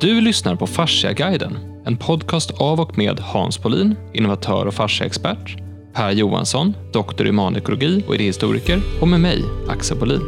Du 0.00 0.20
lyssnar 0.20 0.56
på 0.56 0.66
Fasciaguiden, 0.66 1.58
en 1.86 1.96
podcast 1.96 2.50
av 2.50 2.80
och 2.80 2.98
med 2.98 3.20
Hans 3.20 3.58
Polin, 3.58 3.96
innovatör 4.12 4.66
och 4.66 4.74
fasciaexpert, 4.74 5.56
Per 5.92 6.10
Johansson, 6.10 6.74
doktor 6.92 7.26
i 7.26 7.30
humanekologi 7.30 8.04
och 8.08 8.14
idéhistoriker 8.14 8.80
och 9.00 9.08
med 9.08 9.20
mig, 9.20 9.42
Axel 9.68 9.98
Polin. 9.98 10.20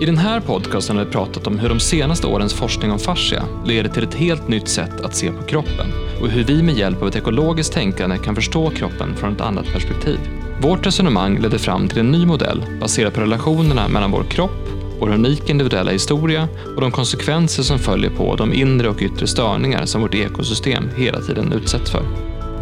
I 0.00 0.06
den 0.06 0.18
här 0.18 0.40
podcasten 0.40 0.96
har 0.96 1.04
vi 1.04 1.10
pratat 1.10 1.46
om 1.46 1.58
hur 1.58 1.68
de 1.68 1.80
senaste 1.80 2.26
årens 2.26 2.54
forskning 2.54 2.92
om 2.92 2.98
fascia 2.98 3.44
leder 3.66 3.90
till 3.90 4.04
ett 4.04 4.14
helt 4.14 4.48
nytt 4.48 4.68
sätt 4.68 5.00
att 5.00 5.14
se 5.14 5.32
på 5.32 5.42
kroppen 5.42 5.86
och 6.20 6.28
hur 6.28 6.44
vi 6.44 6.62
med 6.62 6.74
hjälp 6.74 7.02
av 7.02 7.08
ett 7.08 7.16
ekologiskt 7.16 7.74
tänkande 7.74 8.18
kan 8.18 8.34
förstå 8.34 8.70
kroppen 8.70 9.16
från 9.16 9.32
ett 9.32 9.40
annat 9.40 9.66
perspektiv. 9.72 10.18
Vårt 10.60 10.86
resonemang 10.86 11.38
ledde 11.38 11.58
fram 11.58 11.88
till 11.88 11.98
en 11.98 12.10
ny 12.10 12.26
modell 12.26 12.62
baserad 12.80 13.14
på 13.14 13.20
relationerna 13.20 13.88
mellan 13.88 14.10
vår 14.10 14.24
kropp, 14.24 14.68
vår 15.00 15.10
unika 15.10 15.52
individuella 15.52 15.90
historia 15.90 16.48
och 16.74 16.80
de 16.80 16.90
konsekvenser 16.90 17.62
som 17.62 17.78
följer 17.78 18.10
på 18.10 18.36
de 18.36 18.52
inre 18.52 18.88
och 18.88 19.02
yttre 19.02 19.26
störningar 19.26 19.86
som 19.86 20.00
vårt 20.00 20.14
ekosystem 20.14 20.90
hela 20.96 21.20
tiden 21.20 21.52
utsätts 21.52 21.90
för. 21.90 22.02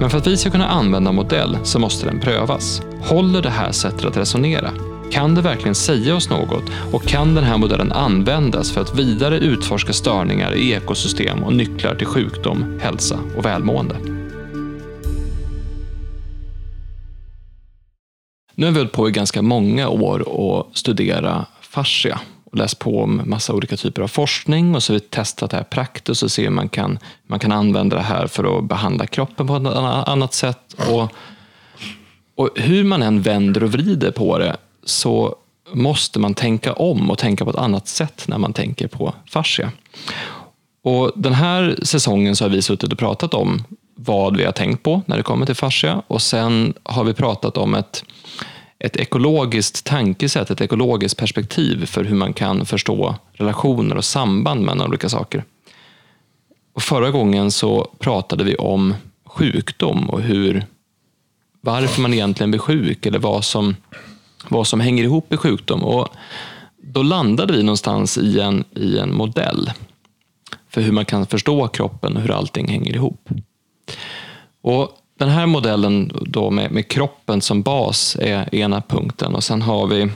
Men 0.00 0.10
för 0.10 0.18
att 0.18 0.26
vi 0.26 0.36
ska 0.36 0.50
kunna 0.50 0.68
använda 0.68 1.10
en 1.10 1.16
modell 1.16 1.58
så 1.62 1.78
måste 1.78 2.06
den 2.06 2.20
prövas. 2.20 2.82
Håller 3.02 3.42
det 3.42 3.50
här 3.50 3.72
sättet 3.72 4.04
att 4.04 4.16
resonera? 4.16 4.70
Kan 5.10 5.34
det 5.34 5.40
verkligen 5.40 5.74
säga 5.74 6.16
oss 6.16 6.30
något 6.30 6.64
och 6.92 7.02
kan 7.02 7.34
den 7.34 7.44
här 7.44 7.58
modellen 7.58 7.92
användas 7.92 8.72
för 8.72 8.80
att 8.80 8.98
vidare 8.98 9.38
utforska 9.38 9.92
störningar 9.92 10.54
i 10.54 10.72
ekosystem 10.72 11.44
och 11.44 11.52
nycklar 11.52 11.94
till 11.94 12.06
sjukdom, 12.06 12.78
hälsa 12.80 13.18
och 13.36 13.44
välmående? 13.44 13.96
Nu 18.54 18.66
har 18.66 18.72
vi 18.72 18.78
hållit 18.78 18.92
på 18.92 19.08
i 19.08 19.12
ganska 19.12 19.42
många 19.42 19.88
år 19.88 20.28
och 20.28 20.70
studera 20.74 21.46
fascia 21.72 22.20
och 22.44 22.56
läst 22.56 22.78
på 22.78 23.02
om 23.02 23.22
massa 23.24 23.54
olika 23.54 23.76
typer 23.76 24.02
av 24.02 24.08
forskning 24.08 24.74
och 24.74 24.82
så 24.82 24.92
har 24.92 25.00
vi 25.00 25.06
testat 25.06 25.50
det 25.50 25.56
här 25.56 25.64
praktiskt 25.64 26.22
och 26.22 26.30
se 26.30 26.42
hur 26.42 26.50
man 26.50 26.68
kan, 26.68 26.98
man 27.26 27.38
kan 27.38 27.52
använda 27.52 27.96
det 27.96 28.02
här 28.02 28.26
för 28.26 28.58
att 28.58 28.64
behandla 28.64 29.06
kroppen 29.06 29.46
på 29.46 29.56
ett 29.56 29.66
annat 30.08 30.34
sätt. 30.34 30.76
Och, 30.90 31.12
och 32.34 32.50
hur 32.56 32.84
man 32.84 33.02
än 33.02 33.22
vänder 33.22 33.62
och 33.62 33.72
vrider 33.72 34.10
på 34.10 34.38
det 34.38 34.56
så 34.84 35.36
måste 35.72 36.18
man 36.18 36.34
tänka 36.34 36.72
om 36.72 37.10
och 37.10 37.18
tänka 37.18 37.44
på 37.44 37.50
ett 37.50 37.56
annat 37.56 37.88
sätt 37.88 38.24
när 38.26 38.38
man 38.38 38.52
tänker 38.52 38.88
på 38.88 39.14
fascia. 39.26 39.72
Och 40.82 41.12
den 41.14 41.34
här 41.34 41.78
säsongen 41.82 42.36
så 42.36 42.44
har 42.44 42.50
vi 42.50 42.62
suttit 42.62 42.92
och 42.92 42.98
pratat 42.98 43.34
om 43.34 43.64
vad 43.94 44.36
vi 44.36 44.44
har 44.44 44.52
tänkt 44.52 44.82
på 44.82 45.02
när 45.06 45.16
det 45.16 45.22
kommer 45.22 45.46
till 45.46 45.54
fascia 45.54 46.02
och 46.06 46.22
sen 46.22 46.74
har 46.82 47.04
vi 47.04 47.14
pratat 47.14 47.56
om 47.56 47.74
ett, 47.74 48.04
ett 48.84 48.96
ekologiskt 48.96 49.84
tankesätt, 49.84 50.50
ett 50.50 50.60
ekologiskt 50.60 51.18
perspektiv 51.18 51.86
för 51.86 52.04
hur 52.04 52.16
man 52.16 52.32
kan 52.32 52.66
förstå 52.66 53.14
relationer 53.32 53.96
och 53.96 54.04
samband 54.04 54.60
mellan 54.60 54.88
olika 54.88 55.08
saker. 55.08 55.44
Och 56.72 56.82
förra 56.82 57.10
gången 57.10 57.50
så 57.50 57.90
pratade 57.98 58.44
vi 58.44 58.54
om 58.54 58.94
sjukdom 59.24 60.10
och 60.10 60.20
hur, 60.20 60.66
varför 61.60 62.02
man 62.02 62.14
egentligen 62.14 62.50
blir 62.50 62.60
sjuk 62.60 63.06
eller 63.06 63.18
vad 63.18 63.44
som 63.44 63.76
vad 64.48 64.66
som 64.66 64.80
hänger 64.80 65.04
ihop 65.04 65.30
med 65.30 65.40
sjukdom. 65.40 65.84
Och 65.84 66.08
då 66.82 67.02
landade 67.02 67.52
vi 67.52 67.62
någonstans 67.62 68.18
i 68.18 68.40
en, 68.40 68.64
i 68.74 68.98
en 68.98 69.14
modell 69.14 69.70
för 70.68 70.80
hur 70.80 70.92
man 70.92 71.04
kan 71.04 71.26
förstå 71.26 71.68
kroppen 71.68 72.16
och 72.16 72.22
hur 72.22 72.30
allting 72.30 72.68
hänger 72.68 72.94
ihop. 72.94 73.28
Och 74.62 74.98
den 75.18 75.28
här 75.28 75.46
modellen 75.46 76.12
då 76.26 76.50
med, 76.50 76.72
med 76.72 76.88
kroppen 76.88 77.40
som 77.40 77.62
bas 77.62 78.16
är 78.20 78.54
ena 78.54 78.80
punkten. 78.80 79.34
Och 79.34 79.44
sen 79.44 79.62
har 79.62 79.86
vi 79.86 80.10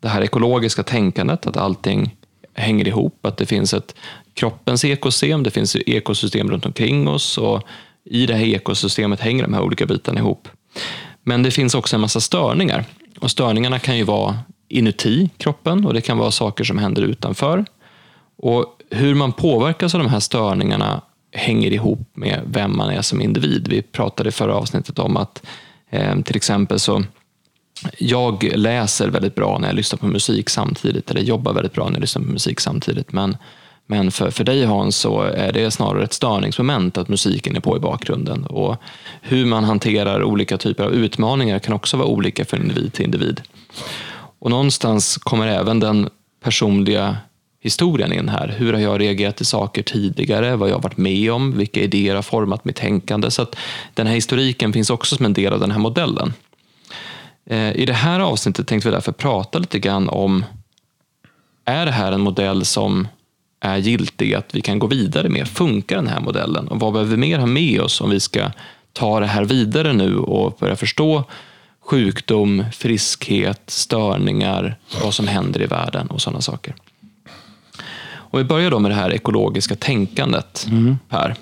det 0.00 0.08
här 0.08 0.22
ekologiska 0.22 0.82
tänkandet, 0.82 1.46
att 1.46 1.56
allting 1.56 2.16
hänger 2.54 2.88
ihop, 2.88 3.26
att 3.26 3.36
det 3.36 3.46
finns 3.46 3.74
ett 3.74 3.94
kroppens 4.34 4.84
ekosystem, 4.84 5.42
det 5.42 5.50
finns 5.50 5.76
ekosystem 5.76 6.50
runt 6.50 6.66
omkring 6.66 7.08
oss. 7.08 7.38
Och 7.38 7.62
i 8.04 8.26
det 8.26 8.34
här 8.34 8.44
ekosystemet 8.44 9.20
hänger 9.20 9.42
de 9.42 9.54
här 9.54 9.62
olika 9.62 9.86
bitarna 9.86 10.20
ihop. 10.20 10.48
Men 11.22 11.42
det 11.42 11.50
finns 11.50 11.74
också 11.74 11.96
en 11.96 12.00
massa 12.00 12.20
störningar. 12.20 12.84
Och 13.20 13.30
störningarna 13.30 13.78
kan 13.78 13.96
ju 13.96 14.04
vara 14.04 14.38
inuti 14.68 15.30
kroppen. 15.36 15.86
Och 15.86 15.94
det 15.94 16.00
kan 16.00 16.18
vara 16.18 16.30
saker 16.30 16.64
som 16.64 16.78
händer 16.78 17.02
utanför. 17.02 17.64
Och 18.36 18.66
hur 18.90 19.14
man 19.14 19.32
påverkas 19.32 19.94
av 19.94 20.00
de 20.00 20.08
här 20.08 20.20
störningarna 20.20 21.00
hänger 21.32 21.72
ihop 21.72 22.10
med 22.14 22.40
vem 22.46 22.76
man 22.76 22.90
är 22.90 23.02
som 23.02 23.20
individ. 23.20 23.68
Vi 23.68 23.82
pratade 23.82 24.28
i 24.28 24.32
förra 24.32 24.54
avsnittet 24.54 24.98
om 24.98 25.16
att 25.16 25.46
eh, 25.90 26.20
till 26.20 26.36
exempel 26.36 26.78
så 26.78 27.02
jag 27.98 28.50
läser 28.54 29.08
väldigt 29.08 29.34
bra 29.34 29.58
när 29.58 29.68
jag 29.68 29.76
lyssnar 29.76 29.98
på 29.98 30.06
musik 30.06 30.50
samtidigt, 30.50 31.10
eller 31.10 31.20
jobbar 31.20 31.52
väldigt 31.52 31.72
bra 31.72 31.84
när 31.84 31.92
jag 31.92 32.00
lyssnar 32.00 32.22
på 32.22 32.28
musik 32.28 32.60
samtidigt. 32.60 33.12
Men, 33.12 33.36
men 33.86 34.10
för, 34.10 34.30
för 34.30 34.44
dig 34.44 34.64
Hans 34.64 34.96
så 34.96 35.20
är 35.22 35.52
det 35.52 35.70
snarare 35.70 36.04
ett 36.04 36.12
störningsmoment 36.12 36.98
att 36.98 37.08
musiken 37.08 37.56
är 37.56 37.60
på 37.60 37.76
i 37.76 37.80
bakgrunden. 37.80 38.44
Och 38.44 38.76
hur 39.20 39.46
man 39.46 39.64
hanterar 39.64 40.22
olika 40.24 40.58
typer 40.58 40.84
av 40.84 40.92
utmaningar 40.92 41.58
kan 41.58 41.74
också 41.74 41.96
vara 41.96 42.08
olika 42.08 42.44
från 42.44 42.60
individ 42.60 42.92
till 42.92 43.04
individ. 43.04 43.40
Och 44.38 44.50
någonstans 44.50 45.16
kommer 45.16 45.46
även 45.46 45.80
den 45.80 46.08
personliga 46.42 47.16
historien 47.60 48.12
in 48.12 48.28
här. 48.28 48.54
Hur 48.58 48.72
har 48.72 48.80
jag 48.80 49.00
reagerat 49.00 49.36
till 49.36 49.46
saker 49.46 49.82
tidigare? 49.82 50.56
Vad 50.56 50.68
jag 50.68 50.74
har 50.74 50.82
varit 50.82 50.96
med 50.96 51.32
om? 51.32 51.58
Vilka 51.58 51.80
idéer 51.80 52.14
har 52.14 52.22
format 52.22 52.64
mitt 52.64 52.76
tänkande? 52.76 53.30
Så 53.30 53.42
att 53.42 53.56
den 53.94 54.06
här 54.06 54.14
historiken 54.14 54.72
finns 54.72 54.90
också 54.90 55.16
som 55.16 55.26
en 55.26 55.32
del 55.32 55.52
av 55.52 55.60
den 55.60 55.70
här 55.70 55.78
modellen. 55.78 56.32
Eh, 57.46 57.72
I 57.76 57.84
det 57.86 57.92
här 57.92 58.20
avsnittet 58.20 58.66
tänkte 58.66 58.88
vi 58.88 58.94
därför 58.94 59.12
prata 59.12 59.58
lite 59.58 59.78
grann 59.78 60.08
om 60.08 60.44
är 61.64 61.86
det 61.86 61.92
här 61.92 62.12
en 62.12 62.20
modell 62.20 62.64
som 62.64 63.08
är 63.60 63.76
giltig, 63.76 64.34
att 64.34 64.54
vi 64.54 64.60
kan 64.60 64.78
gå 64.78 64.86
vidare 64.86 65.28
med? 65.28 65.48
Funkar 65.48 65.96
den 65.96 66.06
här 66.06 66.20
modellen? 66.20 66.68
Och 66.68 66.80
vad 66.80 66.92
behöver 66.92 67.10
vi 67.10 67.16
mer 67.16 67.38
ha 67.38 67.46
med 67.46 67.80
oss 67.80 68.00
om 68.00 68.10
vi 68.10 68.20
ska 68.20 68.50
ta 68.92 69.20
det 69.20 69.26
här 69.26 69.44
vidare 69.44 69.92
nu 69.92 70.16
och 70.16 70.56
börja 70.60 70.76
förstå 70.76 71.24
sjukdom, 71.80 72.64
friskhet, 72.72 73.62
störningar, 73.66 74.76
vad 75.02 75.14
som 75.14 75.28
händer 75.28 75.62
i 75.62 75.66
världen 75.66 76.06
och 76.06 76.22
sådana 76.22 76.40
saker. 76.40 76.74
Och 78.30 78.38
vi 78.38 78.44
börjar 78.44 78.70
då 78.70 78.78
med 78.78 78.90
det 78.90 78.94
här 78.94 79.12
ekologiska 79.12 79.76
tänkandet, 79.76 80.66
mm. 80.70 80.98
Per. 81.08 81.34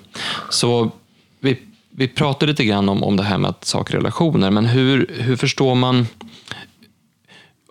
Så 0.49 0.91
vi, 1.39 1.59
vi 1.89 2.07
pratade 2.07 2.51
lite 2.51 2.65
grann 2.65 2.89
om, 2.89 3.03
om 3.03 3.17
det 3.17 3.23
här 3.23 3.37
med 3.37 3.49
att 3.49 3.65
saker 3.65 3.93
är 3.93 3.97
relationer, 3.97 4.51
men 4.51 4.65
hur, 4.65 5.15
hur 5.19 5.35
förstår 5.35 5.75
man 5.75 6.07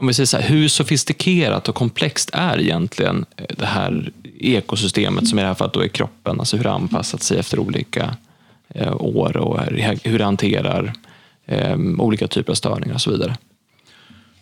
om 0.00 0.06
vi 0.06 0.14
säger 0.14 0.26
så 0.26 0.36
här, 0.36 0.48
hur 0.48 0.68
sofistikerat 0.68 1.68
och 1.68 1.74
komplext 1.74 2.30
är 2.32 2.60
egentligen 2.60 3.24
det 3.56 3.66
här 3.66 4.10
ekosystemet 4.40 5.28
som 5.28 5.38
i 5.38 5.42
det 5.42 5.48
här 5.48 5.54
fallet 5.54 5.74
då 5.74 5.80
är 5.80 5.88
kroppen, 5.88 6.40
alltså 6.40 6.56
hur 6.56 6.64
det 6.64 6.72
anpassat 6.72 7.22
sig 7.22 7.38
efter 7.38 7.58
olika 7.58 8.16
eh, 8.68 8.94
år 8.96 9.36
och 9.36 9.60
hur 10.04 10.18
det 10.18 10.24
hanterar 10.24 10.92
eh, 11.46 11.76
olika 11.98 12.28
typer 12.28 12.52
av 12.52 12.54
störningar 12.54 12.94
och 12.94 13.00
så 13.00 13.10
vidare. 13.10 13.36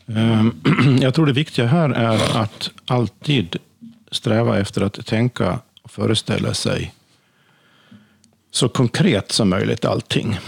Ehm, 0.06 0.54
jag 1.00 1.14
tror 1.14 1.26
det 1.26 1.32
viktiga 1.32 1.66
här 1.66 1.90
är 1.90 2.42
att 2.42 2.70
alltid 2.86 3.56
sträva 4.16 4.58
efter 4.58 4.82
att 4.82 5.06
tänka 5.06 5.58
och 5.82 5.90
föreställa 5.90 6.54
sig 6.54 6.94
så 8.50 8.68
konkret 8.68 9.32
som 9.32 9.48
möjligt 9.48 9.84
allting. 9.84 10.38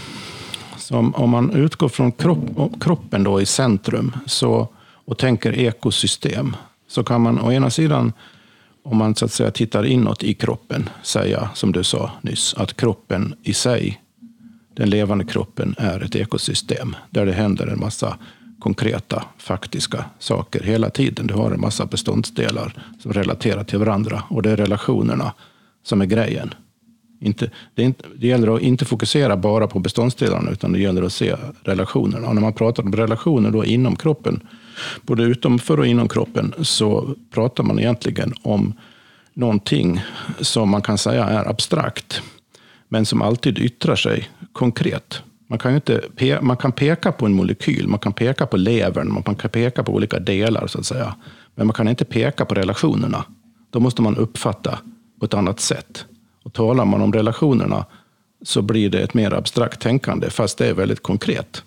Så 0.77 0.97
om, 0.97 1.15
om 1.15 1.29
man 1.29 1.51
utgår 1.51 1.89
från 1.89 2.11
kropp, 2.11 2.41
kroppen 2.81 3.23
då 3.23 3.41
i 3.41 3.45
centrum 3.45 4.15
så, 4.25 4.67
och 5.05 5.17
tänker 5.17 5.59
ekosystem, 5.59 6.55
så 6.87 7.03
kan 7.03 7.21
man 7.21 7.39
å 7.39 7.51
ena 7.51 7.69
sidan, 7.69 8.13
om 8.83 8.97
man 8.97 9.15
så 9.15 9.25
att 9.25 9.31
säga 9.31 9.51
tittar 9.51 9.85
inåt 9.85 10.23
i 10.23 10.33
kroppen, 10.33 10.89
säga 11.03 11.49
som 11.53 11.71
du 11.71 11.83
sa 11.83 12.11
nyss, 12.21 12.53
att 12.53 12.77
kroppen 12.77 13.35
i 13.43 13.53
sig, 13.53 14.01
den 14.75 14.89
levande 14.89 15.25
kroppen, 15.25 15.75
är 15.77 16.03
ett 16.03 16.15
ekosystem 16.15 16.95
där 17.09 17.25
det 17.25 17.33
händer 17.33 17.67
en 17.67 17.79
massa 17.79 18.17
konkreta, 18.59 19.23
faktiska 19.37 20.05
saker 20.19 20.63
hela 20.63 20.89
tiden. 20.89 21.27
Du 21.27 21.33
har 21.33 21.51
en 21.51 21.61
massa 21.61 21.85
beståndsdelar 21.85 22.73
som 22.99 23.13
relaterar 23.13 23.63
till 23.63 23.79
varandra 23.79 24.23
och 24.29 24.41
det 24.41 24.51
är 24.51 24.57
relationerna 24.57 25.33
som 25.83 26.01
är 26.01 26.05
grejen. 26.05 26.53
Inte, 27.21 27.51
det, 27.75 27.81
är 27.81 27.85
inte, 27.85 28.05
det 28.15 28.27
gäller 28.27 28.55
att 28.55 28.61
inte 28.61 28.85
fokusera 28.85 29.37
bara 29.37 29.67
på 29.67 29.79
beståndsdelarna, 29.79 30.51
utan 30.51 30.71
det 30.71 30.79
gäller 30.79 31.03
att 31.03 31.13
se 31.13 31.35
relationerna. 31.63 32.27
Och 32.27 32.35
när 32.35 32.41
man 32.41 32.53
pratar 32.53 32.83
om 32.83 32.95
relationer 32.95 33.51
då 33.51 33.65
inom 33.65 33.95
kroppen, 33.95 34.47
både 35.01 35.23
utomför 35.23 35.79
och 35.79 35.87
inom 35.87 36.07
kroppen, 36.07 36.53
så 36.61 37.15
pratar 37.31 37.63
man 37.63 37.79
egentligen 37.79 38.33
om 38.41 38.73
någonting 39.33 40.01
som 40.41 40.69
man 40.69 40.81
kan 40.81 40.97
säga 40.97 41.25
är 41.25 41.49
abstrakt, 41.49 42.21
men 42.89 43.05
som 43.05 43.21
alltid 43.21 43.57
yttrar 43.57 43.95
sig 43.95 44.29
konkret. 44.53 45.21
Man 45.49 45.59
kan, 45.59 45.75
inte, 45.75 46.01
man 46.41 46.57
kan 46.57 46.71
peka 46.71 47.11
på 47.11 47.25
en 47.25 47.33
molekyl, 47.33 47.87
man 47.87 47.99
kan 47.99 48.13
peka 48.13 48.45
på 48.45 48.57
levern, 48.57 49.13
man 49.13 49.35
kan 49.35 49.49
peka 49.49 49.83
på 49.83 49.93
olika 49.93 50.19
delar, 50.19 50.67
så 50.67 50.79
att 50.79 50.85
säga. 50.85 51.15
Men 51.55 51.67
man 51.67 51.73
kan 51.73 51.87
inte 51.87 52.05
peka 52.05 52.45
på 52.45 52.55
relationerna. 52.55 53.25
Då 53.69 53.79
måste 53.79 54.01
man 54.01 54.17
uppfatta 54.17 54.79
på 55.19 55.25
ett 55.25 55.33
annat 55.33 55.59
sätt. 55.59 56.05
Och 56.43 56.53
talar 56.53 56.85
man 56.85 57.01
om 57.01 57.13
relationerna 57.13 57.85
så 58.41 58.61
blir 58.61 58.89
det 58.89 58.99
ett 58.99 59.13
mer 59.13 59.33
abstrakt 59.33 59.81
tänkande, 59.81 60.29
fast 60.29 60.57
det 60.57 60.67
är 60.67 60.73
väldigt 60.73 61.03
konkret. 61.03 61.63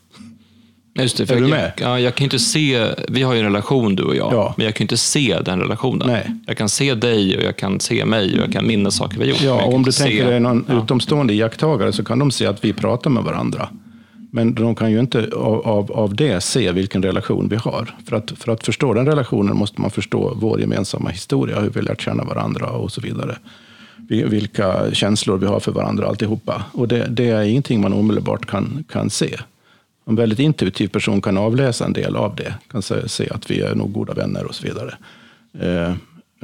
Just 0.95 1.17
det, 1.17 1.27
för 1.27 1.35
Är 1.37 1.41
du 1.41 1.45
jag, 1.45 1.51
med? 1.51 1.73
Ja, 1.81 2.01
jag 2.01 2.15
kan 2.15 2.25
inte 2.25 2.39
se, 2.39 2.87
vi 3.09 3.23
har 3.23 3.33
ju 3.35 3.39
en 3.39 3.45
relation 3.45 3.97
du 3.97 4.03
och 4.03 4.17
jag, 4.17 4.33
Ja. 4.33 4.55
men 4.57 4.65
jag 4.67 4.75
kan 4.75 4.85
inte 4.85 4.97
se 4.97 5.39
den 5.45 5.61
relationen. 5.61 6.09
Nej. 6.09 6.27
Jag 6.47 6.57
kan 6.57 6.69
se 6.69 6.95
dig 6.95 7.37
och 7.37 7.43
jag 7.43 7.57
kan 7.57 7.81
se 7.81 8.05
mig 8.05 8.35
och 8.39 8.45
jag 8.47 8.53
kan 8.53 8.67
minnas 8.67 8.97
saker 8.97 9.19
vi 9.19 9.25
har 9.25 9.31
gjort. 9.31 9.43
Ja, 9.43 9.63
om 9.65 9.83
du 9.83 9.93
tänker 9.93 10.31
dig 10.31 10.41
någon 10.41 10.65
ja. 10.69 10.83
utomstående 10.85 11.35
iakttagare 11.35 11.93
så 11.93 12.05
kan 12.05 12.19
de 12.19 12.31
se 12.31 12.47
att 12.47 12.65
vi 12.65 12.73
pratar 12.73 13.11
med 13.11 13.23
varandra. 13.25 13.69
Men 14.35 14.55
de 14.55 14.75
kan 14.75 14.91
ju 14.93 15.01
inte 15.01 15.29
av, 15.37 15.67
av, 15.69 15.93
av 15.93 16.15
det 16.17 16.41
se 16.41 16.73
vilken 16.73 17.03
relation 17.03 17.49
vi 17.49 17.57
har. 17.57 17.95
För 18.09 18.17
att, 18.17 18.31
för 18.37 18.53
att 18.53 18.65
förstå 18.65 18.95
den 18.95 19.07
relationen 19.07 19.57
måste 19.57 19.81
man 19.81 19.91
förstå 19.91 20.33
vår 20.37 20.61
gemensamma 20.61 21.09
historia, 21.11 21.61
hur 21.61 21.71
vi 21.71 21.83
lärt 21.83 22.03
känna 22.03 22.25
varandra 22.25 22.67
och 22.71 22.93
så 22.93 23.01
vidare. 23.01 23.39
Vi- 24.09 24.25
Vilka 24.25 24.95
känslor 24.95 25.37
vi 25.37 25.47
har 25.47 25.61
för 25.61 25.73
varandra 25.73 26.07
alltihopa. 26.07 26.63
Och 26.73 26.89
det, 26.89 27.07
det 27.11 27.29
är 27.29 27.43
ingenting 27.43 27.81
man 27.81 27.93
omedelbart 27.93 28.47
kan, 28.47 28.85
kan 28.93 29.11
se. 29.11 29.39
En 30.05 30.17
väldigt 30.17 30.39
intuitiv 30.39 30.89
person 30.89 31.23
kan 31.23 31.39
avläsa 31.39 31.85
en 31.85 31.93
del 31.93 32.17
av 32.17 32.37
det. 32.37 32.55
Kan 32.71 32.83
se, 32.83 33.29
att 33.31 33.51
vi 33.51 33.61
är 33.61 33.75
nog 33.75 33.93
goda 33.93 34.15
vänner 34.15 34.45
och 34.45 34.55
så 34.55 34.67
vidare. 34.67 34.95
Eh, 35.61 35.91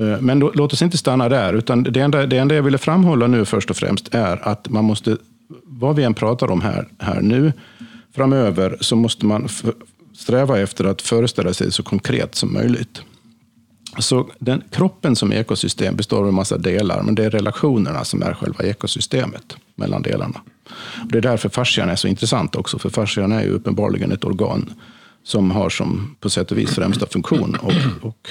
eh, 0.07 0.21
men 0.21 0.39
låt 0.39 0.73
oss 0.73 0.83
inte 0.83 0.99
stanna 0.99 1.29
där. 1.29 1.53
Utan 1.53 1.83
det, 1.83 2.01
enda, 2.01 2.27
det 2.27 2.39
enda 2.39 2.55
jag 2.55 2.63
ville 2.63 2.79
framhålla 2.79 3.27
nu 3.27 3.45
först 3.45 3.71
och 3.71 3.77
främst 3.77 4.15
är 4.15 4.49
att 4.49 4.69
man 4.69 4.85
måste, 4.85 5.17
vad 5.65 5.97
vi 5.97 6.05
än 6.05 6.15
pratar 6.15 6.51
om 6.51 6.61
här, 6.61 6.89
här 6.99 7.21
nu, 7.21 7.53
framöver 8.15 8.77
så 8.81 8.97
måste 8.97 9.27
man 9.27 9.49
sträva 10.15 10.59
efter 10.59 10.85
att 10.85 11.03
föreställa 11.03 11.55
sig 11.55 11.73
så 11.73 11.83
konkret 11.83 12.35
som 12.35 12.53
möjligt. 12.53 13.03
Så 13.99 14.31
den, 14.39 14.63
kroppen 14.71 15.17
som 15.17 15.33
ekosystem 15.33 15.97
består 15.97 16.19
av 16.19 16.29
en 16.29 16.35
massa 16.35 16.59
delar, 16.59 17.03
men 17.03 17.15
det 17.15 17.25
är 17.25 17.31
relationerna 17.31 18.05
som 18.05 18.23
är 18.23 18.35
själva 18.35 18.65
ekosystemet 18.65 19.57
mellan 19.75 20.03
delarna. 20.03 20.41
Och 21.03 21.13
det 21.13 21.19
är 21.19 21.23
därför 21.23 21.49
fascian 21.49 21.89
är 21.89 21.97
så 21.97 22.09
intressant 22.09 22.57
också, 22.57 22.79
för 22.79 22.91
fascian 22.91 23.33
är 23.33 23.43
ju 23.43 23.49
uppenbarligen 23.49 24.13
ett 24.13 24.25
organ 24.25 24.73
som 25.23 25.51
har 25.51 25.71
som 25.71 26.17
på 26.21 26.31
sätt 26.31 26.53
och 26.53 26.59
vis 26.59 26.75
främsta 26.75 27.07
funktion 27.07 27.55
och, 27.55 28.07
och 28.09 28.29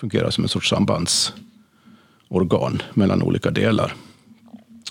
fungerar 0.00 0.30
som 0.30 0.44
en 0.44 0.48
sorts 0.48 0.70
sambandsorgan 0.70 2.82
mellan 2.94 3.22
olika 3.22 3.50
delar. 3.50 3.94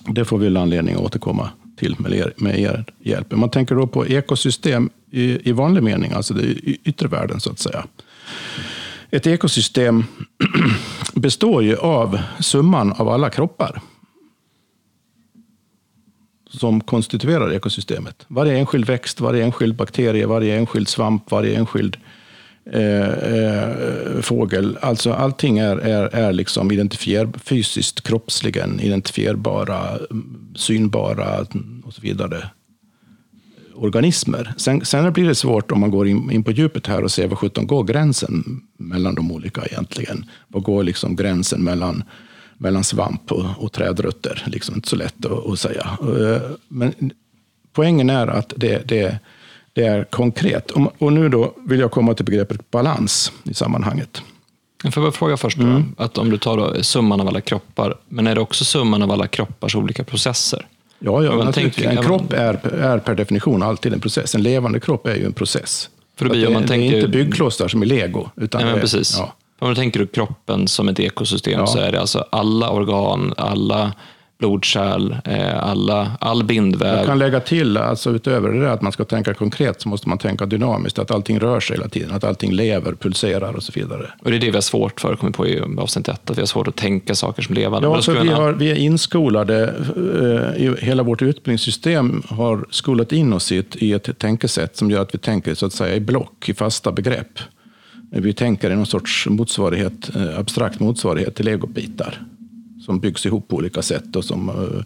Det 0.07 0.25
får 0.25 0.37
vi 0.37 0.45
väl 0.45 0.57
anledning 0.57 0.95
att 0.95 1.01
återkomma 1.01 1.49
till 1.77 1.95
med 1.99 2.13
er, 2.13 2.33
med 2.37 2.59
er 2.59 2.85
hjälp. 2.99 3.33
Om 3.33 3.39
man 3.39 3.49
tänker 3.49 3.75
då 3.75 3.87
på 3.87 4.07
ekosystem 4.07 4.89
i, 5.11 5.49
i 5.49 5.51
vanlig 5.51 5.83
mening, 5.83 6.11
alltså 6.11 6.33
det 6.33 6.43
yttre 6.83 7.07
världen 7.07 7.39
så 7.39 7.51
att 7.51 7.59
säga. 7.59 7.85
Ett 9.11 9.27
ekosystem 9.27 10.03
består 11.13 11.63
ju 11.63 11.77
av 11.77 12.19
summan 12.39 12.91
av 12.91 13.09
alla 13.09 13.29
kroppar 13.29 13.81
som 16.59 16.81
konstituerar 16.81 17.53
ekosystemet. 17.53 18.25
Varje 18.27 18.57
enskild 18.57 18.85
växt, 18.85 19.21
varje 19.21 19.43
enskild 19.43 19.75
bakterie, 19.75 20.25
varje 20.25 20.57
enskild 20.57 20.87
svamp, 20.87 21.31
varje 21.31 21.57
enskild 21.57 21.97
eh, 22.71 23.09
eh, 23.09 24.21
fågel. 24.21 24.77
Alltså 24.81 25.13
allting 25.13 25.57
är, 25.57 25.77
är, 25.77 26.15
är 26.15 26.33
liksom 26.33 26.71
identifier, 26.71 27.29
fysiskt, 27.43 28.01
kroppsligen 28.01 28.79
identifierbara, 28.79 29.99
synbara 30.55 31.45
och 31.85 31.93
så 31.93 32.01
vidare 32.01 32.49
organismer. 33.75 34.53
Sen, 34.57 34.85
sen 34.85 35.13
blir 35.13 35.27
det 35.27 35.35
svårt 35.35 35.71
om 35.71 35.79
man 35.79 35.91
går 35.91 36.07
in, 36.07 36.31
in 36.31 36.43
på 36.43 36.51
djupet 36.51 36.87
här 36.87 37.03
och 37.03 37.11
ser 37.11 37.27
vad 37.27 37.37
sjutton 37.37 37.67
går 37.67 37.83
gränsen 37.83 38.61
mellan 38.77 39.15
de 39.15 39.31
olika 39.31 39.65
egentligen. 39.65 40.25
Vad 40.47 40.63
går 40.63 40.83
liksom 40.83 41.15
gränsen 41.15 41.63
mellan, 41.63 42.03
mellan 42.57 42.83
svamp 42.83 43.31
och, 43.31 43.45
och 43.57 43.71
trädrötter? 43.71 44.43
Liksom 44.45 44.75
inte 44.75 44.87
så 44.89 44.95
lätt 44.95 45.25
att, 45.25 45.47
att 45.47 45.59
säga. 45.59 45.97
Eh, 46.01 46.41
Men 46.67 46.93
poängen 47.73 48.09
är 48.09 48.27
att 48.27 48.53
det, 48.57 48.87
det, 48.87 49.19
det 49.73 49.85
är 49.85 50.03
konkret. 50.03 50.71
Och, 50.97 51.13
nu 51.13 51.29
då 51.29 51.53
vill 51.67 51.79
jag 51.79 51.91
komma 51.91 52.13
till 52.13 52.25
begreppet 52.25 52.71
balans 52.71 53.31
i 53.43 53.53
sammanhanget. 53.53 54.21
Jag 54.83 54.93
får 54.93 55.01
bara 55.01 55.11
fråga 55.11 55.37
först, 55.37 55.57
Mm. 55.57 55.95
att 55.97 56.17
om 56.17 56.29
du 56.29 56.37
tar 56.37 56.81
summan 56.81 57.21
av 57.21 57.27
alla 57.27 57.41
kroppar, 57.41 57.95
men 58.09 58.27
är 58.27 58.35
det 58.35 58.41
också 58.41 58.65
summan 58.65 59.01
av 59.03 59.11
alla 59.11 59.27
kroppars 59.27 59.75
olika 59.75 60.03
processer? 60.03 60.67
Ja, 60.99 61.23
ja 61.23 61.35
man 61.35 61.53
tänker- 61.53 61.89
en 61.89 62.03
kropp 62.03 62.33
är, 62.33 62.67
är 62.67 62.99
per 62.99 63.15
definition 63.15 63.63
alltid 63.63 63.93
en 63.93 63.99
process. 63.99 64.35
En 64.35 64.43
levande 64.43 64.79
kropp 64.79 65.07
är 65.07 65.15
ju 65.15 65.25
en 65.25 65.33
process. 65.33 65.89
För 66.17 66.25
Så 66.25 66.31
blir 66.31 66.45
det, 66.47 66.53
man 66.53 66.61
det 66.61 66.65
är 66.65 66.67
tänker- 66.67 66.95
inte 66.97 67.07
byggklossar 67.09 67.67
som 67.67 67.83
i 67.83 67.85
lego. 67.85 68.29
Utan 68.35 68.61
Nej, 68.61 68.71
det 68.71 68.77
är- 68.77 68.81
precis. 68.81 69.15
Ja. 69.17 69.33
Om 69.59 69.69
du 69.69 69.75
tänker 69.75 69.99
du 69.99 70.07
kroppen 70.07 70.67
som 70.67 70.89
ett 70.89 70.99
ekosystem 70.99 71.59
Ja. 71.59 71.67
så 71.67 71.79
är 71.79 71.91
det 71.91 71.99
alltså 71.99 72.25
alla 72.29 72.69
organ, 72.69 73.33
alla 73.37 73.93
blodkärl, 74.37 75.15
eh, 75.25 75.63
alla, 75.63 76.11
all 76.19 76.43
bindväv. 76.43 76.97
Jag 76.97 77.05
kan 77.05 77.19
lägga 77.19 77.39
till, 77.39 77.77
alltså 77.77 78.11
utöver 78.11 78.49
det 78.49 78.59
där 78.59 78.69
att 78.69 78.81
man 78.81 78.91
ska 78.91 79.03
tänka 79.05 79.33
konkret, 79.33 79.81
så 79.81 79.89
måste 79.89 80.09
man 80.09 80.17
tänka 80.17 80.45
dynamiskt, 80.45 80.99
att 80.99 81.11
allting 81.11 81.39
rör 81.39 81.59
sig 81.59 81.77
hela 81.77 81.89
tiden, 81.89 82.11
att 82.11 82.23
allting 82.23 82.51
lever, 82.51 82.93
pulserar 82.93 83.53
och 83.53 83.63
så 83.63 83.71
vidare. 83.75 84.11
Och 84.23 84.31
det 84.31 84.37
är 84.37 84.39
det 84.39 84.49
vi 84.49 84.53
har 84.53 84.61
svårt 84.61 85.01
för, 85.01 85.15
kommer 85.15 85.33
på 85.33 85.47
i 85.47 85.61
avsnitt 85.77 86.07
ett, 86.07 86.29
att 86.29 86.37
vi 86.37 86.41
har 86.41 86.47
svårt 86.47 86.67
att 86.67 86.75
tänka 86.75 87.15
saker 87.15 87.41
som 87.41 87.55
levande. 87.55 87.87
Ja, 87.87 87.95
då 87.95 88.01
så 88.01 88.11
skulle 88.11 88.21
vi, 88.21 88.35
har, 88.35 88.51
vi 88.53 88.71
är 88.71 88.75
inskolade, 88.75 89.73
eh, 90.59 90.85
hela 90.85 91.03
vårt 91.03 91.21
utbildningssystem 91.21 92.23
har 92.29 92.65
skolat 92.69 93.11
in 93.11 93.33
oss 93.33 93.51
i 93.51 93.57
ett, 93.57 93.75
i 93.75 93.93
ett 93.93 94.19
tänkesätt 94.19 94.77
som 94.77 94.91
gör 94.91 95.01
att 95.01 95.13
vi 95.13 95.19
tänker 95.19 95.53
så 95.53 95.65
att 95.65 95.73
säga 95.73 95.95
i 95.95 95.99
block, 95.99 96.49
i 96.49 96.53
fasta 96.53 96.91
begrepp. 96.91 97.39
Vi 98.11 98.33
tänker 98.33 98.71
i 98.71 98.75
någon 98.75 98.85
sorts 98.85 99.27
motsvarighet, 99.27 100.15
eh, 100.15 100.39
abstrakt 100.39 100.79
motsvarighet 100.79 101.35
till 101.35 101.45
legobitar 101.45 102.21
som 102.85 102.99
byggs 102.99 103.25
ihop 103.25 103.47
på 103.47 103.55
olika 103.55 103.81
sätt 103.81 104.15
och 104.15 104.25
som 104.25 104.49
eh, 104.49 104.85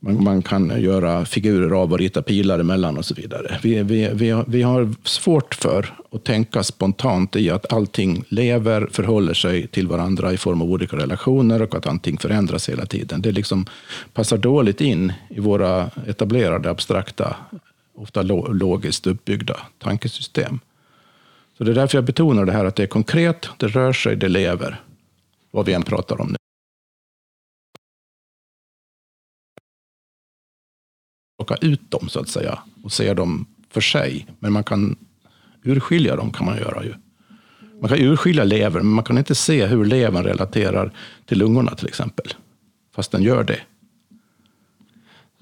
man, 0.00 0.24
man 0.24 0.42
kan 0.42 0.82
göra 0.82 1.24
figurer 1.24 1.70
av 1.70 1.92
och 1.92 1.98
rita 1.98 2.22
pilar 2.22 2.58
emellan 2.58 2.98
och 2.98 3.04
så 3.04 3.14
vidare. 3.14 3.58
Vi, 3.62 3.82
vi, 3.82 4.10
vi, 4.12 4.30
har, 4.30 4.44
vi 4.48 4.62
har 4.62 4.94
svårt 5.04 5.54
för 5.54 5.94
att 6.12 6.24
tänka 6.24 6.62
spontant 6.62 7.36
i 7.36 7.50
att 7.50 7.72
allting 7.72 8.24
lever, 8.28 8.88
förhåller 8.92 9.34
sig 9.34 9.66
till 9.66 9.88
varandra 9.88 10.32
i 10.32 10.36
form 10.36 10.62
av 10.62 10.70
olika 10.70 10.96
relationer 10.96 11.62
och 11.62 11.74
att 11.74 11.86
allting 11.86 12.18
förändras 12.18 12.68
hela 12.68 12.86
tiden. 12.86 13.22
Det 13.22 13.32
liksom 13.32 13.66
passar 14.12 14.38
dåligt 14.38 14.80
in 14.80 15.12
i 15.28 15.40
våra 15.40 15.90
etablerade, 16.06 16.70
abstrakta, 16.70 17.36
ofta 17.96 18.22
logiskt 18.22 19.06
uppbyggda 19.06 19.56
tankesystem. 19.78 20.60
Så 21.58 21.64
det 21.64 21.70
är 21.70 21.74
därför 21.74 21.98
jag 21.98 22.04
betonar 22.04 22.44
det 22.44 22.52
här 22.52 22.64
att 22.64 22.76
det 22.76 22.82
är 22.82 22.86
konkret, 22.86 23.48
det 23.56 23.68
rör 23.68 23.92
sig, 23.92 24.16
det 24.16 24.28
lever. 24.28 24.82
Vad 25.50 25.66
vi 25.66 25.72
än 25.72 25.82
pratar 25.82 26.20
om 26.20 26.28
nu. 26.28 26.36
plocka 31.48 31.66
ut 31.66 31.90
dem 31.90 32.08
så 32.08 32.20
att 32.20 32.28
säga 32.28 32.58
och 32.82 32.92
se 32.92 33.14
dem 33.14 33.46
för 33.70 33.80
sig. 33.80 34.26
Men 34.38 34.52
man 34.52 34.64
kan 34.64 34.96
urskilja 35.62 36.16
dem 36.16 36.32
kan 36.32 36.46
man 36.46 36.56
göra 36.56 36.84
ju. 36.84 36.94
Man 37.80 37.88
kan 37.88 37.98
urskilja 37.98 38.44
lever, 38.44 38.80
men 38.80 38.92
man 38.92 39.04
kan 39.04 39.18
inte 39.18 39.34
se 39.34 39.66
hur 39.66 39.84
levern 39.84 40.24
relaterar 40.24 40.92
till 41.26 41.38
lungorna 41.38 41.74
till 41.74 41.88
exempel. 41.88 42.26
Fast 42.94 43.10
den 43.10 43.22
gör 43.22 43.44
det. 43.44 43.60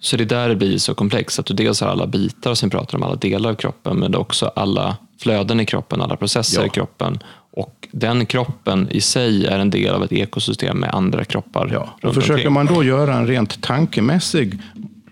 Så 0.00 0.16
det 0.16 0.24
är 0.24 0.28
där 0.28 0.48
det 0.48 0.56
blir 0.56 0.78
så 0.78 0.94
komplext, 0.94 1.38
att 1.38 1.46
du 1.46 1.54
dels 1.54 1.80
har 1.80 1.88
alla 1.88 2.06
bitar 2.06 2.54
som 2.54 2.68
vi 2.68 2.70
pratar 2.70 2.98
om, 2.98 3.02
alla 3.02 3.16
delar 3.16 3.50
av 3.50 3.54
kroppen, 3.54 3.98
men 3.98 4.14
också 4.14 4.46
alla 4.46 4.96
flöden 5.22 5.60
i 5.60 5.66
kroppen, 5.66 6.00
alla 6.02 6.16
processer 6.16 6.60
Ja. 6.60 6.66
i 6.66 6.70
kroppen. 6.70 7.18
Och 7.52 7.88
den 7.90 8.26
kroppen 8.26 8.88
i 8.90 9.00
sig 9.00 9.46
är 9.46 9.58
en 9.58 9.70
del 9.70 9.94
av 9.94 10.04
ett 10.04 10.12
ekosystem 10.12 10.78
med 10.78 10.94
andra 10.94 11.24
kroppar 11.24 11.68
Ja. 11.72 11.88
Och 12.02 12.14
försöker 12.14 12.32
omkring. 12.34 12.52
man 12.52 12.66
då 12.66 12.84
göra 12.84 13.14
en 13.16 13.26
rent 13.26 13.62
tankemässig 13.62 14.58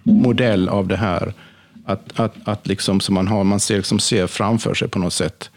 modell 0.02 0.68
av 0.68 0.86
det 0.88 0.96
här, 0.96 1.32
att, 1.86 2.20
att, 2.20 2.34
att 2.44 2.66
liksom, 2.66 3.00
så 3.00 3.12
man, 3.12 3.28
har, 3.28 3.44
man 3.44 3.60
ser, 3.60 3.76
liksom 3.76 3.98
ser 3.98 4.26
framför 4.26 4.74
sig 4.74 4.88
på 4.88 4.98
något 4.98 5.12
sätt 5.12 5.50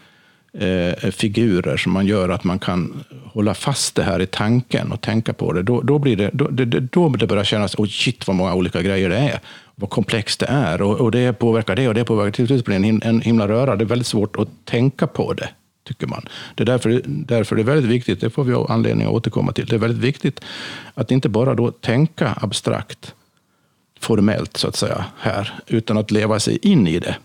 eh, 0.58 1.10
figurer 1.10 1.76
som 1.76 1.92
man 1.92 2.06
gör 2.06 2.28
att 2.28 2.44
man 2.44 2.58
kan 2.58 3.04
hålla 3.32 3.54
fast 3.54 3.94
det 3.94 4.02
här 4.02 4.20
i 4.20 4.26
tanken 4.26 4.92
och 4.92 5.00
tänka 5.00 5.32
på 5.32 5.52
det. 5.52 5.62
Då, 5.62 5.80
då, 5.82 5.98
blir 5.98 6.16
det, 6.16 6.30
då, 6.32 6.48
det, 6.48 6.64
det- 6.64 6.80
då 6.80 7.08
det 7.08 7.26
börjar 7.26 7.44
kännas, 7.44 7.74
oh 7.74 7.86
shit 7.86 8.26
vad 8.26 8.36
många 8.36 8.54
olika 8.54 8.82
grejer 8.82 9.08
det 9.08 9.16
är. 9.18 9.40
Vad 9.80 9.90
komplext 9.90 10.40
det 10.40 10.46
är 10.46 10.82
och, 10.82 11.00
och 11.00 11.10
det 11.10 11.32
påverkar 11.32 11.76
det 11.76 11.88
och 11.88 11.94
det 11.94 12.04
påverkar. 12.04 12.30
Till 12.30 12.46
slut 12.46 12.64
blir 12.64 12.76
en, 12.76 13.02
en 13.02 13.20
himla 13.20 13.48
röra. 13.48 13.76
Det 13.76 13.84
är 13.84 13.86
väldigt 13.86 14.06
svårt 14.06 14.36
att 14.36 14.48
tänka 14.64 15.06
på 15.06 15.32
det, 15.32 15.48
tycker 15.84 16.06
man. 16.06 16.28
Det 16.54 16.62
är 16.62 16.66
därför, 16.66 17.02
därför 17.06 17.56
det 17.56 17.62
är 17.62 17.64
väldigt 17.64 17.90
viktigt, 17.90 18.20
det 18.20 18.30
får 18.30 18.44
vi 18.44 18.54
anledning 18.68 19.06
att 19.06 19.12
återkomma 19.12 19.52
till. 19.52 19.66
Det 19.66 19.76
är 19.76 19.78
väldigt 19.78 20.04
viktigt 20.04 20.40
att 20.94 21.10
inte 21.10 21.28
bara 21.28 21.54
då 21.54 21.70
tänka 21.70 22.34
abstrakt, 22.40 23.14
formellt 24.00 24.56
så 24.56 24.68
att 24.68 24.76
säga, 24.76 25.04
här, 25.18 25.60
utan 25.66 25.98
att 25.98 26.10
leva 26.10 26.40
sig 26.40 26.58
in 26.62 26.86
i 26.86 26.98
det. 26.98 27.16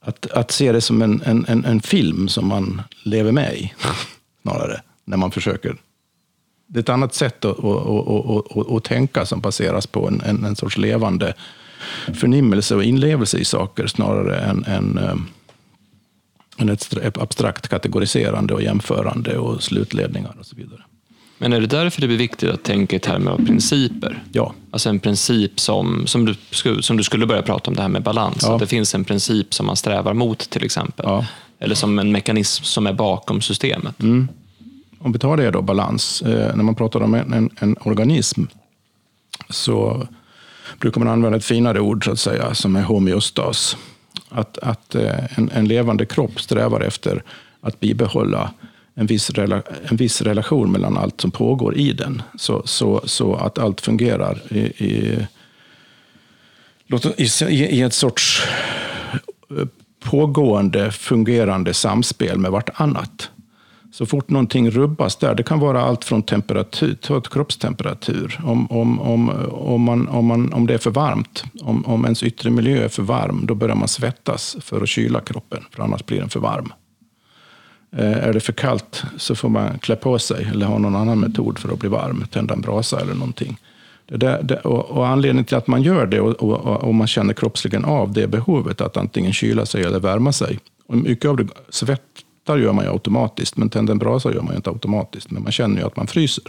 Att, 0.00 0.30
att 0.30 0.50
se 0.50 0.72
det 0.72 0.80
som 0.80 1.02
en, 1.02 1.22
en, 1.24 1.44
en, 1.48 1.64
en 1.64 1.80
film 1.80 2.28
som 2.28 2.46
man 2.48 2.82
lever 3.02 3.32
med 3.32 3.54
i, 3.54 3.74
snarare, 4.42 4.80
när 5.04 5.16
man 5.16 5.30
försöker. 5.30 5.76
Det 6.70 6.78
är 6.78 6.82
ett 6.82 6.88
annat 6.88 7.14
sätt 7.14 7.44
att, 7.44 7.64
att, 7.64 8.56
att, 8.56 8.70
att, 8.70 8.84
tänka 8.84 9.26
som 9.26 9.40
baseras 9.40 9.86
på 9.86 10.08
en, 10.08 10.20
en, 10.20 10.44
en 10.44 10.56
sorts 10.56 10.78
levande 10.78 11.34
förnimmelse 12.14 12.74
och 12.74 12.84
inlevelse 12.84 13.38
i 13.38 13.44
saker 13.44 13.86
snarare 13.86 14.36
än, 14.40 14.64
än, 14.64 14.98
eh, 14.98 15.16
än 16.58 16.68
ett 16.68 16.80
stra- 16.80 17.22
abstrakt 17.22 17.68
kategoriserande 17.68 18.54
och 18.54 18.62
jämförande 18.62 19.38
och 19.38 19.62
slutledningar 19.62 20.36
och 20.38 20.46
så 20.46 20.56
vidare. 20.56 20.82
Men 21.38 21.52
är 21.52 21.60
det 21.60 21.66
därför 21.66 22.00
det 22.00 22.06
blir 22.06 22.16
viktigt 22.16 22.50
att 22.50 22.62
tänka 22.62 22.96
i 22.96 22.98
termer 22.98 23.30
av 23.30 23.46
principer? 23.46 24.22
Ja. 24.32 24.54
Alltså 24.70 24.88
en 24.88 25.00
princip 25.00 25.60
som, 25.60 26.06
som, 26.06 26.24
du, 26.24 26.34
som 26.82 26.96
du 26.96 27.02
skulle 27.02 27.26
börja 27.26 27.42
prata 27.42 27.70
om, 27.70 27.76
det 27.76 27.82
här 27.82 27.88
med 27.88 28.02
balans. 28.02 28.38
Ja. 28.42 28.54
Att 28.54 28.60
det 28.60 28.66
finns 28.66 28.94
en 28.94 29.04
princip 29.04 29.54
som 29.54 29.66
man 29.66 29.76
strävar 29.76 30.14
mot 30.14 30.38
till 30.50 30.64
exempel. 30.64 31.06
Ja. 31.08 31.26
Eller 31.60 31.74
som 31.74 31.98
en 31.98 32.12
mekanism 32.12 32.64
som 32.64 32.86
är 32.86 32.92
bakom 32.92 33.40
systemet. 33.40 34.02
Om 34.98 35.12
vi 35.12 35.18
tar 35.18 35.36
det 35.36 35.50
då, 35.50 35.62
balans. 35.62 36.22
Eh, 36.22 36.56
när 36.56 36.64
man 36.64 36.74
pratar 36.74 37.00
om 37.00 37.14
en, 37.14 37.32
en, 37.32 37.50
en 37.58 37.76
organism 37.80 38.44
så 39.48 40.08
brukar 40.80 41.00
man 41.00 41.08
använda 41.08 41.38
ett 41.38 41.44
finare 41.44 41.80
ord 41.80 42.04
så 42.04 42.12
att 42.12 42.20
säga, 42.20 42.54
som 42.54 42.76
är 42.76 42.82
homeostas. 42.82 43.76
Att, 44.28 44.58
att 44.58 44.94
eh, 44.94 45.38
en, 45.38 45.50
en 45.50 45.68
levande 45.68 46.06
kropp 46.06 46.40
strävar 46.40 46.80
efter 46.80 47.22
att 47.60 47.80
bibehålla 47.80 48.50
en 48.94 49.06
viss, 49.06 49.30
rela, 49.30 49.62
en 49.90 49.96
viss 49.96 50.22
relation 50.22 50.72
mellan 50.72 50.96
allt 50.96 51.20
som 51.20 51.30
pågår 51.30 51.76
i 51.76 51.92
den. 51.92 52.22
Så, 52.38 52.62
så, 52.64 53.00
så 53.04 53.34
att 53.34 53.58
allt 53.58 53.80
fungerar 53.80 54.42
i, 54.48 54.58
i, 54.58 55.26
i, 57.16 57.54
i 57.54 57.82
ett 57.82 57.94
sorts 57.94 58.42
eh, 59.50 59.66
pågående, 60.04 60.92
fungerande 60.92 61.74
samspel 61.74 62.38
med 62.38 62.50
vartannat. 62.50 63.30
Så 63.98 64.06
fort 64.06 64.30
någonting 64.30 64.70
rubbas 64.70 65.16
där, 65.16 65.34
det 65.34 65.42
kan 65.42 65.60
vara 65.60 65.82
allt 65.82 66.04
från 66.04 66.22
temperatur, 66.22 66.94
ta 66.94 67.20
kroppstemperatur, 67.20 68.40
om, 68.44 68.66
om, 68.70 69.00
om, 69.00 69.28
om, 69.50 69.82
man, 69.82 70.08
om, 70.08 70.26
man, 70.26 70.52
om 70.52 70.66
det 70.66 70.74
är 70.74 70.78
för 70.78 70.90
varmt, 70.90 71.44
om, 71.60 71.86
om 71.86 72.04
ens 72.04 72.22
yttre 72.22 72.50
miljö 72.50 72.84
är 72.84 72.88
för 72.88 73.02
varm, 73.02 73.46
då 73.46 73.54
börjar 73.54 73.74
man 73.74 73.88
svettas 73.88 74.56
för 74.60 74.82
att 74.82 74.88
kyla 74.88 75.20
kroppen, 75.20 75.64
för 75.70 75.82
annars 75.82 76.06
blir 76.06 76.20
den 76.20 76.28
för 76.28 76.40
varm. 76.40 76.72
Eh, 77.96 78.26
är 78.26 78.32
det 78.32 78.40
för 78.40 78.52
kallt 78.52 79.02
så 79.16 79.34
får 79.34 79.48
man 79.48 79.78
klä 79.78 79.96
på 79.96 80.18
sig 80.18 80.48
eller 80.50 80.66
ha 80.66 80.78
någon 80.78 80.96
annan 80.96 81.20
metod 81.20 81.58
för 81.58 81.72
att 81.72 81.78
bli 81.78 81.88
varm, 81.88 82.24
tända 82.30 82.54
en 82.54 82.60
brasa 82.60 83.00
eller 83.00 83.14
någonting. 83.14 83.56
Det 84.08 84.16
där, 84.16 84.42
det, 84.42 84.56
och, 84.56 84.90
och 84.90 85.08
anledningen 85.08 85.44
till 85.44 85.56
att 85.56 85.66
man 85.66 85.82
gör 85.82 86.06
det 86.06 86.20
och, 86.20 86.34
och, 86.34 86.84
och 86.84 86.94
man 86.94 87.06
känner 87.06 87.34
kroppsligen 87.34 87.84
av 87.84 88.12
det 88.12 88.26
behovet 88.26 88.80
att 88.80 88.96
antingen 88.96 89.32
kyla 89.32 89.66
sig 89.66 89.84
eller 89.84 90.00
värma 90.00 90.32
sig. 90.32 90.58
Och 90.86 90.96
mycket 90.96 91.28
av 91.30 91.36
det 91.36 91.46
svettar 92.48 92.58
gör 92.58 92.72
man 92.72 92.84
ju 92.84 92.90
automatiskt, 92.90 93.56
men 93.56 93.70
tänder 93.70 93.92
en 93.92 93.98
brasa 93.98 94.32
gör 94.32 94.42
man 94.42 94.52
ju 94.52 94.56
inte 94.56 94.70
automatiskt. 94.70 95.30
Men 95.30 95.42
man 95.42 95.52
känner 95.52 95.80
ju 95.80 95.86
att 95.86 95.96
man 95.96 96.06
fryser. 96.06 96.44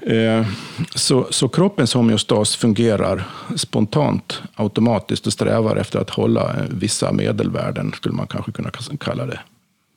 Eh, 0.00 0.46
så, 0.94 1.26
så 1.30 1.48
kroppens 1.48 1.94
homeostas 1.94 2.56
fungerar 2.56 3.24
spontant, 3.56 4.42
automatiskt 4.56 5.26
och 5.26 5.32
strävar 5.32 5.76
efter 5.76 6.00
att 6.00 6.10
hålla 6.10 6.42
eh, 6.42 6.64
vissa 6.70 7.12
medelvärden, 7.12 7.92
skulle 7.92 8.14
man 8.14 8.26
kanske 8.26 8.52
kunna 8.52 8.70
kalla 9.00 9.26
det. 9.26 9.40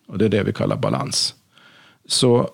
Och 0.07 0.17
det 0.17 0.25
är 0.25 0.29
det 0.29 0.43
vi 0.43 0.53
kallar 0.53 0.77
balans. 0.77 1.35
Så, 2.07 2.49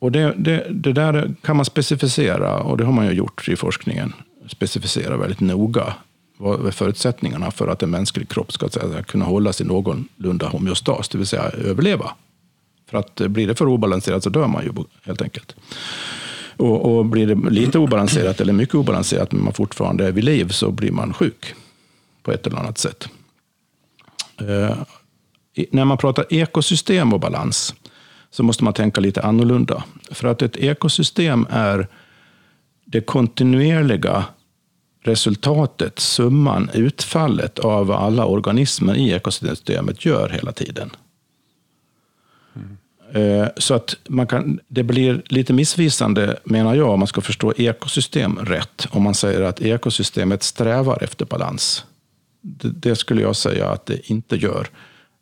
och 0.00 0.12
det, 0.12 0.34
det, 0.36 0.66
det 0.70 0.92
där 0.92 1.34
kan 1.42 1.56
man 1.56 1.64
specificera, 1.64 2.62
och 2.62 2.76
det 2.76 2.84
har 2.84 2.92
man 2.92 3.06
ju 3.06 3.12
gjort 3.12 3.48
i 3.48 3.56
forskningen. 3.56 4.12
Specificera 4.48 5.16
väldigt 5.16 5.40
noga 5.40 5.94
vad 6.38 6.66
är 6.66 6.70
förutsättningarna 6.70 7.50
för 7.50 7.68
att 7.68 7.82
en 7.82 7.90
mänsklig 7.90 8.28
kropp 8.28 8.52
ska 8.52 8.68
säga, 8.68 9.02
kunna 9.02 9.24
hålla 9.24 9.52
sig 9.52 9.66
någorlunda 9.66 10.48
homeostas, 10.48 11.08
det 11.08 11.18
vill 11.18 11.26
säga 11.26 11.42
överleva. 11.42 12.10
För 12.90 12.98
att 12.98 13.20
eh, 13.20 13.28
blir 13.28 13.46
det 13.46 13.54
för 13.54 13.68
obalanserat 13.68 14.22
så 14.22 14.30
dör 14.30 14.46
man 14.46 14.64
ju 14.64 14.72
helt 15.04 15.22
enkelt. 15.22 15.56
Och, 16.56 16.98
och 16.98 17.06
blir 17.06 17.26
det 17.26 17.50
lite 17.50 17.78
obalanserat 17.78 18.40
eller 18.40 18.52
mycket 18.52 18.74
obalanserat, 18.74 19.32
men 19.32 19.44
man 19.44 19.52
fortfarande 19.52 20.06
är 20.06 20.12
vid 20.12 20.24
liv, 20.24 20.48
så 20.48 20.70
blir 20.70 20.92
man 20.92 21.14
sjuk 21.14 21.54
på 22.22 22.32
ett 22.32 22.46
eller 22.46 22.56
annat 22.56 22.78
sätt. 22.78 23.08
Eh, 24.40 24.76
när 25.70 25.84
man 25.84 25.98
pratar 25.98 26.26
ekosystem 26.30 27.12
och 27.12 27.20
balans 27.20 27.74
så 28.30 28.42
måste 28.42 28.64
man 28.64 28.72
tänka 28.72 29.00
lite 29.00 29.22
annorlunda. 29.22 29.84
För 30.10 30.28
att 30.28 30.42
ett 30.42 30.56
ekosystem 30.56 31.46
är 31.50 31.88
det 32.84 33.00
kontinuerliga 33.00 34.24
resultatet, 35.08 35.98
summan, 35.98 36.70
utfallet 36.74 37.58
av 37.58 37.86
vad 37.86 37.98
alla 37.98 38.24
organismer 38.24 38.94
i 38.94 39.12
ekosystemet 39.12 40.04
gör 40.04 40.28
hela 40.28 40.52
tiden. 40.52 40.90
Mm. 42.54 43.48
Så 43.56 43.74
att 43.74 43.96
man 44.08 44.26
kan, 44.26 44.60
det 44.68 44.82
blir 44.82 45.22
lite 45.26 45.52
missvisande, 45.52 46.38
menar 46.44 46.74
jag, 46.74 46.88
om 46.88 46.98
man 46.98 47.06
ska 47.06 47.20
förstå 47.20 47.52
ekosystem 47.56 48.38
rätt, 48.38 48.86
om 48.90 49.02
man 49.02 49.14
säger 49.14 49.42
att 49.42 49.60
ekosystemet 49.60 50.42
strävar 50.42 51.02
efter 51.02 51.24
balans. 51.24 51.84
Det, 52.40 52.68
det 52.68 52.96
skulle 52.96 53.22
jag 53.22 53.36
säga 53.36 53.70
att 53.70 53.86
det 53.86 54.10
inte 54.10 54.36
gör. 54.36 54.68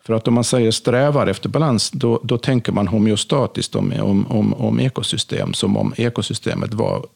För 0.05 0.15
att 0.15 0.29
om 0.29 0.35
man 0.35 0.45
säger 0.45 0.71
strävar 0.71 1.27
efter 1.27 1.49
balans, 1.49 1.91
då, 1.91 2.21
då 2.25 2.39
tänker 2.39 2.73
man 2.73 2.89
homeostatiskt 2.89 3.75
om, 3.75 3.93
om, 4.01 4.27
om, 4.27 4.55
om 4.55 4.81
ekosystem, 4.81 5.55
som 5.55 5.77
om 5.77 5.95
ekosystemet 5.97 6.75
var 6.75 7.07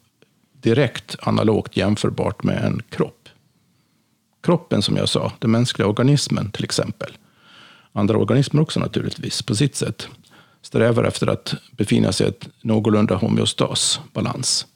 direkt 0.62 1.16
analogt 1.20 1.76
jämförbart 1.76 2.42
med 2.42 2.64
en 2.64 2.82
kropp. 2.90 3.28
Kroppen, 4.42 4.82
som 4.82 4.96
jag 4.96 5.08
sa, 5.08 5.32
den 5.38 5.50
mänskliga 5.50 5.88
organismen 5.88 6.50
till 6.50 6.64
exempel. 6.64 7.16
Andra 7.92 8.18
organismer 8.18 8.62
också 8.62 8.80
naturligtvis, 8.80 9.42
på 9.42 9.54
sitt 9.54 9.76
sätt. 9.76 10.08
Strävar 10.62 11.04
efter 11.04 11.26
att 11.26 11.54
befinna 11.76 12.12
sig 12.12 12.26
i 12.26 12.30
ett 12.30 12.48
någorlunda 12.62 13.14
homeostas, 13.14 14.00
balans. 14.12 14.66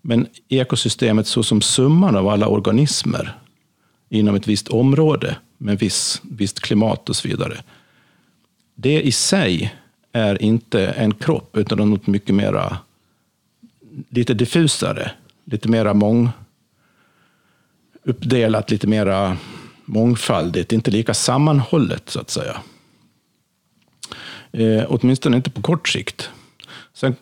Men 0.00 0.26
ekosystemet 0.48 1.26
så 1.26 1.42
som 1.42 1.60
summan 1.60 2.16
av 2.16 2.28
alla 2.28 2.48
organismer 2.48 3.38
inom 4.08 4.34
ett 4.34 4.46
visst 4.46 4.68
område 4.68 5.36
med 5.58 5.78
viss, 5.78 6.22
visst 6.24 6.60
klimat 6.60 7.08
och 7.08 7.16
så 7.16 7.28
vidare. 7.28 7.62
Det 8.74 9.02
i 9.02 9.12
sig 9.12 9.74
är 10.12 10.42
inte 10.42 10.86
en 10.86 11.14
kropp, 11.14 11.56
utan 11.56 11.90
något 11.90 12.06
mycket 12.06 12.34
mera 12.34 12.78
lite 14.08 14.34
diffusare, 14.34 15.10
lite 15.44 15.68
mera 15.68 15.94
mång, 15.94 16.30
uppdelat, 18.04 18.70
lite 18.70 18.86
mera 18.86 19.36
mångfaldigt, 19.84 20.72
inte 20.72 20.90
lika 20.90 21.14
sammanhållet 21.14 22.10
så 22.10 22.20
att 22.20 22.30
säga. 22.30 22.56
Eh, 24.52 24.84
åtminstone 24.88 25.36
inte 25.36 25.50
på 25.50 25.62
kort 25.62 25.88
sikt. 25.88 26.30
Sen 26.92 27.16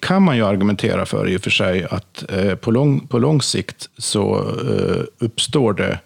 kan 0.00 0.22
man 0.22 0.36
ju 0.36 0.46
argumentera 0.46 1.06
för 1.06 1.28
i 1.28 1.36
och 1.36 1.40
för 1.40 1.50
sig 1.50 1.84
att 1.84 2.24
eh, 2.32 2.54
på, 2.54 2.70
lång, 2.70 3.06
på 3.06 3.18
lång 3.18 3.42
sikt 3.42 3.90
så 3.98 4.36
eh, 4.38 5.04
uppstår 5.18 5.72
det 5.72 5.98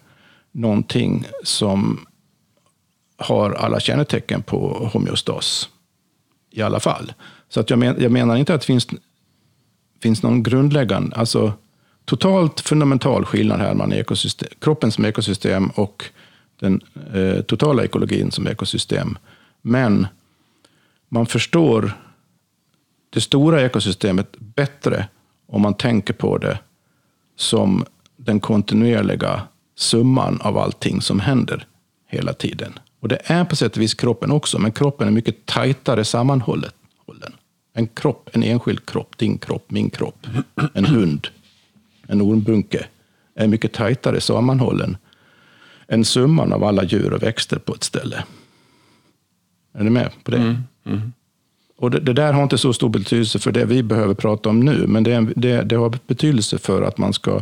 någonting 0.51 1.27
som 1.43 2.05
har 3.17 3.51
alla 3.51 3.79
kännetecken 3.79 4.41
på 4.41 4.89
homeostas 4.93 5.69
i 6.51 6.61
alla 6.61 6.79
fall. 6.79 7.13
Så 7.49 7.59
att 7.59 7.69
jag, 7.69 7.79
men, 7.79 8.01
jag 8.01 8.11
menar 8.11 8.35
inte 8.35 8.53
att 8.53 8.61
det 8.61 8.67
finns, 8.67 8.87
finns 10.01 10.23
någon 10.23 10.43
grundläggande, 10.43 11.15
alltså 11.15 11.53
totalt 12.05 12.59
fundamental 12.59 13.25
skillnad 13.25 13.59
här 13.59 13.73
mellan 13.73 13.93
ekosystem, 13.93 14.49
kroppen 14.59 14.91
som 14.91 15.05
ekosystem 15.05 15.67
och 15.67 16.03
den 16.59 16.81
eh, 17.13 17.41
totala 17.41 17.83
ekologin 17.83 18.31
som 18.31 18.47
ekosystem. 18.47 19.17
Men 19.61 20.07
man 21.09 21.25
förstår 21.25 21.91
det 23.09 23.21
stora 23.21 23.61
ekosystemet 23.61 24.35
bättre 24.39 25.07
om 25.47 25.61
man 25.61 25.73
tänker 25.73 26.13
på 26.13 26.37
det 26.37 26.59
som 27.35 27.85
den 28.17 28.39
kontinuerliga 28.39 29.41
summan 29.75 30.41
av 30.41 30.57
allting 30.57 31.01
som 31.01 31.19
händer 31.19 31.67
hela 32.07 32.33
tiden. 32.33 32.79
Och 32.99 33.07
det 33.07 33.19
är 33.23 33.45
på 33.45 33.55
sätt 33.55 33.75
och 33.75 33.81
vis 33.81 33.93
kroppen 33.93 34.31
också, 34.31 34.59
men 34.59 34.71
kroppen 34.71 35.07
är 35.07 35.11
mycket 35.11 35.45
tajtare 35.45 36.05
sammanhållen. 36.05 36.71
En 37.73 37.87
kropp, 37.87 38.29
en 38.33 38.43
enskild 38.43 38.85
kropp, 38.85 39.17
din 39.17 39.37
kropp, 39.37 39.65
min 39.71 39.89
kropp, 39.89 40.27
en 40.73 40.85
hund, 40.85 41.27
en 42.07 42.21
ormbunke, 42.21 42.85
är 43.35 43.47
mycket 43.47 43.73
tajtare 43.73 44.21
sammanhållen 44.21 44.97
än 45.87 46.05
summan 46.05 46.53
av 46.53 46.63
alla 46.63 46.83
djur 46.83 47.13
och 47.13 47.23
växter 47.23 47.57
på 47.59 47.73
ett 47.75 47.83
ställe. 47.83 48.23
Är 49.73 49.83
ni 49.83 49.89
med 49.89 50.09
på 50.23 50.31
det? 50.31 50.37
Och 51.77 51.91
det, 51.91 51.99
det 51.99 52.13
där 52.13 52.33
har 52.33 52.43
inte 52.43 52.57
så 52.57 52.73
stor 52.73 52.89
betydelse 52.89 53.39
för 53.39 53.51
det 53.51 53.65
vi 53.65 53.83
behöver 53.83 54.13
prata 54.13 54.49
om 54.49 54.59
nu, 54.59 54.87
men 54.87 55.03
det, 55.03 55.13
en- 55.13 55.33
det, 55.35 55.61
det 55.61 55.75
har 55.75 55.93
betydelse 56.07 56.57
för 56.57 56.81
att 56.81 56.97
man 56.97 57.13
ska, 57.13 57.35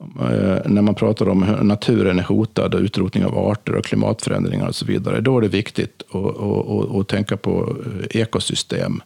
eh, 0.00 0.58
när 0.66 0.82
man 0.82 0.94
pratar 0.94 1.28
om 1.28 1.42
hur 1.42 1.56
naturen 1.62 2.18
är 2.18 2.22
hotad 2.22 2.74
och 2.74 2.80
utrotning 2.80 3.24
av 3.24 3.38
arter 3.38 3.74
och 3.74 3.84
klimatförändringar 3.84 4.68
och 4.68 4.74
så 4.74 4.86
vidare, 4.86 5.20
då 5.20 5.36
är 5.38 5.42
det 5.42 5.48
viktigt 5.48 6.02
att, 6.08 6.14
att, 6.14 6.68
att, 6.68 6.94
att 6.96 7.08
tänka 7.08 7.36
på 7.36 7.76
eh, 8.10 8.20
ekosystem 8.20 9.02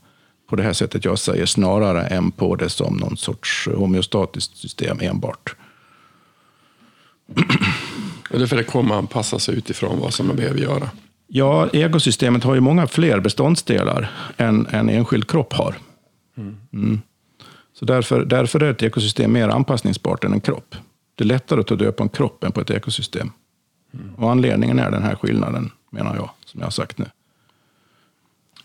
på 0.49 0.57
det 0.57 0.63
här 0.63 0.73
sättet 0.73 1.05
jag 1.05 1.19
säger, 1.19 1.47
snarare 1.47 2.07
än 2.07 2.31
på 2.31 2.57
det 2.57 2.69
som 2.69 2.97
någon 2.97 3.17
sorts 3.17 3.69
homeostatiskt 3.75 4.57
system 4.57 4.99
enbart. 5.01 5.57
Och 8.31 8.39
därför 8.39 8.57
det 8.57 8.65
kommer 8.65 8.95
anpassa 8.95 9.39
sig 9.39 9.59
utifrån 9.59 10.01
vad 10.01 10.15
som 10.15 10.27
man 10.27 10.37
behöver 10.37 10.61
göra. 10.61 10.91
Ja, 11.27 11.69
ekosystemet 11.73 12.45
har 12.45 12.55
ju 12.55 12.61
många 12.61 12.87
fler 12.87 13.21
beståndsdelar 13.21 14.11
än 14.37 14.67
en 14.67 14.89
enskild 14.89 15.29
kropp 15.29 15.53
har. 15.53 15.75
Mm. 16.73 17.01
Så 17.73 17.85
därför, 17.85 18.25
därför 18.25 18.63
är 18.63 18.71
ett 18.71 18.83
ekosystem 18.83 19.33
mer 19.33 19.49
anpassningsbart 19.49 20.25
än 20.25 20.33
en 20.33 20.41
kropp. 20.41 20.75
Det 21.15 21.25
är 21.25 21.27
lättare 21.27 21.61
att 21.61 21.67
ta 21.67 21.75
död 21.75 21.97
på 21.97 22.03
en 22.03 22.09
kropp 22.09 22.45
än 22.45 22.53
på 22.53 22.61
ett 22.61 22.71
ekosystem. 22.71 23.31
Och 24.17 24.31
anledningen 24.31 24.79
är 24.79 24.91
den 24.91 25.03
här 25.03 25.15
skillnaden, 25.15 25.71
menar 25.91 26.17
jag, 26.17 26.31
som 26.45 26.61
jag 26.61 26.67
har 26.67 26.71
sagt 26.71 26.99
nu. 26.99 27.07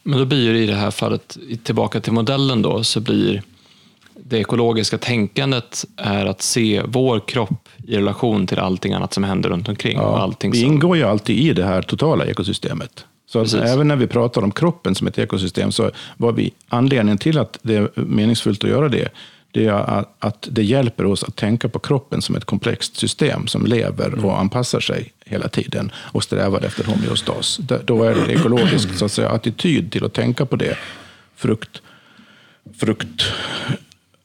Men 0.04 0.20
då 0.20 0.26
blir 0.26 0.54
det 0.54 0.60
i 0.60 0.66
det 0.66 0.76
här 0.76 0.92
fallet, 0.92 1.38
tillbaka 1.64 2.00
till 2.00 2.14
modellen 2.14 2.62
då, 2.62 2.84
så 2.84 3.00
blir 3.00 3.42
det 4.16 4.38
ekologiska 4.38 4.98
tänkandet 4.98 5.86
är 5.98 6.26
att 6.26 6.42
se 6.42 6.82
vår 6.86 7.20
kropp 7.20 7.70
i 7.88 7.98
relation 7.98 8.48
till 8.48 8.60
allting 8.60 8.94
annat 8.94 9.14
som 9.14 9.24
händer 9.24 9.50
runt 9.50 9.70
omkring. 9.70 10.00
och 10.00 10.20
allting 10.20 10.52
vi 10.52 10.62
som, 10.62 10.74
ingår 10.74 10.98
ju 10.98 11.04
alltid 11.04 11.38
i 11.38 11.54
det 11.54 11.66
här 11.66 11.82
totala 11.82 12.26
ekosystemet. 12.26 13.06
Så 13.28 13.42
Precis. 13.42 13.62
även 13.62 13.88
när 13.88 13.96
vi 13.96 14.08
pratar 14.08 14.44
om 14.44 14.52
kroppen 14.52 14.96
som 14.96 15.08
ett 15.08 15.20
ekosystem, 15.20 15.72
så 15.72 15.92
var 16.18 16.32
vi 16.32 16.54
anledningen 16.68 17.18
till 17.18 17.38
att 17.38 17.60
det 17.62 17.76
är 17.76 17.90
meningsfullt 17.96 18.64
att 18.64 18.70
göra 18.70 18.90
det, 18.90 19.10
det 19.54 19.66
är 19.68 20.06
att- 20.20 20.48
det 20.52 20.64
hjälper 20.64 21.06
oss 21.06 21.24
att 21.24 21.36
tänka 21.36 21.70
på 21.70 21.80
kroppen 21.80 22.22
som 22.22 22.36
ett 22.36 22.46
komplext 22.46 22.96
system 22.98 23.48
som 23.48 23.66
lever 23.66 24.08
Mm. 24.08 24.26
och 24.26 24.40
anpassar 24.40 24.80
sig 24.80 25.14
hela 25.26 25.48
tiden 25.48 25.92
och 25.96 26.24
strävar 26.24 26.62
efter 26.66 26.84
homeostas. 26.84 27.60
Då 27.86 28.04
är 28.04 28.16
det 28.16 28.34
ekologisk 28.34 28.94
så 28.96 29.06
att 29.06 29.12
säga, 29.12 29.30
attityd 29.30 29.92
till 29.92 30.06
att 30.06 30.14
tänka 30.14 30.46
på 30.46 30.56
det 30.56 30.78
frukt, 31.36 31.82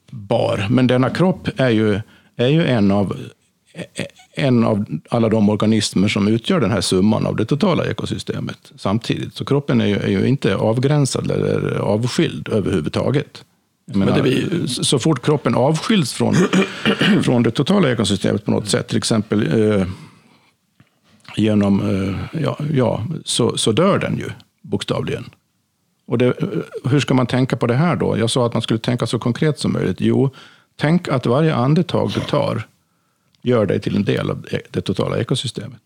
fruktbar. 0.09 0.67
Men 0.69 0.87
denna 0.87 1.09
kropp 1.09 1.49
är 1.57 1.69
ju, 1.69 1.99
är 2.35 2.47
ju 2.47 2.65
en 2.67 2.91
av 2.91 3.17
en 4.33 4.63
av 4.63 4.85
alla 5.09 5.29
de 5.29 5.49
organismer 5.49 6.07
som 6.07 6.27
utgör 6.27 6.59
den 6.59 6.71
här 6.71 6.81
summan 6.81 7.25
av 7.25 7.35
det 7.35 7.45
totala 7.45 7.85
ekosystemet 7.85 8.71
samtidigt. 8.77 9.35
Så 9.35 9.45
kroppen 9.45 9.81
är 9.81 9.85
ju, 9.85 9.95
är 9.97 10.07
ju 10.07 10.27
inte 10.27 10.55
avgränsad 10.55 11.31
eller 11.31 11.75
avskild 11.79 12.49
överhuvudtaget. 12.49 13.43
Menar, 13.97 14.67
så- 14.67 14.83
Så 14.83 14.99
fort 14.99 15.21
kroppen 15.25 15.55
avskiljs 15.55 16.13
från, 16.13 16.35
från 17.23 17.43
det 17.43 17.51
totala 17.51 17.91
ekosystemet 17.91 18.45
på 18.45 18.51
något 18.51 18.69
sätt, 18.69 18.87
till 18.87 18.97
exempel 18.97 19.61
eh, 19.71 19.87
genom, 21.37 21.81
eh, 22.33 22.41
ja, 22.41 22.57
ja 22.73 23.05
så, 23.25 23.57
så 23.57 23.71
dör 23.71 23.99
den 23.99 24.17
ju 24.17 24.29
bokstavligen. 24.61 25.25
Och 26.07 26.17
det, 26.17 26.25
eh, 26.25 26.47
hur 26.91 26.99
ska 26.99 27.13
man 27.13 27.27
tänka 27.27 27.57
på 27.57 27.67
det 27.67 27.75
här 27.75 27.95
då? 27.95 28.17
Jag 28.17 28.29
sa 28.29 28.45
att 28.45 28.53
man 28.53 28.61
skulle 28.61 28.79
tänka 28.79 29.07
så 29.07 29.19
konkret 29.19 29.59
som 29.59 29.73
möjligt. 29.73 29.97
Jo, 30.01 30.29
tänk 30.75 31.07
att 31.07 31.25
varje 31.25 31.55
andetag 31.55 32.11
du 32.15 32.19
tar 32.19 32.63
gör 33.41 33.65
dig 33.65 33.79
till 33.81 33.95
en 33.95 34.03
del 34.03 34.29
av 34.29 34.45
det 34.71 34.81
totala 34.81 35.17
ekosystemet. 35.17 35.81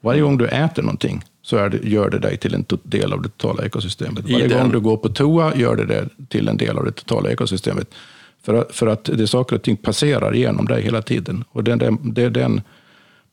Varje 0.00 0.20
gång 0.20 0.38
du 0.38 0.46
äter 0.46 0.82
någonting 0.82 1.24
så 1.42 1.56
är 1.56 1.68
det, 1.68 1.78
gör 1.88 2.10
det 2.10 2.18
dig 2.18 2.36
till 2.36 2.54
en 2.54 2.64
del 2.82 3.12
av 3.12 3.22
det 3.22 3.28
totala 3.28 3.64
ekosystemet. 3.64 4.24
Varje 4.24 4.48
den- 4.48 4.58
gång 4.58 4.72
du 4.72 4.80
går 4.80 4.96
på 4.96 5.08
toa 5.08 5.56
gör 5.56 5.76
det 5.76 5.84
dig 5.84 6.04
till 6.28 6.48
en 6.48 6.56
del 6.56 6.78
av 6.78 6.84
det 6.84 6.92
totala 6.92 7.30
ekosystemet. 7.30 7.94
För 8.42 8.54
att, 8.54 8.74
för 8.74 8.86
att 8.86 9.04
det 9.04 9.22
är 9.22 9.26
saker 9.26 9.56
och 9.56 9.62
ting 9.62 9.76
passerar 9.76 10.32
genom 10.32 10.66
dig 10.66 10.82
hela 10.82 11.02
tiden. 11.02 11.44
Och 11.50 11.64
det, 11.64 11.76
det, 11.76 11.96
det 12.02 12.22
är 12.22 12.30
den 12.30 12.60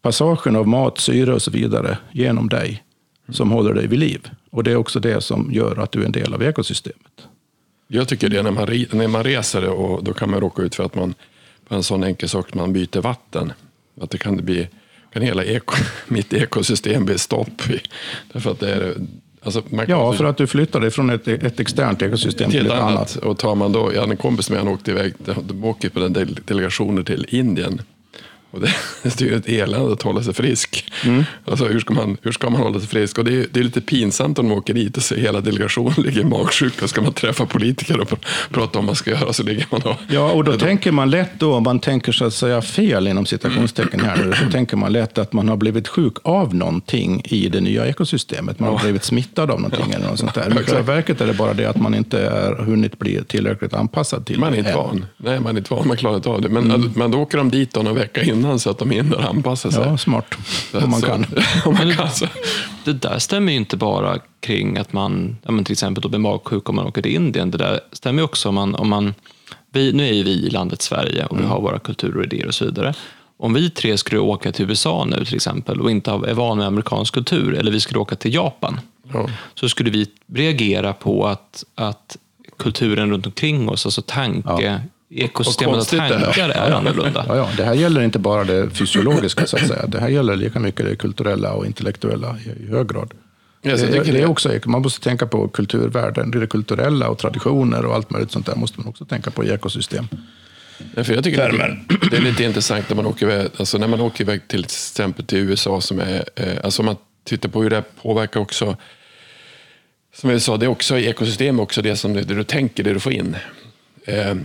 passagen 0.01 0.55
av 0.55 0.67
mat, 0.67 0.97
syre 0.97 1.33
och 1.33 1.41
så 1.41 1.51
vidare 1.51 1.97
genom 2.11 2.49
dig 2.49 2.83
som 3.29 3.51
håller 3.51 3.73
dig 3.73 3.87
vid 3.87 3.99
liv. 3.99 4.29
Och 4.49 4.63
det 4.63 4.71
är 4.71 4.75
också 4.75 4.99
det 4.99 5.21
som 5.21 5.49
gör 5.51 5.79
att 5.79 5.91
du 5.91 6.01
är 6.01 6.05
en 6.05 6.11
del 6.11 6.33
av 6.33 6.43
ekosystemet. 6.43 7.27
Jag 7.87 8.07
tycker 8.07 8.29
det 8.29 8.43
när 8.43 8.51
man, 8.51 8.67
när 8.91 9.07
man 9.07 9.23
reser 9.23 9.69
och 9.69 10.03
då 10.03 10.13
kan 10.13 10.29
man 10.31 10.39
råka 10.41 10.61
ut 10.61 10.75
för 10.75 10.83
att 10.83 10.95
man 10.95 11.13
på 11.67 11.75
en 11.75 11.83
sån 11.83 12.03
enkel 12.03 12.29
sak 12.29 12.53
man 12.53 12.73
byter 12.73 13.01
vatten. 13.01 13.53
Att 14.01 14.09
det 14.09 14.17
kan 14.17 14.35
bli, 14.37 14.67
kan 15.17 15.27
hela 15.27 15.43
eko, 15.43 15.75
mitt 16.07 16.33
ekosystem 16.33 17.05
bli 17.05 17.17
stopp. 17.17 17.69
i. 17.69 17.79
Därför 18.33 18.51
att 18.51 18.59
det 18.59 18.69
är, 18.73 18.93
alltså 19.43 19.61
Ja, 19.87 20.13
för 20.13 20.25
att 20.25 20.37
du 20.37 20.47
flyttar 20.47 20.79
dig 20.79 20.91
från 20.91 21.09
ett, 21.09 21.27
ett 21.27 21.59
externt 21.59 22.01
ekosystem 22.01 22.51
till 22.51 22.65
ett 22.65 22.71
annat. 22.71 22.91
annat. 22.91 23.15
Och 23.15 23.37
tar 23.37 23.55
man 23.55 23.71
då, 23.71 23.93
jag 23.93 23.99
hade 24.01 24.13
en 24.13 24.17
kompis 24.17 24.49
med 24.49 24.59
han 24.59 24.67
åkte 24.67 24.91
iväg, 24.91 25.13
de 25.47 25.63
åker 25.63 25.89
på 25.89 25.99
den 25.99 26.13
del- 26.13 26.39
delegationer 26.45 27.03
till 27.03 27.25
Indien. 27.29 27.81
Och 28.51 28.59
det, 28.61 28.73
det 29.03 29.21
är 29.21 29.25
ju 29.25 29.35
ett 29.35 29.47
elände 29.47 29.93
att 29.93 30.01
hålla 30.01 30.23
sig 30.23 30.33
frisk. 30.33 30.91
Mm. 31.05 31.23
Alltså, 31.45 31.65
hur, 31.65 31.79
ska 31.79 31.93
man, 31.93 32.17
hur 32.21 32.31
ska 32.31 32.49
man 32.49 32.61
hålla 32.61 32.79
sig 32.79 32.89
frisk? 32.89 33.17
Och 33.17 33.25
det, 33.25 33.33
är, 33.33 33.47
det 33.51 33.59
är 33.59 33.63
lite 33.63 33.81
pinsamt 33.81 34.39
om 34.39 34.49
de 34.49 34.55
åker 34.55 34.73
dit 34.73 34.97
och 34.97 35.03
ser 35.03 35.17
hela 35.17 35.41
delegationen 35.41 35.93
ligger 35.97 36.23
magsjuk. 36.23 36.81
Och 36.81 36.89
ska 36.89 37.01
man 37.01 37.13
träffa 37.13 37.45
politiker 37.45 37.99
och 37.99 38.09
pr- 38.09 38.25
prata 38.51 38.79
om 38.79 38.85
vad 38.85 38.85
man 38.85 38.95
ska 38.95 39.11
göra 39.11 39.33
så 39.33 39.43
ligger 39.43 39.65
man 39.71 39.81
och... 39.81 39.95
Ja, 40.09 40.31
och 40.31 40.43
då 40.43 40.57
tänker 40.57 40.91
man 40.91 41.09
lätt 41.09 41.31
då, 41.39 41.53
om 41.55 41.63
man 41.63 41.79
tänker 41.79 42.11
så 42.11 42.25
att 42.25 42.33
säga 42.33 42.61
fel 42.61 43.07
inom 43.07 43.25
citationstecken 43.25 43.99
här 43.99 44.25
nu, 44.25 44.33
så 44.33 44.51
tänker 44.51 44.77
man 44.77 44.93
lätt 44.93 45.17
att 45.17 45.33
man 45.33 45.49
har 45.49 45.57
blivit 45.57 45.87
sjuk 45.87 46.13
av 46.23 46.55
någonting 46.55 47.21
i 47.25 47.49
det 47.49 47.61
nya 47.61 47.85
ekosystemet. 47.87 48.59
Man 48.59 48.69
har 48.73 48.79
blivit 48.79 49.03
smittad 49.03 49.51
av 49.51 49.61
någonting 49.61 49.91
eller 49.93 50.07
något 50.07 50.19
sånt 50.19 50.33
där. 50.33 50.49
Men 50.49 50.57
i 50.57 50.63
själva 50.63 50.81
verket 50.81 51.21
är 51.21 51.27
det 51.27 51.33
bara 51.33 51.53
det 51.53 51.65
att 51.65 51.77
man 51.81 51.95
inte 51.95 52.19
är 52.19 52.55
hunnit 52.55 52.99
bli 52.99 53.23
tillräckligt 53.27 53.73
anpassad 53.73 54.25
till 54.25 54.39
Man 54.39 54.47
är 54.47 54.51
det 54.51 54.57
inte 54.57 54.71
än. 54.71 54.77
van. 54.77 55.05
Nej, 55.17 55.39
man 55.39 55.55
är 55.55 55.59
inte 55.59 55.73
van. 55.73 55.87
Man 55.87 55.97
klarar 55.97 56.15
inte 56.15 56.29
av 56.29 56.41
det. 56.41 56.49
Men, 56.49 56.91
men 56.95 57.11
då 57.11 57.19
åker 57.19 57.37
de 57.37 57.49
dit 57.51 57.73
då 57.73 57.81
någon 57.81 57.95
vecka 57.95 58.21
innan 58.21 58.36
så 58.59 58.69
att 58.69 58.77
de 58.77 58.91
hinner 58.91 59.29
anpassa 59.29 59.71
sig. 59.71 59.83
Ja, 59.85 59.97
smart. 59.97 60.25
Så- 60.71 60.79
Om 60.83 60.89
man 60.89 60.99
så- 61.01 61.07
kan. 61.07 61.25
om 61.65 61.73
man 61.73 61.93
kan 61.95 62.09
så. 62.11 62.25
Det 62.83 62.93
där 62.93 63.19
stämmer 63.19 63.51
ju 63.51 63.57
inte 63.57 63.77
bara 63.77 64.17
kring 64.39 64.77
att 64.77 64.93
man, 64.93 65.37
ja, 65.43 65.51
men 65.51 65.63
till 65.65 65.73
exempel 65.73 66.01
då 66.01 66.09
blir 66.09 66.19
magsjuk 66.19 66.69
om 66.69 66.75
man 66.75 66.85
åker 66.85 67.01
till 67.01 67.15
Indien. 67.15 67.51
Det 67.51 67.57
där 67.57 67.79
stämmer 67.91 68.19
ju 68.21 68.25
också 68.25 68.49
om 68.49 68.55
man, 68.55 68.75
om 68.75 68.89
man 68.89 69.13
vi, 69.71 69.93
nu 69.93 70.07
är 70.09 70.13
ju 70.13 70.23
vi 70.23 70.31
i 70.47 70.49
landet 70.49 70.81
Sverige 70.81 71.25
och 71.25 71.39
vi 71.39 71.43
har 71.45 71.61
våra 71.61 71.79
kulturer 71.79 72.17
och 72.17 72.23
idéer 72.23 72.47
och 72.47 72.55
så 72.55 72.65
vidare. 72.65 72.93
Om 73.39 73.53
vi 73.53 73.69
tre 73.69 73.97
skulle 73.97 74.19
åka 74.21 74.51
till 74.51 74.69
USA 74.69 75.05
nu 75.05 75.25
till 75.25 75.35
exempel 75.35 75.81
och 75.81 75.91
inte 75.91 76.11
är 76.11 76.33
van 76.33 76.57
med 76.57 76.67
amerikansk 76.67 77.13
kultur, 77.13 77.53
eller 77.53 77.71
vi 77.71 77.79
skulle 77.79 77.99
åka 77.99 78.15
till 78.15 78.33
Japan, 78.33 78.79
Ja. 79.13 79.29
så 79.55 79.69
skulle 79.69 79.89
vi 79.89 80.07
reagera 80.33 80.93
på 80.93 81.27
att, 81.27 81.63
att 81.75 82.17
kulturen 82.59 83.09
runt 83.11 83.25
omkring 83.25 83.69
oss, 83.69 83.85
alltså 83.85 84.01
tanke, 84.01 84.81
ekosystemet 85.09 85.75
av 85.79 85.85
det 85.91 85.97
är. 85.97 86.09
tankar 86.21 86.49
är 86.49 86.71
annorlunda. 86.71 87.25
Ja, 87.27 87.35
ja, 87.35 87.49
det 87.57 87.63
här 87.63 87.73
gäller 87.73 88.01
inte 88.01 88.19
bara 88.19 88.43
det 88.43 88.69
fysiologiska, 88.69 89.45
så 89.47 89.57
att 89.57 89.67
säga. 89.67 89.87
Det 89.87 89.99
här 89.99 90.09
gäller 90.09 90.35
lika 90.35 90.59
mycket 90.59 90.85
det 90.85 90.95
kulturella 90.95 91.53
och 91.53 91.65
intellektuella 91.65 92.37
i, 92.45 92.63
i 92.63 92.67
hög 92.69 92.87
grad. 92.89 93.11
Jag 93.61 93.79
det, 93.79 93.85
det 93.87 93.97
är 93.97 94.13
det- 94.13 94.25
också, 94.25 94.51
man 94.65 94.81
måste 94.81 95.03
tänka 95.03 95.27
på 95.27 95.47
kulturvärden, 95.47 96.31
det 96.31 96.47
kulturella 96.47 97.09
och 97.09 97.17
traditioner 97.17 97.85
och 97.85 97.95
allt 97.95 98.09
möjligt 98.09 98.31
sånt 98.31 98.45
där 98.45 98.55
måste 98.55 98.79
man 98.79 98.87
också 98.89 99.05
tänka 99.05 99.31
på 99.31 99.43
i 99.45 99.49
ekosystem. 99.51 100.07
Ja, 100.95 101.03
för 101.03 101.13
jag 101.13 101.23
tycker 101.23 101.37
det 101.51 101.63
är, 101.63 101.79
det 102.11 102.17
är 102.17 102.21
lite 102.21 102.43
intressant 102.43 102.89
när 102.89 102.95
man 102.95 103.05
åker 103.05 103.25
iväg, 103.25 103.47
alltså 103.57 103.77
när 103.77 103.87
man 103.87 104.01
åker 104.01 104.23
iväg 104.23 104.47
till 104.47 104.63
exempel 104.63 105.25
till 105.25 105.37
USA. 105.39 105.81
Som 105.81 105.99
är, 105.99 106.23
eh, 106.35 106.57
alltså 106.63 106.81
om 106.81 106.85
man 106.85 106.95
tittar 107.23 107.49
på 107.49 107.63
hur 107.63 107.69
det 107.69 107.83
påverkar 108.01 108.39
också, 108.39 108.75
som 110.15 110.29
vi 110.29 110.39
sa, 110.39 110.57
det 110.57 110.65
är 110.65 110.69
också 110.69 110.97
ekosystem 110.99 111.59
också 111.59 111.81
det 111.81 111.95
som 111.95 112.13
det 112.13 112.23
du 112.23 112.43
tänker, 112.43 112.83
det 112.83 112.93
du 112.93 112.99
får 112.99 113.13
in. 113.13 113.35
Eh, 114.05 114.35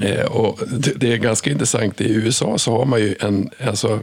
Eh, 0.00 0.24
och 0.24 0.60
det, 0.96 1.12
är 1.12 1.16
ganska 1.16 1.50
intressant, 1.50 2.00
i 2.00 2.14
USA 2.14 2.58
så 2.58 2.78
har 2.78 2.84
man 2.84 3.00
ju 3.00 3.14
en, 3.20 3.50
alltså, 3.66 4.00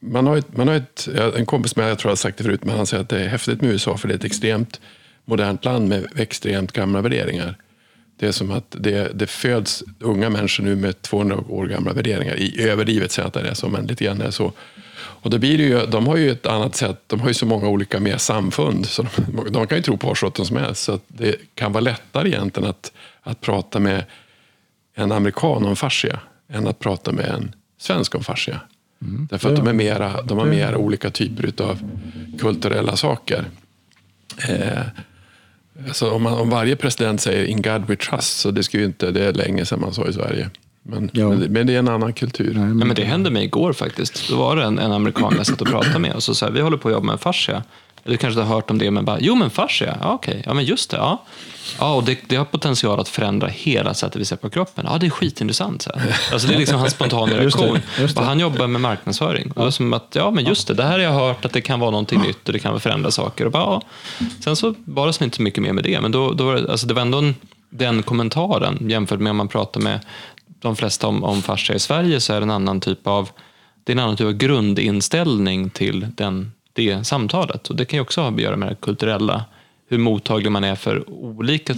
man 0.00 0.26
har, 0.26 0.36
ett, 0.36 0.56
man 0.56 0.68
har 0.68 0.74
ett, 0.74 1.08
en 1.36 1.46
kompis 1.46 1.76
med 1.76 1.90
jag 1.90 1.98
tror 1.98 2.08
jag 2.08 2.12
har 2.12 2.16
sagt 2.16 2.38
det 2.38 2.44
förut, 2.44 2.64
men 2.64 2.76
han 2.76 2.86
säger 2.86 3.02
att 3.02 3.08
det 3.08 3.24
är 3.24 3.28
häftigt 3.28 3.60
med 3.60 3.70
USA 3.70 3.96
för 3.96 4.08
det 4.08 4.14
är 4.14 4.18
ett 4.18 4.24
extremt 4.24 4.80
modernt 5.24 5.64
land 5.64 5.88
med 5.88 6.06
extremt 6.16 6.72
gamla 6.72 7.00
värderingar. 7.00 7.56
Det 8.18 8.26
är 8.26 8.32
som 8.32 8.50
att 8.50 8.76
det, 8.78 9.10
det 9.14 9.26
föds 9.26 9.82
unga 10.00 10.30
människor 10.30 10.64
nu 10.64 10.76
med 10.76 11.02
200 11.02 11.36
år 11.48 11.66
gamla 11.66 11.92
värderingar. 11.92 12.36
I 12.36 12.68
överdrivet 12.68 13.12
säger 13.12 13.24
jag 13.24 13.38
att 13.38 13.44
det 13.44 13.50
är 13.50 13.54
så, 13.54 13.68
men 13.68 13.86
lite 13.86 14.04
grann 14.04 14.20
är 14.20 14.24
det 14.24 14.32
så. 14.32 14.52
Och 14.96 15.30
då 15.30 15.38
blir 15.38 15.58
det 15.58 15.64
ju, 15.64 15.86
de 15.86 16.06
har 16.06 16.16
ju 16.16 16.30
ett 16.30 16.46
annat 16.46 16.76
sätt, 16.76 17.02
de 17.06 17.20
har 17.20 17.28
ju 17.28 17.34
så 17.34 17.46
många 17.46 17.68
olika 17.68 18.00
mer 18.00 18.16
samfund, 18.16 18.86
så 18.86 19.02
de, 19.02 19.52
de 19.52 19.66
kan 19.66 19.78
ju 19.78 19.82
tro 19.82 19.96
på 19.96 20.14
vad 20.20 20.46
som 20.46 20.56
helst. 20.56 20.82
Så 20.82 20.92
att 20.92 21.02
det 21.08 21.36
kan 21.54 21.72
vara 21.72 21.80
lättare 21.80 22.28
egentligen 22.28 22.70
att, 22.70 22.92
att 23.22 23.40
prata 23.40 23.80
med 23.80 24.04
en 24.94 25.12
amerikan 25.12 25.64
om 25.64 25.76
fascia 25.76 26.20
än 26.48 26.66
att 26.66 26.78
prata 26.78 27.12
med 27.12 27.26
en 27.26 27.54
svensk 27.78 28.14
om 28.14 28.24
fascia. 28.24 28.60
Därför 29.30 29.50
att 29.50 29.56
de, 29.56 29.66
är 29.68 29.72
mera, 29.72 30.22
de 30.22 30.38
har 30.38 30.46
mera 30.46 30.76
olika 30.78 31.10
typer 31.10 31.62
av 31.62 31.78
kulturella 32.40 32.96
saker. 32.96 33.44
Eh, 34.48 34.80
alltså 35.86 36.10
om, 36.10 36.22
man, 36.22 36.32
om 36.32 36.50
varje 36.50 36.76
president 36.76 37.20
säger 37.20 37.44
in 37.44 37.62
God 37.62 37.86
we 37.86 37.96
trust, 37.96 38.38
så 38.40 38.50
det, 38.50 38.62
ska 38.62 38.78
ju 38.78 38.84
inte, 38.84 39.10
det 39.10 39.24
är 39.24 39.32
länge 39.32 39.64
sedan 39.64 39.80
man 39.80 39.94
sa 39.94 40.06
i 40.06 40.12
Sverige. 40.12 40.50
Men, 40.82 41.10
Ja. 41.12 41.28
men, 41.28 41.40
det, 41.40 41.48
men 41.48 41.66
det 41.66 41.74
är 41.74 41.78
en 41.78 41.88
annan 41.88 42.12
kultur. 42.12 42.54
Ja, 42.54 42.60
men 42.60 42.94
det 42.94 43.04
hände 43.04 43.30
mig 43.30 43.44
igår 43.44 43.72
faktiskt. 43.72 44.28
Då 44.28 44.36
var 44.36 44.56
det 44.56 44.62
en, 44.64 44.78
en 44.78 44.92
amerikan 44.92 45.34
jag 45.36 45.46
satt 45.46 45.60
och 45.60 45.66
pratade 45.66 45.98
med 45.98 46.14
och 46.14 46.22
så 46.22 46.34
sa 46.34 46.50
vi 46.50 46.60
håller 46.60 46.76
på 46.76 46.88
att 46.88 46.94
jobba 46.94 47.06
med 47.06 47.20
fascia. 47.20 47.62
Du 48.04 48.16
kanske 48.16 48.40
inte 48.40 48.48
har 48.48 48.54
hört 48.54 48.70
om 48.70 48.78
det, 48.78 48.90
men 48.90 49.04
bara, 49.04 49.18
jo 49.20 49.34
men 49.34 49.50
fascia, 49.50 49.98
ja, 50.00 50.12
okej, 50.12 50.42
ja 50.46 50.54
men 50.54 50.64
just 50.64 50.90
det, 50.90 50.96
ja. 50.96 51.22
Ja, 51.78 51.94
och 51.94 52.04
det, 52.04 52.18
det 52.26 52.36
har 52.36 52.44
potential 52.44 53.00
att 53.00 53.08
förändra 53.08 53.48
hela 53.48 53.94
sättet 53.94 54.20
vi 54.20 54.24
ser 54.24 54.36
på 54.36 54.50
kroppen. 54.50 54.86
Ja, 54.88 54.98
det 54.98 55.06
är 55.06 55.10
skitintressant. 55.10 55.82
Så 55.82 55.90
här. 55.94 56.16
Alltså, 56.32 56.48
det 56.48 56.54
är 56.54 56.58
liksom 56.58 56.78
hans 56.78 56.92
spontana 56.92 57.42
Just 57.42 57.58
det, 57.58 57.64
reaktion. 57.64 57.82
just 57.98 58.14
det. 58.14 58.20
Och 58.20 58.26
han 58.26 58.40
jobbar 58.40 58.66
med 58.66 58.80
marknadsföring. 58.80 59.48
Och 59.48 59.54
det 59.54 59.60
var 59.60 59.70
som 59.70 59.92
att, 59.92 60.08
ja 60.12 60.30
men 60.30 60.44
just 60.44 60.68
det, 60.68 60.74
det 60.74 60.82
här 60.82 60.90
har 60.90 60.98
jag 60.98 61.12
hört 61.12 61.44
att 61.44 61.52
det 61.52 61.60
kan 61.60 61.80
vara 61.80 61.90
någonting 61.90 62.20
nytt 62.20 62.46
och 62.46 62.52
det 62.52 62.58
kan 62.58 62.80
förändra 62.80 63.10
saker. 63.10 63.46
Och 63.46 63.52
bara, 63.52 63.62
ja. 63.62 63.82
Sen 64.44 64.56
så 64.56 64.74
var 64.84 65.06
det 65.06 65.12
som 65.12 65.24
inte 65.24 65.36
så 65.36 65.42
mycket 65.42 65.62
mer 65.62 65.72
med 65.72 65.84
det, 65.84 66.00
men 66.00 66.12
då, 66.12 66.32
då 66.32 66.44
var 66.44 66.54
det, 66.54 66.70
alltså, 66.70 66.86
det 66.86 66.94
var 66.94 67.02
ändå 67.02 67.18
en, 67.18 67.34
den 67.70 68.02
kommentaren 68.02 68.90
jämfört 68.90 69.20
med 69.20 69.30
om 69.30 69.36
man 69.36 69.48
pratar 69.48 69.80
med 69.80 70.00
de 70.60 70.76
flesta 70.76 71.06
om, 71.06 71.24
om 71.24 71.42
fascia 71.42 71.76
i 71.76 71.78
Sverige 71.78 72.20
så 72.20 72.32
är 72.32 72.36
det 72.40 72.44
en 72.44 72.50
annan 72.50 72.80
typ 72.80 73.06
av 73.06 73.28
det 73.84 73.92
är 73.92 73.96
en 73.96 74.02
annan 74.02 74.16
typ 74.16 74.26
av 74.26 74.32
grundinställning 74.32 75.70
till 75.70 76.06
den, 76.14 76.52
det 76.74 77.06
samtalet. 77.06 77.68
Och 77.70 77.76
det 77.76 77.84
kan 77.84 77.96
ju 77.96 78.00
också 78.00 78.20
ha 78.20 78.28
att 78.28 78.40
göra 78.40 78.56
med 78.56 78.68
det 78.68 78.74
kulturella, 78.74 79.44
hur 79.88 79.98
mottaglig 79.98 80.52
man 80.52 80.64
är 80.64 80.74
för 80.74 81.10
olika, 81.10 81.74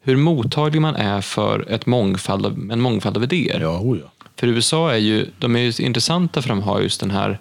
hur, 0.00 0.16
mottaglig 0.16 0.80
man 0.82 0.96
är 0.96 1.20
för 1.20 1.70
ett 1.70 1.86
mångfald 1.86 2.46
av, 2.46 2.70
en 2.72 2.80
mångfald 2.80 3.16
av 3.16 3.24
idéer. 3.24 3.60
Ja, 3.60 3.80
oh 3.80 3.98
ja. 3.98 4.12
För 4.36 4.46
USA 4.46 4.92
är 4.92 4.98
ju, 4.98 5.26
de 5.38 5.56
är 5.56 5.60
ju 5.60 5.84
intressanta 5.84 6.42
för 6.42 6.48
de 6.48 6.62
har 6.62 6.80
just 6.80 7.00
den 7.00 7.10
här, 7.10 7.38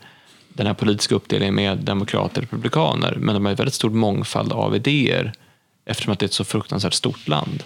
den 0.54 0.68
här 0.68 0.74
politiska 0.74 1.16
uppdelningen 1.16 1.56
med 1.56 1.78
demokrater 1.78 2.42
och 2.42 2.44
republikaner, 2.44 3.16
men 3.20 3.36
de 3.36 3.46
har 3.46 3.52
ju 3.52 3.56
väldigt 3.56 3.74
stor 3.74 3.90
mångfald 3.90 4.54
av 4.54 4.76
idéer 4.76 5.34
eftersom 5.86 6.14
att 6.14 6.20
det 6.20 6.24
är 6.24 6.28
ett 6.28 6.34
så 6.34 6.44
fruktansvärt 6.44 6.94
stort 6.94 7.28
land. 7.28 7.64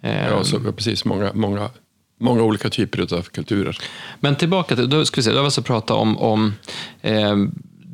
Ja, 0.00 0.44
så, 0.44 0.72
precis. 0.72 1.04
Många, 1.04 1.30
många, 1.34 1.70
många 2.18 2.42
olika 2.42 2.70
typer 2.70 3.14
av 3.14 3.22
kulturer. 3.22 3.78
Men 4.20 4.36
tillbaka 4.36 4.76
till, 4.76 4.90
då 4.90 5.04
ska 5.04 5.18
vi 5.18 5.22
se, 5.22 5.30
då 5.30 5.36
vi 5.36 5.44
alltså 5.44 5.62
pratat 5.62 5.96
om, 5.96 6.18
om 6.18 6.54
eh, 7.02 7.36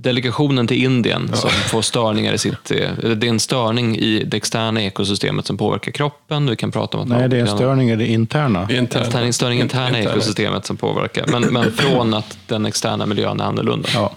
delegationen 0.05 0.67
till 0.67 0.85
Indien 0.85 1.29
ja. 1.31 1.37
som 1.37 1.51
får 1.51 1.83
störningar 1.83 2.33
i 2.33 2.39
sitt... 2.39 2.71
Eh, 2.71 2.91
det 3.17 3.27
är 3.27 3.31
en 3.31 3.41
störning 3.41 3.97
i 3.97 4.25
det 4.25 4.37
externa 4.37 4.83
ekosystemet 4.83 5.47
som 5.47 5.57
påverkar 5.57 5.93
kroppen. 5.93 6.51
Vi 6.51 6.57
kan 6.57 6.71
prata 6.71 6.97
om 6.97 7.03
att 7.03 7.09
Nej, 7.19 7.29
det 7.29 7.37
är 7.37 7.41
en 7.41 7.49
störning 7.49 7.91
i 7.91 7.97
det 7.97 8.07
interna. 8.07 8.69
interna. 8.71 9.33
Störning 9.33 9.59
i 9.59 9.61
det 9.61 9.65
interna, 9.65 9.99
interna 9.99 9.99
ekosystemet 9.99 10.67
som 10.67 10.77
påverkar. 10.77 11.27
Men, 11.27 11.43
men 11.43 11.73
från 11.73 12.15
att 12.15 12.39
den 12.47 12.67
externa 12.67 13.07
miljön 13.07 13.41
är 13.41 13.45
annorlunda. 13.45 13.89
Ja. 13.95 14.13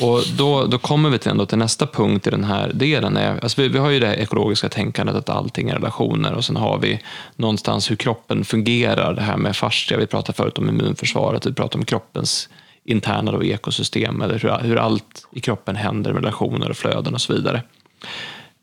Och 0.00 0.22
då, 0.36 0.66
då 0.66 0.78
kommer 0.78 1.10
vi 1.10 1.18
till, 1.18 1.30
ändå 1.30 1.46
till 1.46 1.58
nästa 1.58 1.86
punkt 1.86 2.26
i 2.26 2.30
den 2.30 2.44
här 2.44 2.70
delen. 2.74 3.16
Är, 3.16 3.38
alltså 3.42 3.62
vi, 3.62 3.68
vi 3.68 3.78
har 3.78 3.90
ju 3.90 4.00
det 4.00 4.14
ekologiska 4.14 4.68
tänkandet 4.68 5.16
att 5.16 5.28
allting 5.28 5.68
är 5.68 5.74
relationer 5.74 6.34
och 6.34 6.44
sen 6.44 6.56
har 6.56 6.78
vi 6.78 7.00
någonstans 7.36 7.90
hur 7.90 7.96
kroppen 7.96 8.44
fungerar. 8.44 9.14
Det 9.14 9.22
här 9.22 9.36
med 9.36 9.56
fascia, 9.56 9.98
vi 9.98 10.06
pratade 10.06 10.36
förut 10.36 10.58
om 10.58 10.68
immunförsvaret, 10.68 11.46
vi 11.46 11.52
pratade 11.52 11.78
om 11.78 11.84
kroppens 11.84 12.48
interna 12.84 13.32
då, 13.32 13.44
ekosystem, 13.44 14.22
eller 14.22 14.38
hur, 14.38 14.68
hur 14.68 14.76
allt 14.76 15.26
i 15.32 15.40
kroppen 15.40 15.76
händer 15.76 16.12
med 16.12 16.22
relationer 16.22 16.70
och 16.70 16.76
flöden 16.76 17.14
och 17.14 17.20
så 17.20 17.32
vidare. 17.32 17.62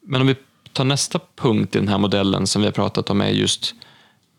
Men 0.02 0.22
om 0.22 0.28
vi 0.28 0.36
tar 0.74 0.86
nästa 0.86 1.20
punkt 1.36 1.76
i 1.76 1.80
den 1.80 1.88
här 1.88 1.98
modellen 1.98 2.48
som 2.48 2.62
vi 2.62 2.68
har 2.68 2.74
pratat 2.74 3.10
om 3.10 3.22
är 3.22 3.30
just 3.30 3.76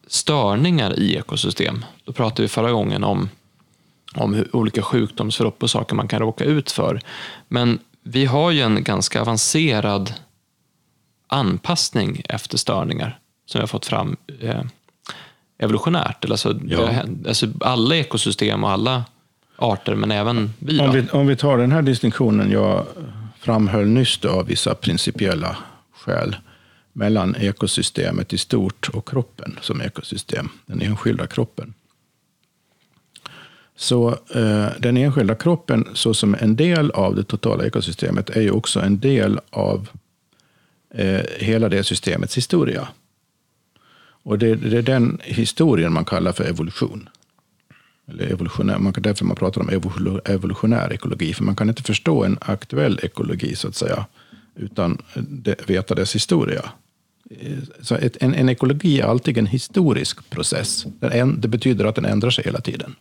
störningar 0.07 0.99
i 0.99 1.17
ekosystem. 1.17 1.85
Då 2.05 2.13
pratade 2.13 2.43
vi 2.43 2.49
förra 2.49 2.73
gången 2.73 3.05
om 3.05 3.29
om 4.15 4.35
hur 4.35 4.57
olika 4.57 4.83
sjukdomsförlopp 4.83 5.63
och 5.63 5.71
saker 5.71 5.95
man 5.95 6.09
kan 6.09 6.19
råka 6.21 6.45
ut 6.45 6.71
för. 6.71 7.01
Men 7.49 7.79
vi 8.03 8.25
har 8.25 8.51
ju 8.51 8.61
en 8.61 8.85
ganska 8.85 9.21
avancerad 9.21 10.15
anpassning 11.27 12.23
efter 12.29 12.59
störningar 12.59 13.19
som 13.47 13.59
vi 13.59 13.63
har 13.63 13.67
fått 13.67 13.87
fram 13.87 14.17
eh, 14.41 14.63
evolutionärt. 15.59 16.31
Alltså, 16.31 16.61
ja. 16.67 16.91
alltså 17.29 17.47
alla 17.61 17.97
ekosystem 17.97 18.65
och 18.65 18.71
alla 18.71 19.05
arter, 19.59 19.95
men 19.95 20.11
även 20.11 20.55
vi. 20.59 20.81
Om 20.81 20.93
vi, 20.93 21.09
om 21.13 21.27
vi 21.27 21.37
tar 21.37 21.59
den 21.59 21.73
här 21.73 21.83
distinktionen 21.83 22.51
jag 22.51 22.87
framhöll 23.39 23.87
nyss 23.87 24.19
då, 24.19 24.29
av 24.29 24.47
vissa 24.47 24.75
principiella 24.75 25.57
skäl 25.93 26.37
mellan 26.93 27.37
ekosystemet 27.37 28.33
i 28.33 28.39
stort 28.39 28.89
och 28.89 29.09
kroppen 29.09 29.59
som 29.61 29.81
ekosystem, 29.81 30.49
den 30.67 30.83
enskilda 30.83 31.27
kroppen. 31.27 31.75
Så 33.77 34.09
eh, 34.11 34.67
den 34.79 34.97
enskilda 34.97 35.35
kroppen, 35.35 35.89
såsom 35.95 36.37
en 36.41 36.57
del 36.57 36.91
av 36.91 37.17
det 37.17 37.25
totala 37.25 37.67
ekosystemet, 37.67 38.31
är 38.31 38.41
ju 38.41 38.51
också 38.51 38.81
en 38.81 38.99
del 38.99 39.41
av 39.51 39.89
eh, 40.95 41.21
hela 41.39 41.69
det 41.69 41.85
systemets 41.85 42.37
historia. 42.37 42.89
Och 44.23 44.39
det, 44.39 44.55
det, 44.55 44.79
är 44.79 44.83
den 44.83 45.21
historien 45.25 45.93
man 45.93 46.05
kallar 46.05 46.33
för 46.33 46.45
evolution. 46.45 47.09
Eller 48.09 48.33
evolutionär, 48.33 48.79
man 48.79 48.93
kan, 48.93 49.03
därför 49.03 49.25
man 49.25 49.37
pratar 49.37 49.61
om 49.61 49.69
evolutionär 50.25 50.93
ekologi, 50.93 51.35
för 51.35 51.45
man 51.45 51.57
kan 51.57 51.69
inte 51.69 51.83
förstå 51.83 52.25
en 52.25 52.39
aktuell 52.41 53.01
ekologi, 53.03 53.57
så 53.57 53.69
att 53.69 53.75
säga, 53.75 54.07
utan 54.57 54.99
det, 55.15 55.71
veta 55.71 55.95
dess 55.95 56.15
historia. 56.15 56.63
Så 57.81 57.95
ett, 57.95 58.17
en, 58.21 58.35
en, 58.35 58.49
ekologi 58.49 59.01
är 59.01 59.05
alltid 59.05 59.39
en 59.39 59.47
historisk 59.47 60.31
process. 60.31 60.87
Den, 61.01 61.41
det 61.41 61.49
betyder 61.49 61.85
att 61.85 61.95
den 61.95 62.05
ändrar 62.05 62.31
sig 62.31 62.45
hela 62.45 62.61
tiden. 62.61 62.95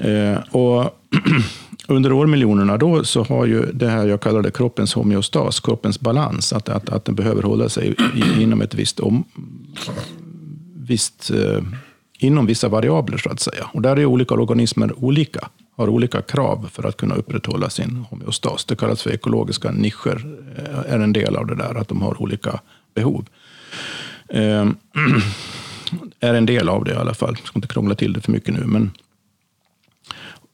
Eh, 0.00 0.38
och 0.54 1.02
under 1.88 2.12
årmiljonerna 2.12 2.76
då 2.76 3.04
så 3.04 3.24
har 3.24 3.46
ju 3.46 3.72
det 3.72 3.88
här 3.88 4.06
jag 4.06 4.20
kallade 4.20 4.50
kroppens 4.50 4.94
homeostas, 4.94 5.60
kroppens 5.60 6.00
balans, 6.00 6.52
att, 6.52 6.68
att, 6.68 6.88
att 6.88 7.04
den 7.04 7.14
behöver 7.14 7.42
hålla 7.42 7.68
sig 7.68 7.94
inom 8.38 8.62
ett 8.62 8.74
visst, 8.74 9.00
om, 9.00 9.24
visst 10.74 11.30
eh, 11.30 11.62
inom 12.18 12.46
vissa 12.46 12.68
variabler 12.68 13.18
så 13.18 13.30
att 13.30 13.40
säga. 13.40 13.70
Och 13.72 13.82
där 13.82 13.96
är 13.96 14.04
olika 14.04 14.34
organismer 14.34 15.04
olika, 15.04 15.48
har 15.76 15.88
olika 15.88 16.22
krav 16.22 16.68
för 16.72 16.88
att 16.88 16.96
kunna 16.96 17.14
upprätthålla 17.14 17.70
sin 17.70 18.04
homeostas. 18.10 18.64
Det 18.64 18.76
kallas 18.76 19.02
för 19.02 19.10
ekologiska 19.10 19.70
nischer, 19.70 20.38
eh, 20.56 20.92
är 20.94 20.98
en 20.98 21.12
del 21.12 21.36
av 21.36 21.46
det 21.46 21.54
där, 21.54 21.74
att 21.74 21.88
de 21.88 22.02
har 22.02 22.22
olika 22.22 22.60
behov. 22.94 23.26
Ehm, 24.28 24.76
är 26.20 26.34
en 26.34 26.46
del 26.46 26.68
av 26.68 26.84
det 26.84 26.90
i 26.90 26.96
alla 26.96 27.14
fall. 27.14 27.36
Jag 27.38 27.46
ska 27.46 27.58
inte 27.58 27.68
krångla 27.68 27.94
till 27.94 28.12
det 28.12 28.20
för 28.20 28.32
mycket 28.32 28.54
nu, 28.54 28.64
men 28.66 28.90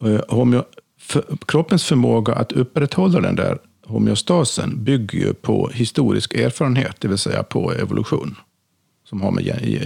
Eh, 0.05 0.21
homeo, 0.29 0.65
för, 1.01 1.25
kroppens 1.47 1.85
förmåga 1.85 2.35
att 2.35 2.53
upprätthålla 2.53 3.21
den 3.21 3.37
där 3.37 3.59
homeostasen 3.87 4.85
bygger 4.85 5.19
ju 5.19 5.35
på 5.35 5.69
historisk 5.75 6.35
erfarenhet, 6.35 6.97
det 6.99 7.09
vill 7.09 7.19
säga 7.19 7.43
på 7.43 7.73
evolution. 7.73 8.37
Som 9.05 9.23
har 9.23 9.31
med 9.31 9.45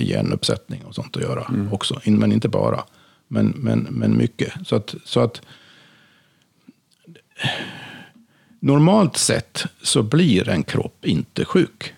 genuppsättning 0.08 0.84
och 0.84 0.94
sånt 0.94 1.16
att 1.16 1.22
göra 1.22 1.44
mm. 1.44 1.72
också, 1.72 2.00
men 2.04 2.32
inte 2.32 2.48
bara. 2.48 2.84
Men, 3.28 3.46
men, 3.56 3.86
men 3.90 4.16
mycket. 4.16 4.52
Så 4.66 4.76
att, 4.76 4.94
så 5.04 5.20
att 5.20 5.42
normalt 8.60 9.16
sett 9.16 9.64
så 9.82 10.02
blir 10.02 10.48
en 10.48 10.62
kropp 10.62 11.04
inte 11.04 11.44
sjuk. 11.44 11.94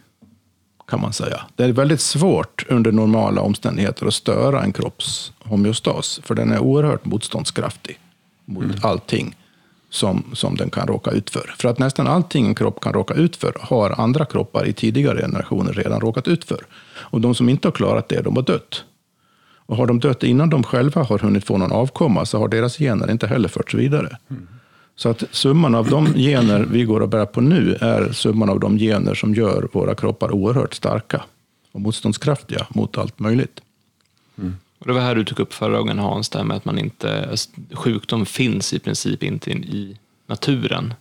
Kan 0.87 1.01
man 1.01 1.13
säga. 1.13 1.41
Det 1.57 1.65
är 1.65 1.73
väldigt 1.73 2.01
svårt 2.01 2.67
under 2.69 2.93
normala 2.93 3.41
omständigheter 3.41 4.07
att 4.07 4.15
störa 4.15 4.63
en 4.63 4.73
kropps 4.73 5.33
homeostas. 5.39 6.21
För 6.23 6.35
den 6.35 6.53
är 6.53 6.59
oerhört 6.59 7.05
motståndskraftig 7.05 7.99
mot 8.45 8.65
mm. 8.65 8.77
allting 8.83 9.37
som, 9.91 10.25
som 10.33 10.57
den 10.57 10.71
kan 10.71 10.87
råka 10.87 11.11
ut 11.11 11.31
för. 11.31 11.55
För 11.59 11.69
att 11.69 11.79
nästan 11.79 12.07
allting 12.07 12.47
en 12.47 12.55
kropp 12.55 12.81
kan 12.81 12.93
råka 12.93 13.15
ut 13.15 13.37
för 13.37 13.57
har 13.61 14.01
andra 14.01 14.25
kroppar 14.25 14.67
i 14.67 14.73
tidigare 14.73 15.21
generationer 15.21 15.73
redan 15.73 16.01
råkat 16.01 16.29
ut 16.29 16.45
för. 16.45 16.67
Och 17.01 17.21
de 17.21 17.35
som 17.35 17.49
inte 17.49 17.69
har 17.69 17.73
klarat 17.73 18.09
det, 18.09 18.23
de 18.23 18.37
har 18.37 18.43
dött. 18.43 18.85
Och 19.57 19.77
har 19.77 19.87
de 19.87 20.01
dött 20.01 20.23
innan 20.23 20.51
de 20.51 20.63
själva 20.63 21.03
har 21.03 21.19
hunnit 21.19 21.45
få 21.45 21.59
någon 21.59 21.73
avkomma 21.73 22.27
så 22.27 22.39
har 22.39 22.49
deras 22.49 22.77
gener 22.79 23.11
inte 23.11 23.27
heller 23.27 23.49
förts 23.49 23.75
vidare. 23.75 24.19
Mm. 24.31 24.49
Så 24.97 25.09
att 25.09 25.25
summan 25.31 25.75
av 25.75 25.89
de 25.89 26.15
gener 26.15 26.67
vi 26.71 26.85
går 26.85 27.01
och 27.01 27.09
bär 27.09 27.27
på 27.27 27.41
nu 27.41 27.75
är 27.81 28.13
summan 28.13 28.51
av 28.51 28.61
de 28.61 28.79
gener 28.79 29.15
som 29.15 29.35
gör 29.35 29.69
våra 29.73 29.95
kroppar 29.95 30.33
oerhört 30.33 30.75
starka 30.75 31.23
och 31.73 31.81
motståndskraftiga 31.81 32.67
mot 32.71 32.99
allt 32.99 33.19
möjligt. 33.19 33.61
Mm. 34.39 34.57
Och 34.79 34.87
det 34.87 34.93
var 34.93 35.01
här 35.01 35.15
du 35.15 35.25
tog 35.25 35.41
upp 35.41 35.55
förra 35.55 35.79
gången 35.79 35.99
Hans, 35.99 36.29
det 36.29 36.39
här 36.39 36.45
med 36.45 36.57
att 36.57 36.65
man 36.65 36.79
inte, 36.79 37.37
sjukdom 37.73 38.27
finns 38.27 38.73
i 38.73 38.79
princip 38.79 39.23
inte 39.23 39.51
i 39.51 39.97
naturen 40.27 40.95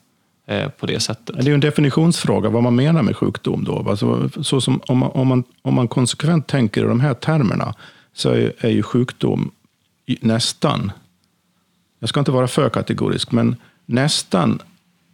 på 0.77 0.85
det 0.85 0.99
sättet. 0.99 1.35
Det 1.45 1.51
är 1.51 1.53
en 1.53 1.59
definitionsfråga 1.59 2.49
vad 2.49 2.63
man 2.63 2.75
menar 2.75 3.01
med 3.03 3.15
sjukdom. 3.15 3.63
Då. 3.63 3.89
Alltså, 3.89 4.29
så 4.43 4.62
som, 4.62 4.81
om, 4.88 4.97
man, 4.97 5.12
om, 5.12 5.27
man, 5.27 5.43
om 5.62 5.73
man 5.73 5.88
konsekvent 5.88 6.47
tänker 6.47 6.81
i 6.81 6.88
de 6.88 6.99
här 6.99 7.13
termerna 7.13 7.73
så 8.13 8.29
är, 8.29 8.53
är 8.57 8.69
ju 8.69 8.83
sjukdom 8.83 9.51
nästan, 10.21 10.91
jag 11.99 12.09
ska 12.09 12.19
inte 12.19 12.31
vara 12.31 12.47
för 12.47 12.69
kategorisk, 12.69 13.31
men 13.31 13.55
nästan 13.85 14.62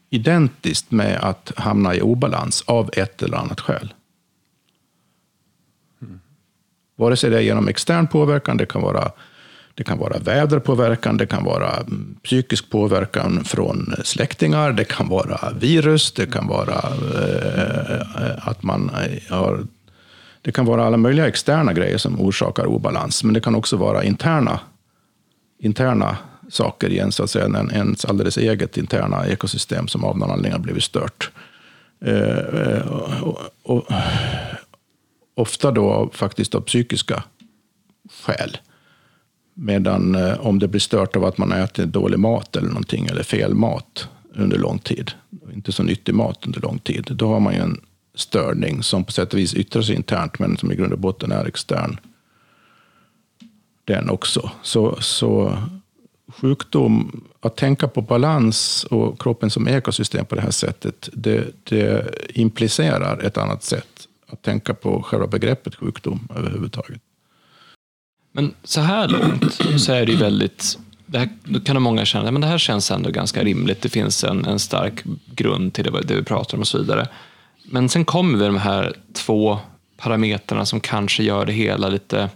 identiskt 0.10 0.92
med 0.92 1.18
att 1.18 1.52
hamna 1.58 1.96
i 1.96 2.02
obalans 2.02 2.64
av 2.68 2.90
ett 2.94 3.22
eller 3.24 3.38
annat 3.38 3.62
skäl. 3.62 3.94
Vare 6.96 7.18
sig 7.18 7.30
det 7.30 7.38
är 7.38 7.42
genom 7.42 7.68
extern 7.68 8.08
påverkan, 8.08 8.58
det 8.58 8.66
kan 8.66 8.82
vara, 8.82 9.12
det 9.76 9.84
kan 9.84 9.98
vara 9.98 10.20
väderpåverkan, 10.20 11.18
det 11.18 11.26
kan 11.26 11.44
vara 11.44 11.78
mm, 11.78 12.16
psykisk 12.24 12.70
påverkan 12.70 13.44
från 13.44 13.96
släktingar, 14.04 14.72
det 14.72 14.84
kan 14.84 15.10
vara 15.10 15.54
virus, 15.60 16.12
det 16.12 16.32
kan 16.32 16.48
vara 16.48 16.82
eh, 17.26 18.48
att 18.48 18.64
man 18.64 18.90
eh, 18.90 19.36
har... 19.38 19.68
Det 20.42 20.52
kan 20.52 20.66
vara 20.66 20.86
alla 20.86 20.98
möjliga 20.98 21.28
externa 21.28 21.74
grejer 21.74 21.98
som 21.98 22.22
orsakar 22.22 22.66
obalans, 22.66 23.24
men 23.24 23.34
det 23.34 23.42
kan 23.42 23.56
också 23.56 23.78
vara 23.78 24.04
interna, 24.04 24.60
interna 25.60 26.18
saker 26.50 26.90
i 26.90 27.00
en, 27.00 27.12
så 27.12 27.24
att 27.24 27.30
säga, 27.30 27.46
en, 27.46 27.72
ens 27.72 28.06
alldeles 28.06 28.38
eget 28.38 28.78
interna 28.78 29.28
ekosystem 29.28 29.88
som 29.88 30.04
av 30.04 30.18
någon 30.18 30.32
anledning 30.32 30.52
har 30.52 30.60
blivit 30.60 30.84
stört. 30.84 31.32
Eh, 32.06 32.38
eh 32.38 32.88
och, 33.24 33.40
och, 33.64 33.92
ofta 35.36 35.72
då 35.72 36.10
faktiskt 36.14 36.56
av 36.56 36.62
psykiska 36.62 37.24
skäl. 38.24 38.58
Medan 39.58 40.16
eh, 40.16 40.40
om 40.40 40.60
det 40.60 40.68
blir 40.68 40.80
stört 40.80 41.16
av 41.16 41.26
att 41.26 41.38
man 41.38 41.52
äter 41.52 41.86
dålig 41.86 42.20
mat 42.20 42.56
eller 42.56 42.68
någonting, 42.68 43.06
eller 43.06 43.24
fel 43.24 43.54
mat 43.54 44.08
under 44.34 44.58
lång 44.58 44.80
tid, 44.80 45.12
inte 45.54 45.72
så 45.72 45.84
nyttig 45.84 46.16
mat 46.16 46.46
under 46.46 46.62
lång 46.62 46.80
tid, 46.80 47.08
då 47.12 47.28
har 47.28 47.40
man 47.40 47.54
ju 47.54 47.60
en 47.60 47.82
störning 48.16 48.84
som 48.84 49.04
på 49.04 49.12
sätt 49.12 49.34
och 49.34 49.40
vis 49.40 49.54
yttrar 49.54 49.82
sig 49.82 49.96
internt, 49.96 50.40
men 50.40 50.58
som 50.58 50.72
i 50.72 50.76
grund 50.76 50.94
och 50.94 51.00
botten 51.00 51.32
är 51.32 51.46
extern. 51.46 52.00
Den 53.86 54.10
också. 54.10 54.52
Så, 54.62 55.02
så 55.02 55.58
sjukdom, 56.28 57.24
att 57.40 57.56
tänka 57.56 57.88
på 57.88 58.02
balans 58.02 58.84
och 58.84 59.22
kroppen 59.22 59.50
som 59.50 59.68
ekosystem 59.68 60.26
på 60.26 60.36
det 60.36 60.42
här 60.42 60.52
sättet, 60.52 61.10
det, 61.14 61.44
det 61.64 62.16
implicerar 62.30 63.20
ett 63.20 63.38
annat 63.38 63.64
sätt 63.64 64.08
att 64.28 64.42
tänka 64.42 64.74
på 64.74 65.02
själva 65.02 65.28
begreppet 65.28 65.76
sjukdom 65.76 66.28
överhuvudtaget. 66.36 67.02
Men 68.36 68.54
så 68.64 68.82
här 68.82 69.08
långt 69.08 69.54
så 69.78 69.92
är 69.92 70.06
det 70.06 70.12
ju 70.12 70.18
väldigt 70.18 70.78
det 71.06 71.20
här, 71.20 71.30
då 71.44 71.60
kan 71.60 71.82
många 71.82 72.06
känna 72.06 72.30
att 72.30 72.42
det 72.42 72.48
här 72.48 72.58
känns 72.58 72.92
ändå 72.92 73.10
ganska 73.10 73.44
rimligt. 73.44 73.82
Det 73.82 73.90
finns 73.90 74.24
en, 74.24 74.46
en 74.46 74.60
stark 74.60 75.04
grund 75.26 75.74
till 75.74 75.84
det, 75.84 76.02
det 76.02 76.16
vi 76.16 76.24
pratar 76.24 76.58
om 76.58 76.62
och 76.62 76.68
så 76.68 76.78
vidare. 76.78 77.08
men 77.64 77.90
sen 77.90 78.06
kommer 78.06 78.38
vi 78.38 78.46
de 78.46 78.58
här 78.58 78.94
två 79.14 79.60
parametrarna 79.98 80.66
som 80.66 80.80
kanske 80.80 81.24
gör 81.24 81.46
det 81.46 81.54
hela 81.54 81.90
lite, 81.90 82.30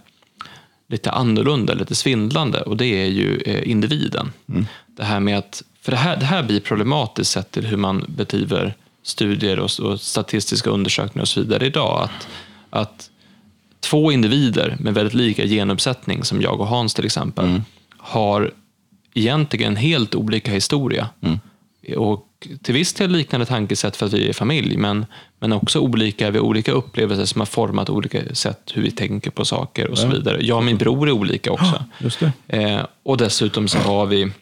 lite 0.88 1.10
annorlunda, 1.10 1.74
lite 1.74 1.94
svindlande 1.94 2.60
och 2.60 2.76
det 2.76 3.02
är 3.02 3.06
ju 3.06 3.42
eh, 3.46 3.70
individen. 3.70 4.32
Mm. 4.48 4.66
Det 4.86 5.04
här 5.04 5.20
med 5.20 5.38
att, 5.38 5.62
för 5.82 5.92
det 5.92 5.98
här, 5.98 6.16
det 6.16 6.26
här 6.26 6.42
blir 6.42 6.60
problematiskt 6.60 7.30
sett 7.30 7.50
till 7.50 7.66
hur 7.66 7.76
man 7.76 8.04
bedriver 8.08 8.74
studier 9.02 9.58
och, 9.58 9.70
och 9.80 10.00
statistiska 10.00 10.70
undersökningar 10.70 11.22
och 11.22 11.28
så 11.28 11.40
vidare 11.40 11.66
idag. 11.66 12.02
Att, 12.04 12.28
att 12.70 13.10
två 13.80 14.12
individer 14.12 14.76
med 14.80 14.94
väldigt 14.94 15.14
lika 15.14 15.46
genuppsättning, 15.46 16.24
som 16.24 16.42
jag 16.42 16.60
och 16.60 16.66
Hans 16.66 16.94
till 16.94 17.04
exempel, 17.04 17.44
mm. 17.44 17.62
har 17.96 18.52
egentligen 19.14 19.76
helt 19.76 20.14
olika 20.14 20.52
historia. 20.52 21.08
Mm. 21.20 21.38
Och 21.96 22.26
till 22.62 22.74
viss 22.74 22.92
del 22.92 23.10
liknande 23.10 23.46
tankesätt 23.46 23.96
för 23.96 24.06
att 24.06 24.12
vi 24.12 24.28
är 24.28 24.32
familj, 24.32 24.76
men, 24.76 25.06
men 25.38 25.52
också 25.52 25.80
olika, 25.80 26.30
vi 26.30 26.38
har 26.38 26.44
olika 26.44 26.72
upplevelser 26.72 27.24
som 27.24 27.40
har 27.40 27.46
format 27.46 27.90
olika 27.90 28.34
sätt 28.34 28.72
hur 28.74 28.82
vi 28.82 28.90
tänker 28.90 29.30
på 29.30 29.44
saker 29.44 29.90
och 29.90 29.98
så 29.98 30.06
vidare. 30.06 30.38
Jag 30.40 30.58
och 30.58 30.64
min 30.64 30.78
bror 30.78 31.08
är 31.08 31.12
olika 31.12 31.52
också. 31.52 31.84
Eh, 32.48 32.80
och 33.02 33.16
dessutom 33.16 33.68
så 33.68 33.78
har 33.78 34.06
vi 34.06 34.32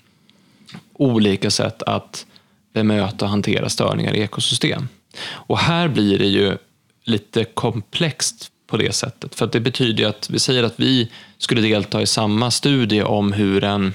olika 0.93 1.51
sätt 1.51 1.83
att 1.83 2.27
bemöta 2.73 3.25
och 3.25 3.31
hantera 3.31 3.69
störningar 3.69 4.15
i 4.15 4.21
ekosystem. 4.21 4.89
Och 5.29 5.59
här 5.59 5.89
blir 5.89 6.19
det 6.19 6.27
ju 6.27 6.57
lite 7.05 7.45
komplext 7.45 8.51
på 8.69 8.77
det 8.77 8.93
sättet. 8.93 9.35
För 9.35 9.47
det 9.47 9.61
betyder 9.61 10.03
ju 10.03 10.09
att 10.09 10.31
vi 10.31 10.39
säger 10.39 10.63
att 10.63 10.81
vi 10.81 11.11
skulle 11.39 11.61
delta 11.61 12.03
i 12.03 12.07
samma 12.07 12.51
studie 12.51 13.03
om 13.03 13.33
hur 13.33 13.65
en, 13.65 13.93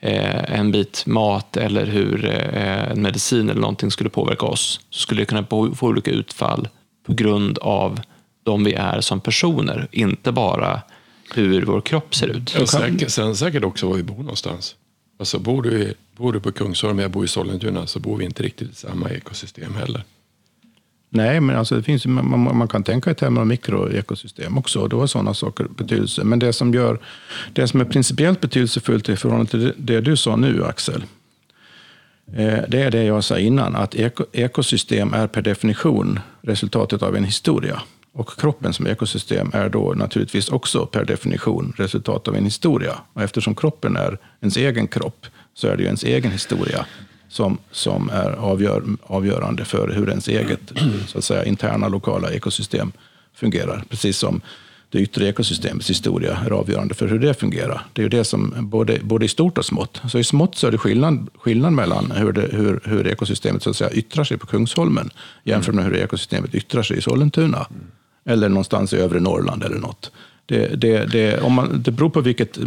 eh, 0.00 0.58
en 0.58 0.72
bit 0.72 1.06
mat 1.06 1.56
eller 1.56 1.86
hur 1.86 2.24
eh, 2.24 2.90
en 2.90 3.02
medicin 3.02 3.50
eller 3.50 3.60
någonting 3.60 3.90
skulle 3.90 4.10
påverka 4.10 4.46
oss. 4.46 4.80
Så 4.90 5.00
skulle 5.00 5.22
det 5.22 5.26
kunna 5.26 5.46
få 5.46 5.86
olika 5.86 6.10
utfall 6.10 6.68
på 7.06 7.14
grund 7.14 7.58
av 7.58 8.00
de 8.42 8.64
vi 8.64 8.74
är 8.74 9.00
som 9.00 9.20
personer, 9.20 9.88
inte 9.92 10.32
bara 10.32 10.80
hur 11.34 11.62
vår 11.62 11.80
kropp 11.80 12.14
ser 12.14 12.28
ut. 12.28 12.54
Ja, 12.58 12.66
säkert, 12.66 13.10
sen 13.10 13.36
säkert 13.36 13.64
också 13.64 13.88
var 13.88 13.96
vi 13.96 14.02
bor 14.02 14.16
någonstans. 14.16 14.76
Alltså 15.18 15.38
bor 15.38 15.62
du, 15.62 15.94
bor 16.16 16.32
du 16.32 16.40
på 16.40 16.52
Kungsholm 16.52 16.98
och 16.98 17.04
jag 17.04 17.10
bor 17.10 17.24
i 17.24 17.28
Sollentuna 17.28 17.86
så 17.86 18.00
bor 18.00 18.16
vi 18.16 18.24
inte 18.24 18.42
riktigt 18.42 18.70
i 18.70 18.74
samma 18.74 19.10
ekosystem 19.10 19.74
heller. 19.74 20.04
Nej, 21.12 21.40
men 21.40 21.56
alltså 21.56 21.76
det 21.76 21.82
finns, 21.82 22.06
man, 22.06 22.56
man 22.56 22.68
kan 22.68 22.82
tänka 22.82 23.10
i 23.10 23.14
termer 23.14 23.40
av 23.40 23.46
mikroekosystem 23.46 24.58
också. 24.58 24.88
Då 24.88 25.00
har 25.00 25.06
sådana 25.06 25.34
saker 25.34 25.64
betydelse. 25.64 26.24
Men 26.24 26.38
det 26.38 26.52
som, 26.52 26.74
gör, 26.74 26.98
det 27.52 27.68
som 27.68 27.80
är 27.80 27.84
principiellt 27.84 28.40
betydelsefullt 28.40 29.08
i 29.08 29.16
förhållande 29.16 29.50
till 29.50 29.72
det 29.76 30.00
du 30.00 30.16
sa 30.16 30.36
nu, 30.36 30.64
Axel, 30.64 31.04
eh, 32.36 32.58
det 32.68 32.82
är 32.82 32.90
det 32.90 33.04
jag 33.04 33.24
sa 33.24 33.38
innan, 33.38 33.76
att 33.76 33.94
ekosystem 34.32 35.14
är 35.14 35.26
per 35.26 35.42
definition 35.42 36.20
resultatet 36.42 37.02
av 37.02 37.16
en 37.16 37.24
historia. 37.24 37.82
Och 38.12 38.40
kroppen 38.40 38.72
som 38.72 38.86
ekosystem 38.86 39.50
är 39.54 39.68
då 39.68 39.94
naturligtvis 39.96 40.48
också 40.48 40.86
per 40.86 41.04
definition 41.04 41.72
resultat 41.76 42.28
av 42.28 42.36
en 42.36 42.44
historia. 42.44 42.94
Och 43.12 43.22
eftersom 43.22 43.54
kroppen 43.54 43.96
är 43.96 44.18
ens 44.40 44.56
egen 44.56 44.88
kropp 44.88 45.26
så 45.54 45.68
är 45.68 45.76
det 45.76 45.82
ju 45.82 45.86
ens 45.86 46.04
egen 46.04 46.32
historia 46.32 46.86
som, 47.30 47.58
som 47.70 48.10
är 48.10 48.30
avgör, 48.30 48.82
avgörande 49.02 49.64
för 49.64 49.88
hur 49.88 50.08
ens 50.08 50.28
eget 50.28 50.72
så 51.06 51.18
att 51.18 51.24
säga, 51.24 51.44
interna 51.44 51.88
lokala 51.88 52.30
ekosystem 52.30 52.92
fungerar. 53.34 53.84
Precis 53.88 54.18
som 54.18 54.40
det 54.90 54.98
yttre 54.98 55.28
ekosystemets 55.28 55.90
historia 55.90 56.38
är 56.46 56.50
avgörande 56.50 56.94
för 56.94 57.08
hur 57.08 57.18
det 57.18 57.34
fungerar. 57.34 57.86
Det 57.92 58.00
är 58.00 58.02
ju 58.02 58.08
det 58.08 58.24
som 58.24 58.54
både, 58.58 58.98
både 59.02 59.24
i 59.24 59.28
stort 59.28 59.58
och 59.58 59.64
smått. 59.64 60.02
Så 60.08 60.18
i 60.18 60.24
smått 60.24 60.56
så 60.56 60.66
är 60.66 60.70
det 60.70 60.78
skillnad, 60.78 61.28
skillnad 61.34 61.72
mellan 61.72 62.10
hur, 62.10 62.32
det, 62.32 62.48
hur, 62.52 62.80
hur 62.84 63.06
ekosystemet 63.06 63.62
så 63.62 63.70
att 63.70 63.76
säga, 63.76 63.90
yttrar 63.90 64.24
sig 64.24 64.38
på 64.38 64.46
Kungsholmen 64.46 65.10
jämfört 65.44 65.74
med 65.74 65.84
hur 65.84 65.96
ekosystemet 65.96 66.54
yttrar 66.54 66.82
sig 66.82 66.98
i 66.98 67.00
Sollentuna. 67.00 67.66
Eller 68.24 68.48
någonstans 68.48 68.92
i 68.92 68.96
övre 68.96 69.20
Norrland 69.20 69.64
eller 69.64 69.78
något. 69.78 70.12
Det, 70.50 70.80
det, 70.80 71.06
det, 71.06 71.40
om 71.40 71.52
man, 71.52 71.82
det 71.82 71.90
beror 71.90 72.10
på 72.10 72.20
vilket, 72.20 72.58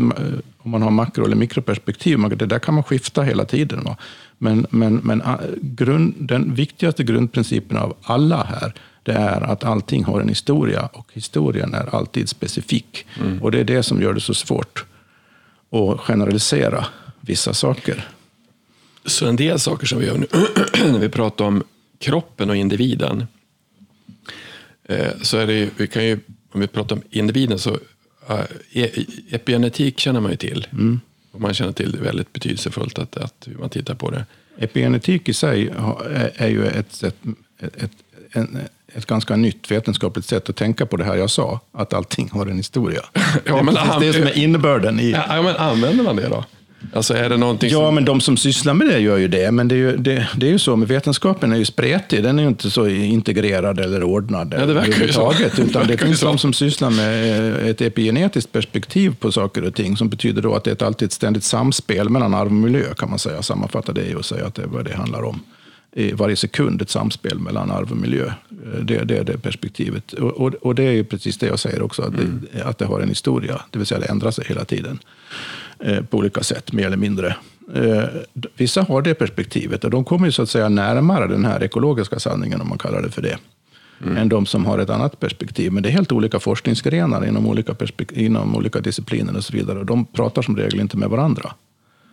om 0.57 0.71
man 0.71 0.81
har 0.81 0.91
makro 0.91 1.25
eller 1.25 1.35
mikroperspektiv. 1.35 2.19
Det 2.19 2.45
där 2.45 2.59
kan 2.59 2.73
man 2.73 2.83
skifta 2.83 3.21
hela 3.21 3.45
tiden. 3.45 3.83
Va? 3.83 3.97
Men, 4.37 4.67
men, 4.69 4.95
men 4.95 5.21
äh, 5.21 5.35
grund, 5.61 6.15
den 6.19 6.53
viktigaste 6.53 7.03
grundprincipen 7.03 7.77
av 7.77 7.95
alla 8.01 8.43
här, 8.43 8.73
det 9.03 9.11
är 9.11 9.41
att 9.41 9.63
allting 9.63 10.03
har 10.03 10.21
en 10.21 10.29
historia 10.29 10.89
och 10.93 11.07
historien 11.13 11.73
är 11.73 11.95
alltid 11.95 12.29
specifik. 12.29 13.05
Mm. 13.19 13.43
Och 13.43 13.51
det 13.51 13.59
är 13.59 13.63
det 13.63 13.83
som 13.83 14.01
gör 14.01 14.13
det 14.13 14.21
så 14.21 14.33
svårt 14.33 14.85
att 15.71 15.99
generalisera 15.99 16.85
vissa 17.21 17.53
saker. 17.53 18.07
Så 19.05 19.27
en 19.27 19.35
del 19.35 19.59
saker 19.59 19.87
som 19.87 19.99
vi 19.99 20.05
gör 20.05 20.17
nu, 20.17 20.27
när 20.91 20.99
vi 20.99 21.09
pratar 21.09 21.45
om 21.45 21.63
kroppen 21.99 22.49
och 22.49 22.55
individen, 22.55 23.27
eh, 24.83 25.11
så 25.21 25.37
är 25.37 25.47
det 25.47 25.69
vi 25.77 25.87
kan 25.87 26.05
ju, 26.05 26.19
om 26.53 26.61
vi 26.61 26.67
pratar 26.67 26.95
om 26.95 27.01
individen, 27.09 27.59
så 27.59 27.71
uh, 28.29 28.43
epigenetik 29.31 29.99
känner 29.99 30.19
man 30.19 30.31
ju 30.31 30.37
till. 30.37 30.67
Mm. 30.71 30.99
Och 31.31 31.41
man 31.41 31.53
känner 31.53 31.71
till 31.71 31.91
det 31.91 31.97
väldigt 31.97 32.33
betydelsefullt 32.33 32.99
att, 32.99 33.17
att 33.17 33.47
man 33.59 33.69
tittar 33.69 33.95
på 33.95 34.11
det. 34.11 34.25
Epigenetik 34.57 35.29
i 35.29 35.33
sig 35.33 35.73
är 36.35 36.47
ju 36.47 36.67
ett, 36.67 37.03
ett, 37.03 37.17
ett, 37.59 37.91
en, 38.31 38.59
ett 38.93 39.05
ganska 39.05 39.35
nytt 39.35 39.71
vetenskapligt 39.71 40.25
sätt 40.25 40.49
att 40.49 40.55
tänka 40.55 40.85
på 40.85 40.97
det 40.97 41.03
här 41.03 41.15
jag 41.15 41.29
sa, 41.29 41.59
att 41.71 41.93
allting 41.93 42.29
har 42.31 42.45
en 42.45 42.57
historia. 42.57 43.01
ja, 43.45 43.61
det 43.63 43.79
är 43.79 43.99
det 43.99 44.13
som 44.13 44.23
är 44.23 44.37
innebörden 44.37 44.99
i... 44.99 45.11
Ja, 45.11 45.41
men 45.41 45.55
använder 45.55 46.03
man 46.03 46.15
det 46.15 46.27
då? 46.27 46.45
Alltså 46.93 47.13
är 47.13 47.29
det 47.29 47.37
någonting 47.37 47.69
ja, 47.69 47.77
som... 47.77 47.95
men 47.95 48.05
de 48.05 48.21
som 48.21 48.37
sysslar 48.37 48.73
med 48.73 48.87
det 48.87 48.99
gör 48.99 49.17
ju 49.17 49.27
det. 49.27 49.51
Men 49.51 49.67
det 49.67 49.75
är 49.75 49.77
ju, 49.77 49.97
det, 49.97 50.27
det 50.35 50.47
är 50.47 50.51
ju 50.51 50.59
så, 50.59 50.75
med 50.75 50.87
vetenskapen 50.87 51.51
är 51.51 51.57
ju 51.57 51.65
spretig. 51.65 52.23
Den 52.23 52.39
är 52.39 52.43
ju 52.43 52.49
inte 52.49 52.71
så 52.71 52.87
integrerad 52.87 53.79
eller 53.79 54.03
ordnad 54.03 54.53
ja, 54.57 54.65
det 54.65 54.71
överhuvudtaget. 54.71 55.59
Utan 55.59 55.81
det, 55.87 55.93
det 55.93 56.05
finns 56.05 56.19
de 56.19 56.37
som 56.37 56.53
sysslar 56.53 56.89
med 56.89 57.51
eh, 57.61 57.69
ett 57.69 57.81
epigenetiskt 57.81 58.51
perspektiv 58.51 59.15
på 59.19 59.31
saker 59.31 59.63
och 59.63 59.75
ting, 59.75 59.97
som 59.97 60.09
betyder 60.09 60.41
då 60.41 60.55
att 60.55 60.63
det 60.63 60.81
är 60.81 60.85
alltid 60.85 61.05
ett 61.05 61.13
ständigt 61.13 61.43
samspel 61.43 62.09
mellan 62.09 62.33
arv 62.33 62.47
och 62.47 62.51
miljö, 62.51 62.93
kan 62.97 63.09
man 63.09 63.19
säga. 63.19 63.41
Sammanfatta 63.41 63.93
det 63.93 64.15
och 64.15 64.25
säga 64.25 64.45
att 64.45 64.55
det 64.55 64.61
är 64.61 64.67
vad 64.67 64.85
det 64.85 64.95
handlar 64.95 65.23
om 65.23 65.39
i 65.95 66.11
varje 66.11 66.35
sekund 66.35 66.81
ett 66.81 66.89
samspel 66.89 67.39
mellan 67.39 67.71
arv 67.71 67.91
och 67.91 67.97
miljö. 67.97 68.25
Eh, 68.25 68.79
det, 68.81 68.95
är 68.95 69.23
det 69.23 69.37
perspektivet. 69.37 70.13
Och, 70.13 70.31
och, 70.31 70.53
och, 70.53 70.75
det 70.75 70.83
är 70.83 70.91
ju 70.91 71.03
precis 71.03 71.37
det 71.37 71.47
jag 71.47 71.59
säger 71.59 71.81
också, 71.81 72.01
att, 72.01 72.13
mm. 72.13 72.47
det, 72.53 72.63
att 72.63 72.77
det 72.77 72.85
har 72.85 72.99
en 72.99 73.09
historia. 73.09 73.61
Det 73.69 73.77
vill 73.77 73.87
säga 73.87 73.99
det 73.99 74.05
ändrar 74.05 74.31
sig 74.31 74.45
hela 74.47 74.65
tiden. 74.65 74.99
Eh, 75.85 76.03
på 76.03 76.17
olika 76.17 76.43
sätt, 76.43 76.73
mer 76.73 76.85
eller 76.85 76.97
mindre. 76.97 77.35
Eh, 77.75 78.03
vissa 78.57 78.81
har 78.81 79.01
det 79.01 79.13
perspektivet 79.13 79.83
och 79.83 79.89
de 79.89 80.03
kommer 80.03 80.25
ju 80.25 80.31
så 80.31 80.41
att 80.41 80.49
säga 80.49 80.69
närmare 80.69 81.27
den 81.27 81.45
här 81.45 81.63
ekologiska 81.63 82.19
sanningen, 82.19 82.61
om 82.61 82.69
man 82.69 82.77
kallar 82.77 83.01
det 83.01 83.11
för 83.11 83.21
det, 83.21 83.37
mm. 84.03 84.17
än 84.17 84.29
de 84.29 84.45
som 84.45 84.65
har 84.65 84.79
ett 84.79 84.89
annat 84.89 85.19
perspektiv. 85.19 85.71
Men 85.71 85.83
det 85.83 85.89
är 85.89 85.91
helt 85.91 86.11
olika 86.11 86.39
forskningsgrenar 86.39 87.25
inom 87.25 87.47
olika, 87.47 87.75
inom 88.13 88.55
olika 88.55 88.79
discipliner 88.79 89.37
och 89.37 89.43
så 89.43 89.53
vidare. 89.53 89.79
Och 89.79 89.85
de 89.85 90.05
pratar 90.05 90.41
som 90.41 90.57
regel 90.57 90.79
inte 90.79 90.97
med 90.97 91.09
varandra. 91.09 91.53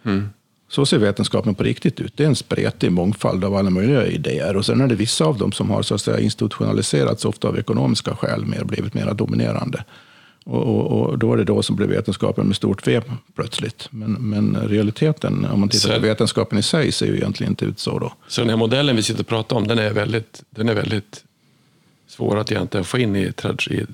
Mm. 0.05 0.29
Så 0.69 0.87
ser 0.87 0.99
vetenskapen 0.99 1.55
på 1.55 1.63
riktigt 1.63 2.01
ut. 2.01 2.17
Det 2.17 2.25
är 2.25 2.29
en 2.29 2.37
spretig 2.37 2.93
mångfald 2.93 3.45
av 3.45 3.55
alla 3.55 3.71
möjliga 3.71 4.07
idéer. 4.07 4.57
Och 4.57 4.67
sen 4.67 4.81
är 4.81 4.87
det 4.87 4.95
vissa 4.95 5.25
av 5.25 5.39
dem 5.39 5.53
som 5.53 5.71
har 5.71 5.83
så 5.83 5.95
att 5.95 6.01
säga, 6.01 6.21
institutionaliserats, 6.21 7.25
ofta 7.25 7.49
av 7.49 7.59
ekonomiska 7.59 8.17
skäl, 8.17 8.45
mer, 8.47 8.65
blivit 8.65 8.95
mer 8.95 9.15
dominerande. 9.15 9.85
Och, 10.51 10.67
och, 10.67 11.11
och, 11.11 11.19
då 11.19 11.33
är 11.33 11.37
det 11.37 11.45
då 11.45 11.63
som 11.63 11.77
blir 11.77 11.87
vetenskapen 11.87 12.47
med 12.47 12.57
stort 12.57 12.87
V 12.87 13.01
plötsligt. 13.35 13.89
Men, 13.91 14.13
men 14.13 14.57
realiteten, 14.69 15.45
om 15.45 15.61
man 15.61 15.69
tittar 15.69 15.89
så, 15.89 15.95
på 15.95 16.01
vetenskapen 16.01 16.59
i 16.59 16.63
sig, 16.63 16.93
ser 16.93 17.07
ju 17.07 17.17
egentligen 17.17 17.53
inte 17.53 17.65
ut 17.65 17.79
så. 17.79 17.99
Då. 17.99 18.13
Så 18.29 18.41
den 18.41 18.51
här 18.51 18.57
modellen 18.57 18.97
vi 18.97 19.03
sitter 19.03 19.21
och 19.21 19.27
pratar 19.27 19.57
om, 19.57 19.67
den 19.67 19.79
är 19.79 19.93
väldigt, 19.93 20.43
den 20.51 20.69
är 20.69 20.75
väldigt 20.75 21.25
svår 22.09 22.39
att 22.39 22.53
egentligen 22.53 22.85
få 22.85 22.99
in 22.99 23.17
i, 23.17 23.33
i, 23.71 23.87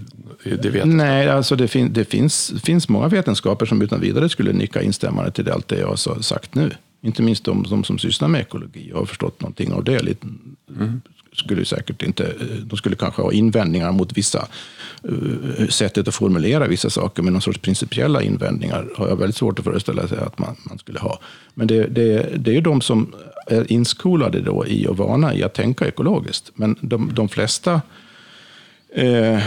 i 0.45 0.57
det 0.57 0.85
Nej, 0.85 1.29
alltså 1.29 1.57
det, 1.57 1.69
fin, 1.69 1.93
det 1.93 2.05
finns, 2.05 2.53
finns 2.63 2.89
många 2.89 3.09
vetenskaper 3.09 3.67
som 3.67 3.83
utan 3.83 4.01
vidare 4.01 4.29
skulle 4.29 4.53
nicka 4.53 4.83
instämmande 4.83 5.31
till 5.31 5.51
allt 5.51 5.69
det 5.69 5.79
jag 5.79 5.89
har 5.89 6.23
sagt 6.23 6.55
nu. 6.55 6.71
Inte 7.03 7.23
minst 7.23 7.45
de, 7.45 7.67
de 7.71 7.85
som 7.85 7.99
sysslar 7.99 8.29
med 8.29 8.41
ekologi 8.41 8.93
och 8.93 8.99
har 8.99 9.07
förstått 9.07 9.41
någonting 9.41 9.73
av 9.73 9.85
det. 9.85 10.03
Lite, 10.03 10.27
mm 10.77 11.01
skulle 11.37 11.65
säkert 11.65 12.03
inte, 12.03 12.35
de 12.63 12.77
skulle 12.77 12.97
kanske 12.97 13.23
ha 13.23 13.33
invändningar 13.33 13.93
mot 13.93 14.19
vissa 14.19 14.49
Eh, 15.09 15.69
sättet 15.69 16.09
att 16.09 16.15
formulera 16.15 16.67
vissa 16.67 16.91
saker, 16.91 17.23
med 17.23 17.33
någon 17.33 17.43
sorts 17.43 17.59
principiella 17.59 18.23
invändningar 18.23 18.89
har 18.97 19.09
jag 19.09 19.17
väldigt 19.17 19.37
svårt 19.37 19.59
att 19.59 19.65
föreställa 19.65 20.09
sig 20.09 20.19
att 20.19 20.39
man, 20.39 20.57
man 20.69 20.79
skulle 20.79 20.99
ha. 20.99 21.21
Men 21.55 21.67
det, 21.67 21.87
det, 21.87 22.37
det 22.37 22.51
är 22.51 22.55
ju 22.55 22.61
de 22.61 22.81
som 22.81 23.15
är 23.47 23.73
inskolade 23.73 24.41
då 24.41 24.67
i 24.67 24.87
och 24.87 24.97
vana 24.97 25.35
i 25.35 25.43
att 25.43 25.55
tänka 25.55 25.89
ekologiskt. 25.89 26.51
Men 26.55 26.77
de, 26.81 27.11
de 27.15 27.29
flesta, 27.29 27.81
eh, 28.95 29.43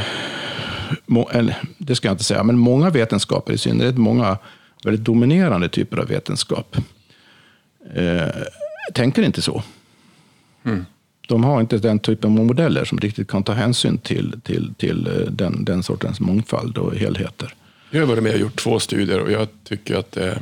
må, 1.05 1.29
eller, 1.29 1.57
det 1.77 1.95
ska 1.95 2.07
jag 2.07 2.13
inte 2.13 2.23
säga, 2.23 2.43
men 2.43 2.57
många 2.57 2.89
vetenskaper, 2.89 3.53
i 3.53 3.57
synnerhet 3.57 3.97
många 3.97 4.37
väldigt 4.83 5.05
dominerande 5.05 5.69
typer 5.69 5.97
av 5.97 6.07
vetenskap, 6.07 6.77
eh, 7.95 8.27
tänker 8.93 9.21
inte 9.21 9.41
så. 9.41 9.63
Mm 10.63 10.85
de 11.29 11.43
har 11.43 11.61
inte 11.61 11.77
den 11.77 11.99
typen 11.99 12.39
av 12.39 12.45
modeller 12.45 12.85
som 12.85 12.97
riktigt 12.97 13.27
kan 13.27 13.43
ta 13.43 13.53
hänsyn 13.53 13.97
till, 13.97 14.41
till, 14.43 14.73
till 14.77 15.07
eh, 15.07 15.13
den, 15.13 15.65
den 15.65 15.83
sortens 15.83 16.19
mångfald 16.19 16.77
och 16.77 16.95
helheter. 16.95 17.53
Jag 17.91 17.99
har 17.99 18.07
varit 18.07 18.23
med 18.23 18.33
och 18.33 18.39
gjort 18.39 18.55
två 18.63 18.79
studier 18.79 19.19
och 19.19 19.31
jag 19.31 19.47
tycker 19.63 19.95
att 19.95 20.17
eh, 20.17 20.33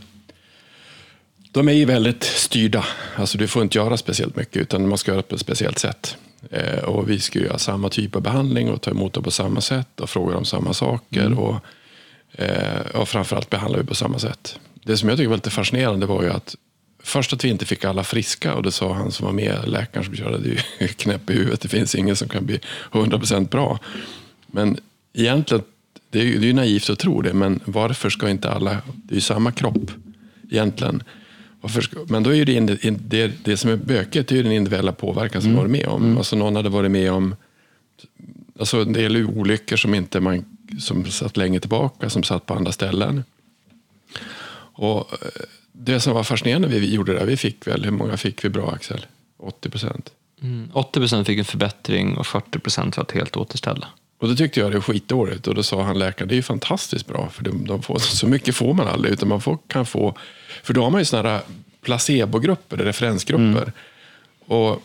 de 1.52 1.70
är 1.70 1.86
väldigt 1.86 2.24
styrda. 2.24 2.86
Alltså 3.16 3.38
du 3.38 3.48
får 3.48 3.64
inte 3.64 3.78
göra 3.78 3.98
speciellt 3.98 4.36
mycket 4.36 4.62
utan 4.62 4.90
man 4.90 4.98
ska 4.98 5.12
göra 5.12 5.22
på 5.22 5.36
ett 5.36 5.42
speciellt 5.42 5.80
sätt. 5.80 6.18
Eh, 6.52 6.84
och 6.84 7.10
vi 7.10 7.20
skulle 7.20 7.46
göra 7.46 7.58
samma 7.58 7.90
typ 7.90 8.16
av 8.16 8.22
behandling 8.22 8.70
och 8.70 8.82
ta 8.82 8.92
emot 8.92 9.14
dem 9.14 9.24
på 9.24 9.32
samma 9.32 9.62
sätt 9.62 10.00
och 10.00 10.10
fråga 10.10 10.38
om 10.38 10.46
samma 10.46 10.74
saker. 10.74 11.26
Mm. 11.26 11.40
Och, 11.40 11.56
eh, 12.32 12.82
och 12.94 13.10
framförallt 13.10 13.50
behandla 13.50 13.78
vi 13.78 13.84
på 13.84 13.96
samma 13.96 14.20
sätt. 14.20 14.60
Det 14.84 14.98
som 14.98 15.10
jag 15.10 15.18
tycker 15.18 15.30
var 15.30 15.38
lite 15.38 15.50
fascinerande 15.50 16.06
var 16.06 16.24
ju 16.24 16.30
att 16.30 16.56
först 17.08 17.34
att 17.34 17.44
vi 17.44 17.50
inte 17.50 17.66
fick 17.66 17.86
alla 17.86 18.04
friska 18.04 18.54
och 18.54 18.64
det 18.64 18.72
sa 18.72 18.94
han 18.94 19.12
som 19.12 19.26
var 19.26 19.34
med, 19.34 19.68
läkaren 19.68 20.06
som 20.06 20.16
körde, 20.16 20.38
det 20.38 20.64
är 20.78 20.88
knäpp 20.88 21.30
i 21.30 21.34
huvudet. 21.34 21.62
Det 21.62 21.68
finns 21.68 21.96
ingen 21.96 22.16
som 22.16 22.30
kan 22.30 22.46
bli 22.46 22.60
100% 22.92 23.50
bra. 23.50 23.80
Men 24.48 24.78
egentligen, 25.14 25.64
det 26.10 26.20
är 26.20 26.24
ju 26.24 26.38
det 26.40 26.46
är 26.46 26.48
ju 26.48 26.54
naivt 26.54 26.90
att 26.90 27.00
tro 27.00 27.22
det, 27.22 27.34
men 27.34 27.60
varför 27.66 28.10
ska 28.10 28.30
inte 28.30 28.52
alla, 28.52 28.78
det 28.96 29.14
är 29.14 29.16
ju 29.16 29.22
samma 29.22 29.52
kropp 29.52 29.92
egentligen. 30.52 31.04
Ska, 31.82 31.98
men 32.08 32.24
då 32.24 32.30
är 32.30 32.36
ju 32.36 32.46
det, 32.46 32.84
in- 32.86 33.00
det, 33.08 33.32
det 33.44 33.58
som 33.58 33.70
är 33.70 33.76
bökigt, 33.76 34.30
det 34.30 34.36
är 34.36 34.38
ju 34.38 34.44
den 34.44 34.52
individuella 34.52 34.92
påverkan 34.92 35.42
som 35.42 35.52
man 35.52 35.60
varit 35.60 35.72
med 35.72 35.88
om. 35.88 36.18
Alltså 36.18 36.36
någon 36.36 36.56
hade 36.56 36.70
varit 36.70 36.92
med 36.92 37.12
om 37.12 37.36
Alltså 38.60 38.84
det 38.84 39.02
gäller 39.02 39.20
ju 39.20 39.26
olyckor 39.26 39.76
som 39.76 39.94
inte 39.94 40.20
man 40.20 40.46
som 40.80 41.06
satt 41.06 41.38
länge 41.38 41.60
tillbaka, 41.60 42.10
som 42.10 42.24
satt 42.24 42.46
på 42.46 42.54
andra 42.54 42.72
ställen. 42.72 43.24
Och 44.74 45.14
eh, 45.14 45.44
det 45.80 46.00
som 46.00 46.14
var 46.14 46.24
fascinerande 46.24 46.68
vi 46.68 46.94
gjorde 46.94 47.14
där, 47.14 47.26
vi 47.26 47.38
fick 47.38 47.68
väl, 47.68 47.84
hur 47.84 47.92
många 47.92 48.18
fick 48.18 48.46
vi 48.46 48.50
bra 48.50 48.72
Axel? 48.72 49.06
80 49.38 49.70
procent. 49.70 50.12
Mm. 50.42 50.72
80% 50.74 51.24
fick 51.24 51.40
en 51.40 51.46
förbättring 51.46 52.18
och 52.18 52.28
40 52.28 52.60
var 52.98 53.04
ett 53.04 53.12
helt 53.12 53.38
återställa. 53.38 53.88
Och 54.20 54.28
då 54.28 54.36
tyckte 54.36 54.60
jag 54.60 54.72
det 54.72 54.78
var 54.78 54.82
skitdåligt 54.82 55.48
och 55.48 55.56
då 55.56 55.64
sa 55.64 55.84
han 55.84 56.00
läkaren, 56.00 56.28
det 56.28 56.34
är 56.34 56.38
ju 56.38 56.44
fantastiskt 56.44 57.08
bra 57.08 57.30
för 57.30 57.44
de, 57.44 57.66
de 57.66 57.82
får, 57.82 58.00
så 58.00 58.28
mycket 58.28 58.56
får 58.56 58.74
man 58.74 58.88
aldrig 58.88 59.14
utan 59.14 59.30
man 59.30 59.42
får, 59.42 59.58
kan 59.68 59.86
få, 59.86 60.18
för 60.64 60.74
då 60.74 60.84
har 60.84 60.90
man 60.90 61.02
ju 61.02 61.06
sådana 61.06 61.30
här 61.30 61.42
placebogrupper, 61.82 62.78
referensgrupper. 62.78 63.72
Och 64.46 64.84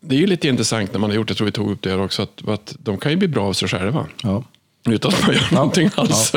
det 0.00 0.14
är 0.14 0.18
ju 0.18 0.26
lite 0.26 0.48
intressant 0.48 0.92
när 0.92 1.00
man 1.00 1.10
har 1.10 1.16
gjort 1.16 1.28
det, 1.28 1.30
jag 1.30 1.36
tror 1.36 1.46
vi 1.46 1.52
tog 1.52 1.70
upp 1.70 1.82
det 1.82 1.90
här 1.90 2.00
också, 2.00 2.22
att, 2.22 2.48
att 2.48 2.76
de 2.78 2.98
kan 2.98 3.12
ju 3.12 3.16
bli 3.16 3.28
bra 3.28 3.44
av 3.44 3.52
sig 3.52 3.68
själva. 3.68 4.06
Ja. 4.22 4.44
Utan 4.88 5.12
att 5.12 5.26
man 5.26 5.34
gör 5.34 5.54
någonting 5.54 5.90
alls. 5.94 6.32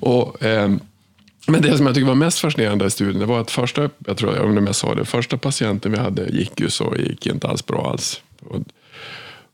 Och, 0.00 0.42
ehm, 0.42 0.80
men 1.46 1.62
det 1.62 1.76
som 1.76 1.86
jag 1.86 1.94
tycker 1.94 2.06
var 2.06 2.14
mest 2.14 2.38
fascinerande 2.38 2.86
i 2.86 2.90
studien, 2.90 3.18
det 3.18 3.26
var 3.26 3.40
att 3.40 3.50
första, 3.50 3.90
jag 4.06 4.16
tror 4.16 4.36
jag 4.36 4.44
om 4.44 4.66
jag 4.66 4.76
sa 4.76 4.94
det, 4.94 5.04
första 5.04 5.36
patienten 5.36 5.92
vi 5.92 5.98
hade 5.98 6.28
gick 6.28 6.60
ju 6.60 6.70
så, 6.70 6.94
gick 6.96 7.26
inte 7.26 7.48
alls 7.48 7.66
bra 7.66 7.90
alls. 7.90 8.22
Och, 8.40 8.62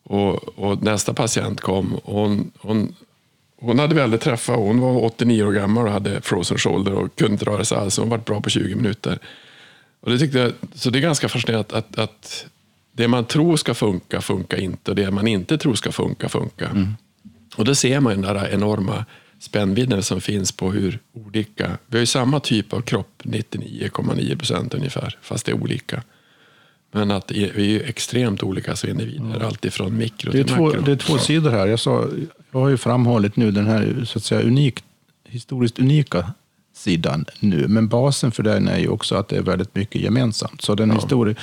och, 0.02 0.58
och 0.58 0.82
nästa 0.82 1.14
patient 1.14 1.60
kom, 1.60 1.94
och 1.94 2.20
hon, 2.20 2.50
hon, 2.58 2.94
hon 3.60 3.78
hade 3.78 3.94
vi 3.94 4.00
aldrig 4.00 4.20
träffat, 4.20 4.56
hon 4.56 4.80
var 4.80 5.04
89 5.04 5.44
år 5.44 5.52
gammal 5.52 5.86
och 5.86 5.92
hade 5.92 6.20
frozen 6.20 6.58
shoulder 6.58 6.92
och 6.92 7.16
kunde 7.16 7.32
inte 7.32 7.44
röra 7.44 7.64
sig 7.64 7.78
alls. 7.78 7.98
Hon 7.98 8.08
var 8.08 8.18
bra 8.18 8.40
på 8.40 8.50
20 8.50 8.74
minuter. 8.74 9.18
Och 10.00 10.10
det 10.10 10.18
tyckte 10.18 10.38
jag, 10.38 10.52
så 10.74 10.90
det 10.90 10.98
är 10.98 11.00
ganska 11.00 11.28
fascinerande 11.28 11.76
att, 11.76 11.98
att, 11.98 12.46
det 12.92 13.08
man 13.08 13.24
tror 13.24 13.56
ska 13.56 13.74
funka, 13.74 14.20
funkar 14.20 14.60
inte. 14.60 14.90
Och 14.90 14.94
det 14.94 15.10
man 15.10 15.26
inte 15.26 15.58
tror 15.58 15.74
ska 15.74 15.92
funka, 15.92 16.28
funkar. 16.28 16.94
Och 17.56 17.64
då 17.64 17.74
ser 17.74 18.00
man 18.00 18.12
den 18.12 18.34
där 18.34 18.48
enorma 18.52 19.04
spännvidden 19.42 20.02
som 20.02 20.20
finns 20.20 20.52
på 20.52 20.72
hur 20.72 20.98
olika... 21.12 21.78
Vi 21.86 21.96
har 21.96 22.00
ju 22.00 22.06
samma 22.06 22.40
typ 22.40 22.72
av 22.72 22.80
kropp, 22.80 23.22
99,9 23.22 24.38
procent 24.38 24.74
ungefär, 24.74 25.18
fast 25.22 25.46
det 25.46 25.52
är 25.52 25.62
olika. 25.62 26.02
Men 26.92 27.10
att 27.10 27.30
vi 27.30 27.44
är 27.44 27.58
ju 27.58 27.82
extremt 27.82 28.42
olika 28.42 28.76
som 28.76 28.90
individer, 28.90 29.44
alltifrån 29.44 29.96
mikro 29.96 30.32
till 30.32 30.44
två, 30.44 30.64
makro. 30.64 30.82
det 30.82 30.92
är 30.92 30.96
två 30.96 31.18
sidor 31.18 31.50
här. 31.50 31.66
Jag, 31.66 31.80
sa, 31.80 32.08
jag 32.50 32.60
har 32.60 32.68
ju 32.68 32.76
framhållit 32.76 33.36
nu 33.36 33.50
den 33.50 33.66
här 33.66 34.04
så 34.04 34.18
att 34.18 34.24
säga, 34.24 34.42
unik, 34.42 34.84
historiskt 35.24 35.78
unika 35.78 36.32
sidan 36.74 37.24
nu. 37.40 37.68
Men 37.68 37.88
basen 37.88 38.32
för 38.32 38.42
den 38.42 38.68
är 38.68 38.78
ju 38.78 38.88
också 38.88 39.14
att 39.14 39.28
det 39.28 39.36
är 39.36 39.42
väldigt 39.42 39.74
mycket 39.74 40.00
gemensamt. 40.00 40.62
Så 40.62 40.74
den, 40.74 40.90
histori 40.90 41.34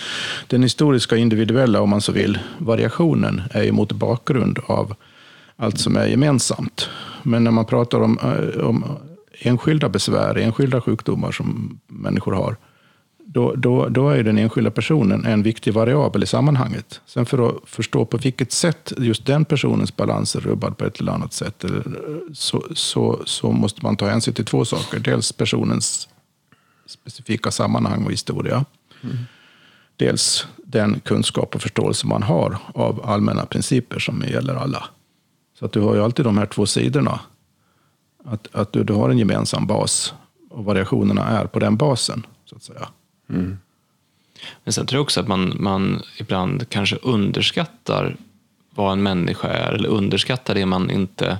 den 0.47 0.63
historiska 0.63 1.15
individuella, 1.17 1.81
om 1.81 1.89
man 1.89 2.01
så 2.01 2.11
vill, 2.11 2.39
variationen 2.57 3.41
är 3.51 3.63
ju 3.63 3.71
mot 3.71 3.91
bakgrund 3.91 4.59
av 4.65 4.95
allt 5.59 5.79
som 5.79 5.95
är 5.95 6.05
gemensamt. 6.05 6.89
Men 7.23 7.43
när 7.43 7.51
man 7.51 7.65
pratar 7.65 8.01
om, 8.01 8.19
eh, 8.19 8.65
om 8.65 8.85
enskilda 9.39 9.89
besvär, 9.89 10.37
enskilda 10.37 10.81
sjukdomar 10.81 11.31
som 11.31 11.79
människor 11.87 12.31
har, 12.31 12.57
då, 13.25 13.55
då, 13.55 13.89
då 13.89 14.09
är 14.09 14.23
den 14.23 14.37
enskilda 14.37 14.71
personen 14.71 15.25
en 15.25 15.43
viktig 15.43 15.73
variabel 15.73 16.23
i 16.23 16.25
sammanhanget. 16.25 17.01
Sen 17.05 17.25
för 17.25 17.49
att 17.49 17.55
förstå 17.65 18.05
på 18.05 18.17
vilket 18.17 18.51
sätt 18.51 18.93
just 18.97 19.25
den 19.25 19.45
personens 19.45 19.95
balans 19.95 20.35
är 20.35 20.39
rubbad 20.39 20.77
på 20.77 20.85
ett 20.85 20.99
eller 20.99 21.11
annat 21.11 21.33
sätt, 21.33 21.63
eller, 21.63 21.83
så, 22.33 22.63
så, 22.73 23.21
så 23.25 23.51
måste 23.51 23.85
man 23.85 23.97
ta 23.97 24.07
hänsyn 24.07 24.33
till 24.33 24.45
två 24.45 24.65
saker. 24.65 24.99
Dels 24.99 25.31
personens 25.31 26.09
specifika 26.85 27.51
sammanhang 27.51 28.05
och 28.05 28.11
historia. 28.11 28.65
Dels 29.97 30.47
den 30.57 30.99
kunskap 30.99 31.55
och 31.55 31.61
förståelse 31.61 32.07
man 32.07 32.23
har 32.23 32.57
av 32.73 33.09
allmänna 33.09 33.45
principer 33.45 33.99
som 33.99 34.23
gäller 34.27 34.55
alla. 34.55 34.83
Så 35.59 35.65
att 35.65 35.71
du 35.71 35.79
har 35.79 35.95
ju 35.95 36.03
alltid 36.03 36.25
de 36.25 36.37
här 36.37 36.45
två 36.45 36.65
sidorna. 36.65 37.19
Att, 38.25 38.47
att 38.55 38.73
du, 38.73 38.83
du 38.83 38.93
har 38.93 39.09
en 39.09 39.17
gemensam 39.17 39.67
bas 39.67 40.13
och 40.49 40.65
variationerna 40.65 41.27
är 41.27 41.45
på 41.45 41.59
den 41.59 41.75
basen. 41.77 42.25
så 42.45 42.55
att 42.55 42.63
säga. 42.63 42.87
Men 44.63 44.73
sen 44.73 44.85
tror 44.85 44.97
jag 44.97 45.03
också 45.03 45.19
att 45.19 45.27
man, 45.27 45.53
man 45.59 46.01
ibland 46.17 46.69
kanske 46.69 46.95
underskattar 46.95 48.15
vad 48.75 48.91
en 48.93 49.03
människa 49.03 49.47
är 49.47 49.73
eller 49.73 49.89
underskattar 49.89 50.55
det 50.55 50.65
man 50.65 50.91
inte 50.91 51.37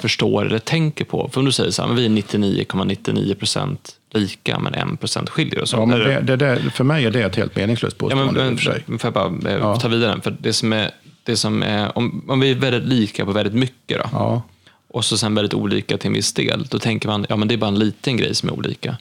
förstår 0.00 0.46
eller 0.46 0.58
tänker 0.58 1.04
på. 1.04 1.28
För 1.32 1.40
om 1.40 1.44
du 1.44 1.52
säger 1.52 1.70
så 1.70 1.82
här, 1.82 1.88
men 1.88 1.96
vi 1.96 2.04
är 2.06 2.10
99,99 2.10 3.34
procent 3.34 3.96
lika 4.10 4.58
men 4.58 4.74
1 4.74 5.00
procent 5.00 5.30
skiljer 5.30 5.62
oss. 5.62 5.72
Ja, 5.72 5.86
men 5.86 5.98
det, 6.26 6.36
det 6.36 6.70
för 6.74 6.84
mig 6.84 7.04
är 7.04 7.10
det 7.10 7.22
ett 7.22 7.36
helt 7.36 7.56
meningslöst 7.56 7.96
Ja, 8.00 8.06
men, 8.16 8.16
påstående. 8.28 8.40
i 8.40 8.44
men, 8.44 8.52
och 8.54 8.60
för 8.60 8.72
sig. 8.72 8.98
får 8.98 9.06
jag 9.06 9.12
bara 9.42 9.50
eh, 9.52 9.58
Ja. 9.58 9.76
ta 9.76 9.88
vidare? 9.88 10.20
För 10.20 10.36
det 10.40 10.52
som 10.52 10.72
är, 10.72 10.90
det 11.24 11.36
som 11.36 11.62
är 11.62 11.98
om, 11.98 12.24
om 12.28 12.40
vi 12.40 12.50
är 12.50 12.54
väldigt 12.54 12.84
lika 12.84 13.24
på 13.24 13.32
väldigt 13.32 13.54
mycket 13.54 13.98
då, 13.98 14.04
Ja. 14.12 14.42
och 14.88 15.04
så 15.04 15.18
sen 15.18 15.34
väldigt 15.34 15.54
olika 15.54 15.98
till 15.98 16.06
en 16.06 16.12
viss 16.14 16.32
del, 16.32 16.66
då 16.70 16.78
tänker 16.78 17.08
man 17.08 17.26
ja 17.28 17.36
men 17.36 17.48
det 17.48 17.54
är 17.54 17.56
bara 17.56 17.68
en 17.68 17.78
liten 17.78 18.16
grej 18.16 18.34
som 18.34 18.48
är 18.48 18.52
olika. 18.52 18.96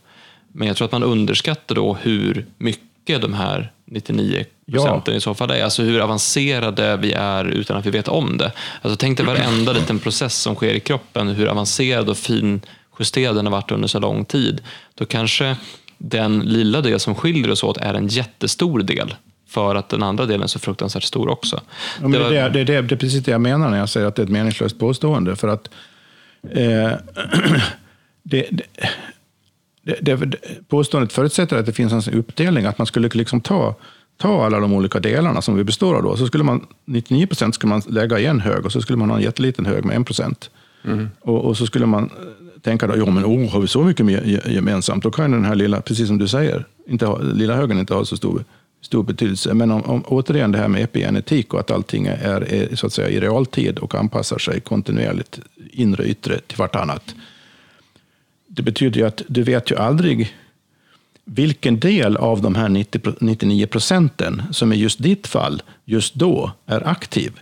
Men 0.52 0.68
jag 0.68 0.78
tror 0.78 0.86
att 0.86 0.92
man 0.92 1.04
underskattar 1.04 1.76
då 1.76 1.94
hur 2.02 2.46
mycket 2.58 3.22
de 3.22 3.34
här 3.34 3.72
99 3.86 4.46
procenten 4.72 5.16
i 5.16 5.22
så 5.22 5.34
fall 5.34 5.52
är. 5.52 5.64
Alltså 5.64 5.84
hur 5.84 6.00
avancerade 6.00 6.98
vi 6.98 7.14
är 7.14 7.46
utan 7.46 7.78
att 7.78 7.86
vi 7.86 7.90
vet 7.92 8.08
om 8.08 8.38
det. 8.38 8.52
Alltså 8.82 8.98
tänk 8.98 9.18
dig 9.18 9.26
varenda 9.26 9.74
liten 9.74 10.00
process 10.00 10.36
som 10.36 10.56
sker 10.56 10.74
i 10.74 10.80
kroppen, 10.80 11.28
hur 11.28 11.48
avancerad 11.48 12.10
och 12.10 12.18
finjusterad 12.18 13.36
den 13.36 13.46
har 13.46 13.52
varit 13.52 13.72
under 13.72 13.88
så 13.88 14.00
lång 14.00 14.26
tid. 14.26 14.62
Då 14.96 15.06
kanske 15.06 15.56
den 15.98 16.40
lilla 16.40 16.82
del 16.82 17.00
som 17.00 17.16
skiljer 17.16 17.52
oss 17.52 17.64
åt 17.64 17.78
är 17.78 17.94
en 17.94 18.08
jättestor 18.08 18.80
del. 18.80 19.16
För 19.52 19.76
att 19.76 19.90
den 19.90 20.04
andra 20.04 20.26
delen 20.26 20.44
är 20.44 20.48
så 20.48 20.60
fruktansvärt 20.60 21.04
stor 21.04 21.30
också. 21.30 21.62
Ja, 22.02 22.08
men 22.08 22.12
Det 22.12 22.18
det, 22.18 22.24
var- 22.24 22.32
är, 22.32 22.50
det, 22.50 22.64
det, 22.64 22.76
är, 22.76 22.82
det 22.82 22.96
är 22.96 22.98
precis 22.98 23.24
det 23.24 23.32
jag 23.32 23.42
menar 23.42 23.70
när 23.70 23.78
jag 23.78 23.90
säger 23.90 24.08
att 24.08 24.16
det 24.16 24.22
är 24.22 24.24
ett 24.24 24.30
meningslöst 24.32 24.80
påstående. 24.80 25.36
För 25.36 25.48
att 25.48 25.70
eh, 26.52 26.92
det, 28.24 28.46
det, 28.52 28.64
det, 30.02 30.16
det, 30.16 30.38
påståendet 30.68 31.14
förutsätter 31.14 31.58
att 31.58 31.66
det 31.66 31.74
finns 31.74 32.08
en 32.08 32.14
uppdelning, 32.14 32.66
att 32.66 32.78
man 32.78 32.88
skulle 32.88 33.10
liksom 33.14 33.42
ta, 33.42 33.76
ta 34.18 34.46
alla 34.46 34.60
de 34.60 34.74
olika 34.74 35.00
delarna 35.00 35.42
som 35.42 35.56
vi 35.56 35.64
består 35.64 35.96
av. 35.96 36.04
Då. 36.04 36.18
Så 36.18 36.28
skulle 36.28 36.44
man, 36.44 36.66
99 36.86 37.28
procent 37.28 37.56
skulle 37.56 37.70
man 37.70 37.82
lägga 37.90 38.20
i 38.20 38.26
en 38.26 38.40
hög 38.40 38.66
och 38.66 38.72
så 38.72 38.82
skulle 38.82 38.98
man 38.98 39.10
ha 39.10 39.18
en 39.18 39.24
jätteliten 39.24 39.66
hög 39.66 39.86
med 39.86 39.98
1 40.02 40.06
procent. 40.06 40.50
Och, 41.22 41.46
och 41.46 41.58
så 41.58 41.66
skulle 41.66 41.86
man 41.86 42.04
eh, 42.04 42.62
tänka 42.62 42.88
då, 42.88 42.98
ja 42.98 43.06
men 43.06 43.26
oh, 43.26 43.52
har 43.52 43.60
vi 43.60 43.68
så 43.68 43.84
mycket 43.84 44.06
gemensamt, 44.48 45.04
då 45.04 45.12
kan 45.12 45.32
den 45.32 45.46
här 45.46 45.56
lilla, 45.56 45.82
precis 45.82 46.08
som 46.08 46.18
du 46.18 46.28
säger, 46.28 46.66
inte 46.88 47.06
ha, 47.06 47.18
lilla 47.22 47.56
högen 47.56 47.80
inte 47.80 47.94
ha 47.94 48.06
så 48.06 48.18
stor, 48.18 48.44
stor 48.82 49.04
betydelse. 49.04 49.54
Men 49.54 49.72
om, 49.72 49.82
om, 49.84 50.04
återigen 50.08 50.52
det 50.52 50.58
här 50.58 50.68
med 50.68 50.84
epigenetik 50.84 51.54
och 51.54 51.60
att 51.60 51.72
allting 51.72 52.06
är, 52.08 52.42
är 52.42 52.76
så 52.76 52.88
att 52.88 52.94
säga 52.94 53.10
i 53.10 53.20
realtid 53.20 53.80
och 53.80 53.96
anpassar 53.96 54.38
sig 54.38 54.60
kontinuerligt, 54.60 55.40
inre 55.72 56.04
och 56.04 56.10
yttre, 56.10 56.40
till 56.40 56.58
vartannat. 56.58 57.16
Det 58.48 58.62
betyder 58.62 59.00
ju 59.00 59.08
att 59.08 59.22
du 59.28 59.44
vet 59.44 59.72
ju 59.72 59.76
aldrig 59.76 60.36
vilken 61.26 61.80
del 61.80 62.18
av 62.18 62.42
de 62.42 62.56
här 62.56 62.70
90, 62.70 63.00
pro- 63.00 63.16
99 63.20 63.68
procenten 63.68 64.42
som 64.52 64.74
i 64.74 64.76
just 64.76 65.04
ditt 65.04 65.28
fall, 65.28 65.62
just 65.86 66.14
då, 66.16 66.52
är 66.66 66.88
aktiv. 66.88 67.40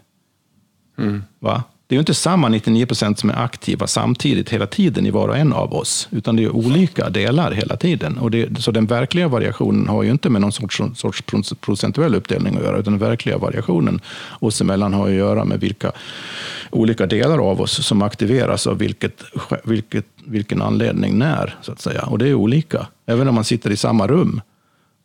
Va? 1.40 1.64
Det 1.90 1.94
är 1.94 1.98
ju 1.98 2.00
inte 2.00 2.14
samma 2.14 2.50
99 2.50 2.86
procent 2.86 3.20
som 3.20 3.30
är 3.30 3.44
aktiva 3.44 3.88
samtidigt 3.88 4.50
hela 4.50 4.68
tiden 4.68 5.06
i 5.06 5.12
var 5.12 5.28
och 5.28 5.38
en 5.38 5.54
av 5.54 5.74
oss, 5.74 6.08
utan 6.12 6.36
det 6.36 6.44
är 6.44 6.56
olika 6.56 7.10
delar 7.10 7.52
hela 7.52 7.78
tiden. 7.78 8.18
Och 8.18 8.32
det, 8.32 8.62
så 8.62 8.72
den 8.72 8.86
verkliga 8.86 9.28
variationen 9.28 9.88
har 9.88 10.04
ju 10.04 10.12
inte 10.12 10.30
med 10.30 10.42
någon 10.42 10.52
sorts, 10.52 10.82
sorts 10.96 11.24
procentuell 11.62 12.16
uppdelning 12.16 12.58
att 12.58 12.64
göra, 12.64 12.78
utan 12.78 12.94
den 12.94 13.10
verkliga 13.10 13.38
variationen 13.38 14.02
oss 14.40 14.62
emellan 14.62 14.94
har 14.94 15.08
att 15.08 15.14
göra 15.14 15.46
med 15.46 15.60
vilka 15.60 15.92
olika 16.70 17.06
delar 17.06 17.38
av 17.52 17.62
oss 17.62 17.86
som 17.86 18.02
aktiveras 18.02 18.68
av 18.68 18.78
vilket, 18.78 19.24
vilket, 19.64 20.06
vilken 20.26 20.62
anledning 20.62 21.18
när, 21.18 21.56
så 21.62 21.72
att 21.72 21.82
säga. 21.82 22.02
Och 22.02 22.18
det 22.18 22.28
är 22.28 22.34
olika. 22.34 22.88
Även 23.06 23.28
om 23.28 23.36
man 23.36 23.44
sitter 23.44 23.72
i 23.72 23.78
samma 23.78 24.08
rum 24.08 24.42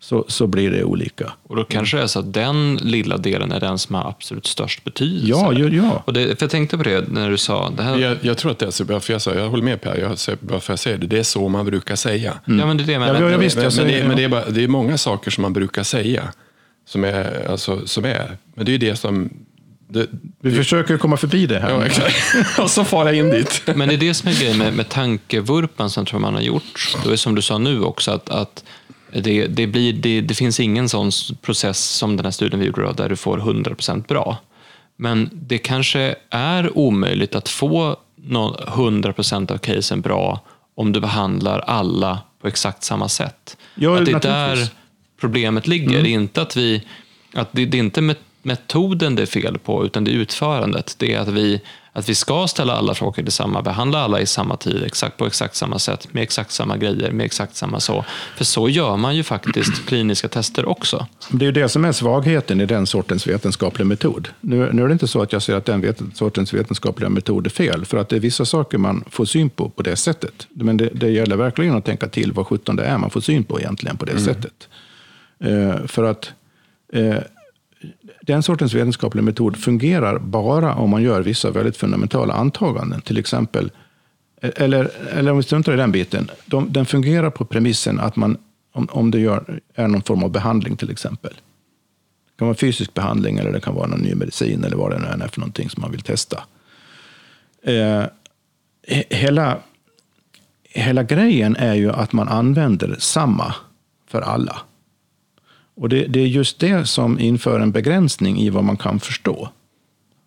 så, 0.05 0.25
så 0.29 0.47
blir 0.47 0.71
det 0.71 0.85
olika. 0.85 1.33
Och 1.43 1.57
då 1.57 1.65
kanske 1.65 1.97
det 1.97 2.03
är 2.03 2.07
så 2.07 2.19
att 2.19 2.35
den 2.35 2.77
lilla 2.77 3.17
delen 3.17 3.53
är 3.53 3.61
den 3.61 3.79
som 3.79 3.95
har 3.95 4.09
absolut 4.09 4.47
störst 4.47 4.85
betydelse. 4.85 5.29
Ja, 5.29 5.53
ja, 5.53 5.69
ja. 5.69 6.03
Och 6.07 6.13
det, 6.13 6.39
för 6.39 6.45
jag 6.45 6.51
tänkte 6.51 6.77
på 6.77 6.83
det 6.83 7.09
när 7.09 7.31
du 7.31 7.39
sa 7.39 7.73
det 7.77 7.83
här. 7.83 7.99
Jag, 7.99 8.17
jag 8.21 8.39
tror 8.39 8.51
att 8.51 8.59
det 8.59 8.67
är 8.67 8.71
så, 8.71 8.85
bara 8.85 9.01
för 9.01 9.13
jag, 9.13 9.23
sa, 9.23 9.35
jag 9.35 9.49
håller 9.49 9.65
med 9.65 9.81
Per, 9.81 9.97
jag, 9.97 10.19
för 10.63 10.73
jag 10.73 10.79
säger 10.79 10.99
det, 10.99 11.07
det 11.07 11.19
är 11.19 11.23
så 11.23 11.49
man 11.49 11.67
brukar 11.67 11.97
säga. 11.97 12.33
Ja, 12.45 12.67
men 12.67 12.77
det 12.77 12.83
är 12.83 12.87
det 12.87 12.93
jag 12.93 13.01
menar. 13.01 13.23
Ja, 13.23 13.31
ja, 13.31 13.39
visst, 13.39 13.57
men, 13.57 13.65
jag 13.65 13.77
men, 13.77 13.87
det, 13.87 14.09
men 14.09 14.17
det, 14.17 14.25
är 14.25 14.29
bara, 14.29 14.51
det 14.51 14.65
är 14.65 14.69
många 14.69 14.99
saker 14.99 15.31
som 15.31 15.43
man 15.43 15.53
brukar 15.53 15.83
säga. 15.83 16.33
som 16.87 17.05
är, 17.05 17.51
alltså, 17.51 17.87
som 17.87 18.05
är. 18.05 18.37
Men 18.55 18.65
det 18.65 18.71
är 18.71 18.73
ju 18.73 18.91
det 18.91 18.97
som... 18.97 19.31
Det, 19.89 20.07
Vi 20.41 20.57
försöker 20.57 20.97
komma 20.99 21.17
förbi 21.17 21.47
det 21.47 21.61
här. 21.61 21.71
ja, 21.71 21.87
exakt. 21.87 22.17
Och 22.59 22.71
så 22.71 22.85
far 22.85 23.07
jag 23.07 23.15
in 23.15 23.31
dit. 23.31 23.63
Men 23.75 23.89
det 23.89 23.95
är 23.95 23.99
det 23.99 24.15
som 24.15 24.29
är 24.29 24.41
grejen 24.41 24.59
med, 24.59 24.77
med 24.77 24.89
tankevurpan 24.89 25.91
som 25.91 26.01
jag 26.01 26.09
tror 26.09 26.21
man 26.21 26.35
har 26.35 26.41
gjort. 26.41 26.97
Det 27.05 27.13
är 27.13 27.17
som 27.17 27.35
du 27.35 27.43
sa 27.43 27.59
nu 27.59 27.83
också, 27.83 28.11
att, 28.11 28.29
att 28.31 28.65
det, 29.15 29.47
det, 29.47 29.67
blir, 29.67 29.93
det, 29.93 30.21
det 30.21 30.35
finns 30.35 30.61
ingen 30.61 30.89
sån 30.89 31.11
process 31.43 31.85
som 31.85 32.17
den 32.17 32.27
här 32.27 32.31
studien 32.31 32.61
vi 32.61 32.67
gjorde 32.67 32.93
där 32.93 33.09
du 33.09 33.17
får 33.17 33.39
100% 33.39 34.07
bra. 34.07 34.37
Men 34.97 35.31
det 35.33 35.59
kanske 35.59 36.15
är 36.31 36.79
omöjligt 36.79 37.35
att 37.35 37.49
få 37.49 37.97
nå- 38.17 38.57
100% 38.67 39.53
av 39.53 39.59
casen 39.59 40.01
bra 40.01 40.41
om 40.75 40.93
du 40.93 41.01
behandlar 41.01 41.59
alla 41.59 42.19
på 42.41 42.49
exakt 42.49 42.85
samma 42.85 43.09
sätt. 43.09 43.57
Ja, 43.75 43.99
att 43.99 44.05
det 44.05 44.13
är 44.13 44.21
där 44.21 44.69
problemet 45.21 45.67
ligger. 45.67 45.99
Är 45.99 46.05
inte 46.07 46.43
att 46.43 46.57
vi, 46.57 46.83
att 47.35 47.49
det, 47.53 47.67
det 47.67 47.77
är 47.77 47.83
inte 47.83 48.01
met- 48.01 48.17
metoden 48.43 49.15
det 49.15 49.23
är 49.23 49.27
fel 49.27 49.59
på, 49.59 49.85
utan 49.85 50.05
det 50.05 50.11
är 50.11 50.15
utförandet. 50.15 50.95
Det 50.99 51.15
är 51.15 51.21
att 51.21 51.29
vi, 51.29 51.61
att 51.97 52.09
vi 52.09 52.15
ska 52.15 52.47
ställa 52.47 52.73
alla 52.73 52.95
frågor 52.95 53.23
till 53.23 53.33
samma, 53.33 53.63
behandla 53.63 53.99
alla 53.99 54.21
i 54.21 54.27
samma 54.27 54.57
tid, 54.57 54.83
exakt, 54.83 55.17
på 55.17 55.27
exakt 55.27 55.55
samma 55.55 55.79
sätt, 55.79 56.09
med 56.13 56.23
exakt 56.23 56.51
samma 56.51 56.77
grejer, 56.77 57.11
med 57.11 57.27
exakt 57.27 57.57
samma 57.57 57.81
så. 57.81 58.05
För 58.37 58.45
så 58.45 58.69
gör 58.69 58.97
man 58.97 59.17
ju 59.17 59.23
faktiskt 59.23 59.87
kliniska 59.87 60.29
tester 60.29 60.69
också. 60.69 61.07
Det 61.31 61.45
är 61.45 61.47
ju 61.47 61.53
det 61.53 61.69
som 61.69 61.85
är 61.85 61.93
svagheten 61.93 62.61
i 62.61 62.67
den 62.67 62.87
sortens 62.87 63.27
vetenskaplig 63.27 63.87
metod. 63.87 64.29
Nu, 64.41 64.73
nu 64.73 64.83
är 64.83 64.87
det 64.87 64.93
inte 64.93 65.09
så 65.09 65.23
att 65.23 65.33
jag 65.33 65.43
säger 65.43 65.59
att 65.59 65.65
den 65.65 65.81
vet, 65.81 66.01
sortens 66.15 66.55
vetenskapliga 66.55 67.09
metod 67.09 67.47
är 67.47 67.51
fel, 67.51 67.85
för 67.85 67.99
att 67.99 68.09
det 68.09 68.17
är 68.17 68.21
vissa 68.21 68.45
saker 68.45 68.79
man 68.79 69.05
får 69.11 69.25
syn 69.25 69.51
på 69.51 69.69
på 69.69 69.83
det 69.83 69.97
sättet. 69.97 70.47
Men 70.49 70.77
det, 70.77 70.89
det 70.95 71.11
gäller 71.11 71.37
verkligen 71.37 71.77
att 71.77 71.85
tänka 71.85 72.09
till 72.09 72.33
vad 72.33 72.47
sjutton 72.47 72.77
det 72.77 72.85
är 72.85 72.99
man 72.99 73.11
får 73.11 73.21
syn 73.21 73.45
på 73.45 73.61
egentligen 73.61 73.97
på 73.97 74.05
det 74.05 74.19
sättet. 74.21 74.69
Eh, 75.41 75.87
för 75.87 76.05
att 76.05 76.33
eh, 76.93 77.17
den 78.27 78.43
sortens 78.43 78.75
vetenskaplig 78.75 79.25
metod 79.25 79.57
fungerar 79.57 80.19
bara 80.19 80.75
om 80.75 80.91
man 80.91 81.03
gör 81.03 81.23
vissa 81.23 81.51
väldigt 81.51 81.77
fundamentala 81.77 82.35
antaganden. 82.35 83.01
Till 83.01 83.19
exempel, 83.19 83.71
eller, 84.41 84.91
eller 85.13 85.31
om 85.31 85.37
vi 85.37 85.43
struntar 85.43 85.73
i 85.75 85.77
den 85.77 85.93
biten, 85.93 86.31
de, 86.47 86.73
den 86.73 86.87
fungerar 86.87 87.31
på 87.31 87.45
premissen 87.45 88.01
att 88.01 88.17
man, 88.17 88.39
om, 88.73 88.89
om 88.91 89.11
det 89.11 89.19
gör, 89.19 89.61
är 89.75 89.89
någon 89.89 90.03
form 90.03 90.23
av 90.23 90.31
behandling 90.31 90.77
till 90.77 90.91
exempel. 90.91 91.33
Det 91.33 92.39
kan 92.39 92.49
vara 92.49 92.57
fysisk 92.57 92.95
behandling 92.95 93.39
eller 93.39 93.53
det 93.53 93.61
kan 93.61 93.75
vara 93.75 93.87
någon 93.87 94.01
ny 94.01 94.15
medicin 94.15 94.65
eller 94.65 94.77
vad 94.77 94.91
det 94.91 94.99
nu 94.99 95.07
än 95.07 95.23
är 95.23 95.29
för 95.29 95.41
någonting 95.41 95.71
som 95.71 95.81
man 95.81 95.91
vill 95.91 96.03
testa. 96.03 96.45
Eh, 97.63 98.05
hela, 99.11 99.59
hela 100.63 101.03
grejen 101.03 101.57
är 101.57 101.75
ju 101.75 101.93
att 101.93 102.13
man 102.13 102.29
använder 102.29 102.97
samma 102.99 103.55
för 104.07 104.21
alla. 104.21 104.61
Och 105.77 105.89
det, 105.89 106.07
det 106.07 106.21
är 106.21 106.27
just 106.27 106.59
det 106.59 106.87
som 106.87 107.19
inför 107.21 107.61
en 107.61 107.73
begränsning 107.73 108.41
i 108.41 108.51
vad 108.51 108.65
man 108.65 108.77
kan 108.77 109.01
förstå. 109.01 109.49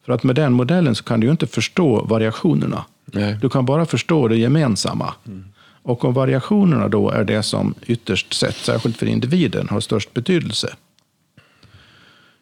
För 0.05 0.13
att 0.13 0.23
med 0.23 0.35
den 0.35 0.53
modellen 0.53 0.95
så 0.95 1.03
kan 1.03 1.19
du 1.19 1.27
ju 1.27 1.31
inte 1.31 1.47
förstå 1.47 2.05
variationerna. 2.05 2.85
Nej. 3.05 3.37
Du 3.41 3.49
kan 3.49 3.65
bara 3.65 3.85
förstå 3.85 4.27
det 4.27 4.37
gemensamma. 4.37 5.13
Och 5.83 6.05
om 6.05 6.13
variationerna 6.13 6.87
då 6.87 7.09
är 7.09 7.23
det 7.23 7.43
som 7.43 7.73
ytterst 7.85 8.33
sett, 8.33 8.55
särskilt 8.55 8.97
för 8.97 9.05
individen, 9.05 9.67
har 9.69 9.79
störst 9.79 10.13
betydelse, 10.13 10.75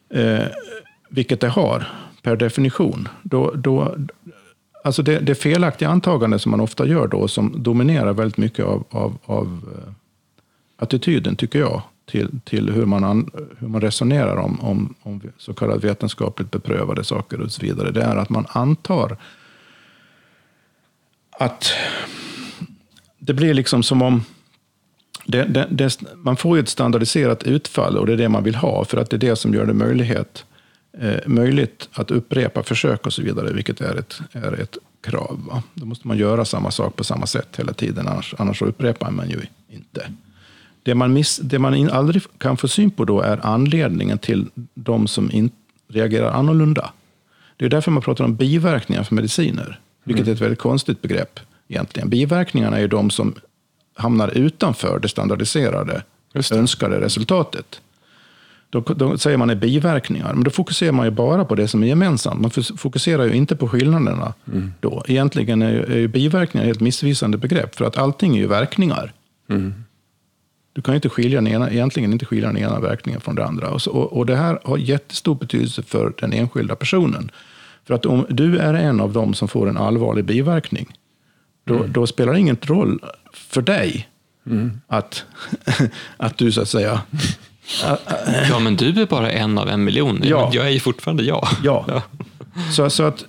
eh, 0.10 0.44
vilket 1.10 1.42
det 1.42 1.50
har 1.50 1.88
per 2.22 2.36
definition, 2.36 3.08
då, 3.24 3.52
då, 3.56 3.96
alltså 4.84 5.04
det, 5.04 5.20
det 5.20 5.36
felaktiga 5.36 5.90
antagande 5.90 6.40
som 6.40 6.52
man 6.52 6.60
ofta 6.60 6.88
gör 6.88 7.08
då, 7.08 7.28
som 7.28 7.64
dominerar 7.64 8.14
väldigt 8.14 8.38
mycket 8.38 8.66
av, 8.66 8.84
av, 8.90 9.18
av 9.26 9.62
eh, 9.76 9.94
attityden, 10.78 11.36
tycker 11.36 11.60
jag, 11.60 11.82
till, 12.06 12.40
till 12.44 12.70
hur, 12.70 12.86
man 12.86 13.04
an, 13.04 13.32
hur 13.60 13.68
man 13.68 13.82
resonerar 13.82 14.38
om, 14.38 14.60
om, 14.62 14.96
om 15.02 15.22
så 15.38 15.54
kallat 15.54 15.84
vetenskapligt 15.84 16.52
beprövade 16.52 17.04
saker 17.04 17.42
och 17.42 17.52
så 17.52 17.62
vidare, 17.62 17.92
det 17.92 18.04
är 18.04 18.16
att 18.16 18.30
man 18.30 18.46
antar 18.50 19.18
att 21.40 21.74
det 23.20 23.34
blir 23.34 23.54
liksom 23.54 23.84
som 23.84 24.02
om 24.02 24.24
det, 25.26 25.44
det, 25.44 25.68
det, 25.70 26.02
man 26.16 26.38
får 26.38 26.58
ju 26.58 26.64
ett 26.64 26.70
standardiserat 26.70 27.44
utfall 27.44 27.98
och 27.98 28.06
det 28.06 28.14
är 28.14 28.18
det 28.18 28.30
man 28.30 28.44
vill 28.44 28.56
ha 28.56 28.86
för 28.86 28.98
att 28.98 29.10
det 29.10 29.16
är 29.16 29.30
det 29.30 29.36
som 29.36 29.54
gör 29.54 29.66
det 29.66 29.74
möjlighet, 29.74 30.46
eh, 30.98 31.28
möjligt 31.28 31.90
att 31.94 32.12
upprepa 32.12 32.64
försök 32.64 33.06
och 33.06 33.14
så 33.14 33.22
vidare, 33.22 33.54
vilket 33.54 33.82
är 33.82 33.96
ett, 33.96 34.20
är 34.32 34.62
ett 34.62 34.78
krav. 35.02 35.46
Va? 35.52 35.64
Då 35.74 35.86
måste 35.86 36.08
man 36.08 36.18
göra 36.18 36.46
samma 36.46 36.72
sak 36.72 36.96
på 36.96 37.04
samma 37.04 37.26
sätt 37.26 37.48
hela 37.58 37.74
tiden, 37.74 38.08
annars, 38.08 38.36
annars 38.38 38.62
upprepar 38.62 39.12
man 39.12 39.30
ju 39.30 39.42
inte. 39.70 40.12
Det 40.86 40.96
man, 40.96 41.14
miss, 41.14 41.38
det 41.38 41.60
man 41.60 41.90
aldrig 41.90 42.24
kan 42.38 42.58
få 42.58 42.68
syn 42.68 42.92
på 42.92 43.06
då 43.06 43.22
är 43.22 43.46
anledningen 43.46 44.18
till 44.18 44.46
de 44.74 45.08
som 45.08 45.32
in, 45.32 45.50
reagerar 45.88 46.32
annorlunda. 46.32 46.90
Det 47.58 47.66
är 47.66 47.70
därför 47.70 47.92
man 47.92 48.04
pratar 48.04 48.24
om 48.24 48.36
biverkningar 48.36 49.04
för 49.04 49.16
mediciner, 49.16 49.80
vilket 50.04 50.28
är 50.28 50.32
ett 50.32 50.42
väldigt 50.42 50.60
konstigt 50.60 51.02
begrepp 51.02 51.40
egentligen. 51.68 52.10
Biverkningarna 52.10 52.78
är 52.78 52.82
ju 52.82 52.88
de 52.88 53.10
som 53.10 53.34
hamnar 53.96 54.38
utanför 54.38 55.00
det 55.00 55.10
standardiserade, 55.10 56.04
det. 56.34 56.52
önskade 56.52 57.02
resultatet. 57.02 57.82
Då, 58.70 58.80
då 58.80 59.18
säger 59.18 59.38
man 59.38 59.50
är 59.50 59.56
biverkningar, 59.56 60.34
men 60.34 60.44
då 60.44 60.52
fokuserar 60.52 60.92
man 60.92 61.06
ju 61.06 61.12
bara 61.12 61.46
på 61.46 61.56
det 61.56 61.68
som 61.68 61.84
är 61.84 61.88
gemensamt. 61.88 62.42
Man 62.42 62.52
fokuserar 62.78 63.26
ju 63.26 63.34
inte 63.34 63.56
på 63.56 63.68
skillnaderna. 63.68 64.34
Då. 64.80 65.04
Egentligen 65.08 65.62
är 65.62 65.72
ju, 65.72 65.84
är 65.84 65.98
ju 65.98 66.08
biverkningar 66.08 66.66
ett 66.66 66.68
helt 66.68 66.80
missvisande 66.80 67.38
begrepp, 67.38 67.76
för 67.76 67.86
att 67.86 67.98
allting 67.98 68.36
är 68.36 68.40
ju 68.40 68.48
verkningar. 68.48 69.14
Du 70.76 70.82
kan 70.82 70.94
ju 70.94 70.96
inte 70.96 71.10
skilja 71.10 71.38
den 71.38 71.48
ena, 71.48 71.72
egentligen 71.72 72.14
inte 72.14 72.26
skilja 72.26 72.48
den 72.48 72.58
ena 72.58 72.80
verkningen 72.80 73.22
från 73.22 73.36
det 73.36 73.46
andra. 73.46 73.70
Och, 73.70 73.82
så, 73.82 73.92
och, 73.92 74.14
och 74.18 74.26
det 74.26 74.36
här 74.36 74.60
har 74.64 74.78
jättestor 74.78 75.36
betydelse 75.36 75.84
för 75.84 76.14
den 76.18 76.34
enskilda 76.34 76.76
personen. 76.76 77.32
För 77.86 77.94
att 77.94 78.06
om 78.06 78.26
du 78.30 78.58
är 78.58 78.74
en 78.74 79.02
av 79.02 79.14
dem 79.14 79.34
som 79.34 79.48
får 79.48 79.70
en 79.70 79.78
allvarlig 79.78 80.26
biverkning, 80.26 80.98
då, 81.64 81.84
då 81.88 82.08
spelar 82.08 82.34
det 82.34 82.40
ingen 82.40 82.58
roll 82.62 83.00
för 83.34 83.62
dig 83.62 84.08
att, 84.88 85.26
att 86.18 86.38
du 86.38 86.52
så 86.52 86.62
att 86.62 86.70
säga... 86.70 87.02
Ja, 88.50 88.60
men 88.60 88.76
du 88.76 89.02
är 89.02 89.06
bara 89.06 89.32
en 89.32 89.58
av 89.58 89.70
en 89.70 89.84
miljon. 89.84 90.22
Ja. 90.24 90.50
Jag 90.54 90.66
är 90.66 90.70
ju 90.70 90.80
fortfarande 90.80 91.24
jag. 91.24 91.48
Ja. 91.64 92.02
Så, 92.76 92.90
så 92.90 93.04
att, 93.04 93.26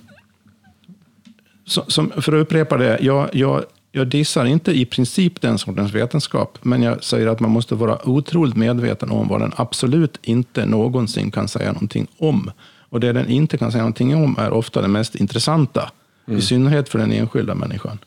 så, 1.65 1.83
som, 1.87 2.11
för 2.11 2.33
att 2.33 2.41
upprepa 2.41 2.77
det, 2.77 2.97
jag, 3.01 3.29
jag, 3.35 3.63
jag 3.97 4.07
dissar 4.07 4.45
inte 4.45 4.71
i 4.71 4.85
princip 4.85 5.41
den 5.41 5.57
sortens 5.57 5.91
vetenskap, 5.91 6.57
men 6.61 6.83
jag 6.83 7.03
säger 7.03 7.27
att 7.27 7.39
man 7.39 7.51
måste 7.51 7.75
vara 7.75 8.09
otroligt 8.09 8.55
medveten 8.55 9.11
om 9.11 9.27
vad 9.27 9.41
den 9.41 9.53
absolut 9.55 10.17
inte 10.21 10.65
någonsin 10.65 11.31
kan 11.31 11.47
säga 11.47 11.71
någonting 11.73 12.07
om. 12.17 12.51
Och 12.89 12.99
det 12.99 13.13
den 13.13 13.29
inte 13.29 13.57
kan 13.57 13.71
säga 13.71 13.81
någonting 13.81 14.15
om 14.15 14.35
är 14.39 14.53
ofta 14.53 14.81
det 14.81 14.87
mest 14.87 15.15
intressanta, 15.15 15.91
i 16.27 16.41
synnerhet 16.41 16.89
för 16.89 16.99
den 16.99 17.11
enskilda 17.11 17.55
människan. 17.55 17.99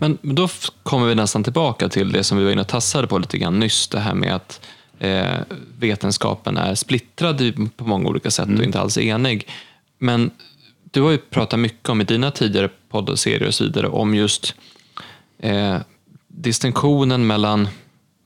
Men 0.00 0.18
men 0.22 0.34
då 0.34 0.48
kommer 0.82 1.06
vi 1.06 1.14
nästan 1.14 1.44
tillbaka 1.44 1.88
till 1.88 2.12
det 2.12 2.24
som 2.24 2.38
vi 2.38 2.44
var 2.44 2.50
inne 2.50 2.60
och 2.60 2.68
tassade 2.68 3.06
på 3.06 3.18
lite 3.18 3.38
grann 3.38 3.58
nyss, 3.58 3.88
det 3.88 4.00
här 4.00 4.14
med 4.14 4.34
att 4.34 4.60
eh, 4.98 5.38
vetenskapen 5.78 6.56
är 6.56 6.74
splittrad 6.74 7.70
på 7.76 7.84
många 7.84 8.08
olika 8.08 8.30
sätt 8.30 8.48
och 8.58 8.64
inte 8.64 8.80
alls 8.80 8.98
enig. 8.98 9.48
Men 9.98 10.30
du 10.90 11.02
har 11.02 11.10
ju 11.10 11.18
pratat 11.18 11.60
mycket 11.60 11.88
om 11.88 12.00
i 12.00 12.04
dina 12.04 12.30
tidigare 12.30 12.68
poddserier 12.88 13.46
och 13.46 13.54
så 13.54 13.64
vidare 13.64 13.88
om 13.88 14.14
just 14.14 14.54
eh, 15.38 15.76
distinktionen 16.28 17.26
mellan 17.26 17.68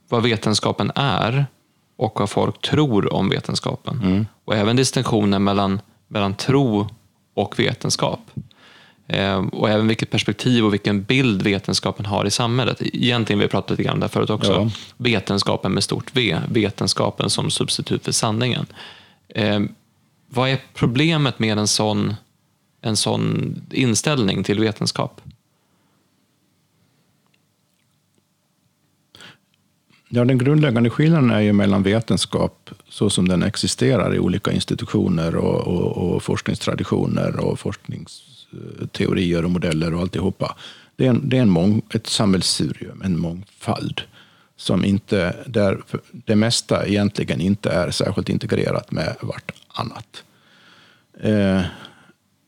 vad 0.09 0.23
vetenskapen 0.23 0.91
är 0.95 1.45
och 1.97 2.19
vad 2.19 2.29
folk 2.29 2.61
tror 2.61 3.13
om 3.13 3.29
vetenskapen. 3.29 4.27
Och 4.45 4.55
även 4.55 4.75
distinktionen 4.75 5.43
mellan, 5.43 5.81
mellan 6.07 6.35
tro 6.35 6.87
och 7.33 7.59
vetenskap. 7.59 8.19
Eh, 9.07 9.45
och 9.51 9.69
även 9.69 9.87
vilket 9.87 10.09
perspektiv 10.11 10.65
och 10.65 10.73
vilken 10.73 11.03
bild 11.03 11.41
vetenskapen 11.41 12.05
har 12.05 12.25
i 12.25 12.31
samhället. 12.31 12.81
Egentligen, 12.81 13.39
vi 13.39 13.47
pratat 13.47 13.69
lite 13.69 13.83
grann 13.83 14.01
här 14.01 14.09
förut 14.09 14.29
också, 14.29 14.51
Ja. 14.51 14.69
vetenskapen 14.97 15.71
med 15.71 15.83
stort 15.83 16.09
V, 16.13 16.37
vetenskapen 16.49 17.29
som 17.29 17.49
substitut 17.49 18.05
för 18.05 18.11
sanningen. 18.11 18.65
Eh, 19.29 19.59
vad 20.29 20.49
är 20.49 20.59
problemet 20.73 21.39
med 21.39 21.57
en 21.57 21.67
sån, 21.67 22.15
en 22.81 22.97
sån 22.97 23.55
inställning 23.71 24.43
till 24.43 24.59
vetenskap? 24.59 25.21
Ja, 30.15 30.25
den 30.25 30.37
grundläggande 30.37 30.89
skillnaden 30.89 31.31
är 31.31 31.39
ju 31.39 31.53
mellan 31.53 31.83
vetenskap 31.83 32.69
så 32.89 33.09
som 33.09 33.27
den 33.27 33.43
existerar 33.43 34.15
i 34.15 34.19
olika 34.19 34.51
institutioner 34.51 35.35
och, 35.35 35.67
och, 35.67 35.97
och 35.97 36.23
forskningstraditioner 36.23 37.39
och 37.39 37.59
forskningsteorier 37.59 39.45
och 39.45 39.51
modeller 39.51 39.93
och 39.93 40.01
alltihopa. 40.01 40.55
Det 40.95 41.05
är, 41.05 41.09
en, 41.09 41.29
det 41.29 41.37
är 41.37 41.41
en 41.41 41.49
mång, 41.49 41.81
ett 41.93 42.07
sammelsurium, 42.07 43.01
en 43.01 43.19
mångfald, 43.19 44.01
som 44.55 44.85
inte, 44.85 45.35
där 45.45 45.83
det 46.11 46.35
mesta 46.35 46.87
egentligen 46.87 47.41
inte 47.41 47.69
är 47.69 47.91
särskilt 47.91 48.29
integrerat 48.29 48.91
med 48.91 49.15
vartannat. 49.21 50.23
Eh, 51.21 51.61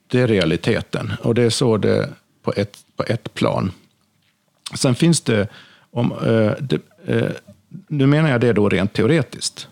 det 0.07 0.21
är 0.21 0.27
realiteten 0.27 1.13
och 1.21 1.35
det 1.35 1.43
är 1.43 1.49
så 1.49 1.77
det 1.77 2.09
på 2.43 2.53
ett, 2.55 2.77
på 2.95 3.03
ett 3.03 3.33
plan. 3.33 3.71
Sen 4.75 4.95
finns 4.95 5.21
det, 5.21 5.47
om, 5.91 6.11
eh, 6.11 6.51
det 6.59 6.79
eh, 7.05 7.31
nu 7.87 8.07
menar 8.07 8.29
jag 8.29 8.41
det 8.41 8.53
då 8.53 8.69
rent 8.69 8.93
teoretiskt, 8.93 9.67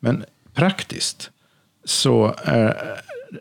men 0.00 0.24
praktiskt 0.54 1.30
så 1.84 2.34
är, 2.44 2.76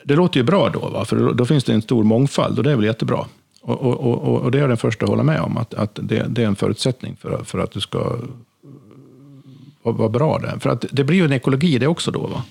det 0.03 0.15
låter 0.15 0.39
ju 0.39 0.43
bra 0.43 0.69
då, 0.69 0.79
va? 0.79 1.05
för 1.05 1.15
då, 1.15 1.31
då, 1.31 1.45
finns 1.45 1.63
det 1.63 1.73
en 1.73 1.81
stor 1.81 2.03
mångfald 2.03 2.57
och 2.57 2.63
det 2.63 2.71
är 2.71 2.75
väl 2.75 2.85
jättebra. 2.85 3.25
Och, 3.61 3.81
och, 3.81 4.27
och, 4.27 4.41
och 4.41 4.51
det 4.51 4.57
är 4.57 4.59
jag 4.59 4.69
den 4.69 4.77
första 4.77 5.05
att 5.05 5.09
hålla 5.09 5.23
med 5.23 5.41
om, 5.41 5.57
att, 5.57 5.73
att 5.73 5.99
det, 6.03 6.25
det 6.29 6.43
är 6.43 6.47
en 6.47 6.55
förutsättning 6.55 7.15
för, 7.21 7.43
för 7.43 7.59
att 7.59 7.71
du 7.71 7.81
ska 7.81 8.17
vara 9.81 10.09
bra 10.09 10.39
där. 10.39 10.59
För 10.59 10.69
att 10.69 10.85
det 10.91 11.03
blir 11.03 11.17
ju 11.17 11.25
en 11.25 11.33
ekologi 11.33 11.77
det 11.77 11.87
också 11.87 12.11
då. 12.11 12.27
Va? 12.27 12.43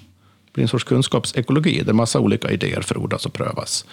Det 0.45 0.53
blir 0.53 0.63
en 0.63 0.69
sorts 0.69 0.85
kunskapsekologi 0.85 1.83
där 1.83 1.93
massa 1.93 2.21
olika 2.21 2.51
idéer 2.51 2.81
frodas 2.81 3.27
och 3.27 3.33
prövas. 3.33 3.85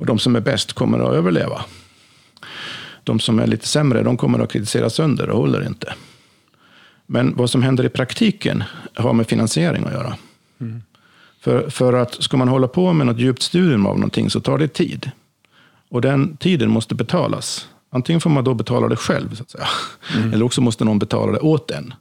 Och 0.00 0.06
de 0.06 0.18
som 0.18 0.36
är 0.36 0.40
bäst 0.40 0.72
kommer 0.72 0.98
att 0.98 1.14
överleva. 1.14 1.64
De 3.04 3.20
som 3.20 3.38
är 3.38 3.46
lite 3.46 3.68
sämre, 3.68 4.02
de 4.02 4.16
kommer 4.16 4.38
att 4.38 4.52
kritiseras 4.52 4.94
sönder 4.94 5.30
och 5.30 5.38
håller 5.38 5.66
inte. 5.66 5.94
Men 7.10 7.36
vad 7.36 7.50
som 7.50 7.62
händer 7.62 7.84
i 7.84 7.88
praktiken 7.88 8.64
har 8.94 9.12
med 9.12 9.26
finansiering 9.26 9.84
att 9.84 9.92
göra. 9.92 10.16
Mm. 10.60 10.82
För, 11.40 11.70
för 11.70 11.92
att 11.92 12.22
ska 12.22 12.36
man 12.36 12.48
hålla 12.48 12.68
på 12.68 12.92
med 12.92 13.06
något 13.06 13.18
djupt 13.18 13.42
studium 13.42 13.86
av 13.86 13.96
någonting 13.96 14.30
så 14.30 14.40
tar 14.40 14.58
det 14.58 14.68
tid. 14.68 15.10
Och 15.88 16.00
den 16.00 16.36
tiden 16.36 16.70
måste 16.70 16.94
betalas. 16.94 17.68
Antingen 17.90 18.20
får 18.20 18.30
man 18.30 18.44
då 18.44 18.54
betala 18.54 18.88
det 18.88 18.96
själv, 18.96 19.34
så 19.34 19.42
att 19.42 19.50
säga. 19.50 19.68
Mm. 20.16 20.32
eller 20.32 20.44
också 20.44 20.60
måste 20.60 20.84
någon 20.84 20.98
betala 20.98 21.32
det 21.32 21.38
åt 21.38 21.70
en. 21.70 21.94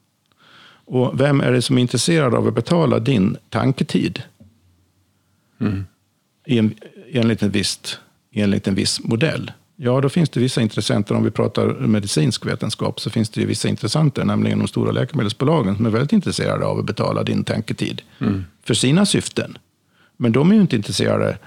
Och 0.86 1.20
vem 1.20 1.42
är 1.42 1.52
det 1.52 1.62
som 1.62 1.78
är 1.78 1.82
intresserad 1.82 2.36
av 2.36 2.48
att 2.48 2.56
betala 2.56 3.00
din 3.00 3.38
tanketid? 3.50 4.24
Mm. 5.60 5.86
En, 6.46 6.76
enligt, 7.12 7.44
en 7.44 7.52
visst, 7.52 8.00
enligt 8.32 8.68
en 8.68 8.76
viss 8.76 9.04
modell. 9.04 9.52
Ja, 9.80 10.02
då 10.02 10.10
finns 10.10 10.30
det 10.30 10.40
vissa 10.40 10.62
intressenter. 10.62 11.16
Om 11.16 11.24
vi 11.24 11.32
pratar 11.32 11.68
medicinsk 11.68 12.46
vetenskap 12.46 13.00
så 13.00 13.10
finns 13.10 13.30
det 13.30 13.42
ju 13.42 13.48
vissa 13.48 13.68
intressenter, 13.68 14.26
nämligen 14.26 14.60
de 14.60 14.68
stora 14.68 14.92
läkemedelsbolagen, 14.92 15.76
som 15.76 15.86
är 15.86 15.90
väldigt 15.90 16.14
intresserade 16.14 16.66
av 16.66 16.80
att 16.80 16.86
betala 16.86 17.24
din 17.24 17.44
tanketid 17.44 18.02
mm. 18.20 18.46
för 18.64 18.74
sina 18.74 19.06
syften. 19.06 19.58
Men 20.18 20.32
de 20.32 20.52
är 20.52 20.56
ju 20.56 20.62
inte 20.62 20.76
intresserade 20.76 21.38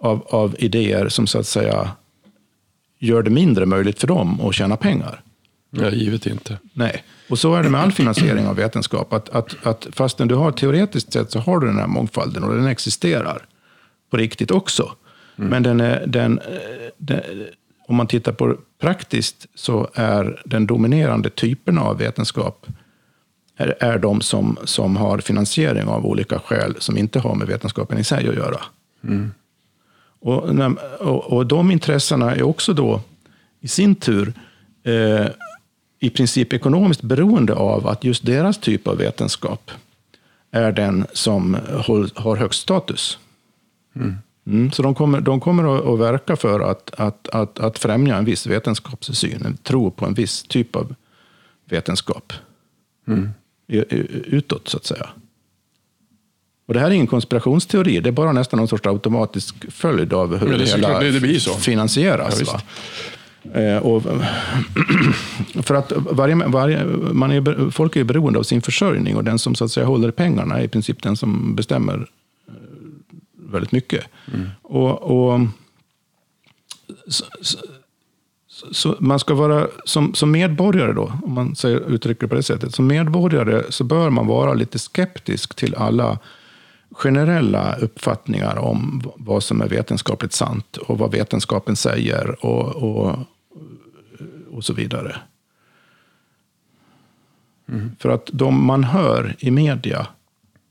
av, 0.00 0.26
av 0.28 0.56
idéer 0.58 1.08
som 1.08 1.26
så 1.26 1.38
att 1.38 1.46
säga 1.46 1.90
gör 2.98 3.22
det 3.22 3.30
mindre 3.30 3.66
möjligt 3.66 4.00
för 4.00 4.06
dem 4.06 4.40
att 4.40 4.54
tjäna 4.54 4.76
pengar. 4.76 5.22
Ja, 5.70 5.90
givet 5.90 6.26
inte. 6.26 6.58
Nej, 6.72 7.04
och 7.30 7.38
så 7.38 7.54
är 7.54 7.62
det 7.62 7.68
med 7.68 7.80
all 7.80 7.92
finansiering 7.92 8.46
av 8.46 8.56
vetenskap. 8.56 9.12
Att, 9.12 9.28
att, 9.28 9.66
att 9.66 9.86
fastän 9.92 10.28
du 10.28 10.34
har 10.34 10.52
teoretiskt 10.52 11.12
sett 11.12 11.30
så 11.30 11.38
har 11.38 11.60
du 11.60 11.66
den 11.66 11.78
här 11.78 11.86
mångfalden 11.86 12.44
och 12.44 12.54
den 12.54 12.66
existerar 12.66 13.46
på 14.10 14.16
riktigt 14.16 14.50
också. 14.50 14.92
Mm. 15.36 15.50
Men 15.50 15.62
den 15.62 15.80
är, 15.80 16.06
den, 16.06 16.40
den, 16.98 17.20
om 17.92 17.96
man 17.96 18.06
tittar 18.06 18.32
på 18.32 18.56
praktiskt 18.80 19.46
så 19.54 19.88
är 19.94 20.42
den 20.44 20.66
dominerande 20.66 21.30
typen 21.30 21.78
av 21.78 21.98
vetenskap 21.98 22.66
är, 23.56 23.76
är 23.80 23.98
de 23.98 24.20
som, 24.20 24.58
som 24.64 24.96
har 24.96 25.18
finansiering 25.18 25.88
av 25.88 26.06
olika 26.06 26.38
skäl 26.38 26.74
som 26.78 26.98
inte 26.98 27.18
har 27.18 27.34
med 27.34 27.46
vetenskapen 27.46 27.98
i 27.98 28.04
sig 28.04 28.28
att 28.28 28.34
göra. 28.34 28.60
Mm. 29.04 29.32
Och, 30.20 30.44
och, 31.00 31.32
och 31.32 31.46
de 31.46 31.70
intressena 31.70 32.34
är 32.34 32.42
också 32.42 32.72
då 32.72 33.00
i 33.60 33.68
sin 33.68 33.94
tur 33.94 34.32
eh, 34.82 35.26
i 35.98 36.10
princip 36.10 36.52
ekonomiskt 36.52 37.02
beroende 37.02 37.54
av 37.54 37.86
att 37.86 38.04
just 38.04 38.26
deras 38.26 38.58
typ 38.58 38.88
av 38.88 38.96
vetenskap 38.96 39.70
är 40.50 40.72
den 40.72 41.06
som 41.12 41.56
har 42.14 42.36
högst 42.36 42.62
status. 42.62 43.18
Mm. 43.96 44.16
Mm, 44.46 44.72
så 44.72 44.82
de 44.82 44.94
kommer, 44.94 45.20
de 45.20 45.40
kommer 45.40 45.94
att, 45.94 46.00
verka 46.00 46.36
för 46.36 46.60
att, 46.60 46.94
att, 46.94 47.28
att, 47.28 47.60
att 47.60 47.78
främja 47.78 48.16
en 48.16 48.24
viss 48.24 48.46
vetenskapssyn, 48.46 49.42
en 49.46 49.56
tro 49.56 49.90
på 49.90 50.06
en 50.06 50.14
viss 50.14 50.42
typ 50.42 50.76
av 50.76 50.94
vetenskap. 51.64 52.32
Mm. 53.08 53.30
Utåt, 54.24 54.68
så 54.68 54.76
att 54.76 54.84
säga. 54.84 55.08
Och 56.66 56.74
det 56.74 56.80
här 56.80 56.86
är 56.86 56.90
ingen 56.90 57.06
konspirationsteori, 57.06 58.00
det 58.00 58.10
är 58.10 58.12
bara 58.12 58.32
nästan 58.32 58.58
någon 58.58 58.68
sorts 58.68 58.86
automatisk 58.86 59.72
följd 59.72 60.12
av 60.12 60.36
hur 60.36 60.52
det, 60.52 60.58
det 60.58 60.64
hela 60.64 61.00
det, 61.00 61.20
det 61.20 61.38
finansieras. 61.60 62.42
Ja, 62.46 62.60
Eh, 63.54 63.76
och 63.76 64.02
för 65.62 65.74
att 65.74 65.92
varje, 65.96 66.34
varje, 66.34 66.84
man 67.12 67.30
är, 67.30 67.70
folk 67.70 67.96
är 67.96 68.04
beroende 68.04 68.38
av 68.38 68.42
sin 68.42 68.62
försörjning 68.62 69.16
och 69.16 69.24
den 69.24 69.38
som 69.38 69.54
så 69.54 69.64
att 69.64 69.70
säga 69.70 69.86
håller 69.86 70.10
pengarna 70.10 70.58
är 70.58 70.64
i 70.64 70.68
princip 70.68 71.02
den 71.02 71.16
som 71.16 71.54
bestämmer 71.54 72.06
väldigt 73.52 73.72
mycket. 73.72 74.04
Mm. 74.34 74.48
Och, 74.62 75.02
och 75.02 75.40
så, 77.08 77.24
så, 77.40 77.58
så, 78.72 78.96
man 79.00 79.18
ska 79.18 79.34
vara, 79.34 79.68
som, 79.84 80.14
som 80.14 80.30
medborgare 80.30 80.92
då, 80.92 81.12
om 81.22 81.32
man 81.32 81.56
säger, 81.56 81.90
uttrycker 81.90 82.20
det 82.20 82.28
på 82.28 82.34
det 82.34 82.42
sättet, 82.42 82.74
som 82.74 82.86
medborgare 82.86 83.62
så 83.68 83.84
bör 83.84 84.10
man 84.10 84.26
vara 84.26 84.54
lite 84.54 84.78
skeptisk 84.78 85.54
till 85.54 85.74
alla 85.74 86.18
generella 86.90 87.76
uppfattningar 87.76 88.58
om 88.58 89.02
vad 89.16 89.42
som 89.42 89.60
är 89.60 89.68
vetenskapligt 89.68 90.32
sant 90.32 90.76
och 90.76 90.98
vad 90.98 91.12
vetenskapen 91.12 91.76
säger 91.76 92.44
och, 92.44 92.68
och, 92.68 93.18
och 94.50 94.64
så 94.64 94.72
vidare. 94.74 95.16
Mm. 97.68 97.90
För 97.98 98.08
att 98.08 98.30
de 98.32 98.66
man 98.66 98.84
hör 98.84 99.36
i 99.38 99.50
media 99.50 100.06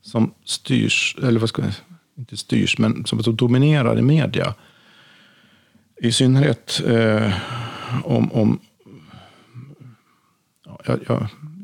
som 0.02 0.34
styrs, 0.44 1.16
eller 1.22 1.40
vad 1.40 1.48
ska 1.48 1.62
jag 1.62 1.72
inte 2.18 2.36
styrs, 2.36 2.78
men 2.78 3.04
som, 3.06 3.36
dominerar 3.36 3.98
i 3.98 4.02
media, 4.02 4.54
i 6.00 6.12
synnerhet 6.12 6.80
eh, 6.86 7.32
om, 8.04 8.32
om 8.32 8.58
ja, 10.86 10.96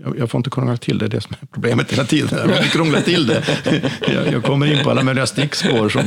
jag, 0.05 0.19
jag, 0.19 0.31
får 0.31 0.39
inte 0.39 0.51
krångla 0.51 0.77
till 0.77 0.99
det, 0.99 1.09
det 1.09 1.17
är 1.17 1.21
som 1.21 1.37
är 1.41 1.47
problemet 1.47 1.93
hela 1.93 2.05
tiden. 2.05 2.51
Jag 2.51 2.65
krånglar 2.65 3.01
till 3.01 3.27
det. 3.27 3.45
Jag, 4.15 4.33
jag, 4.33 4.45
kommer 4.45 4.67
in 4.67 4.85
på 4.85 4.91
alla 4.91 5.03
möjliga 5.03 5.27
stickspår 5.27 5.89
som, 5.89 6.03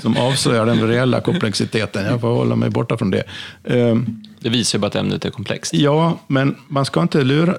som 0.00 0.16
avslöjar 0.16 0.66
den 0.66 0.88
reella 0.88 1.20
komplexiteten. 1.20 2.04
Jag 2.04 2.20
får 2.20 2.28
hålla 2.28 2.56
mig 2.56 2.70
borta 2.70 2.98
från 2.98 3.10
det. 3.10 3.24
Um, 3.64 4.22
det 4.40 4.48
visar 4.48 4.78
ju 4.78 4.80
bara 4.80 4.86
att 4.86 4.94
ämnet 4.94 5.24
är 5.24 5.30
komplext. 5.30 5.74
Ja, 5.74 6.18
men 6.26 6.56
man 6.68 6.84
ska 6.84 7.02
inte 7.02 7.24
lura... 7.24 7.58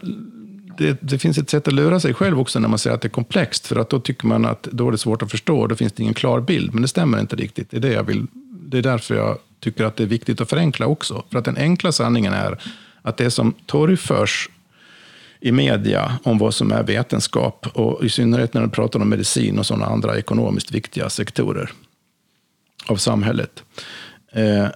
Det, 0.78 0.98
det, 1.02 1.20
finns 1.20 1.38
ett 1.38 1.50
sätt 1.50 1.68
att 1.68 1.74
lura 1.74 2.00
sig 2.00 2.14
själv 2.14 2.40
också 2.40 2.60
när 2.60 2.70
man 2.70 2.80
säger 2.80 2.96
att 2.96 3.02
det 3.02 3.08
är 3.08 3.10
komplext. 3.10 3.68
För 3.68 3.76
att 3.76 3.90
då 3.90 4.00
tycker 4.00 4.28
man 4.28 4.46
att 4.46 4.64
då 4.64 4.88
är 4.88 4.92
det 4.92 4.98
svårt 4.98 5.22
att 5.22 5.32
förstå. 5.32 5.60
och 5.60 5.68
Då 5.68 5.76
finns 5.76 5.94
det 5.94 6.04
ingen 6.04 6.14
klar 6.14 6.42
bild. 6.42 6.74
Men 6.74 6.82
det 6.82 6.88
stämmer 6.88 7.20
inte 7.20 7.36
riktigt. 7.36 7.72
Det 7.72 7.78
är, 7.78 7.82
det 7.82 7.94
jag 7.94 8.04
vill, 8.04 8.28
det 8.52 8.78
är 8.78 8.82
därför 8.82 9.16
jag 9.16 9.38
tycker 9.60 9.84
att 9.84 9.96
det 9.96 10.04
är 10.04 10.08
viktigt 10.08 10.42
att 10.42 10.50
förenkla 10.50 10.86
också. 10.86 11.24
För 11.30 11.40
att 11.40 11.46
den 11.46 11.58
enkla 11.58 11.92
sanningen 11.92 12.34
är 12.34 12.58
att 13.02 13.18
det 13.18 13.32
som 13.32 13.54
torgförs 13.66 14.50
i 15.40 15.52
media 15.52 16.18
om 16.24 16.38
vad 16.38 16.54
som 16.54 16.72
är 16.72 16.84
vetenskap 16.84 17.68
och 17.74 18.04
i 18.04 18.10
synnerhet 18.10 18.54
när 18.54 18.62
man 18.62 18.70
pratar 18.70 19.00
om 19.00 19.10
medicin 19.10 19.60
och 19.60 19.66
sådana 19.66 19.86
andra 19.86 20.18
ekonomiskt 20.18 20.72
viktiga 20.72 21.10
sektorer 21.10 21.72
av 22.88 22.96
samhället. 22.96 23.64
Eh, 24.32 24.68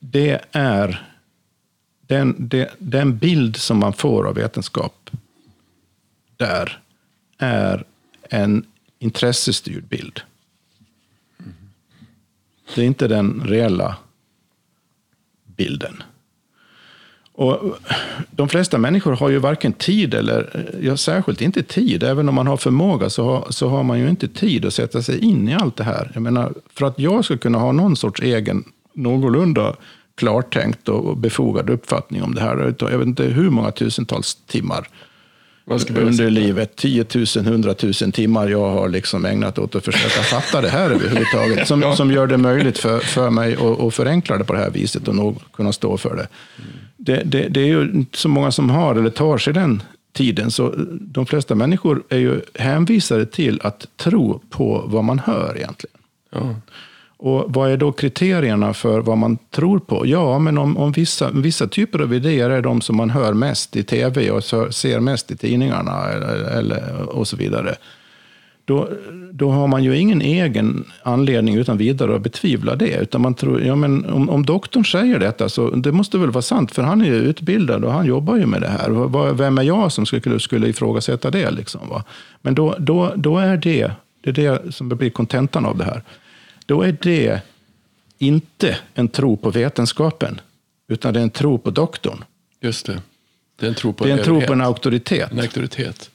det 0.00 0.40
är 0.52 1.06
den, 2.06 2.50
den 2.78 3.18
bild 3.18 3.56
som 3.56 3.78
man 3.78 3.92
får 3.92 4.26
av 4.28 4.34
vetenskap 4.34 5.10
där 6.36 6.80
är 7.38 7.84
en 8.30 8.66
intressestyrd 8.98 9.84
bild. 9.84 10.20
Det 12.74 12.82
är 12.82 12.86
inte 12.86 13.08
den 13.08 13.42
reella 13.44 13.96
bilden. 15.56 16.02
Och 17.32 17.78
de 18.30 18.48
flesta 18.48 18.78
människor 18.78 19.12
har 19.16 19.28
ju 19.28 19.38
varken 19.38 19.72
tid 19.72 20.14
eller, 20.14 20.68
ja, 20.82 20.96
särskilt 20.96 21.40
inte 21.40 21.62
tid, 21.62 22.02
även 22.02 22.28
om 22.28 22.34
man 22.34 22.46
har 22.46 22.56
förmåga 22.56 23.10
så 23.10 23.24
har, 23.24 23.46
så 23.50 23.68
har 23.68 23.82
man 23.82 23.98
ju 23.98 24.08
inte 24.08 24.28
tid 24.28 24.64
att 24.64 24.74
sätta 24.74 25.02
sig 25.02 25.18
in 25.18 25.48
i 25.48 25.54
allt 25.54 25.76
det 25.76 25.84
här. 25.84 26.10
Jag 26.14 26.22
menar, 26.22 26.54
för 26.74 26.86
att 26.86 26.98
jag 26.98 27.24
ska 27.24 27.36
kunna 27.36 27.58
ha 27.58 27.72
någon 27.72 27.96
sorts 27.96 28.20
egen, 28.22 28.64
någorlunda 28.92 29.76
klartänkt 30.14 30.88
och 30.88 31.16
befogad 31.16 31.70
uppfattning 31.70 32.22
om 32.22 32.34
det 32.34 32.40
här. 32.40 32.74
Jag 32.78 32.98
vet 32.98 33.06
inte 33.06 33.24
hur 33.24 33.50
många 33.50 33.70
tusentals 33.70 34.34
timmar 34.34 34.88
under 35.66 36.30
livet. 36.30 36.76
10 36.76 37.06
000, 37.14 37.26
100 37.36 37.74
000 37.82 38.12
timmar 38.12 38.48
jag 38.48 38.70
har 38.70 38.88
liksom 38.88 39.24
ägnat 39.24 39.58
åt 39.58 39.74
att 39.74 39.84
försöka 39.84 40.22
fatta 40.22 40.60
det 40.60 40.68
här 40.68 40.90
överhuvudtaget. 40.90 41.68
Som, 41.68 41.82
ja. 41.82 41.96
som 41.96 42.12
gör 42.12 42.26
det 42.26 42.36
möjligt 42.36 42.78
för, 42.78 42.98
för 42.98 43.30
mig 43.30 43.54
att, 43.54 43.80
att 43.80 43.94
förenkla 43.94 44.38
det 44.38 44.44
på 44.44 44.52
det 44.52 44.58
här 44.58 44.70
viset 44.70 45.08
och 45.08 45.14
nog 45.14 45.38
kunna 45.52 45.72
stå 45.72 45.96
för 45.96 46.16
det. 46.16 46.28
Det, 46.96 47.22
det. 47.24 47.48
det 47.48 47.60
är 47.60 47.66
ju 47.66 47.82
inte 47.82 48.18
så 48.18 48.28
många 48.28 48.52
som 48.52 48.70
har 48.70 48.94
eller 48.94 49.10
tar 49.10 49.38
sig 49.38 49.52
den 49.52 49.82
tiden. 50.12 50.50
Så 50.50 50.74
de 51.00 51.26
flesta 51.26 51.54
människor 51.54 52.02
är 52.08 52.18
ju 52.18 52.40
hänvisade 52.54 53.26
till 53.26 53.60
att 53.62 53.86
tro 53.96 54.40
på 54.50 54.84
vad 54.86 55.04
man 55.04 55.18
hör 55.18 55.56
egentligen. 55.56 55.96
Ja. 56.32 56.54
Och 57.18 57.44
vad 57.48 57.70
är 57.70 57.76
då 57.76 57.92
kriterierna 57.92 58.74
för 58.74 59.00
vad 59.00 59.18
man 59.18 59.38
tror 59.50 59.78
på? 59.78 60.06
Ja, 60.06 60.38
men 60.38 60.58
om, 60.58 60.76
om 60.76 60.92
vissa, 60.92 61.30
vissa 61.30 61.66
typer 61.66 61.98
av 61.98 62.14
idéer 62.14 62.50
är 62.50 62.62
de 62.62 62.80
som 62.80 62.96
man 62.96 63.10
hör 63.10 63.32
mest 63.32 63.76
i 63.76 63.82
tv 63.82 64.30
och 64.30 64.44
ser 64.74 65.00
mest 65.00 65.30
i 65.30 65.36
tidningarna 65.36 66.08
eller, 66.08 66.58
eller, 66.58 67.02
och 67.08 67.28
så 67.28 67.36
vidare. 67.36 67.74
Då, 68.64 68.88
då 69.32 69.50
har 69.50 69.66
man 69.66 69.84
ju 69.84 69.96
ingen 69.96 70.22
egen 70.22 70.84
anledning 71.02 71.54
utan 71.54 71.78
vidare 71.78 72.16
att 72.16 72.22
betvivla 72.22 72.76
det. 72.76 72.96
Utan 72.96 73.20
man 73.20 73.34
tror, 73.34 73.62
ja, 73.62 73.76
men 73.76 74.04
om, 74.04 74.30
om 74.30 74.46
doktorn 74.46 74.84
säger 74.84 75.18
detta 75.18 75.48
så 75.48 75.70
det 75.70 75.92
måste 75.92 76.18
väl 76.18 76.30
vara 76.30 76.42
sant, 76.42 76.72
för 76.72 76.82
han 76.82 77.00
är 77.00 77.04
ju 77.04 77.14
utbildad 77.14 77.84
och 77.84 77.92
han 77.92 78.06
jobbar 78.06 78.36
ju 78.36 78.46
med 78.46 78.60
det 78.60 78.68
här. 78.68 79.32
Vem 79.32 79.58
är 79.58 79.62
jag 79.62 79.92
som 79.92 80.06
skulle, 80.06 80.40
skulle 80.40 80.68
ifrågasätta 80.68 81.30
det? 81.30 81.50
Liksom, 81.50 81.88
va? 81.88 82.04
Men 82.42 82.54
då, 82.54 82.74
då, 82.78 83.12
då 83.16 83.38
är 83.38 83.56
det 83.56 83.92
det 84.20 84.30
är 84.30 84.32
det 84.32 84.72
som 84.74 84.88
blir 84.88 85.10
kontentan 85.10 85.66
av 85.66 85.78
det 85.78 85.84
här. 85.84 86.02
Då 86.66 86.82
är 86.82 86.96
det 87.00 87.40
inte 88.18 88.78
en 88.94 89.08
tro 89.08 89.36
på 89.36 89.50
vetenskapen, 89.50 90.40
utan 90.88 91.14
det 91.14 91.20
är 91.20 91.22
en 91.22 91.30
tro 91.30 91.58
på 91.58 91.70
doktorn. 91.70 92.24
Just 92.60 92.86
det. 92.86 93.02
Det 93.56 93.66
är 93.66 93.68
en 93.68 93.74
tro 93.74 93.92
på, 93.92 94.04
är 94.04 94.10
en, 94.10 94.24
tro 94.24 94.40
på 94.40 94.52
en 94.52 94.60
auktoritet. 94.60 95.32
En 95.32 95.40
auktoritet. 95.40 96.10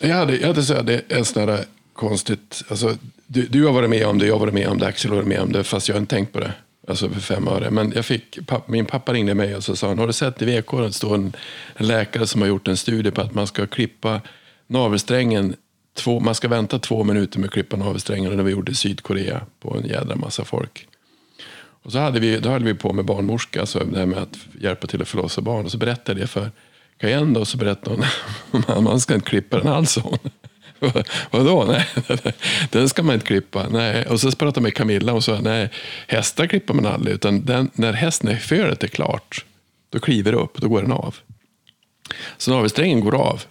Jag 0.00 0.16
hade, 0.16 0.36
jag 0.36 0.48
hade 0.48 0.62
så 0.62 0.82
det 0.82 0.94
är 0.94 1.18
en 1.18 1.24
sån 1.24 1.46
där 1.46 1.64
konstigt, 1.92 2.64
alltså, 2.68 2.96
du, 3.26 3.46
du 3.46 3.64
har 3.64 3.72
varit 3.72 3.90
med 3.90 4.06
om 4.06 4.18
det, 4.18 4.26
jag 4.26 4.34
har 4.34 4.40
varit 4.40 4.54
med 4.54 4.68
om 4.68 4.78
det, 4.78 4.86
Axel 4.86 5.10
har 5.10 5.16
varit 5.16 5.28
med 5.28 5.40
om 5.40 5.52
det, 5.52 5.64
fast 5.64 5.88
jag 5.88 5.94
har 5.94 6.00
inte 6.00 6.14
tänkt 6.14 6.32
på 6.32 6.40
det. 6.40 6.52
Alltså 6.88 7.08
för 7.08 7.20
fem 7.20 7.48
öre. 7.48 7.70
Men 7.70 7.92
jag 7.92 8.04
fick, 8.04 8.38
min 8.66 8.86
pappa 8.86 9.12
ringde 9.12 9.34
mig 9.34 9.56
och 9.56 9.64
så 9.64 9.76
sa 9.76 9.88
han, 9.88 9.98
har 9.98 10.06
du 10.06 10.12
sett 10.12 10.42
i 10.42 10.44
VK 10.44 10.74
att 10.74 10.86
det 10.86 10.92
står 10.92 11.14
en, 11.14 11.32
en, 11.76 11.86
läkare 11.86 12.26
som 12.26 12.40
har 12.40 12.48
gjort 12.48 12.68
en 12.68 12.76
studie 12.76 13.10
på 13.10 13.20
att 13.20 13.34
man 13.34 13.46
ska 13.46 13.66
klippa 13.66 14.20
navelsträngen, 14.66 15.56
två, 15.94 16.20
man 16.20 16.34
ska 16.34 16.48
vänta 16.48 16.78
två 16.78 17.04
minuter 17.04 17.38
med 17.38 17.46
att 17.46 17.52
klippa 17.52 17.76
navelsträngen, 17.76 18.36
det 18.36 18.42
vi 18.42 18.50
gjorde 18.50 18.72
i 18.72 18.74
Sydkorea 18.74 19.40
på 19.60 19.76
en 19.76 19.86
jädra 19.86 20.16
massa 20.16 20.44
folk. 20.44 20.86
Och 21.82 21.92
så 21.92 21.98
hade 21.98 22.20
vi, 22.20 22.38
då 22.38 22.48
höll 22.48 22.64
vi 22.64 22.74
på 22.74 22.92
med 22.92 23.04
barnmorska, 23.04 23.60
alltså 23.60 23.78
det 23.78 23.98
här 23.98 24.06
med 24.06 24.18
att 24.18 24.38
hjälpa 24.60 24.86
till 24.86 25.02
att 25.02 25.08
förlossa 25.08 25.40
barn. 25.40 25.64
Och 25.64 25.70
så 25.70 25.78
berättade 25.78 26.20
jag 26.20 26.24
det 26.24 26.30
för 26.30 26.50
Cayenne 26.98 27.38
och 27.38 27.48
så 27.48 27.56
berättade 27.56 28.06
hon 28.50 28.64
att 28.66 28.82
man 28.82 29.00
ska 29.00 29.14
inte 29.14 29.30
klippa 29.30 29.58
den 29.58 29.68
alls. 29.68 29.98
Vadå? 31.30 31.64
Nej, 31.64 31.88
den 32.70 32.88
ska 32.88 33.02
man 33.02 33.14
inte 33.14 33.26
klippa. 33.26 33.68
Nej. 33.68 34.06
Och 34.06 34.20
så 34.20 34.30
pratade 34.30 34.58
jag 34.58 34.62
med 34.62 34.74
Camilla 34.74 35.12
och 35.12 35.24
sa 35.24 35.40
nej, 35.40 35.70
hästar 36.06 36.46
klipper 36.46 36.74
man 36.74 36.86
aldrig. 36.86 37.14
Utan 37.14 37.44
den, 37.44 37.70
när 37.74 37.92
hästen 37.92 38.38
föret 38.38 38.82
är 38.82 38.88
klart, 38.88 39.44
då 39.90 39.98
kliver 39.98 40.32
det 40.32 40.38
upp, 40.38 40.60
då 40.60 40.68
går 40.68 40.82
den 40.82 40.92
av. 40.92 41.16
Så 42.36 42.50
navelsträngen 42.50 43.00
går 43.00 43.14
av 43.14 43.42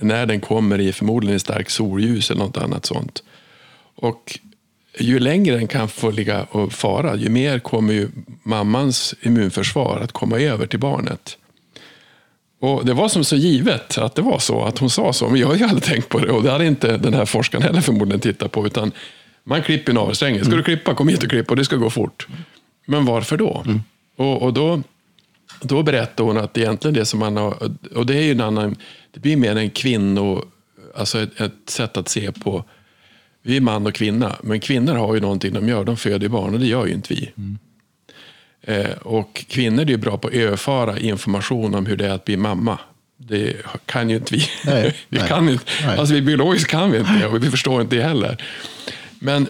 när 0.00 0.26
den 0.26 0.40
kommer 0.40 0.80
i 0.80 0.92
förmodligen 0.92 1.36
i 1.36 1.40
stark 1.40 1.70
solljus 1.70 2.30
eller 2.30 2.44
något 2.44 2.56
annat 2.56 2.86
sånt. 2.86 3.22
Och 3.94 4.38
ju 4.98 5.18
längre 5.18 5.56
den 5.56 5.66
kan 5.66 5.88
få 5.88 6.10
ligga 6.10 6.42
och 6.42 6.72
fara, 6.72 7.16
ju 7.16 7.28
mer 7.28 7.58
kommer 7.58 7.92
ju 7.92 8.08
mammans 8.42 9.14
immunförsvar 9.22 10.00
att 10.04 10.12
komma 10.12 10.38
över 10.38 10.66
till 10.66 10.78
barnet. 10.78 11.36
Och 12.60 12.86
Det 12.86 12.94
var 12.94 13.08
som 13.08 13.24
så 13.24 13.36
givet 13.36 13.98
att 13.98 14.14
det 14.14 14.22
var 14.22 14.38
så, 14.38 14.62
att 14.62 14.78
hon 14.78 14.90
sa 14.90 15.12
så. 15.12 15.28
Men 15.28 15.40
jag 15.40 15.48
har 15.48 15.54
ju 15.54 15.64
aldrig 15.64 15.82
tänkt 15.82 16.08
på 16.08 16.18
det 16.18 16.32
och 16.32 16.42
det 16.42 16.50
hade 16.50 16.66
inte 16.66 16.96
den 16.96 17.14
här 17.14 17.24
forskaren 17.24 17.62
heller 17.62 17.80
förmodligen 17.80 18.20
tittat 18.20 18.52
på. 18.52 18.66
Utan 18.66 18.92
man 19.44 19.62
klipper 19.62 19.92
navelsträngen. 19.92 20.44
Ska 20.44 20.56
du 20.56 20.62
klippa, 20.62 20.94
kom 20.94 21.08
hit 21.08 21.22
och 21.22 21.30
klipp 21.30 21.50
och 21.50 21.56
det 21.56 21.64
ska 21.64 21.76
gå 21.76 21.90
fort. 21.90 22.26
Men 22.86 23.04
varför 23.04 23.36
då? 23.36 23.62
Mm. 23.66 23.80
Och, 24.16 24.42
och, 24.42 24.52
då, 24.52 24.82
då 25.60 25.82
berättade 25.82 26.28
hon 26.28 26.38
att 26.38 26.58
egentligen 26.58 26.94
det 26.94 27.04
som 27.04 27.20
man 27.20 27.36
har, 27.36 27.70
och 27.94 28.06
det 28.06 28.16
är 28.16 28.22
ju 28.22 28.30
en 28.30 28.40
annan, 28.40 28.76
det 29.10 29.20
blir 29.20 29.36
mer 29.36 29.56
en 29.56 29.70
kvinno, 29.70 30.44
alltså 30.94 31.22
ett, 31.22 31.40
ett 31.40 31.52
sätt 31.66 31.96
att 31.96 32.08
se 32.08 32.32
på, 32.32 32.64
vi 33.42 33.56
är 33.56 33.60
man 33.60 33.86
och 33.86 33.94
kvinna, 33.94 34.36
men 34.42 34.60
kvinnor 34.60 34.94
har 34.94 35.14
ju 35.14 35.20
någonting 35.20 35.52
de 35.52 35.68
gör, 35.68 35.84
de 35.84 35.96
föder 35.96 36.28
barn 36.28 36.54
och 36.54 36.60
det 36.60 36.66
gör 36.66 36.86
ju 36.86 36.92
inte 36.92 37.14
vi. 37.14 37.30
Mm. 37.36 37.58
Eh, 38.62 38.90
och 39.02 39.44
kvinnor 39.48 39.82
är 39.82 39.86
ju 39.86 39.96
bra 39.96 40.18
på 40.18 40.28
att 40.28 40.34
överföra 40.34 40.98
information 40.98 41.74
om 41.74 41.86
hur 41.86 41.96
det 41.96 42.06
är 42.06 42.10
att 42.10 42.24
bli 42.24 42.36
mamma. 42.36 42.78
Det 43.16 43.56
kan 43.86 44.10
ju 44.10 44.16
inte 44.16 44.34
vi. 44.34 44.42
Nej, 44.66 44.96
vi 45.08 45.18
nej, 45.18 45.28
kan 45.28 45.48
inte. 45.48 45.64
Nej. 45.86 45.98
Alltså, 45.98 46.14
vi 46.14 46.22
biologiskt 46.22 46.70
kan 46.70 46.90
vi 46.90 46.98
inte 46.98 47.26
och 47.26 47.44
vi 47.44 47.50
förstår 47.50 47.80
inte 47.82 47.96
det 47.96 48.02
heller. 48.02 48.44
Men 49.18 49.46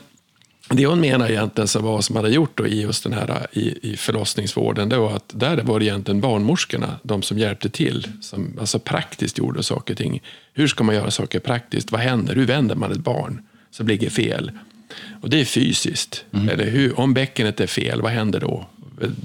det 0.77 0.87
hon 0.87 1.01
menar 1.01 1.31
egentligen 1.31 1.68
som 1.68 1.85
var 1.85 2.01
som 2.01 2.16
hade 2.16 2.31
gjort 2.31 2.59
då 2.59 2.66
i 2.66 2.83
just 2.83 3.05
den 3.05 3.12
här 3.12 3.47
i, 3.53 3.93
i 3.93 3.97
förlossningsvården, 3.97 4.89
det 4.89 4.97
var 4.97 5.16
att 5.16 5.33
där 5.35 5.62
var 5.62 5.79
det 5.79 5.85
egentligen 5.85 6.21
barnmorskorna, 6.21 7.01
de 7.03 7.23
som 7.23 7.39
hjälpte 7.39 7.68
till, 7.68 8.07
som 8.21 8.57
alltså 8.61 8.79
praktiskt 8.79 9.39
gjorde 9.39 9.62
saker 9.62 9.95
och 9.95 9.99
ting. 9.99 10.23
Hur 10.53 10.68
ska 10.68 10.85
man 10.85 10.95
göra 10.95 11.11
saker 11.11 11.39
praktiskt? 11.41 11.93
Vad 11.93 12.01
händer? 12.01 12.35
Hur 12.35 12.47
vänder 12.47 12.75
man 12.75 12.93
ett 12.93 12.99
barn 12.99 13.43
som 13.71 13.89
ligger 13.89 14.11
fel? 14.11 14.53
Och 15.23 15.31
det 15.31 15.41
är 15.41 15.45
fysiskt. 15.45 16.25
Mm. 16.33 16.49
Eller 16.49 16.71
hur, 16.71 17.01
om 17.01 17.14
bäckenet 17.14 17.61
är 17.61 17.66
fel, 17.66 18.03
vad 18.03 18.12
händer 18.12 18.41
då? 18.41 18.66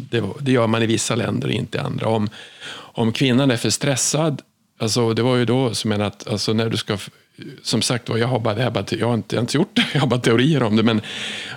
Det, 0.10 0.24
det, 0.40 0.52
gör 0.52 0.68
man 0.68 0.84
i 0.84 0.86
vissa 0.86 1.16
länder, 1.16 1.52
inte 1.52 1.78
i 1.78 1.82
andra. 1.82 2.08
Om, 2.08 2.30
om 2.74 3.12
kvinnan 3.12 3.52
är 3.52 3.58
för 3.58 3.70
stressad, 3.70 4.42
alltså 4.80 5.14
det 5.14 5.22
var 5.22 5.36
ju 5.36 5.46
då 5.46 5.74
som 5.74 5.92
att, 5.92 6.28
alltså 6.28 6.54
när 6.54 6.70
du 6.70 6.78
ska, 6.78 6.98
som 7.64 7.82
sagt 7.82 8.10
jag 8.10 8.28
har, 8.28 8.40
bara, 8.40 8.58
jag, 8.58 8.64
har 8.64 8.72
bara, 8.72 8.86
jag 8.90 9.08
har 9.08 9.14
inte 9.14 9.36
ens 9.36 9.56
gjort 9.56 9.76
det, 9.76 9.86
jag 9.94 10.00
har 10.00 10.08
bara 10.08 10.20
teorier 10.20 10.64
om 10.64 10.76
det, 10.76 10.84
men 10.84 11.02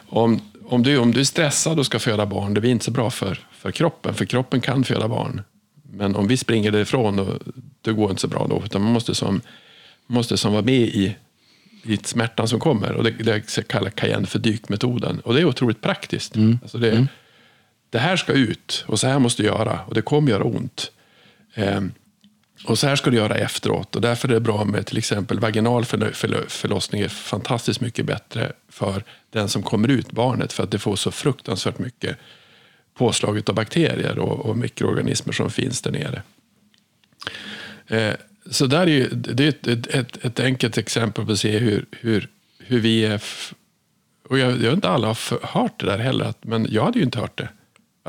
om, 0.08 0.40
om, 0.64 0.82
du, 0.82 0.98
om 0.98 1.12
du 1.12 1.20
är 1.20 1.24
stressad 1.24 1.78
och 1.78 1.86
ska 1.86 1.98
föda 1.98 2.26
barn, 2.26 2.54
det 2.54 2.60
blir 2.60 2.70
inte 2.70 2.84
så 2.84 2.90
bra 2.90 3.10
för, 3.10 3.40
för 3.52 3.70
kroppen, 3.70 4.14
för 4.14 4.24
kroppen 4.24 4.60
kan 4.60 4.84
föda 4.84 5.08
barn. 5.08 5.42
Men 5.92 6.16
om 6.16 6.28
vi 6.28 6.36
springer 6.36 6.70
därifrån, 6.70 7.16
då, 7.16 7.38
det 7.80 7.92
går 7.92 8.10
inte 8.10 8.22
så 8.22 8.28
bra 8.28 8.46
då, 8.50 8.62
utan 8.64 8.82
man 8.82 8.92
måste 8.92 9.14
som, 9.14 9.40
måste 10.06 10.36
som 10.36 10.52
vara 10.52 10.62
med 10.62 10.80
i, 10.80 11.16
i 11.82 11.96
smärtan 11.96 12.48
som 12.48 12.60
kommer. 12.60 12.92
Och 12.92 13.04
det, 13.04 13.10
det 13.10 13.68
kallar 13.68 13.90
Cayenne 13.90 14.26
för 14.26 14.38
dykmetoden. 14.38 15.20
Och 15.20 15.34
det 15.34 15.40
är 15.40 15.44
otroligt 15.44 15.80
praktiskt. 15.80 16.36
Mm. 16.36 16.58
Alltså 16.62 16.78
det, 16.78 16.90
mm 16.90 17.06
det 17.90 17.98
här 17.98 18.16
ska 18.16 18.32
ut 18.32 18.84
och 18.88 19.00
så 19.00 19.06
här 19.06 19.18
måste 19.18 19.42
du 19.42 19.46
göra 19.46 19.80
och 19.86 19.94
det 19.94 20.02
kommer 20.02 20.30
göra 20.30 20.44
ont. 20.44 20.90
Eh, 21.54 21.80
och 22.64 22.78
så 22.78 22.86
här 22.86 22.96
ska 22.96 23.10
du 23.10 23.16
göra 23.16 23.34
efteråt 23.34 23.96
och 23.96 24.02
därför 24.02 24.28
är 24.28 24.32
det 24.32 24.40
bra 24.40 24.64
med 24.64 24.86
till 24.86 24.98
exempel 24.98 25.40
vaginal 25.40 25.84
förlossning 25.84 27.00
är 27.00 27.08
fantastiskt 27.08 27.80
mycket 27.80 28.06
bättre 28.06 28.52
för 28.68 29.04
den 29.30 29.48
som 29.48 29.62
kommer 29.62 29.88
ut, 29.88 30.12
barnet, 30.12 30.52
för 30.52 30.62
att 30.62 30.70
det 30.70 30.78
får 30.78 30.96
så 30.96 31.10
fruktansvärt 31.10 31.78
mycket 31.78 32.16
påslaget 32.94 33.48
av 33.48 33.54
bakterier 33.54 34.18
och, 34.18 34.46
och 34.46 34.56
mikroorganismer 34.56 35.32
som 35.32 35.50
finns 35.50 35.82
där 35.82 35.90
nere. 35.90 36.22
Eh, 37.86 38.14
så 38.50 38.66
där 38.66 38.80
är 38.80 38.86
ju, 38.86 39.08
det 39.08 39.44
är 39.44 39.48
ett, 39.48 39.86
ett, 39.86 40.24
ett, 40.24 40.40
enkelt 40.40 40.78
exempel 40.78 41.26
på 41.26 41.32
att 41.32 41.38
se 41.38 41.58
hur, 41.58 41.86
hur, 41.90 42.28
hur 42.58 42.80
vi 42.80 43.04
är 43.04 43.22
och 44.28 44.38
jag, 44.38 44.62
jag 44.62 44.72
inte 44.72 44.88
alla 44.88 45.06
har 45.06 45.46
hört 45.46 45.80
det 45.80 45.86
där 45.86 45.98
heller, 45.98 46.34
men 46.40 46.66
jag 46.70 46.84
hade 46.84 46.98
ju 46.98 47.04
inte 47.04 47.18
hört 47.18 47.38
det 47.38 47.48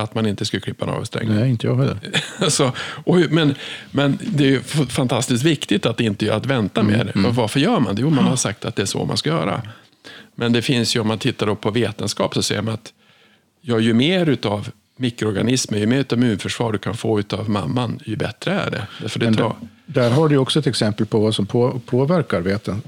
att 0.02 0.16
man 0.16 0.26
inte 0.26 0.46
skulle 0.46 0.62
klippa 0.62 0.86
navelsträngen. 0.86 1.36
Nej, 1.36 1.50
inte 1.50 1.68
jag 1.68 1.76
heller. 1.76 1.98
alltså, 2.40 2.72
och, 3.06 3.18
men, 3.30 3.56
men 3.92 4.18
det 4.22 4.44
är 4.44 4.50
ju 4.50 4.62
fantastiskt 4.90 5.44
viktigt 5.44 5.86
att 5.86 6.00
inte 6.00 6.36
att 6.36 6.46
vänta 6.46 6.84
med 6.84 7.06
det. 7.06 7.16
Mm. 7.16 7.36
Varför 7.36 7.60
gör 7.60 7.80
man 7.80 7.96
det? 7.96 8.02
Jo, 8.02 8.10
man 8.10 8.26
har 8.26 8.36
sagt 8.36 8.66
att 8.66 8.76
det 8.76 8.82
är 8.82 8.86
så 8.86 9.06
man 9.06 9.18
ska 9.18 9.30
göra. 9.30 9.62
Men 10.36 10.54
det 10.54 10.62
finns 10.62 10.96
ju, 10.96 11.00
om 11.00 11.08
man 11.08 11.20
tittar 11.20 11.56
på 11.56 11.72
vetenskap, 11.72 12.34
så 12.34 12.44
ser 12.44 12.62
man 12.62 12.74
att 12.74 12.94
ja, 13.62 13.80
ju 13.80 13.94
mer 13.94 14.30
utav 14.30 14.70
mikroorganismer, 15.00 15.78
ju 15.78 15.88
mer 15.88 16.00
utav 16.00 16.20
immunförsvar 16.20 16.72
du 16.72 16.78
kan 16.78 16.94
få 16.94 17.22
av 17.30 17.50
mamman, 17.50 18.00
ju 18.06 18.16
bättre 18.16 18.54
är 18.54 18.72
det. 18.72 18.88
Därför 19.02 19.20
det 19.20 19.34
tar... 19.34 19.56
där, 19.86 20.10
har 20.12 20.30
du 20.30 20.38
också 20.38 20.60
ett 20.60 20.68
exempel 20.68 21.06
på 21.06 21.20
vad 21.20 21.36
som 21.36 21.46
på, 21.46 21.82
påverkar 21.86 22.42
veten, 22.42 22.82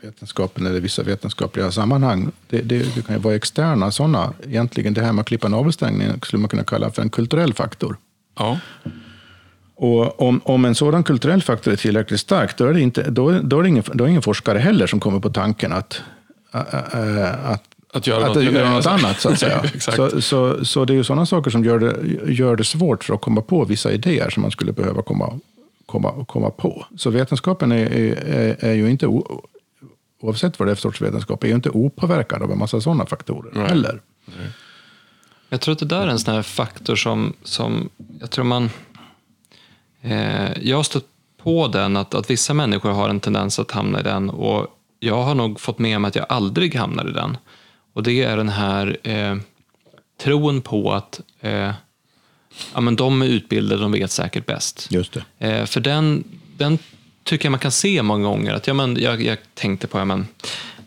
vetenskapen 0.00 0.66
eller 0.66 0.80
vissa 0.80 1.02
vetenskapliga 1.02 1.70
sammanhang. 1.70 2.30
Det, 2.48 2.60
det, 2.60 2.94
det 2.94 3.06
kan 3.06 3.16
ju 3.16 3.22
vara 3.22 3.34
externa 3.34 3.90
sådana. 3.90 4.32
Egentligen 4.46 4.94
det 4.94 5.00
här 5.00 5.12
med 5.12 5.20
att 5.20 5.28
klippa 5.28 5.48
navelsträngen 5.48 6.20
skulle 6.22 6.40
man 6.40 6.48
kunna 6.48 6.64
kalla 6.64 6.90
för 6.90 7.02
en 7.02 7.10
kulturell 7.10 7.54
faktor. 7.54 7.96
Ja. 8.38 8.58
Och 9.74 10.22
om, 10.22 10.40
om 10.44 10.64
en 10.64 10.74
sådan 10.74 11.04
kulturell 11.04 11.42
faktor 11.42 11.72
är 11.72 11.76
tillräckligt 11.76 12.20
stark, 12.20 12.56
då 12.56 12.66
är 12.66 12.74
det, 12.74 12.80
inte, 12.80 13.10
då, 13.10 13.30
då 13.30 13.60
är 13.60 13.64
ingen, 13.64 13.84
då 13.94 14.04
är 14.04 14.08
ingen 14.08 14.22
forskare 14.22 14.58
heller 14.58 14.86
som 14.86 15.00
kommer 15.00 15.20
på 15.20 15.30
tanken 15.30 15.72
att, 15.72 16.02
att 16.50 17.64
att 17.92 18.06
göra, 18.06 18.26
att 18.26 18.34
något, 18.34 18.44
göra 18.44 18.70
något 18.70 18.86
annat. 18.86 19.20
Så, 19.20 19.28
att 19.28 19.38
säga. 19.38 19.64
så, 19.78 20.22
så, 20.22 20.64
så, 20.64 20.84
det 20.84 20.92
är 20.92 20.94
ju 20.94 21.04
sådana 21.04 21.26
saker 21.26 21.50
som 21.50 21.64
gör 21.64 21.78
det, 21.78 22.32
gör 22.32 22.56
det 22.56 22.64
svårt 22.64 23.04
för 23.04 23.14
att 23.14 23.20
komma 23.20 23.40
på 23.40 23.64
vissa 23.64 23.92
idéer 23.92 24.30
som 24.30 24.42
man 24.42 24.50
skulle 24.50 24.72
behöva 24.72 25.02
komma, 25.02 25.40
komma, 25.86 26.24
komma 26.28 26.50
på. 26.50 26.86
Så 26.96 27.10
vetenskapen 27.10 27.72
är, 27.72 27.86
är, 27.86 28.64
är 28.64 28.72
ju 28.72 28.90
inte 28.90 29.06
oavsett 30.20 30.58
vad 30.58 30.68
det 30.68 30.72
är 30.72 30.74
för 30.74 30.82
sorts 30.82 31.02
vetenskap, 31.02 31.44
är 31.44 31.48
ju 31.48 31.54
inte 31.54 31.70
opåverkad 31.70 32.42
av 32.42 32.52
en 32.52 32.58
massa 32.58 32.80
sådana 32.80 33.06
faktorer 33.06 33.50
Nej. 33.54 33.68
heller. 33.68 34.00
Nej. 34.24 34.50
Jag 35.48 35.60
tror 35.60 35.72
att 35.72 35.78
det 35.78 35.86
där 35.86 36.06
är 36.06 36.08
en 36.10 36.18
sån 36.18 36.34
här 36.34 36.42
faktor 36.42 36.96
som, 36.96 37.32
som 37.42 37.88
jag 38.20 38.30
tror 38.30 38.44
man... 38.44 38.70
Eh, 40.02 40.62
jag 40.62 40.76
har 40.76 40.82
stött 40.82 41.06
på 41.42 41.68
den, 41.68 41.96
att, 41.96 42.14
att 42.14 42.30
vissa 42.30 42.54
människor 42.54 42.90
har 42.90 43.08
en 43.08 43.20
tendens 43.20 43.58
att 43.58 43.70
hamna 43.70 44.00
i 44.00 44.02
den 44.02 44.30
och 44.30 44.66
jag 45.00 45.22
har 45.22 45.34
nog 45.34 45.60
fått 45.60 45.78
med 45.78 46.00
mig 46.00 46.08
att 46.08 46.16
jag 46.16 46.26
aldrig 46.28 46.74
hamnar 46.74 47.08
i 47.08 47.12
den. 47.12 47.36
Och 47.92 48.02
det 48.02 48.22
är 48.22 48.36
den 48.36 48.48
här 48.48 48.96
eh, 49.02 49.36
tron 50.20 50.62
på 50.62 50.92
att 50.92 51.20
eh, 51.40 51.70
ja, 52.74 52.80
men 52.80 52.96
de 52.96 53.22
är 53.22 53.26
utbildade, 53.26 53.82
de 53.82 53.92
vet 53.92 54.10
säkert 54.10 54.46
bäst. 54.46 54.86
Just 54.90 55.12
det. 55.12 55.48
Eh, 55.48 55.66
för 55.66 55.80
den, 55.80 56.24
den 56.56 56.78
tycker 57.24 57.46
jag 57.46 57.50
man 57.50 57.60
kan 57.60 57.72
se 57.72 58.02
många 58.02 58.28
gånger. 58.28 58.54
Att, 58.54 58.66
ja, 58.66 58.74
men, 58.74 58.96
jag, 59.00 59.22
jag 59.22 59.38
tänkte 59.54 59.86
på, 59.86 59.98
ja, 59.98 60.04
men, 60.04 60.26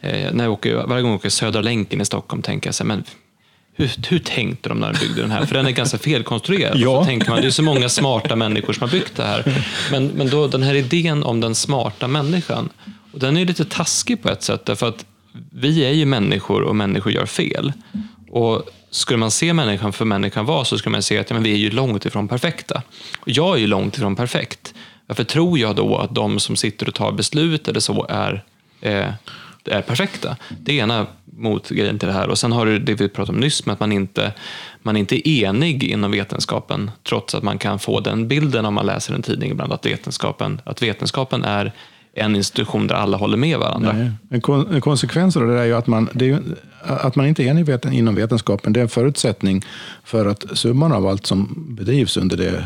eh, 0.02 0.34
när 0.34 0.44
jag 0.44 0.54
åker, 0.54 0.76
varje 0.76 1.02
gång 1.02 1.12
jag 1.12 1.20
åker 1.20 1.30
Södra 1.30 1.62
länken 1.62 2.02
i 2.02 2.06
Stockholm 2.06 2.42
tänker 2.42 2.68
jag 2.68 2.76
så 2.76 2.84
här, 2.84 2.88
men 2.88 3.04
hur, 3.78 3.92
hur 4.10 4.20
tänkte 4.20 4.70
de 4.70 4.80
när 4.80 4.94
de 4.94 5.00
byggde 5.00 5.22
den 5.22 5.32
här? 5.32 5.46
För 5.46 5.56
den 5.56 5.66
är 5.66 5.72
ganska 5.72 5.98
felkonstruerad. 5.98 6.78
ja. 6.80 7.02
Så 7.02 7.06
tänker 7.06 7.30
man, 7.30 7.42
det 7.42 7.48
är 7.48 7.52
så 7.52 7.64
många 7.64 7.90
smarta 7.90 8.36
människor 8.36 8.74
som 8.74 8.82
har 8.82 8.90
byggt 8.90 9.16
det 9.16 9.24
här. 9.24 9.66
Men, 9.92 10.08
men 10.08 10.30
då, 10.30 10.48
den 10.48 10.64
här 10.64 10.76
idén 10.76 11.24
om 11.24 11.42
den 11.42 11.56
smarta 11.56 12.08
människan, 12.08 12.70
och 13.12 13.20
den 13.20 13.38
är 13.38 13.46
lite 13.46 13.66
taskig 13.66 14.22
på 14.22 14.30
ett 14.30 14.44
sätt, 14.44 14.66
därför 14.66 14.88
att 14.88 15.06
vi 15.52 15.86
är 15.86 15.92
ju 15.92 16.06
människor 16.06 16.62
och 16.62 16.76
människor 16.76 17.12
gör 17.14 17.26
fel. 17.26 17.74
Och 18.30 18.70
skulle 18.90 19.18
man 19.18 19.32
se 19.32 19.54
människan 19.54 19.94
för 19.94 20.06
människan 20.06 20.46
var 20.46 20.64
så 20.64 20.78
skulle 20.78 20.92
man 20.92 21.04
se 21.04 21.18
att 21.18 21.30
ja, 21.30 21.34
men 21.34 21.44
vi 21.44 21.52
är 21.52 21.58
ju 21.58 21.70
långt 21.70 22.06
ifrån 22.06 22.28
perfekta. 22.28 22.82
Och 23.20 23.30
jag 23.30 23.56
är 23.56 23.60
ju 23.60 23.68
långt 23.68 23.98
ifrån 23.98 24.16
perfekt. 24.16 24.74
Varför 25.08 25.24
tror 25.24 25.60
jag 25.60 25.76
då 25.76 25.98
att 25.98 26.16
de 26.16 26.40
som 26.40 26.56
sitter 26.56 26.88
och 26.88 26.94
tar 26.94 27.12
beslut 27.12 27.68
eller 27.68 27.80
så 27.80 28.06
är 28.10 28.44
eh, 28.82 29.10
är 29.72 29.82
perfekta. 29.82 30.38
Det 30.50 30.80
är 30.80 30.84
ena 30.84 31.08
motgrejen 31.26 32.00
till 32.00 32.08
det 32.08 32.14
här. 32.14 32.28
Och 32.28 32.38
sen 32.38 32.52
har 32.52 32.66
du 32.66 32.80
det 32.80 32.94
vi 32.94 33.10
pratade 33.10 33.36
om 33.36 33.42
nyss, 33.42 33.66
med 33.66 33.74
att 33.74 33.80
man 33.80 33.92
inte, 33.92 34.34
man 34.82 34.98
inte 34.98 35.30
är 35.30 35.46
enig 35.46 35.84
inom 35.84 36.12
vetenskapen, 36.12 36.92
trots 37.04 37.36
att 37.36 37.44
man 37.44 37.58
kan 37.58 37.80
få 37.80 38.00
den 38.00 38.28
bilden 38.28 38.66
om 38.66 38.74
man 38.74 38.86
läser 38.86 39.14
en 39.14 39.22
tidning 39.22 39.52
ibland, 39.52 39.74
att 39.74 39.86
vetenskapen, 39.86 40.62
att 40.64 40.82
vetenskapen 40.82 41.44
är 41.44 41.74
en 42.16 42.36
institution 42.36 42.88
där 42.88 42.96
alla 42.96 43.18
håller 43.18 43.38
med 43.38 43.60
varandra. 43.60 43.94
Nej. 43.94 44.12
En, 44.30 44.42
kon 44.42 44.74
en 44.74 44.82
konsekvens 44.82 45.38
av 45.38 45.48
det 45.48 45.60
är 45.60 45.66
ju 45.66 45.74
att 45.74 45.88
man, 45.88 46.10
är 46.14 46.26
ju, 46.26 46.40
att 46.84 47.16
man 47.16 47.26
inte 47.26 47.44
är 47.44 47.48
enig 47.48 47.66
veten, 47.66 47.94
inom 47.94 48.16
vetenskapen. 48.16 48.74
Det 48.74 48.80
är 48.80 48.82
en 48.82 48.90
förutsättning 48.90 49.62
för 50.04 50.26
att 50.26 50.44
summan 50.54 50.92
av 50.92 51.08
allt 51.08 51.26
som 51.26 51.66
bedrivs 51.70 52.18
under 52.18 52.38
det 52.38 52.66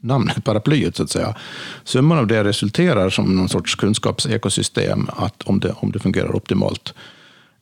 namnet, 0.00 0.44
paraplyet 0.44 0.96
så 0.96 1.02
att 1.02 1.10
säga. 1.10 1.34
Summan 1.84 2.18
av 2.18 2.26
det 2.26 2.44
resulterar 2.44 3.10
som 3.10 3.36
någon 3.36 3.48
sorts 3.48 3.74
kunskapsekosystem, 3.74 5.06
att 5.16 5.42
om 5.42 5.60
det, 5.60 5.74
om 5.76 5.92
det 5.92 5.98
fungerar 5.98 6.36
optimalt. 6.36 6.94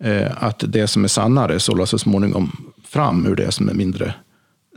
Eh, 0.00 0.44
att 0.44 0.64
det 0.66 0.86
som 0.86 1.04
är 1.04 1.08
sannare 1.08 1.60
sållas 1.60 1.90
så 1.90 1.98
småningom 1.98 2.72
fram 2.84 3.26
ur 3.26 3.36
det 3.36 3.52
som 3.52 3.68
är 3.68 3.74
mindre 3.74 4.14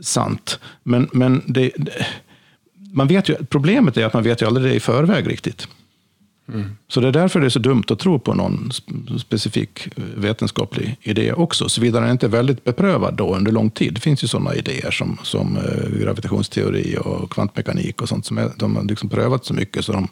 sant. 0.00 0.58
Men, 0.82 1.08
men 1.12 1.42
det, 1.46 1.72
det, 1.76 2.06
man 2.92 3.06
vet 3.06 3.28
ju, 3.28 3.34
problemet 3.34 3.96
är 3.96 4.06
att 4.06 4.14
man 4.14 4.22
vet 4.22 4.42
ju 4.42 4.46
aldrig 4.46 4.66
det 4.66 4.74
i 4.74 4.80
förväg 4.80 5.28
riktigt. 5.30 5.68
Mm. 6.48 6.76
Så 6.88 7.00
det 7.00 7.08
är 7.08 7.12
därför 7.12 7.40
det 7.40 7.46
är 7.46 7.50
så 7.50 7.58
dumt 7.58 7.84
att 7.88 7.98
tro 7.98 8.18
på 8.18 8.34
någon 8.34 8.70
specifik 9.18 9.86
eh, 9.86 10.04
vetenskaplig 10.16 10.96
idé 11.02 11.32
också, 11.32 11.68
såvida 11.68 12.00
den 12.00 12.10
inte 12.10 12.26
är 12.26 12.30
väldigt 12.30 12.64
beprövad 12.64 13.14
då 13.14 13.36
under 13.36 13.52
lång 13.52 13.70
tid. 13.70 13.94
Det 13.94 14.00
finns 14.00 14.24
ju 14.24 14.28
sådana 14.28 14.54
idéer 14.54 14.90
som, 14.90 15.18
som 15.22 15.56
eh, 15.56 16.00
gravitationsteori 16.00 16.96
och 17.00 17.32
kvantmekanik 17.32 18.02
och 18.02 18.08
sånt 18.08 18.26
som 18.26 18.38
är, 18.38 18.50
de 18.56 18.76
har 18.76 18.82
liksom 18.82 19.08
prövat 19.08 19.44
så 19.44 19.54
mycket 19.54 19.84
så 19.84 19.92
de, 19.92 20.08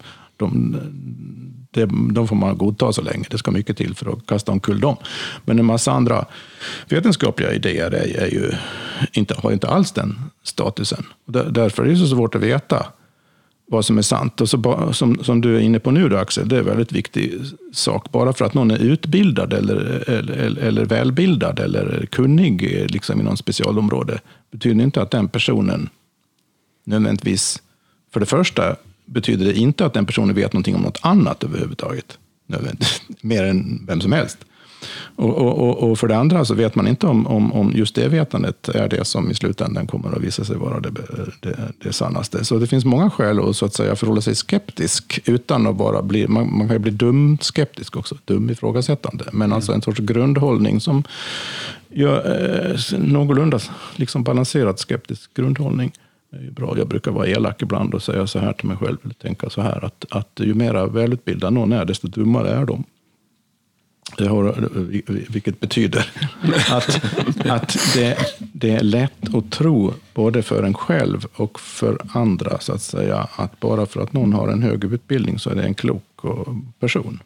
de, 1.70 2.14
de 2.14 2.28
får 2.28 2.36
man 2.36 2.58
godta 2.58 2.92
så 2.92 3.02
länge. 3.02 3.24
Det 3.30 3.38
ska 3.38 3.50
mycket 3.50 3.76
till 3.76 3.94
för 3.94 4.12
att 4.12 4.26
kasta 4.26 4.52
omkull 4.52 4.80
dem. 4.80 4.96
Men 5.44 5.58
en 5.58 5.64
massa 5.64 5.92
andra 5.92 6.24
vetenskapliga 6.88 7.52
idéer 7.52 7.90
är, 7.90 8.22
är 8.22 8.26
ju 8.26 8.52
inte, 9.12 9.34
har 9.34 9.52
inte 9.52 9.68
alls 9.68 9.92
den 9.92 10.18
statusen. 10.42 11.06
Därför 11.26 11.82
är 11.82 11.88
det 11.88 11.96
så 11.96 12.06
svårt 12.06 12.34
att 12.34 12.42
veta 12.42 12.86
vad 13.70 13.84
som 13.84 13.98
är 13.98 14.02
sant. 14.02 14.40
Och 14.40 14.48
så, 14.48 14.92
som, 14.92 15.24
som 15.24 15.40
du 15.40 15.56
är 15.56 15.60
inne 15.60 15.78
på 15.78 15.90
nu 15.90 16.08
då, 16.08 16.16
Axel, 16.16 16.48
det 16.48 16.56
är 16.56 16.60
en 16.60 16.66
väldigt 16.66 16.92
viktig 16.92 17.34
sak. 17.72 18.12
Bara 18.12 18.32
för 18.32 18.44
att 18.44 18.54
någon 18.54 18.70
är 18.70 18.78
utbildad 18.78 19.52
eller, 19.52 20.10
eller, 20.10 20.58
eller 20.58 20.84
välbildad 20.84 21.58
eller 21.58 22.06
kunnig 22.10 22.80
eh, 22.80 22.86
liksom, 22.86 23.20
i 23.20 23.22
någon 23.22 23.36
specialområde 23.36 24.20
betyder 24.50 24.84
inte 24.84 25.02
att 25.02 25.10
den 25.10 25.28
personen 25.28 25.88
nödvändigtvis, 26.84 27.62
för 28.12 28.20
det 28.20 28.26
första 28.26 28.76
betyder 29.04 29.44
det 29.44 29.54
inte 29.54 29.86
att 29.86 29.94
den 29.94 30.06
personen 30.06 30.34
vet 30.34 30.52
någonting 30.52 30.74
om 30.76 30.82
något 30.82 30.98
annat 31.02 31.44
överhuvudtaget. 31.44 32.18
Mer 33.20 33.44
än 33.44 33.86
vem 33.86 34.00
som 34.00 34.12
helst. 34.12 34.38
Och, 35.16 35.38
och, 35.38 35.90
och, 35.90 35.98
för 35.98 36.08
det 36.08 36.16
andra 36.16 36.44
så 36.44 36.54
vet 36.54 36.74
man 36.74 36.88
inte 36.88 37.06
om, 37.06 37.26
om, 37.26 37.52
om 37.52 37.72
just 37.74 37.94
det 37.94 38.08
vetandet 38.08 38.68
är 38.68 38.88
det 38.88 39.04
som 39.04 39.30
i 39.30 39.34
slutändan 39.34 39.86
kommer 39.86 40.16
att 40.16 40.22
visa 40.22 40.44
sig 40.44 40.56
vara 40.56 40.80
det, 40.80 40.90
det, 41.40 41.56
det 41.82 41.92
sannaste. 41.92 42.44
Så 42.44 42.58
det 42.58 42.66
finns 42.66 42.84
många 42.84 43.10
skäl 43.10 43.40
att 43.40 43.56
så 43.56 43.66
att 43.66 43.74
säga 43.74 43.96
förhålla 43.96 44.20
sig 44.20 44.34
skeptisk 44.34 45.20
utan 45.24 45.66
att 45.66 45.76
bara 45.76 46.02
bli, 46.02 46.28
man, 46.28 46.58
man 46.58 46.66
kan 46.66 46.76
ju 46.76 46.78
bli 46.78 46.90
dum 46.90 47.38
skeptisk 47.40 47.96
också, 47.96 48.16
dum 48.24 48.50
ifrågasättande. 48.50 49.24
Men 49.32 49.42
mm. 49.42 49.52
alltså 49.52 49.72
en 49.72 49.82
sorts 49.82 50.00
grundhållning 50.00 50.80
som 50.80 51.04
gör 51.88 52.70
eh, 52.70 52.98
någorlunda 52.98 53.58
liksom 53.96 54.24
balanserad 54.24 54.78
skeptisk 54.78 55.34
grundhållning 55.34 55.92
är 56.32 56.50
bra. 56.50 56.78
Jag 56.78 56.88
brukar 56.88 57.10
vara 57.10 57.26
elak 57.26 57.62
ibland 57.62 57.94
och 57.94 58.02
säga 58.02 58.26
så 58.26 58.38
här 58.38 58.52
till 58.52 58.68
mig 58.68 58.76
själv, 58.76 58.96
eller 59.04 59.14
tänka 59.14 59.50
så 59.50 59.60
här, 59.60 59.84
att, 59.84 60.04
att 60.10 60.40
ju 60.40 60.54
mer 60.54 60.86
välutbildad 60.86 61.52
någon 61.52 61.72
är, 61.72 61.84
desto 61.84 62.08
dummare 62.08 62.48
är 62.48 62.64
de. 62.64 62.84
Har, 64.18 64.68
vilket 65.32 65.60
betyder 65.60 66.12
att, 66.70 67.00
att 67.46 67.78
det, 67.94 68.16
det, 68.38 68.70
är 68.70 68.82
lätt 68.82 69.34
att 69.34 69.50
tro, 69.50 69.94
både 70.14 70.42
för 70.42 70.62
en 70.62 70.74
själv 70.74 71.26
och 71.34 71.60
för 71.60 71.98
andra, 72.12 72.60
så 72.60 72.72
att 72.72 72.82
säga, 72.82 73.28
att 73.36 73.60
bara 73.60 73.86
för 73.86 74.00
att 74.02 74.12
någon 74.12 74.32
har 74.32 74.48
en 74.48 74.62
hög 74.62 74.84
utbildning 74.84 75.38
så 75.38 75.50
är 75.50 75.54
det 75.54 75.62
en 75.62 75.74
klok 75.74 76.04
person. 76.80 77.22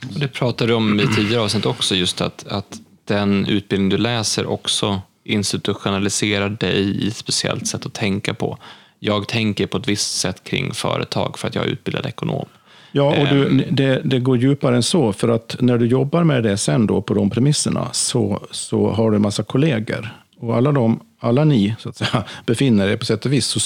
Det 0.00 0.28
pratade 0.28 0.70
du 0.70 0.74
om 0.74 1.00
i 1.00 1.06
tidigare 1.06 1.42
avsnitt 1.42 1.66
också, 1.66 1.94
just 1.94 2.20
att, 2.20 2.46
att 2.48 2.80
den 3.04 3.46
utbildning 3.46 3.88
du 3.88 3.98
läser 3.98 4.46
också 4.46 5.00
institutionaliserar 5.24 6.48
dig 6.48 7.04
i 7.04 7.08
ett 7.08 7.16
speciellt 7.16 7.66
sätt 7.66 7.86
att 7.86 7.94
tänka 7.94 8.34
på. 8.34 8.58
Jag 8.98 9.28
tänker 9.28 9.66
på 9.66 9.78
ett 9.78 9.88
visst 9.88 10.20
sätt 10.20 10.44
kring 10.44 10.74
företag 10.74 11.38
för 11.38 11.48
att 11.48 11.54
jag 11.54 11.64
är 11.64 11.68
utbildad 11.68 12.06
ekonom. 12.06 12.48
Ja, 12.92 13.20
och 13.20 13.26
du, 13.28 13.46
ehm. 13.46 13.62
det, 13.70 14.00
det, 14.04 14.18
går 14.18 14.36
djupare 14.38 14.76
än 14.76 14.82
så. 14.82 15.12
För 15.12 15.28
att 15.28 15.56
när 15.60 15.78
du 15.78 15.86
jobbar 15.86 16.24
med 16.24 16.42
det 16.42 16.56
sen 16.56 16.86
då 16.86 17.02
på 17.02 17.14
de 17.14 17.30
premisserna 17.30 17.88
så, 17.92 18.46
så 18.50 18.90
har 18.90 19.10
du 19.10 19.16
en 19.16 19.22
massa 19.22 19.42
kollegor. 19.42 20.08
Och 20.40 20.56
alla, 20.56 20.72
de, 20.72 21.00
alla 21.18 21.44
ni 21.44 21.74
så 21.78 21.88
att 21.88 21.96
säga, 21.96 22.24
befinner 22.46 22.88
er 22.88 22.96
på 22.96 23.04
sätt 23.04 23.26
och 23.26 23.32
vis 23.32 23.46
so, 23.46 23.60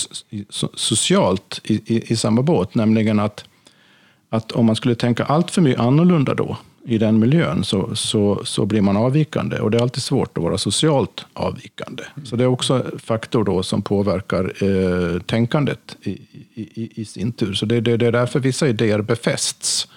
so, 0.51 0.69
socialt 0.75 1.61
i, 1.65 1.75
i, 1.75 2.13
i, 2.13 2.17
samma 2.17 2.43
båt. 2.43 2.75
Nämligen 2.75 3.21
att, 3.21 3.45
att 4.31 4.53
om 4.53 4.67
man 4.67 4.77
skulle 4.77 4.95
tänka 4.95 5.25
allt 5.25 5.51
för 5.51 5.63
mycket 5.63 5.81
annorlunda 5.81 6.35
då, 6.35 6.57
i 6.85 6.99
den 6.99 7.19
miljön 7.19 7.65
så, 7.65 7.97
så, 7.97 8.45
så 8.45 8.67
blir 8.67 8.81
man 8.81 8.97
avvikande. 8.97 9.59
Och 9.59 9.71
det 9.71 9.79
är 9.79 9.83
alltid 9.83 10.03
svårt 10.03 10.39
att 10.39 10.45
vara 10.45 10.59
socialt 10.59 11.27
avvikande. 11.33 12.03
Mm. 12.15 12.27
Så 12.27 12.37
det 12.37 12.45
är 12.45 12.49
också 12.49 12.75
en 12.75 12.99
faktor 12.99 13.45
då 13.45 13.63
som 13.63 13.83
påverkar 13.83 14.53
eh, 14.65 15.21
tänkandet 15.21 15.97
i, 16.03 16.11
i, 16.55 16.91
i, 16.95 17.05
sin 17.05 17.33
tur. 17.33 17.55
Så 17.55 17.67
det, 17.67 17.81
det, 17.81 17.97
det, 17.97 18.07
är 18.07 18.13
därför 18.13 18.41
vissa 18.41 18.69
idéer 18.69 19.01
befästs 19.01 19.89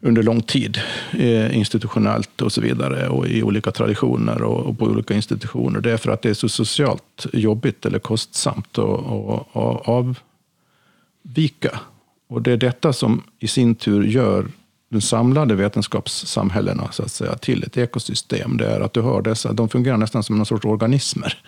under 0.00 0.22
lång 0.22 0.42
tid, 0.42 0.78
eh, 1.12 1.56
institutionellt 1.56 2.42
och 2.42 2.52
så 2.52 2.60
vidare, 2.60 3.08
och 3.08 3.28
i 3.28 3.42
olika 3.42 3.70
traditioner 3.70 4.42
och, 4.42 4.66
och, 4.66 4.78
på 4.78 4.84
olika 4.84 5.14
institutioner. 5.14 5.80
Det 5.80 5.92
är 5.92 5.96
för 5.96 6.12
att 6.12 6.22
det 6.22 6.30
är 6.30 6.34
så 6.34 6.48
socialt 6.48 7.26
jobbigt 7.32 7.86
eller 7.86 7.98
kostsamt 7.98 8.78
att 8.78 9.46
avvika. 9.88 11.80
Och 12.28 12.42
det 12.42 12.52
är 12.52 12.56
detta 12.56 12.92
som 12.92 13.22
i 13.38 13.48
sin 13.48 13.74
tur 13.74 14.04
gör 14.04 14.46
de 14.94 15.00
samlade 15.00 15.54
vetenskapssamhällena 15.54 16.92
så 16.92 17.02
att 17.02 17.10
säga, 17.10 17.34
till 17.34 17.62
ett 17.62 17.76
ekosystem. 17.76 18.56
Det 18.56 18.66
är 18.66 18.80
att 18.80 18.92
du 18.92 19.00
har 19.00 19.22
dessa, 19.22 19.52
de 19.52 19.68
fungerar 19.68 19.96
nästan 19.96 20.22
som 20.22 20.36
någon 20.36 20.46
sorts 20.46 20.64
organismer. 20.64 21.38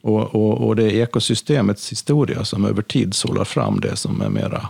Och, 0.00 0.34
och, 0.34 0.66
och 0.66 0.76
det 0.76 0.84
är 0.84 1.02
ekosystemets 1.02 1.92
historia 1.92 2.44
som 2.44 2.64
över 2.64 2.82
tid 2.82 3.14
sållar 3.14 3.44
fram 3.44 3.80
det 3.80 3.96
som 3.96 4.20
är 4.20 4.28
mera 4.28 4.68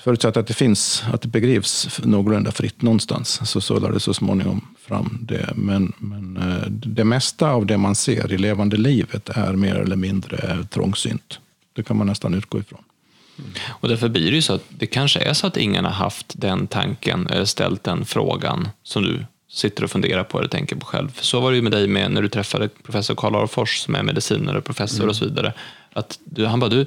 Förutsatt 0.00 0.36
att 0.36 0.46
det 0.46 0.54
finns, 0.54 1.04
att 1.12 1.22
det 1.22 1.28
begrivs 1.28 2.00
någorlunda 2.04 2.52
fritt 2.52 2.82
någonstans, 2.82 3.50
så 3.50 3.60
sållar 3.60 3.92
det 3.92 4.00
så 4.00 4.14
småningom 4.14 4.66
fram 4.78 5.18
det. 5.22 5.52
Men, 5.56 5.92
men 5.98 6.36
eh, 6.36 6.66
det 6.70 7.04
mesta 7.04 7.50
av 7.50 7.66
det 7.66 7.78
man 7.78 7.94
ser 7.94 8.32
i 8.32 8.38
levande 8.38 8.76
livet 8.76 9.28
är 9.28 9.52
mer 9.52 9.74
eller 9.74 9.96
mindre 9.96 10.66
trångsynt. 10.70 11.38
Det 11.72 11.82
kan 11.82 11.96
man 11.96 12.06
nästan 12.06 12.34
utgå 12.34 12.58
ifrån. 12.58 12.82
Och 13.68 13.88
därför 13.88 14.08
blir 14.08 14.30
det 14.30 14.36
ju 14.36 14.42
så 14.42 14.52
att 14.52 14.64
det 14.68 14.86
kanske 14.86 15.20
är 15.20 15.32
så 15.32 15.46
att 15.46 15.56
ingen 15.56 15.84
har 15.84 15.92
haft 15.92 16.26
den 16.40 16.66
tanken 16.66 17.26
eller 17.26 17.44
ställt 17.44 17.84
den 17.84 18.04
frågan 18.04 18.68
som 18.82 19.02
du 19.02 19.24
sitter 19.50 19.84
och 19.84 19.90
funderar 19.90 20.24
på 20.24 20.38
eller 20.38 20.48
tänker 20.48 20.76
på 20.76 20.86
själv. 20.86 21.18
Så 21.20 21.40
var 21.40 21.50
det 21.50 21.56
ju 21.56 21.62
med 21.62 21.72
dig 21.72 21.86
med 21.86 22.10
när 22.10 22.22
du 22.22 22.28
träffade 22.28 22.68
professor 22.68 23.14
Karl 23.14 23.34
Arfors 23.34 23.78
som 23.78 23.94
är 23.94 24.02
medicinare 24.02 24.58
och 24.58 24.64
professor 24.64 24.98
mm. 24.98 25.08
och 25.08 25.16
så 25.16 25.24
vidare. 25.24 25.52
Att 25.92 26.18
du, 26.24 26.46
han 26.46 26.60
bara, 26.60 26.70
du, 26.70 26.86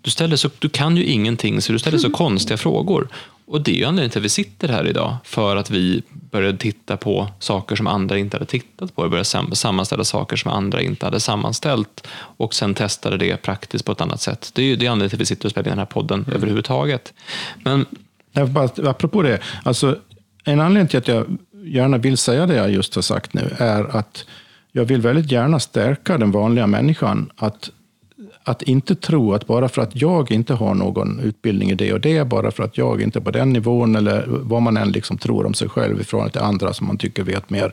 du, 0.00 0.10
ställer 0.10 0.36
så, 0.36 0.50
du 0.58 0.68
kan 0.68 0.96
ju 0.96 1.04
ingenting 1.04 1.60
så 1.60 1.72
du 1.72 1.78
ställer 1.78 1.98
så 1.98 2.10
konstiga 2.22 2.56
frågor. 2.56 3.08
Och 3.46 3.60
det 3.60 3.70
är 3.70 3.74
ju 3.74 3.84
anledningen 3.84 4.10
till 4.10 4.18
att 4.18 4.24
vi 4.24 4.28
sitter 4.28 4.68
här 4.68 4.86
idag, 4.86 5.16
för 5.24 5.56
att 5.56 5.70
vi 5.70 6.02
började 6.10 6.58
titta 6.58 6.96
på 6.96 7.28
saker 7.38 7.76
som 7.76 7.86
andra 7.86 8.18
inte 8.18 8.36
hade 8.36 8.46
tittat 8.46 8.96
på. 8.96 9.02
Vi 9.02 9.08
började 9.08 9.54
sammanställa 9.54 10.04
saker 10.04 10.36
som 10.36 10.50
andra 10.50 10.80
inte 10.80 11.06
hade 11.06 11.20
sammanställt 11.20 12.06
och 12.14 12.54
sen 12.54 12.74
testade 12.74 13.16
det 13.16 13.36
praktiskt 13.36 13.84
på 13.84 13.92
ett 13.92 14.00
annat 14.00 14.20
sätt. 14.20 14.50
Det 14.54 14.62
är 14.62 14.66
ju 14.66 14.76
det 14.76 14.86
anledningen 14.86 15.10
till 15.10 15.16
att 15.16 15.20
vi 15.20 15.26
sitter 15.26 15.46
och 15.46 15.50
spelar 15.50 15.66
in 15.66 15.70
den 15.70 15.78
här 15.78 15.86
podden 15.86 16.22
mm. 16.22 16.36
överhuvudtaget. 16.36 17.12
Men... 17.64 17.86
Jag 18.32 18.50
bara, 18.50 18.90
apropå 18.90 19.22
det, 19.22 19.40
alltså, 19.62 19.98
en 20.44 20.60
anledning 20.60 20.88
till 20.88 20.98
att 20.98 21.08
jag 21.08 21.38
gärna 21.64 21.98
vill 21.98 22.16
säga 22.16 22.46
det 22.46 22.54
jag 22.54 22.70
just 22.70 22.94
har 22.94 23.02
sagt 23.02 23.34
nu 23.34 23.54
är 23.58 23.96
att 23.96 24.24
jag 24.72 24.84
vill 24.84 25.00
väldigt 25.00 25.32
gärna 25.32 25.60
stärka 25.60 26.18
den 26.18 26.30
vanliga 26.30 26.66
människan 26.66 27.30
att 27.36 27.70
att 28.44 28.62
inte 28.62 28.94
tro 28.94 29.34
att 29.34 29.46
bara 29.46 29.68
för 29.68 29.82
att 29.82 30.00
jag 30.00 30.30
inte 30.30 30.54
har 30.54 30.74
någon 30.74 31.20
utbildning 31.20 31.70
i 31.70 31.74
det 31.74 31.92
och 31.92 32.00
det, 32.00 32.28
bara 32.28 32.50
för 32.50 32.62
att 32.62 32.78
jag 32.78 33.02
inte 33.02 33.18
är 33.18 33.20
på 33.20 33.30
den 33.30 33.52
nivån, 33.52 33.96
eller 33.96 34.24
vad 34.28 34.62
man 34.62 34.76
än 34.76 34.92
liksom 34.92 35.18
tror 35.18 35.46
om 35.46 35.54
sig 35.54 35.68
själv 35.68 36.00
i 36.00 36.04
förhållande 36.04 36.32
till 36.32 36.40
andra 36.40 36.72
som 36.72 36.86
man 36.86 36.98
tycker 36.98 37.22
vet 37.22 37.50
mer. 37.50 37.72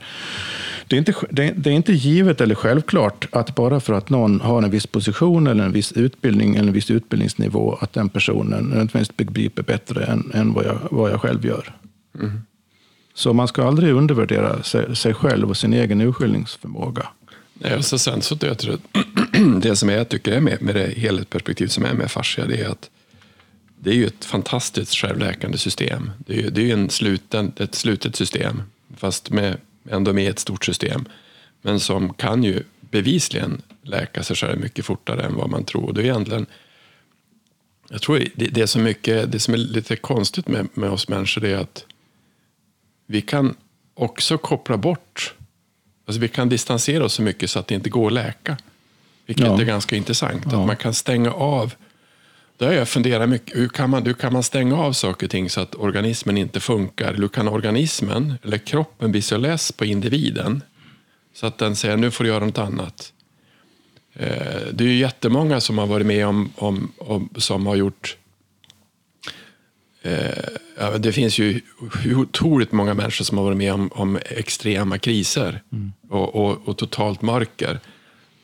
Det 0.87 0.95
är, 0.95 0.97
inte, 0.97 1.13
det 1.29 1.69
är 1.69 1.73
inte 1.73 1.93
givet 1.93 2.41
eller 2.41 2.55
självklart 2.55 3.27
att 3.31 3.55
bara 3.55 3.79
för 3.79 3.93
att 3.93 4.09
någon 4.09 4.41
har 4.41 4.61
en 4.61 4.69
viss 4.69 4.87
position 4.87 5.47
eller 5.47 5.63
en 5.63 5.71
viss 5.71 5.91
utbildning 5.91 6.55
eller 6.55 6.67
en 6.67 6.73
viss 6.73 6.91
utbildningsnivå, 6.91 7.77
att 7.81 7.93
den 7.93 8.09
personen 8.09 8.63
nödvändigtvis 8.63 9.17
begriper 9.17 9.63
bättre 9.63 10.03
än, 10.03 10.31
än 10.33 10.53
vad, 10.53 10.65
jag, 10.65 10.77
vad 10.91 11.11
jag 11.11 11.21
själv 11.21 11.45
gör. 11.45 11.75
Mm. 12.19 12.41
Så 13.13 13.33
man 13.33 13.47
ska 13.47 13.67
aldrig 13.67 13.93
undervärdera 13.93 14.63
sig, 14.63 14.95
sig 14.95 15.13
själv 15.13 15.49
och 15.49 15.57
sin 15.57 15.73
egen 15.73 16.01
urskiljningsförmåga. 16.01 17.07
Nej, 17.53 17.83
så 17.83 17.99
sen 17.99 18.21
så 18.21 18.35
det, 18.35 18.65
det 19.61 19.75
som 19.75 19.89
jag 19.89 20.09
tycker 20.09 20.31
är 20.31 20.39
med, 20.39 20.61
med 20.61 20.75
det 20.75 20.93
helhetsperspektiv 20.97 21.67
som 21.67 21.85
är 21.85 21.93
med 21.93 22.11
fascia, 22.11 22.45
det 22.45 22.61
är 22.61 22.69
att 22.69 22.89
det 23.83 23.89
är 23.89 23.93
ju 23.93 24.05
ett 24.05 24.25
fantastiskt 24.25 24.95
självläkande 24.95 25.57
system. 25.57 26.11
Det 26.17 26.33
är 26.33 26.37
ju, 26.37 26.49
det 26.49 26.69
är 26.69 26.73
en 26.73 26.89
sluten, 26.89 27.51
ett 27.57 27.75
slutet 27.75 28.15
system, 28.15 28.63
fast 28.97 29.29
med, 29.29 29.57
ändå 29.89 30.13
med 30.13 30.29
ett 30.29 30.39
stort 30.39 30.65
system. 30.65 31.05
Men 31.61 31.79
som 31.79 32.13
kan 32.13 32.43
ju 32.43 32.63
bevisligen 32.79 33.61
läka 33.81 34.23
sig 34.23 34.35
själv 34.35 34.59
mycket 34.59 34.85
fortare 34.85 35.23
än 35.23 35.35
vad 35.35 35.49
man 35.49 35.65
tror. 35.65 35.93
Det 35.93 36.01
är 36.01 36.03
egentligen, 36.03 36.45
jag 37.89 38.01
tror 38.01 38.23
det, 38.35 38.47
det, 38.47 38.61
är 38.61 38.65
så 38.65 38.79
mycket, 38.79 39.31
det 39.31 39.39
som 39.39 39.53
är 39.53 39.57
lite 39.57 39.95
konstigt 39.95 40.47
med, 40.47 40.67
med 40.73 40.89
oss 40.89 41.07
människor 41.07 41.45
är 41.45 41.57
att 41.57 41.85
vi 43.05 43.21
kan 43.21 43.55
också 43.93 44.37
koppla 44.37 44.77
bort, 44.77 45.33
alltså 46.05 46.21
vi 46.21 46.27
kan 46.27 46.49
distansera 46.49 47.05
oss 47.05 47.13
så 47.13 47.21
mycket 47.21 47.49
så 47.49 47.59
att 47.59 47.67
det 47.67 47.75
inte 47.75 47.89
går 47.89 48.07
att 48.07 48.13
läka. 48.13 48.57
Vilket 49.31 49.45
ja. 49.45 49.61
är 49.61 49.65
ganska 49.65 49.95
intressant. 49.95 50.43
Ja. 50.51 50.59
Att 50.59 50.67
man 50.67 50.75
kan 50.75 50.93
stänga 50.93 51.31
av 51.31 51.73
det 52.57 52.65
har 52.65 52.73
jag 52.73 52.89
funderat 52.89 53.29
mycket. 53.29 53.57
Hur 53.57 53.67
kan, 53.67 53.89
man, 53.89 54.05
hur 54.05 54.13
kan 54.13 54.33
man 54.33 54.43
stänga 54.43 54.77
av 54.77 54.93
saker 54.93 55.27
och 55.27 55.31
ting 55.31 55.49
så 55.49 55.61
att 55.61 55.75
organismen 55.75 56.37
inte 56.37 56.59
funkar? 56.59 57.13
Hur 57.13 57.27
kan 57.27 57.47
organismen, 57.47 58.33
eller 58.43 58.57
kroppen, 58.57 59.11
bli 59.11 59.21
så 59.21 59.37
less 59.37 59.71
på 59.71 59.85
individen 59.85 60.63
så 61.33 61.47
att 61.47 61.57
den 61.57 61.75
säger 61.75 61.97
nu 61.97 62.11
får 62.11 62.23
du 62.23 62.29
göra 62.29 62.45
något 62.45 62.57
annat? 62.57 63.13
Eh, 64.13 64.27
det 64.73 64.83
är 64.83 64.87
ju 64.87 64.97
jättemånga 64.97 65.61
som 65.61 65.77
har 65.77 65.87
varit 65.87 66.05
med 66.05 66.27
om, 66.27 66.53
om, 66.55 66.91
om 66.97 67.29
som 67.37 67.67
har 67.67 67.75
gjort 67.75 68.17
eh, 70.01 70.95
det 70.99 71.11
finns 71.11 71.39
ju 71.39 71.61
otroligt 72.15 72.71
många 72.71 72.93
människor 72.93 73.25
som 73.25 73.37
har 73.37 73.45
varit 73.45 73.57
med 73.57 73.73
om, 73.73 73.89
om 73.93 74.19
extrema 74.25 74.97
kriser 74.97 75.61
mm. 75.71 75.91
och, 76.09 76.35
och, 76.35 76.67
och, 76.67 76.77
totalt 76.77 77.21
mörker 77.21 77.79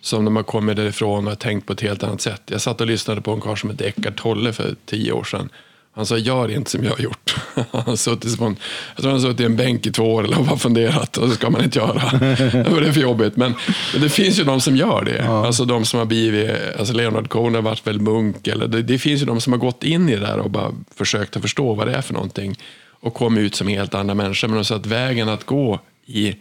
som 0.07 0.25
de 0.25 0.35
har 0.35 0.43
kommit 0.43 0.75
därifrån 0.75 1.25
och 1.25 1.31
har 1.31 1.35
tänkt 1.35 1.67
på 1.67 1.73
ett 1.73 1.81
helt 1.81 2.03
annat 2.03 2.21
sätt. 2.21 2.41
Jag 2.45 2.61
satt 2.61 2.81
och 2.81 2.87
lyssnade 2.87 3.21
på 3.21 3.31
en 3.31 3.41
karl 3.41 3.57
som 3.57 3.69
hette 3.69 3.85
Eckart 3.85 4.15
Tolle 4.15 4.53
för 4.53 4.75
tio 4.85 5.11
år 5.11 5.23
sedan. 5.23 5.49
Han 5.95 6.05
sa, 6.05 6.17
gör 6.17 6.51
inte 6.51 6.71
som 6.71 6.83
jag 6.83 6.91
har 6.91 6.99
gjort. 6.99 7.35
Han 7.71 7.81
har 7.85 7.95
suttit 7.95 8.41
en, 8.41 8.57
jag 8.95 9.01
tror 9.01 9.11
han 9.11 9.21
har 9.21 9.27
suttit 9.27 9.39
i 9.39 9.43
en 9.43 9.55
bänk 9.55 9.85
i 9.85 9.91
två 9.91 10.13
år 10.13 10.23
eller 10.23 10.43
bara 10.43 10.57
funderat. 10.57 11.17
Och 11.17 11.29
så 11.29 11.35
ska 11.35 11.49
man 11.49 11.63
inte 11.63 11.79
göra. 11.79 12.17
Det 12.51 12.69
var 12.69 12.81
det 12.81 12.93
för 12.93 13.01
jobbigt. 13.01 13.35
Men, 13.35 13.55
men, 13.93 14.01
det 14.01 14.09
finns 14.09 14.39
ju 14.39 14.43
de 14.43 14.61
som 14.61 14.75
gör 14.75 15.03
det. 15.03 15.23
Ja. 15.25 15.45
Alltså 15.45 15.65
de 15.65 15.85
som 15.85 15.99
har 15.99 16.05
blivit, 16.05 16.51
alltså 16.79 16.93
Leonard 16.93 17.29
Cohen 17.29 17.55
har 17.55 17.61
varit 17.61 17.87
väl 17.87 18.01
munk. 18.01 18.47
Eller 18.47 18.67
det, 18.67 18.81
det, 18.81 18.99
finns 18.99 19.21
ju 19.21 19.25
de 19.25 19.41
som 19.41 19.53
har 19.53 19.59
gått 19.59 19.83
in 19.83 20.09
i 20.09 20.15
det 20.15 20.21
där 20.21 20.37
och 20.37 20.51
bara 20.51 20.71
försökt 20.95 21.35
att 21.35 21.41
förstå 21.41 21.73
vad 21.73 21.87
det 21.87 21.93
är 21.93 22.01
för 22.01 22.13
någonting. 22.13 22.55
Och 22.99 23.13
kommit 23.13 23.41
ut 23.41 23.55
som 23.55 23.67
helt 23.67 23.93
andra 23.93 24.13
människor. 24.13 24.47
Men 24.47 24.65
så 24.65 24.73
att 24.73 24.85
vägen 24.85 25.29
att 25.29 25.45
gå 25.45 25.79
i, 26.05 26.35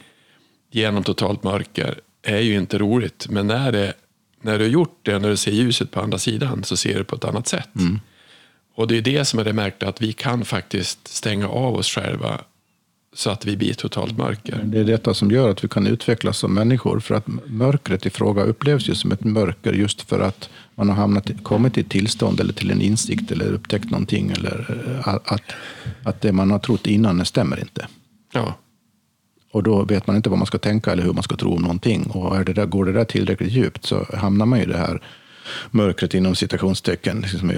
genom 0.70 1.02
totalt 1.02 1.42
mörker 1.42 1.98
är 2.26 2.40
ju 2.40 2.56
inte 2.56 2.78
roligt. 2.78 3.26
Men 3.30 3.46
när, 3.46 3.72
det, 3.72 3.94
när 4.40 4.58
du 4.58 4.64
har 4.64 4.70
gjort 4.70 4.98
det, 5.02 5.18
när 5.18 5.28
du 5.28 5.36
ser 5.36 5.52
ljuset 5.52 5.90
på 5.90 6.00
andra 6.00 6.18
sidan, 6.18 6.64
så 6.64 6.76
ser 6.76 6.98
du 6.98 7.04
på 7.04 7.16
ett 7.16 7.24
annat 7.24 7.48
sätt. 7.48 7.68
Mm. 7.78 8.00
Och 8.74 8.88
det 8.88 8.96
är 8.96 9.02
det 9.02 9.24
som 9.24 9.38
är 9.38 9.44
det 9.44 9.52
märkta, 9.52 9.88
att 9.88 10.02
vi 10.02 10.12
kan 10.12 10.44
faktiskt 10.44 11.08
stänga 11.08 11.48
av 11.48 11.74
oss 11.74 11.88
själva 11.88 12.40
så 13.14 13.30
att 13.30 13.46
vi 13.46 13.56
blir 13.56 13.74
totalt 13.74 14.18
mörker. 14.18 14.60
Det 14.64 14.80
är 14.80 14.84
detta 14.84 15.14
som 15.14 15.30
gör 15.30 15.50
att 15.50 15.64
vi 15.64 15.68
kan 15.68 15.86
utvecklas 15.86 16.38
som 16.38 16.54
människor. 16.54 17.00
För 17.00 17.14
att 17.14 17.26
mörkret 17.46 18.06
i 18.06 18.10
fråga 18.10 18.42
upplevs 18.42 18.88
ju 18.88 18.94
som 18.94 19.12
ett 19.12 19.24
mörker 19.24 19.72
just 19.72 20.02
för 20.02 20.20
att 20.20 20.50
man 20.74 20.88
har 20.88 20.96
hamnat, 20.96 21.30
kommit 21.42 21.74
till 21.74 21.84
ett 21.84 21.90
tillstånd 21.90 22.40
eller 22.40 22.52
till 22.52 22.70
en 22.70 22.80
insikt 22.80 23.30
eller 23.30 23.52
upptäckt 23.52 23.90
någonting. 23.90 24.30
Eller 24.30 24.84
eh, 24.88 25.08
att, 25.08 25.52
att 26.02 26.20
det 26.20 26.32
man 26.32 26.50
har 26.50 26.58
trott 26.58 26.86
innan 26.86 27.24
stämmer 27.24 27.60
inte. 27.60 27.86
Ja. 28.32 28.54
Och 29.56 29.62
då 29.62 29.84
vet 29.84 30.06
man 30.06 30.16
inte 30.16 30.30
vad 30.30 30.38
man 30.38 30.46
ska 30.46 30.58
tänka 30.58 30.92
eller 30.92 31.02
hur 31.02 31.12
man 31.12 31.22
ska 31.22 31.36
tro 31.36 31.54
om 31.54 31.62
någonting. 31.62 32.02
Och 32.02 32.36
är 32.36 32.44
det 32.44 32.52
där, 32.52 32.66
går 32.66 32.84
det 32.84 32.92
där 32.92 33.04
tillräckligt 33.04 33.52
djupt 33.52 33.84
så 33.84 34.06
hamnar 34.14 34.46
man 34.46 34.58
i 34.58 34.66
det 34.66 34.76
här 34.76 35.00
mörkret 35.70 36.14
inom 36.14 36.34
citationstecken. 36.34 37.20
Liksom, 37.20 37.52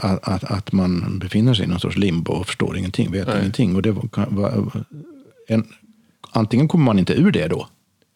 att, 0.00 0.28
att, 0.28 0.44
att, 0.44 0.72
man 0.72 1.18
befinner 1.18 1.54
sig 1.54 1.64
i 1.64 1.68
någon 1.68 1.80
sorts 1.80 1.96
limbo 1.96 2.32
och 2.32 2.46
förstår 2.46 2.76
ingenting, 2.76 3.12
vet 3.12 3.26
Nej. 3.26 3.38
ingenting. 3.38 3.76
Och 3.76 3.82
det 3.82 3.90
var, 3.90 4.70
en, 5.48 5.64
antingen 6.30 6.68
kommer 6.68 6.84
man 6.84 6.98
inte 6.98 7.12
ur 7.12 7.30
det 7.30 7.48
då. 7.48 7.68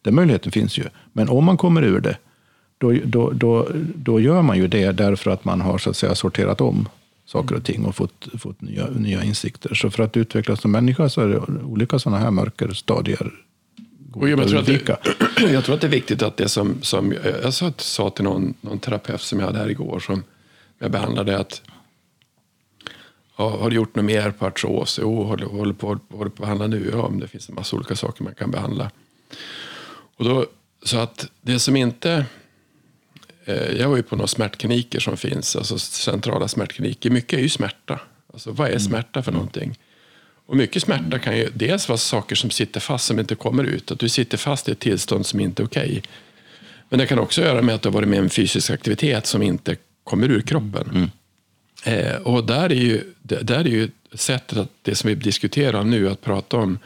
Den 0.03 0.14
möjligheten 0.14 0.53
finns 0.53 0.78
ju. 0.78 0.84
Men 1.12 1.28
om 1.28 1.45
man 1.45 1.57
kommer 1.57 1.82
ur 1.82 2.01
det, 2.01 2.16
då, 2.78 2.93
då, 3.05 3.30
då, 3.30 3.68
då 3.95 4.20
gör 4.20 4.43
man 4.43 4.59
ju 4.59 4.68
det 4.68 4.93
därför 4.93 5.30
att 5.30 5.45
man 5.45 5.61
har 5.61 5.78
så 5.78 5.91
att 5.91 5.97
säga, 5.97 6.14
sorterat 6.14 6.61
om 6.61 6.89
saker 7.28 7.54
och 7.54 7.64
ting 7.64 7.84
och 7.84 7.96
fått, 7.96 8.28
fått 8.38 8.60
nya, 8.60 8.86
nya 8.86 9.24
insikter. 9.24 9.74
Så 9.74 9.90
för 9.90 10.02
att 10.02 10.16
utvecklas 10.16 10.60
som 10.60 10.70
människa 10.70 11.08
så 11.08 11.20
är 11.20 11.28
det 11.28 11.38
olika 11.62 11.98
sådana 11.98 12.22
här 12.22 12.30
mörkerstadier. 12.30 13.32
Och 14.12 14.28
jag, 14.28 14.48
tror 14.48 14.58
att 14.58 14.66
det, 14.66 14.98
jag 15.52 15.64
tror 15.64 15.74
att 15.74 15.80
det 15.80 15.86
är 15.86 15.90
viktigt 15.90 16.22
att 16.22 16.36
det 16.36 16.48
som, 16.48 16.82
som 16.82 17.14
jag 17.42 17.54
sa, 17.54 17.72
sa 17.76 18.10
till 18.10 18.24
någon, 18.24 18.54
någon 18.60 18.78
terapeut 18.78 19.20
som 19.20 19.38
jag 19.38 19.46
hade 19.46 19.58
här 19.58 19.70
igår, 19.70 20.00
som 20.00 20.22
jag 20.78 20.90
behandlade, 20.90 21.38
att 21.38 21.62
ja, 23.36 23.58
har 23.60 23.70
du 23.70 23.76
gjort 23.76 23.94
något 23.94 24.04
mer 24.04 24.30
på 24.30 24.46
artros? 24.46 24.98
Jo, 25.02 25.22
håller, 25.22 25.46
håller, 25.46 25.72
på, 25.72 25.86
håller 25.86 26.30
på 26.30 26.42
att 26.42 26.46
behandla 26.46 26.66
nu. 26.66 26.90
Ja, 26.92 27.08
men 27.10 27.20
det 27.20 27.28
finns 27.28 27.48
en 27.48 27.54
massa 27.54 27.76
olika 27.76 27.96
saker 27.96 28.24
man 28.24 28.34
kan 28.34 28.50
behandla. 28.50 28.90
Och 30.16 30.24
då, 30.24 30.46
så 30.82 30.98
att 30.98 31.26
det 31.42 31.58
som 31.58 31.76
inte 31.76 32.10
Eh, 32.10 32.24
jag 33.55 33.88
var 33.88 33.96
ju 33.96 34.03
på 34.03 34.16
några 34.16 34.26
smärtkliniker 34.26 35.01
som 35.01 35.16
finns, 35.16 35.57
alltså 35.57 35.78
centrala 35.78 36.49
smärtkliniker. 36.49 37.11
Mycket 37.11 37.38
är 37.38 37.42
ju 37.42 37.49
smärta. 37.49 38.01
Alltså, 38.32 38.51
vad 38.51 38.66
är 38.66 38.72
mm. 38.72 38.80
smärta 38.80 39.22
för 39.22 39.32
någonting? 39.32 39.78
Och 40.46 40.57
mycket 40.57 40.82
smärta 40.82 41.18
kan 41.18 41.36
ju 41.36 41.51
dels 41.55 41.88
vara 41.88 41.99
saker 41.99 42.36
som 42.36 42.51
sitter 42.51 42.80
fast 42.80 43.07
som 43.07 43.18
inte 43.18 43.34
kommer 43.34 43.64
ut. 43.64 43.90
Att 43.90 43.99
du 43.99 44.09
sitter 44.09 44.38
fast 44.38 44.68
i 44.68 44.72
ett 44.72 44.78
tillstånd 44.78 45.26
som 45.26 45.40
inte 45.40 45.62
är 45.62 45.66
okej. 45.66 45.88
Okay. 45.88 46.03
Men 46.88 46.99
det 46.99 47.07
kan 47.07 47.18
också 47.18 47.42
göra 47.42 47.62
med 47.62 47.74
att 47.74 47.82
du 47.82 47.88
har 47.88 47.94
varit 47.94 48.09
med 48.09 48.16
i 48.16 48.20
en 48.20 48.30
fysisk 48.30 48.70
aktivitet 48.70 49.26
som 49.26 49.42
inte 49.42 49.76
kommer 50.05 50.30
ur 50.30 50.40
kroppen. 50.40 50.90
Mm. 50.94 51.11
Eh, 51.84 52.16
och 52.16 52.44
där 52.44 52.72
är, 52.72 52.74
ju, 52.74 53.03
där 53.22 53.61
är 53.61 53.68
ju 53.68 53.88
sättet 54.14 54.59
att 54.59 54.70
det 54.82 54.94
som 54.94 55.09
vi 55.09 55.14
diskuterar 55.14 55.84
nu, 55.84 56.11
att 56.11 56.22
prata 56.22 56.57
om, 56.57 56.78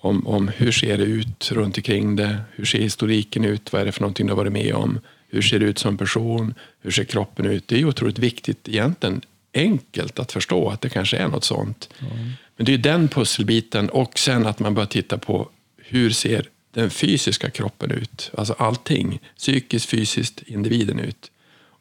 om, 0.00 0.26
om 0.26 0.48
hur 0.48 0.72
ser 0.72 0.98
det 0.98 1.04
ut 1.04 1.52
runt 1.52 1.76
omkring 1.76 2.16
det, 2.16 2.38
hur 2.52 2.64
ser 2.64 2.78
historiken 2.78 3.44
ut, 3.44 3.72
vad 3.72 3.82
är 3.82 3.86
det 3.86 3.92
för 3.92 4.00
någonting 4.00 4.26
du 4.26 4.32
har 4.32 4.36
varit 4.36 4.52
med 4.52 4.74
om, 4.74 5.00
hur 5.36 5.42
ser 5.42 5.58
det 5.58 5.64
ut 5.66 5.78
som 5.78 5.96
person? 5.96 6.54
Hur 6.80 6.90
ser 6.90 7.04
kroppen 7.04 7.46
ut? 7.46 7.68
Det 7.68 7.74
är 7.74 7.78
ju 7.78 7.86
otroligt 7.86 8.18
viktigt, 8.18 8.68
egentligen 8.68 9.20
enkelt 9.54 10.18
att 10.18 10.32
förstå 10.32 10.68
att 10.68 10.80
det 10.80 10.88
kanske 10.88 11.16
är 11.16 11.28
något 11.28 11.44
sånt. 11.44 11.88
Mm. 12.00 12.32
Men 12.56 12.66
det 12.66 12.74
är 12.74 12.78
den 12.78 13.08
pusselbiten 13.08 13.88
och 13.88 14.18
sen 14.18 14.46
att 14.46 14.58
man 14.58 14.74
börjar 14.74 14.86
titta 14.86 15.18
på 15.18 15.48
hur 15.76 16.10
ser 16.10 16.48
den 16.74 16.90
fysiska 16.90 17.50
kroppen 17.50 17.90
ut? 17.90 18.30
Alltså 18.34 18.54
allting, 18.58 19.20
psykiskt, 19.36 19.88
fysiskt, 19.88 20.42
individen 20.42 20.98
ut. 20.98 21.30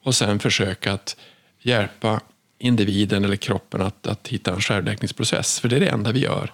Och 0.03 0.15
sen 0.15 0.39
försöka 0.39 0.93
att 0.93 1.17
hjälpa 1.61 2.21
individen 2.57 3.25
eller 3.25 3.35
kroppen 3.35 3.81
att, 3.81 4.07
att 4.07 4.27
hitta 4.27 4.53
en 4.53 4.61
självläkningsprocess. 4.61 5.59
För 5.59 5.69
det 5.69 5.75
är 5.75 5.79
det 5.79 5.87
enda 5.87 6.11
vi 6.11 6.19
gör. 6.19 6.51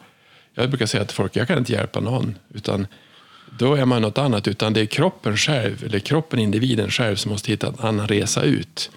Jag 0.54 0.70
brukar 0.70 0.86
säga 0.86 1.06
till 1.06 1.16
folk, 1.16 1.36
jag 1.36 1.48
kan 1.48 1.58
inte 1.58 1.72
hjälpa 1.72 2.00
någon. 2.00 2.38
utan 2.54 2.88
då 3.58 3.76
är 3.76 3.86
man 3.86 4.02
något 4.02 4.18
annat. 4.18 4.48
Utan 4.48 4.74
det 4.74 4.82
är 4.82 4.86
kroppen 4.86 5.38
själv, 5.38 5.84
eller 5.84 6.00
kroppen, 6.00 6.40
individen 6.40 6.90
själv, 6.90 7.16
som 7.16 7.32
måste 7.32 7.52
hitta 7.52 7.68
en 7.68 7.76
annan 7.80 8.08
resa 8.08 8.44
ut. 8.44 8.92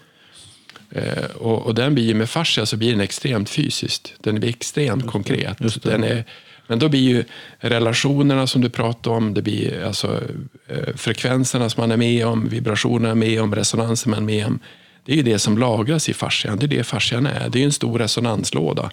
Eh, 0.90 1.24
och, 1.24 1.66
och, 1.66 1.74
den 1.74 1.94
blir 1.94 2.14
med 2.14 2.30
fascia 2.30 2.66
så 2.66 2.76
blir 2.76 2.90
den 2.90 3.00
extremt 3.00 3.50
fysiskt. 3.50 4.14
Den 4.20 4.40
blir 4.40 4.48
extremt 4.48 5.06
konkret. 5.06 5.82
Den 5.82 6.04
är, 6.04 6.24
men 6.66 6.78
då 6.78 6.88
blir 6.88 7.00
ju 7.00 7.24
relationerna 7.58 8.46
som 8.46 8.60
du 8.60 8.70
pratade 8.70 9.16
om, 9.16 9.34
det 9.34 9.42
blir 9.42 9.84
alltså, 9.84 10.20
eh, 10.66 10.94
frekvenserna 10.96 11.70
som 11.70 11.80
man 11.80 11.92
är 11.92 11.96
med 11.96 12.26
om, 12.26 12.48
vibrationerna 12.48 13.14
med 13.14 13.42
om, 13.42 13.54
resonansen 13.54 14.10
man 14.10 14.18
är 14.18 14.26
med 14.26 14.46
om. 14.46 14.58
Det 15.04 15.12
är 15.12 15.16
ju 15.16 15.22
det 15.22 15.38
som 15.38 15.58
lagras 15.58 16.08
i 16.08 16.14
fascian. 16.14 16.58
Det 16.58 16.66
är 16.66 16.68
det 16.68 16.84
fascian 16.84 17.26
är. 17.26 17.48
Det 17.48 17.60
är 17.60 17.64
en 17.64 17.72
stor 17.72 17.98
resonanslåda 17.98 18.90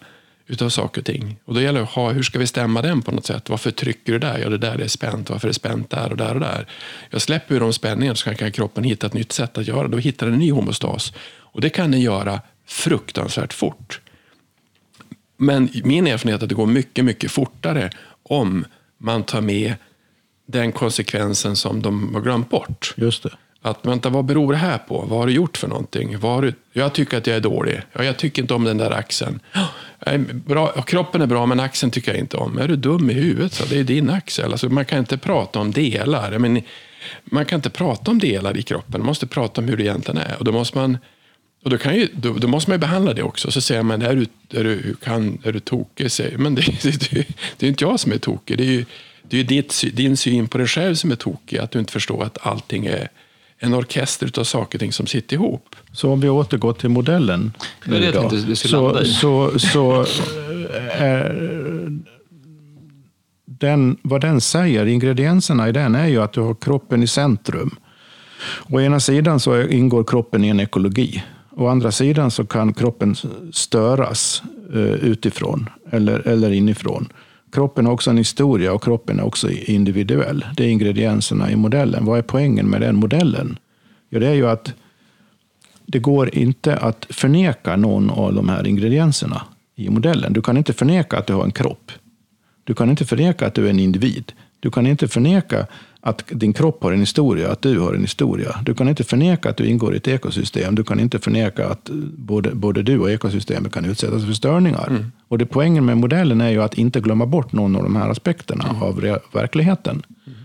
utav 0.48 0.70
saker 0.70 1.02
och 1.02 1.06
ting. 1.06 1.38
Och 1.46 1.54
då 1.54 1.62
gäller 1.62 1.80
det 1.80 1.84
att 1.84 1.92
ha, 1.92 2.12
hur 2.12 2.24
ska 2.24 2.40
vi 2.40 2.48
stämma 2.48 2.82
den 2.82 3.02
på 3.02 3.12
något 3.12 3.26
sätt? 3.26 3.50
Varför 3.50 3.72
trycker 3.72 4.14
du 4.14 4.20
där? 4.20 4.40
Ja, 4.40 4.50
det 4.50 4.58
där 4.58 4.82
är 4.82 4.88
spänt. 4.88 5.30
Varför 5.30 5.48
är 5.48 5.50
det 5.50 5.54
spänt 5.54 5.90
där 5.90 6.10
och 6.10 6.18
där 6.18 6.34
och 6.34 6.40
där? 6.40 6.68
Jag 7.10 7.22
släpper 7.22 7.56
ur 7.56 7.60
de 7.60 7.74
spänningarna 7.74 8.16
så 8.16 8.36
kan 8.36 8.52
kroppen 8.52 8.84
hitta 8.84 9.08
ett 9.08 9.14
nytt 9.14 9.32
sätt 9.32 9.58
att 9.58 9.68
göra. 9.68 9.88
Då 9.88 9.98
hittar 9.98 10.26
den 10.26 10.34
en 10.34 10.40
ny 10.40 10.52
homostas. 10.52 11.14
Och 11.24 11.62
det 11.62 11.70
kan 11.70 11.92
den 11.92 12.02
göra 12.02 12.42
fruktansvärt 12.68 13.54
fort. 13.54 14.02
Men 15.38 15.70
min 15.84 16.08
erfarenhet 16.08 16.42
är 16.42 16.46
att 16.46 16.50
det 16.50 16.56
går 16.56 16.68
mycket, 16.68 17.06
mycket 17.06 17.32
fortare 17.32 17.90
om 18.24 18.66
man 18.98 19.24
tar 19.24 19.42
med 19.42 19.76
den 20.48 20.72
konsekvensen 20.72 21.56
som 21.56 21.82
de 21.82 22.16
har 22.16 22.22
glömt 22.22 22.50
bort. 22.50 22.94
Just 22.98 23.24
det. 23.24 23.30
Att 23.62 23.86
vänta, 23.86 24.10
vad 24.10 24.26
beror 24.26 24.52
det 24.52 24.58
här 24.58 24.78
på? 24.78 25.06
Vad 25.10 25.20
har 25.20 25.28
du 25.28 25.34
gjort 25.34 25.58
för 25.58 25.68
någonting? 25.68 26.20
Vad 26.20 26.44
du... 26.44 26.54
Jag 26.74 26.94
tycker 26.94 27.18
att 27.18 27.28
jag 27.28 27.36
är 27.36 27.42
dålig. 27.42 27.82
Ja, 27.94 28.04
jag 28.04 28.18
tycker 28.18 28.42
inte 28.42 28.54
om 28.54 28.64
den 28.64 28.78
där 28.78 28.92
axeln. 28.92 29.40
Bra, 30.46 30.82
kroppen 30.82 31.22
är 31.22 31.26
bra, 31.26 31.46
men 31.46 31.60
axeln 31.60 31.92
tycker 31.92 32.12
jag 32.12 32.20
inte 32.20 32.38
om. 32.38 32.58
Är 32.58 32.68
du 32.68 32.76
dum 32.76 33.10
i 33.10 33.14
huvudet? 33.14 33.54
Så 33.54 33.66
det 33.66 33.80
är 33.80 33.84
din 33.84 34.10
axel. 34.10 34.52
Alltså, 34.52 34.70
man 34.70 34.86
kan 34.86 35.00
inte 35.00 35.18
prata 35.18 35.60
om 35.60 35.72
delar. 35.72 36.38
Men, 36.38 36.62
man 37.24 37.46
kan 37.46 37.58
inte 37.58 37.70
prata 37.70 38.12
om 38.12 38.20
delar 38.20 38.58
i 38.58 38.64
kroppen. 38.64 39.02
Man 39.02 39.06
måste 39.06 39.28
prata 39.28 39.62
om 39.62 39.68
hur 39.68 39.78
det 39.78 39.84
egentligen 39.84 40.18
är. 40.18 40.36
Och 40.40 40.46
då 40.46 40.52
måste 40.52 40.78
man, 40.78 40.98
och 41.64 41.70
då 41.70 41.78
kan 41.78 41.96
ju, 41.96 42.08
då, 42.14 42.34
då 42.34 42.48
måste 42.48 42.70
man 42.70 42.80
behandla 42.80 43.14
det 43.14 43.24
också. 43.24 43.52
Så 43.52 43.62
säger 43.62 43.84
man, 43.84 44.02
är 44.02 44.16
du, 44.16 44.26
är 44.60 44.64
du, 44.64 44.96
kan, 45.04 45.42
är 45.44 45.52
du 45.52 45.60
tokig? 45.60 46.12
Säger, 46.12 46.38
men 46.38 46.56
det, 46.56 46.62
det, 46.82 47.12
det, 47.12 47.28
det 47.58 47.66
är 47.66 47.70
inte 47.70 47.84
jag 47.84 48.00
som 48.00 48.12
är 48.12 48.18
tokig. 48.18 48.58
Det 48.58 48.64
är 48.64 48.72
ju, 48.72 48.86
det 49.24 49.40
är 49.40 49.44
ditt, 49.44 49.84
din 49.94 50.18
syn 50.18 50.48
på 50.48 50.58
dig 50.58 50.68
själv 50.68 50.96
som 50.96 51.12
är 51.12 51.16
tokig. 51.16 51.58
Att 51.58 51.72
du 51.72 51.80
inte 51.80 51.94
förstår 51.94 52.24
att 52.24 52.38
allting 52.42 52.86
är 52.86 53.10
en 53.64 53.74
orkester 53.74 54.40
av 54.40 54.44
saker 54.44 54.78
och 54.78 54.80
ting 54.80 54.92
som 54.92 55.08
sitter 55.08 55.36
ihop. 55.36 55.76
Så 55.92 56.12
om 56.12 56.20
vi 56.20 56.30
återgår 56.30 56.74
till 56.74 56.90
modellen. 56.90 57.54
Det 57.86 57.96
är 57.96 58.00
det 58.00 58.06
jag 58.06 58.58
så, 58.58 59.06
så, 59.06 59.60
så 59.60 60.02
eh, 60.02 61.02
är 61.02 61.36
den, 63.46 63.98
vad 64.02 64.22
den 64.22 64.42
säger, 64.42 64.86
ingredienserna 64.86 65.70
i 65.70 65.72
den 65.72 65.96
är 65.96 66.08
ju 66.08 66.22
att 66.22 66.34
du 66.34 66.42
har 66.42 66.56
kroppen 66.56 67.04
i 67.04 67.08
centrum. 67.08 67.76
Å 68.70 68.82
ena 68.82 69.00
sidan 69.00 69.40
så 69.40 69.62
ingår 69.62 70.04
kroppen 70.04 70.44
i 70.44 70.50
en 70.50 70.60
ekologi. 70.60 71.24
Å 71.52 71.68
andra 71.68 71.92
sidan 71.92 72.32
så 72.32 72.46
kan 72.46 72.74
kroppen 72.74 73.16
störas 73.54 74.44
eh, 74.74 74.80
utifrån 74.82 75.70
eller, 75.92 76.28
eller 76.28 76.52
inifrån. 76.52 77.10
Kroppen 77.52 77.86
har 77.86 77.94
också 77.94 78.10
en 78.10 78.18
historia 78.18 78.74
och 78.74 78.84
kroppen 78.84 79.20
är 79.20 79.24
också 79.24 79.50
individuell. 79.50 80.46
Det 80.56 80.64
är 80.64 80.70
ingredienserna 80.70 81.52
i 81.52 81.56
modellen. 81.56 82.06
Vad 82.06 82.18
är 82.18 82.22
poängen 82.22 82.68
med 82.68 82.82
den 82.82 82.96
modellen? 82.96 83.60
Jo, 84.10 84.20
det 84.20 84.28
är 84.28 84.34
ju 84.34 84.50
att 84.50 84.74
det 85.86 86.00
går 86.00 86.36
inte 86.36 86.78
att 86.78 87.08
förneka 87.10 87.76
någon 87.76 88.10
av 88.10 88.34
de 88.34 88.50
här 88.50 88.68
ingredienserna 88.68 89.42
i 89.76 89.90
modellen. 89.90 90.34
Du 90.34 90.42
kan 90.42 90.58
inte 90.58 90.74
förneka 90.74 91.18
att 91.18 91.28
du 91.28 91.34
har 91.34 91.44
en 91.44 91.52
kropp. 91.52 91.92
Du 92.64 92.74
kan 92.74 92.90
inte 92.90 93.06
förneka 93.06 93.48
att 93.48 93.54
du 93.54 93.66
är 93.66 93.70
en 93.70 93.80
individ. 93.80 94.32
Du 94.60 94.72
kan 94.72 94.88
inte 94.88 95.08
förneka 95.08 95.68
att 96.02 96.24
din 96.28 96.54
kropp 96.54 96.84
har 96.84 96.92
en 96.92 97.00
historia, 97.00 97.52
att 97.52 97.62
du 97.62 97.80
har 97.80 97.94
en 97.94 98.02
historia. 98.02 98.56
Du 98.66 98.74
kan 98.74 98.90
inte 98.90 99.04
förneka 99.04 99.50
att 99.50 99.58
du 99.58 99.66
ingår 99.66 99.94
i 99.94 99.98
ett 99.98 100.08
ekosystem. 100.08 100.76
Du 100.76 100.84
kan 100.84 101.00
inte 101.00 101.20
förneka 101.20 101.68
att 101.68 101.90
både, 102.18 102.56
både 102.56 102.84
du 102.84 103.00
och 103.00 103.12
ekosystemet 103.12 103.72
kan 103.72 103.86
utsättas 103.86 104.26
för 104.26 104.34
störningar. 104.34 104.88
Mm. 104.90 105.12
Och 105.28 105.38
det 105.38 105.46
Poängen 105.46 105.86
med 105.86 105.98
modellen 105.98 106.42
är 106.42 106.50
ju 106.50 106.64
att 106.64 106.74
inte 106.74 107.00
glömma 107.00 107.26
bort 107.26 107.52
någon 107.52 107.76
av 107.76 107.84
de 107.84 107.96
här 107.96 108.10
aspekterna 108.10 108.66
mm. 108.70 108.84
av 108.84 109.20
verkligheten. 109.34 110.02
Mm. 110.28 110.40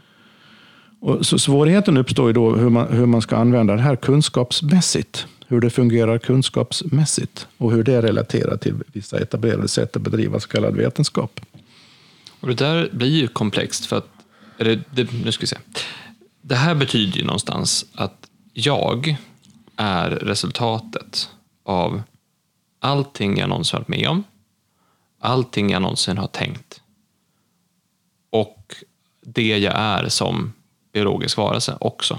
Och 1.00 1.26
så 1.26 1.38
svårigheten 1.38 1.96
uppstår 1.96 2.26
ju 2.26 2.32
då 2.32 2.54
hur 2.54 2.70
man, 2.70 2.86
hur 2.90 3.06
man 3.06 3.22
ska 3.22 3.36
använda 3.36 3.74
det 3.74 3.82
här 3.82 3.96
kunskapsmässigt. 3.96 5.26
Hur 5.48 5.60
det 5.60 5.70
fungerar 5.70 6.18
kunskapsmässigt 6.18 7.46
och 7.58 7.72
hur 7.72 7.82
det 7.82 8.02
relaterar 8.02 8.56
till 8.56 8.74
vissa 8.92 9.18
etablerade 9.18 9.68
sätt 9.68 9.96
att 9.96 10.02
bedriva 10.02 10.40
så 10.40 10.48
kallad 10.48 10.76
vetenskap. 10.76 11.40
Och 12.40 12.48
det 12.48 12.54
där 12.54 12.88
blir 12.92 13.08
ju 13.08 13.28
komplext 13.28 13.86
för 13.86 13.96
att, 13.96 14.08
eller 14.58 14.82
det, 14.90 15.12
nu 15.12 15.32
ska 15.32 15.40
vi 15.40 15.46
se. 15.46 15.58
Det 16.40 16.54
här 16.54 16.74
betyder 16.74 17.18
ju 17.18 17.24
någonstans 17.24 17.86
att 17.94 18.30
jag 18.52 19.16
är 19.76 20.10
resultatet 20.10 21.30
av 21.64 22.02
allting 22.80 23.38
jag 23.38 23.48
någonsin 23.48 23.78
varit 23.78 23.88
med 23.88 24.08
om, 24.08 24.24
allting 25.20 25.70
jag 25.70 25.82
någonsin 25.82 26.18
har 26.18 26.26
tänkt 26.26 26.80
och 28.30 28.74
det 29.20 29.58
jag 29.58 29.74
är 29.76 30.08
som 30.08 30.52
biologisk 30.92 31.36
varelse 31.36 31.76
också. 31.80 32.18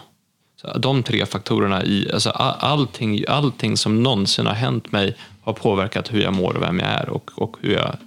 Så 0.61 0.77
de 0.77 1.03
tre 1.03 1.25
faktorerna, 1.25 1.83
i, 1.83 2.11
alltså 2.13 2.29
allting, 2.29 3.23
allting 3.27 3.77
som 3.77 4.03
någonsin 4.03 4.45
har 4.45 4.53
hänt 4.53 4.91
mig 4.91 5.17
har 5.41 5.53
påverkat 5.53 6.13
hur 6.13 6.21
jag 6.21 6.33
mår 6.33 6.53
och 6.55 6.61
vem 6.61 6.79
jag 6.79 6.89
är 6.89 7.09
och, 7.09 7.31
och 7.35 7.57
hur, 7.61 7.73
jag, 7.73 7.97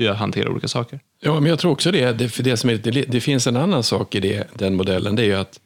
hur 0.00 0.06
jag 0.06 0.14
hanterar 0.14 0.48
olika 0.48 0.68
saker. 0.68 1.00
Ja, 1.20 1.40
men 1.40 1.50
jag 1.50 1.58
tror 1.58 1.72
också 1.72 1.90
det. 1.90 2.12
Det, 2.12 2.28
för 2.28 2.42
det, 2.42 2.56
som 2.56 2.70
är, 2.70 2.76
det, 2.76 2.90
det 2.90 3.20
finns 3.20 3.46
en 3.46 3.56
annan 3.56 3.82
sak 3.82 4.14
i 4.14 4.20
det, 4.20 4.48
den 4.54 4.74
modellen. 4.74 5.16
Det 5.16 5.22
är 5.22 5.26
ju 5.26 5.34
att, 5.34 5.60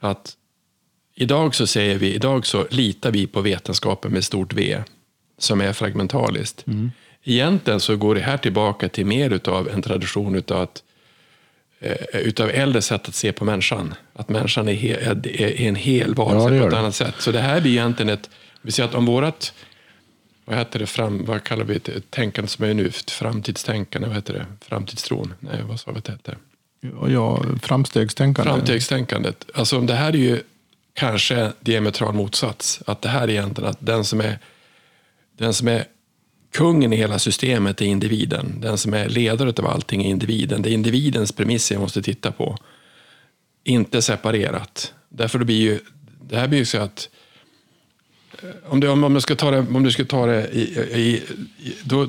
att 0.00 0.36
idag 1.14 1.54
så 1.54 1.66
säger 1.66 1.98
vi, 1.98 2.14
idag 2.14 2.46
så 2.46 2.66
litar 2.70 3.10
vi 3.10 3.26
på 3.26 3.40
vetenskapen 3.40 4.12
med 4.12 4.24
stort 4.24 4.52
V, 4.52 4.78
som 5.38 5.60
är 5.60 5.72
fragmentaliskt. 5.72 6.66
Mm. 6.66 6.90
Egentligen 7.24 7.80
så 7.80 7.96
går 7.96 8.14
det 8.14 8.20
här 8.20 8.36
tillbaka 8.36 8.88
till 8.88 9.06
mer 9.06 9.48
av 9.48 9.68
en 9.68 9.82
tradition 9.82 10.34
utav 10.34 10.60
att 10.60 10.82
eh, 11.80 12.20
utav 12.20 12.50
äldre 12.50 12.82
sätt 12.82 13.08
att 13.08 13.14
se 13.14 13.32
på 13.32 13.44
människan. 13.44 13.94
Att 14.12 14.28
människan 14.28 14.68
är, 14.68 14.74
he, 14.74 14.94
är 14.94 15.60
en 15.60 15.74
hel 15.74 16.14
varelse 16.14 16.54
ja, 16.54 16.62
på 16.62 16.68
ett 16.68 16.74
annat 16.74 16.94
sätt. 16.94 17.14
Så 17.18 17.32
det 17.32 17.40
här 17.40 17.60
blir 17.60 17.72
egentligen 17.72 18.10
ett... 18.10 18.30
Vi 18.62 18.72
säger 18.72 18.88
att 18.88 18.94
om 18.94 19.06
vårat 19.06 19.52
vad 20.44 20.56
heter 20.58 20.78
det, 20.78 20.86
fram, 20.86 21.24
vad 21.24 21.44
kallar 21.44 21.64
vi 21.64 21.78
det, 21.78 22.10
tänkande 22.10 22.48
som 22.48 22.64
är 22.64 22.74
nu, 22.74 22.90
framtidstänkande, 22.90 24.08
vad 24.08 24.16
heter 24.16 24.34
det, 24.34 24.46
framtidstron? 24.60 25.34
Nej, 25.40 25.62
vad 25.62 25.80
sa 25.80 25.92
vi 25.92 25.98
att 25.98 26.04
det 26.04 26.12
hette? 26.12 26.36
Ja, 27.08 27.44
framstegstänkande. 27.62 28.50
Framstegstänkandet. 28.50 29.44
Alltså 29.54 29.80
det 29.80 29.94
här 29.94 30.12
är 30.12 30.18
ju 30.18 30.42
kanske 30.94 31.52
diametral 31.60 32.14
motsats. 32.14 32.82
Att 32.86 33.02
det 33.02 33.08
här 33.08 33.22
är 33.22 33.30
egentligen 33.30 33.70
att 33.70 33.78
den 33.80 34.04
som 34.04 34.20
är, 34.20 34.38
den 35.36 35.54
som 35.54 35.68
är 35.68 35.84
kungen 36.52 36.92
i 36.92 36.96
hela 36.96 37.18
systemet 37.18 37.80
är 37.80 37.84
individen. 37.84 38.60
Den 38.60 38.78
som 38.78 38.94
är 38.94 39.08
ledare 39.08 39.52
av 39.58 39.66
allting 39.66 40.04
är 40.04 40.08
individen. 40.08 40.62
Det 40.62 40.70
är 40.70 40.74
individens 40.74 41.32
premisser 41.32 41.74
jag 41.74 41.82
måste 41.82 42.02
titta 42.02 42.32
på. 42.32 42.58
Inte 43.64 44.02
separerat. 44.02 44.94
Därför 45.08 45.38
det 45.38 45.44
blir 45.44 45.60
ju, 45.60 45.80
det 46.22 46.36
här 46.38 46.48
blir 46.48 46.58
ju 46.58 46.64
så 46.64 46.78
att 46.78 47.08
om 48.68 48.80
du, 48.80 48.88
om, 48.88 49.14
du 49.14 49.20
ska 49.20 49.34
ta 49.34 49.50
det, 49.50 49.58
om 49.58 49.82
du 49.82 49.92
ska 49.92 50.04
ta 50.04 50.26
det, 50.26 50.48
i, 50.52 50.62
i, 50.92 51.22
då, 51.84 52.08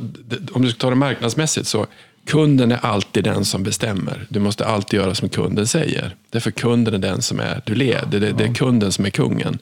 om 0.51 0.61
du 0.61 0.69
ska 0.69 0.79
ta 0.79 0.89
det 0.89 0.95
marknadsmässigt 0.95 1.67
så 1.67 1.87
kunden 2.25 2.71
är 2.71 2.85
alltid 2.85 3.23
den 3.23 3.45
som 3.45 3.63
bestämmer. 3.63 4.25
Du 4.29 4.39
måste 4.39 4.65
alltid 4.65 4.99
göra 4.99 5.15
som 5.15 5.29
kunden 5.29 5.67
säger. 5.67 6.15
Därför 6.29 6.51
kunden 6.51 6.93
är 6.93 6.97
den 6.97 7.21
som 7.21 7.39
är, 7.39 7.61
du 7.65 7.75
leder, 7.75 8.19
det, 8.19 8.31
det 8.31 8.43
är 8.43 8.53
kunden 8.53 8.91
som 8.91 9.05
är 9.05 9.09
kungen. 9.09 9.59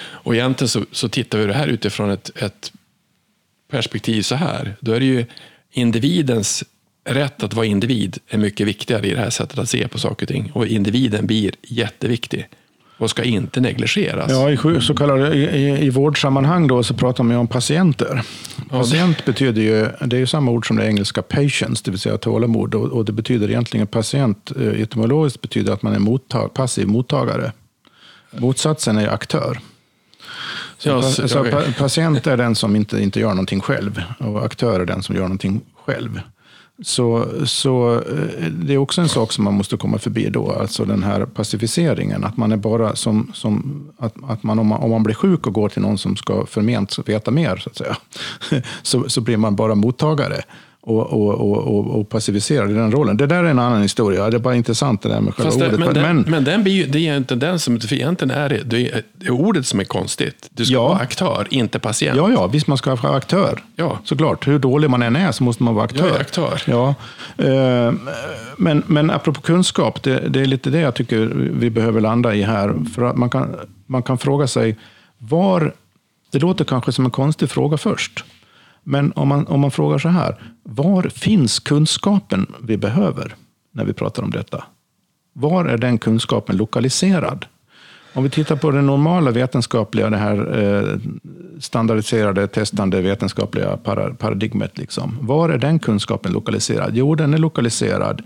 Och 0.00 0.34
egentligen 0.34 0.68
så, 0.68 0.84
så 0.92 1.08
tittar 1.08 1.38
vi 1.38 1.46
det 1.46 1.54
här 1.54 1.66
utifrån 1.66 2.10
ett, 2.10 2.30
ett 2.42 2.72
perspektiv 3.70 4.22
så 4.22 4.34
här. 4.34 4.76
Då 4.80 4.92
är 4.92 5.00
det 5.00 5.06
ju 5.06 5.26
individens 5.70 6.64
rätt 7.04 7.42
att 7.42 7.54
vara 7.54 7.66
individ 7.66 8.18
är 8.28 8.38
mycket 8.38 8.66
viktigare 8.66 9.06
i 9.06 9.10
det 9.10 9.20
här 9.20 9.30
sättet 9.30 9.58
att 9.58 9.68
se 9.68 9.88
på 9.88 9.98
saker 9.98 10.26
och 10.26 10.28
ting. 10.28 10.50
Och 10.54 10.66
individen 10.66 11.26
blir 11.26 11.54
jätteviktig 11.62 12.48
och 12.98 13.10
ska 13.10 13.22
inte 13.22 13.60
negligeras. 13.60 14.30
Ja, 14.30 14.50
i, 14.50 14.80
så 14.80 14.94
kallade, 14.94 15.34
i, 15.34 15.84
i 15.86 15.90
vårdsammanhang 15.90 16.66
då, 16.66 16.82
så 16.82 16.94
pratar 16.94 17.24
man 17.24 17.36
om 17.36 17.48
patienter. 17.48 18.22
Patient 18.70 19.16
ja, 19.18 19.22
betyder 19.26 19.62
ju, 19.62 19.88
det 20.06 20.16
är 20.16 20.20
ju 20.20 20.26
samma 20.26 20.50
ord 20.50 20.66
som 20.66 20.76
det 20.76 20.86
engelska 20.86 21.22
patience, 21.22 21.82
det 21.84 21.90
vill 21.90 22.00
säga 22.00 22.18
tålamod. 22.18 22.74
Och, 22.74 22.88
och 22.88 23.04
det 23.04 23.12
betyder 23.12 23.48
egentligen 23.48 23.86
patient, 23.86 24.52
eh, 24.60 24.80
etymologiskt 24.80 25.40
betyder 25.40 25.72
att 25.72 25.82
man 25.82 25.94
är 25.94 25.98
mottag, 25.98 26.54
passiv 26.54 26.88
mottagare. 26.88 27.52
Motsatsen 28.30 28.98
är 28.98 29.08
aktör. 29.08 29.60
Så, 30.78 30.88
ja, 30.88 31.02
så, 31.02 31.28
så 31.28 31.44
patient 31.78 32.26
är 32.26 32.36
den 32.36 32.54
som 32.54 32.76
inte, 32.76 33.02
inte 33.02 33.20
gör 33.20 33.28
någonting 33.28 33.60
själv 33.60 34.02
och 34.18 34.44
aktör 34.44 34.80
är 34.80 34.86
den 34.86 35.02
som 35.02 35.14
gör 35.14 35.22
någonting 35.22 35.60
själv. 35.84 36.20
Så, 36.82 37.28
så 37.46 37.94
eh, 37.94 38.50
det 38.50 38.74
är 38.74 38.78
också 38.78 39.00
en 39.00 39.08
sak 39.08 39.32
som 39.32 39.44
man 39.44 39.54
måste 39.54 39.76
komma 39.76 39.98
förbi 39.98 40.28
då, 40.30 40.52
alltså 40.52 40.84
den 40.84 41.02
här 41.02 41.26
pacificeringen. 41.26 42.24
Att 42.24 42.36
man 42.36 42.52
är 42.52 42.56
bara 42.56 42.96
som, 42.96 43.30
som 43.34 43.82
att, 43.98 44.14
att 44.28 44.42
man 44.42 44.58
om, 44.58 44.66
man 44.66 44.82
om 44.82 44.90
man 44.90 45.02
blir 45.02 45.14
sjuk 45.14 45.46
och 45.46 45.52
går 45.52 45.68
till 45.68 45.82
någon 45.82 45.98
som 45.98 46.16
ska 46.16 46.46
förment 46.46 46.98
veta 47.06 47.30
mer, 47.30 47.56
så 47.56 47.70
att 47.70 47.76
säga, 47.76 47.96
så, 48.82 49.08
så 49.08 49.20
blir 49.20 49.36
man 49.36 49.56
bara 49.56 49.74
mottagare 49.74 50.42
och, 50.86 51.12
och, 51.12 51.40
och, 51.40 52.00
och 52.00 52.08
passiviserad 52.08 52.70
i 52.70 52.74
den 52.74 52.92
rollen. 52.92 53.16
Det 53.16 53.26
där 53.26 53.44
är 53.44 53.48
en 53.48 53.58
annan 53.58 53.82
historia. 53.82 54.30
Det 54.30 54.36
är 54.36 54.38
bara 54.38 54.54
intressant 54.54 55.02
det 55.02 55.08
där 55.08 55.20
med 55.20 55.34
själva 55.34 55.56
det, 55.56 55.66
ordet. 55.66 55.78
Men, 55.80 55.94
den, 55.94 56.02
men, 56.02 56.24
men 56.30 56.44
den 56.44 56.62
blir 56.62 56.72
ju, 56.72 56.86
det 56.86 57.08
är 57.08 57.16
inte 57.16 57.34
den 57.34 57.58
som, 57.58 57.80
för 57.80 57.94
egentligen 57.94 58.30
är 58.30 58.48
det, 58.48 58.62
det 58.64 58.90
är, 58.90 59.02
det 59.12 59.26
är 59.26 59.30
ordet 59.30 59.66
som 59.66 59.80
är 59.80 59.84
konstigt. 59.84 60.50
Du 60.50 60.64
ska 60.64 60.74
ja. 60.74 60.88
vara 60.88 60.98
aktör, 60.98 61.46
inte 61.50 61.78
patient. 61.78 62.16
Ja, 62.16 62.30
ja, 62.30 62.46
visst 62.46 62.66
man 62.66 62.78
ska 62.78 62.94
vara 62.94 63.16
aktör. 63.16 63.62
Ja. 63.76 63.98
Såklart, 64.04 64.48
hur 64.48 64.58
dålig 64.58 64.90
man 64.90 65.02
än 65.02 65.16
är 65.16 65.32
så 65.32 65.44
måste 65.44 65.62
man 65.62 65.74
vara 65.74 65.84
aktör. 65.84 66.06
Jag 66.06 66.16
är 66.16 66.20
aktör. 66.20 66.62
Ja. 66.66 66.94
Eh, 67.44 67.92
men, 68.56 68.82
men 68.86 69.10
apropå 69.10 69.40
kunskap, 69.40 70.02
det, 70.02 70.28
det 70.28 70.40
är 70.40 70.46
lite 70.46 70.70
det 70.70 70.80
jag 70.80 70.94
tycker 70.94 71.18
vi 71.34 71.70
behöver 71.70 72.00
landa 72.00 72.34
i 72.34 72.42
här. 72.42 72.74
För 72.94 73.02
att 73.02 73.16
man 73.16 73.30
kan, 73.30 73.56
man 73.86 74.02
kan 74.02 74.18
fråga 74.18 74.46
sig, 74.46 74.76
var, 75.18 75.74
det 76.32 76.38
låter 76.38 76.64
kanske 76.64 76.92
som 76.92 77.04
en 77.04 77.10
konstig 77.10 77.50
fråga 77.50 77.76
först. 77.76 78.24
Men 78.84 79.12
om 79.12 79.28
man, 79.28 79.46
om 79.46 79.60
man 79.60 79.70
frågar 79.70 79.98
så 79.98 80.08
här, 80.08 80.36
var 80.62 81.02
finns 81.02 81.58
kunskapen 81.58 82.46
vi 82.62 82.76
behöver 82.76 83.34
när 83.72 83.84
vi 83.84 83.92
pratar 83.92 84.22
om 84.22 84.30
detta? 84.30 84.64
Var 85.32 85.64
är 85.64 85.78
den 85.78 85.98
kunskapen 85.98 86.56
lokaliserad? 86.56 87.46
Om 88.12 88.24
vi 88.24 88.30
tittar 88.30 88.56
på 88.56 88.70
det 88.70 88.82
normala 88.82 89.30
vetenskapliga, 89.30 90.10
det 90.10 90.16
här 90.16 90.62
eh, 90.62 90.98
standardiserade, 91.60 92.46
testande 92.46 93.00
vetenskapliga 93.00 93.76
paradigmet. 94.18 94.78
Liksom. 94.78 95.18
Var 95.20 95.48
är 95.48 95.58
den 95.58 95.78
kunskapen 95.78 96.32
lokaliserad? 96.32 96.90
Jo, 96.96 97.14
den 97.14 97.34
är 97.34 97.38
lokaliserad 97.38 98.22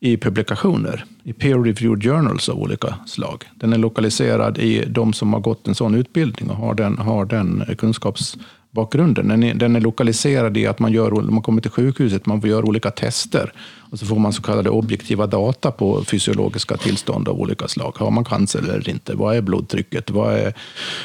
i 0.00 0.16
publikationer, 0.16 1.04
i 1.22 1.32
peer-reviewed 1.32 2.02
journals 2.02 2.48
av 2.48 2.58
olika 2.58 2.94
slag. 3.06 3.44
Den 3.54 3.72
är 3.72 3.78
lokaliserad 3.78 4.58
i 4.58 4.84
de 4.86 5.12
som 5.12 5.32
har 5.32 5.40
gått 5.40 5.68
en 5.68 5.74
sån 5.74 5.94
utbildning 5.94 6.50
och 6.50 6.56
har 6.56 6.74
den, 6.74 6.98
har 6.98 7.24
den 7.24 7.62
eh, 7.68 7.74
kunskaps 7.74 8.36
bakgrunden. 8.70 9.28
Den 9.28 9.42
är, 9.42 9.54
den 9.54 9.76
är 9.76 9.80
lokaliserad 9.80 10.56
i 10.56 10.66
att 10.66 10.78
man, 10.78 10.92
gör, 10.92 11.10
man 11.10 11.42
kommer 11.42 11.62
till 11.62 11.70
sjukhuset, 11.70 12.26
man 12.26 12.40
gör 12.40 12.64
olika 12.64 12.90
tester. 12.90 13.52
Och 13.90 13.98
så 13.98 14.06
får 14.06 14.18
man 14.18 14.32
så 14.32 14.42
kallade 14.42 14.70
objektiva 14.70 15.26
data 15.26 15.70
på 15.70 16.04
fysiologiska 16.04 16.76
tillstånd 16.76 17.28
av 17.28 17.40
olika 17.40 17.68
slag. 17.68 17.92
Har 17.96 18.10
man 18.10 18.24
cancer 18.24 18.58
eller 18.58 18.88
inte? 18.88 19.14
Vad 19.14 19.36
är 19.36 19.40
blodtrycket? 19.40 20.10
Vad 20.10 20.34
är, 20.34 20.54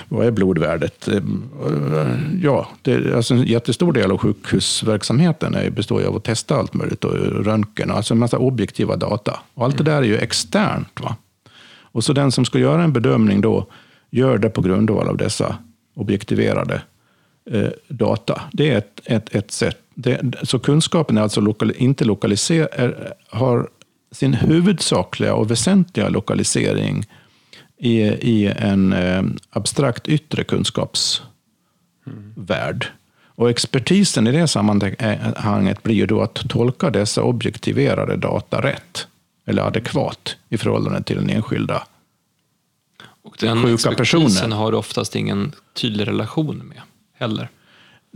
vad 0.10 0.28
är 0.28 0.32
blodvärdet? 0.32 1.08
Ehm, 1.08 1.44
ja, 2.44 2.68
det, 2.82 3.16
alltså 3.16 3.34
en 3.34 3.44
jättestor 3.44 3.94
del 3.94 4.12
av 4.12 4.18
sjukhusverksamheten 4.18 5.74
består 5.76 6.02
ju 6.02 6.08
av 6.08 6.16
att 6.16 6.24
testa 6.24 6.56
allt 6.56 6.74
möjligt. 6.74 7.04
Och 7.04 7.14
röntgen, 7.46 7.92
alltså 7.92 8.14
en 8.14 8.20
massa 8.20 8.38
objektiva 8.38 8.96
data. 8.96 9.40
Och 9.54 9.66
allt 9.66 9.78
det 9.78 9.84
där 9.84 9.98
är 9.98 10.04
ju 10.04 10.18
externt. 10.18 11.02
Va? 11.02 11.16
Och 11.96 12.04
så 12.04 12.14
den 12.14 12.32
som 12.32 12.46
ska 12.46 12.60
göra 12.60 12.84
en 12.84 12.94
bedömning 12.94 13.42
då, 13.42 13.68
gör 14.12 14.38
det 14.38 14.50
på 14.50 14.62
grundval 14.62 15.08
av 15.08 15.18
dessa 15.18 15.56
objektiverade 15.96 16.82
eh, 17.52 17.70
data. 17.88 18.42
Det 18.52 18.70
är 18.70 18.78
ett, 18.78 19.02
ett, 19.06 19.36
ett 19.36 19.52
sätt. 19.52 19.78
Det, 19.94 20.22
så 20.44 20.60
kunskapen 20.60 21.18
är 21.18 21.22
alltså 21.22 21.42
lokal, 21.42 21.74
inte 21.78 22.06
lokaliserad, 22.06 22.94
har 23.30 23.70
sin 24.12 24.34
huvudsakliga 24.34 25.34
och 25.34 25.52
väsentliga 25.52 26.10
lokalisering 26.10 27.06
i, 27.78 28.02
i 28.02 28.54
en 28.58 28.94
eh, 28.94 29.24
abstrakt 29.50 30.08
yttre 30.08 30.44
kunskapsvärld. 30.44 32.88
Och 33.38 33.50
expertisen 33.50 34.28
i 34.28 34.32
det 34.32 34.48
sammanhanget 34.48 35.84
blir 35.84 35.96
ju 35.96 36.06
då 36.06 36.22
att 36.22 36.50
tolka 36.50 36.90
dessa 36.90 37.24
objektiverade 37.24 38.16
data 38.16 38.62
rätt 38.62 39.08
eller 39.46 39.64
adekvat 39.64 40.36
i 40.50 40.58
förhållande 40.58 41.04
till 41.04 41.16
den 41.16 41.30
enskilda 41.30 41.88
och 43.24 43.38
den 43.40 43.64
sjuka 43.64 43.92
personen. 43.92 44.52
har 44.52 44.72
du 44.72 44.78
oftast 44.78 45.16
ingen 45.16 45.52
tydlig 45.74 46.08
relation 46.08 46.58
med 46.58 46.82
heller. 47.18 47.50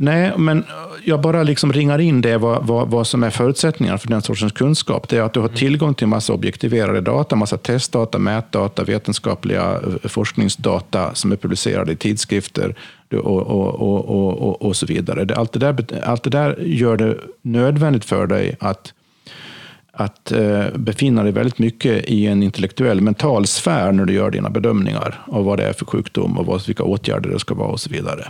Nej, 0.02 0.34
men 0.38 0.66
jag 1.04 1.22
bara 1.22 1.44
liksom 1.44 1.74
ringar 1.74 2.00
in 2.00 2.22
det 2.22 2.38
vad, 2.38 2.68
vad, 2.68 2.88
vad 2.88 3.08
som 3.08 3.24
är 3.24 3.30
förutsättningarna 3.30 3.98
för 3.98 4.08
den 4.08 4.22
sortens 4.22 4.52
kunskap. 4.52 5.10
Det 5.10 5.18
är 5.18 5.22
att 5.22 5.34
du 5.34 5.40
har 5.40 5.48
tillgång 5.48 5.94
till 5.94 6.08
massa 6.08 6.34
objektiverade 6.34 7.02
data, 7.02 7.36
massa 7.36 7.58
testdata, 7.58 8.18
mätdata, 8.18 8.84
vetenskapliga 8.84 9.72
eh, 9.72 10.10
forskningsdata 10.10 11.16
som 11.16 11.32
är 11.32 11.36
publicerade 11.36 11.92
i 11.92 11.96
tidskrifter 11.96 12.76
och, 13.12 13.26
och, 13.26 13.76
och, 13.76 14.40
och, 14.40 14.62
och 14.62 14.76
så 14.76 14.86
vidare. 14.86 15.36
Allt 15.36 15.52
det, 15.52 15.60
där, 15.60 16.04
allt 16.04 16.24
det 16.24 16.30
där 16.30 16.60
gör 16.60 16.98
det 16.98 17.18
nödvändigt 17.42 18.06
för 18.06 18.28
dig 18.28 18.56
att 18.60 18.94
att 19.92 20.32
eh, 20.32 20.66
befinna 20.76 21.24
dig 21.24 21.32
väldigt 21.32 21.60
mycket 21.60 22.06
i 22.06 22.28
en 22.28 22.44
intellektuell, 22.44 23.02
mental 23.02 23.48
sfär 23.48 23.92
när 23.92 24.06
du 24.06 24.14
gör 24.14 24.32
dina 24.32 24.50
bedömningar 24.50 25.24
av 25.28 25.46
vad 25.46 25.60
det 25.60 25.64
är 25.64 25.74
för 25.74 25.86
sjukdom 25.86 26.38
och 26.38 26.46
vad, 26.46 26.66
vilka 26.68 26.84
åtgärder 26.84 27.30
det 27.30 27.40
ska 27.40 27.56
vara 27.56 27.70
och 27.70 27.80
så 27.80 27.90
vidare. 27.90 28.28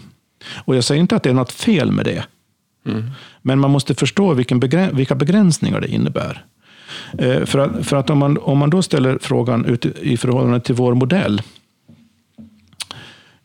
Och 0.65 0.75
jag 0.75 0.83
säger 0.83 1.01
inte 1.01 1.15
att 1.15 1.23
det 1.23 1.29
är 1.29 1.33
något 1.33 1.51
fel 1.51 1.91
med 1.91 2.05
det. 2.05 2.23
Mm. 2.85 3.03
Men 3.41 3.59
man 3.59 3.71
måste 3.71 3.95
förstå 3.95 4.33
vilken 4.33 4.59
begräns 4.59 4.93
vilka 4.93 5.15
begränsningar 5.15 5.81
det 5.81 5.87
innebär. 5.87 6.45
Eh, 7.17 7.45
för 7.45 7.59
att, 7.59 7.87
för 7.87 7.97
att 7.97 8.09
om, 8.09 8.17
man, 8.17 8.37
om 8.37 8.57
man 8.57 8.69
då 8.69 8.81
ställer 8.81 9.17
frågan 9.21 9.65
ut 9.65 9.85
i 9.85 10.17
förhållande 10.17 10.59
till 10.59 10.75
vår 10.75 10.93
modell, 10.93 11.41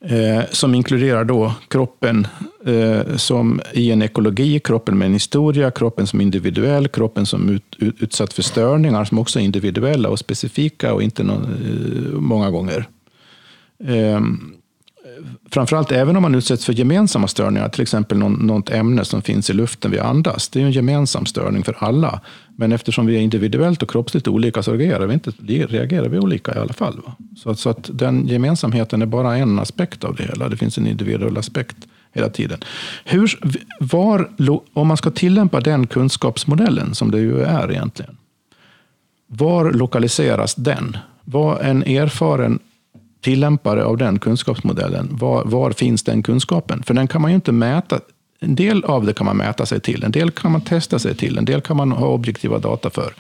eh, 0.01 0.43
som 0.51 0.75
inkluderar 0.75 1.25
då 1.25 1.55
kroppen 1.69 2.27
eh, 2.67 3.17
som 3.17 3.61
i 3.73 3.91
en 3.91 4.03
ekologi, 4.03 4.61
kroppen 4.61 4.99
med 4.99 5.07
en 5.07 5.13
historia, 5.13 5.71
kroppen 5.71 6.07
som 6.07 6.21
individuell, 6.21 6.89
kroppen 6.89 7.27
som 7.27 7.49
ut, 7.49 7.77
ut, 7.79 8.03
utsatt 8.03 8.33
för 8.33 8.43
störningar 8.43 9.05
som 9.05 9.19
också 9.19 9.41
är 9.41 9.45
individuella 9.45 10.09
och 10.09 10.19
specifika 10.19 10.95
och 10.95 11.03
inte 11.03 11.23
no, 11.23 11.33
eh, 11.33 12.19
många 12.21 12.51
gånger. 12.51 12.89
Framförallt 15.51 15.93
även 15.93 16.17
om 16.17 16.23
man 16.23 16.35
utsätts 16.35 16.65
för 16.65 16.73
gemensamma 16.73 17.29
störningar, 17.29 17.69
till 17.69 17.83
exempel 17.83 18.19
någon, 18.19 18.33
något 18.33 18.71
ämne 18.71 19.05
som 19.05 19.23
finns 19.23 19.51
i 19.51 19.53
luften 19.53 19.91
vi 19.91 19.99
andas. 19.99 20.49
Det 20.49 20.61
är 20.61 20.65
en 20.65 20.73
gemensam 20.73 21.27
störning 21.27 21.65
för 21.65 21.77
alla. 21.79 22.21
Men 22.57 22.73
eftersom 22.73 23.07
vi 23.07 23.17
är 23.17 23.21
individuellt 23.21 23.83
och 23.83 23.91
kroppsligt 23.91 24.29
olika 24.29 24.63
så 24.63 24.73
reagerar 24.73 25.07
vi, 25.07 25.15
inte, 25.15 25.31
reagerar 25.67 26.09
vi 26.09 26.19
olika 26.19 26.55
i 26.55 26.59
alla 26.59 26.73
fall. 26.73 27.01
Va? 27.07 27.17
Så, 27.37 27.51
att, 27.51 27.59
så 27.59 27.71
att 27.71 27.91
den 27.93 28.29
gemensamheten 28.29 29.03
är 29.03 29.07
bara 29.07 29.37
en 29.37 29.59
aspekt 29.59 30.05
av 30.05 30.15
det 30.15 30.23
hela. 30.23 30.49
Det 30.49 30.57
finns 30.57 30.79
en 30.79 30.87
individuell 30.87 31.39
aspekt 31.39 31.77
hela 32.13 32.29
tiden. 32.29 32.61
Hur, 33.05 33.39
var, 33.81 34.31
om 34.73 34.89
man 34.89 34.97
ska 34.97 35.11
tillämpa 35.11 35.61
den 35.61 35.87
kunskapsmodellen, 35.87 36.95
som 36.95 37.11
det 37.11 37.19
ju 37.19 37.41
är 37.41 37.71
egentligen, 37.71 38.17
var 39.27 39.73
lokaliseras 39.73 40.55
den? 40.55 40.97
Vad 41.25 41.61
en 41.63 41.83
erfaren 41.83 42.59
tillämpare 43.25 43.85
av 43.85 43.97
den 43.97 44.19
kunskapsmodellen, 44.19 45.09
var, 45.11 45.45
var, 45.45 45.71
finns 45.71 46.03
den 46.03 46.23
kunskapen? 46.23 46.83
För 46.83 46.95
den 46.95 47.09
kan 47.09 47.23
man 47.23 47.31
ju 47.31 47.35
inte 47.35 47.53
mäta. 47.53 48.01
En 48.41 48.55
del 48.55 48.85
av 48.85 49.07
det 49.07 49.15
kan 49.15 49.27
man 49.27 49.37
mäta 49.37 49.67
sig 49.67 49.81
till, 49.81 50.05
en 50.05 50.13
del 50.13 50.31
kan 50.31 50.53
man 50.53 50.61
testa 50.61 50.99
sig 50.99 51.15
till, 51.15 51.39
en 51.39 51.45
del 51.45 51.61
kan 51.61 51.77
man 51.77 51.93
ha 51.93 52.07
objektiva 52.07 52.59
data 52.59 52.91
för. 52.91 53.15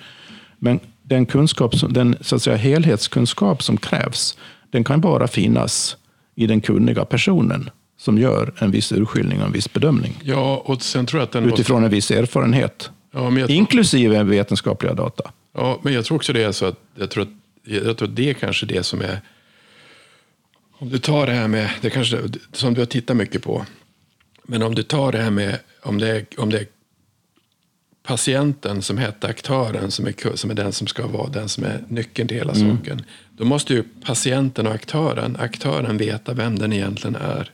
Men 0.59 0.81
den, 1.03 1.27
kunskap, 1.27 1.75
den 1.91 2.17
så 2.21 2.37
att 2.37 2.43
säga, 2.43 2.57
helhetskunskap 2.57 3.63
som 3.63 3.77
krävs, 3.77 4.37
den 4.71 4.85
kan 4.85 5.01
bara 5.01 5.27
finnas 5.27 5.97
i 6.35 6.47
den 6.47 6.61
kunniga 6.61 7.05
personen 7.05 7.71
som 7.99 8.19
gör 8.19 8.53
en 8.59 8.71
viss 8.71 8.93
urskiljning 8.93 9.41
och 9.41 9.47
en 9.47 9.53
viss 9.53 9.73
bedömning. 9.73 10.21
Ja, 10.23 10.63
och 10.65 10.83
sen 10.83 11.07
tror 11.07 11.21
jag 11.21 11.27
att 11.27 11.33
den 11.33 11.45
utifrån 11.45 11.77
måste... 11.77 11.87
en 11.87 11.91
viss 11.91 12.11
erfarenhet. 12.11 12.91
Ja, 13.15 13.39
jag... 13.39 13.51
Inklusive 13.51 14.23
vetenskapliga 14.23 14.95
data. 14.95 15.31
Ja, 15.57 15.79
men 15.83 15.93
jag 15.93 16.05
tror 16.05 16.17
också 16.17 16.33
det 16.33 16.43
är 16.43 16.53
så 16.53 16.67
att 16.67 16.79
jag 16.95 17.11
tror 17.11 17.23
att, 17.23 17.29
jag 17.65 17.97
tror 17.97 18.09
att 18.09 18.17
det 18.17 18.31
är 18.31 18.35
kanske 18.35 18.67
det 18.67 18.83
som 18.83 19.01
är 19.01 19.21
om 20.79 20.89
du 20.89 20.99
tar 20.99 21.27
det 21.27 21.33
här 21.33 21.49
med, 21.49 21.70
det 21.81 21.91
kanske, 21.91 22.22
som 22.53 22.75
du 22.75 22.81
har 22.81 22.87
tittat 22.87 23.16
mycket 23.16 23.43
på, 23.43 23.66
men 24.43 24.62
om 24.62 24.75
du 24.75 24.83
tar 24.83 25.12
det 25.12 25.18
här 25.18 25.31
med 25.31 25.59
om 25.83 25.99
det 25.99 26.09
är, 26.09 26.27
om 26.37 26.51
det 26.51 26.59
är 26.59 26.66
patienten 28.03 28.83
som 28.83 28.99
heter 28.99 29.29
aktören 29.29 29.91
som 29.91 30.07
är, 30.07 30.37
som 30.37 30.51
är 30.51 30.55
den 30.55 30.72
som 30.72 30.87
ska 30.87 31.07
vara 31.07 31.29
den 31.29 31.49
som 31.49 31.64
är 31.64 31.85
nyckeln 31.89 32.29
till 32.29 32.37
hela 32.37 32.53
mm. 32.53 32.77
saken. 32.77 33.03
Då 33.31 33.45
måste 33.45 33.75
ju 33.75 33.83
patienten 34.05 34.66
och 34.66 34.72
aktören, 34.72 35.37
aktören 35.37 35.97
veta 35.97 36.35
vem 36.35 36.59
den 36.59 36.72
egentligen 36.72 37.16
är. 37.16 37.51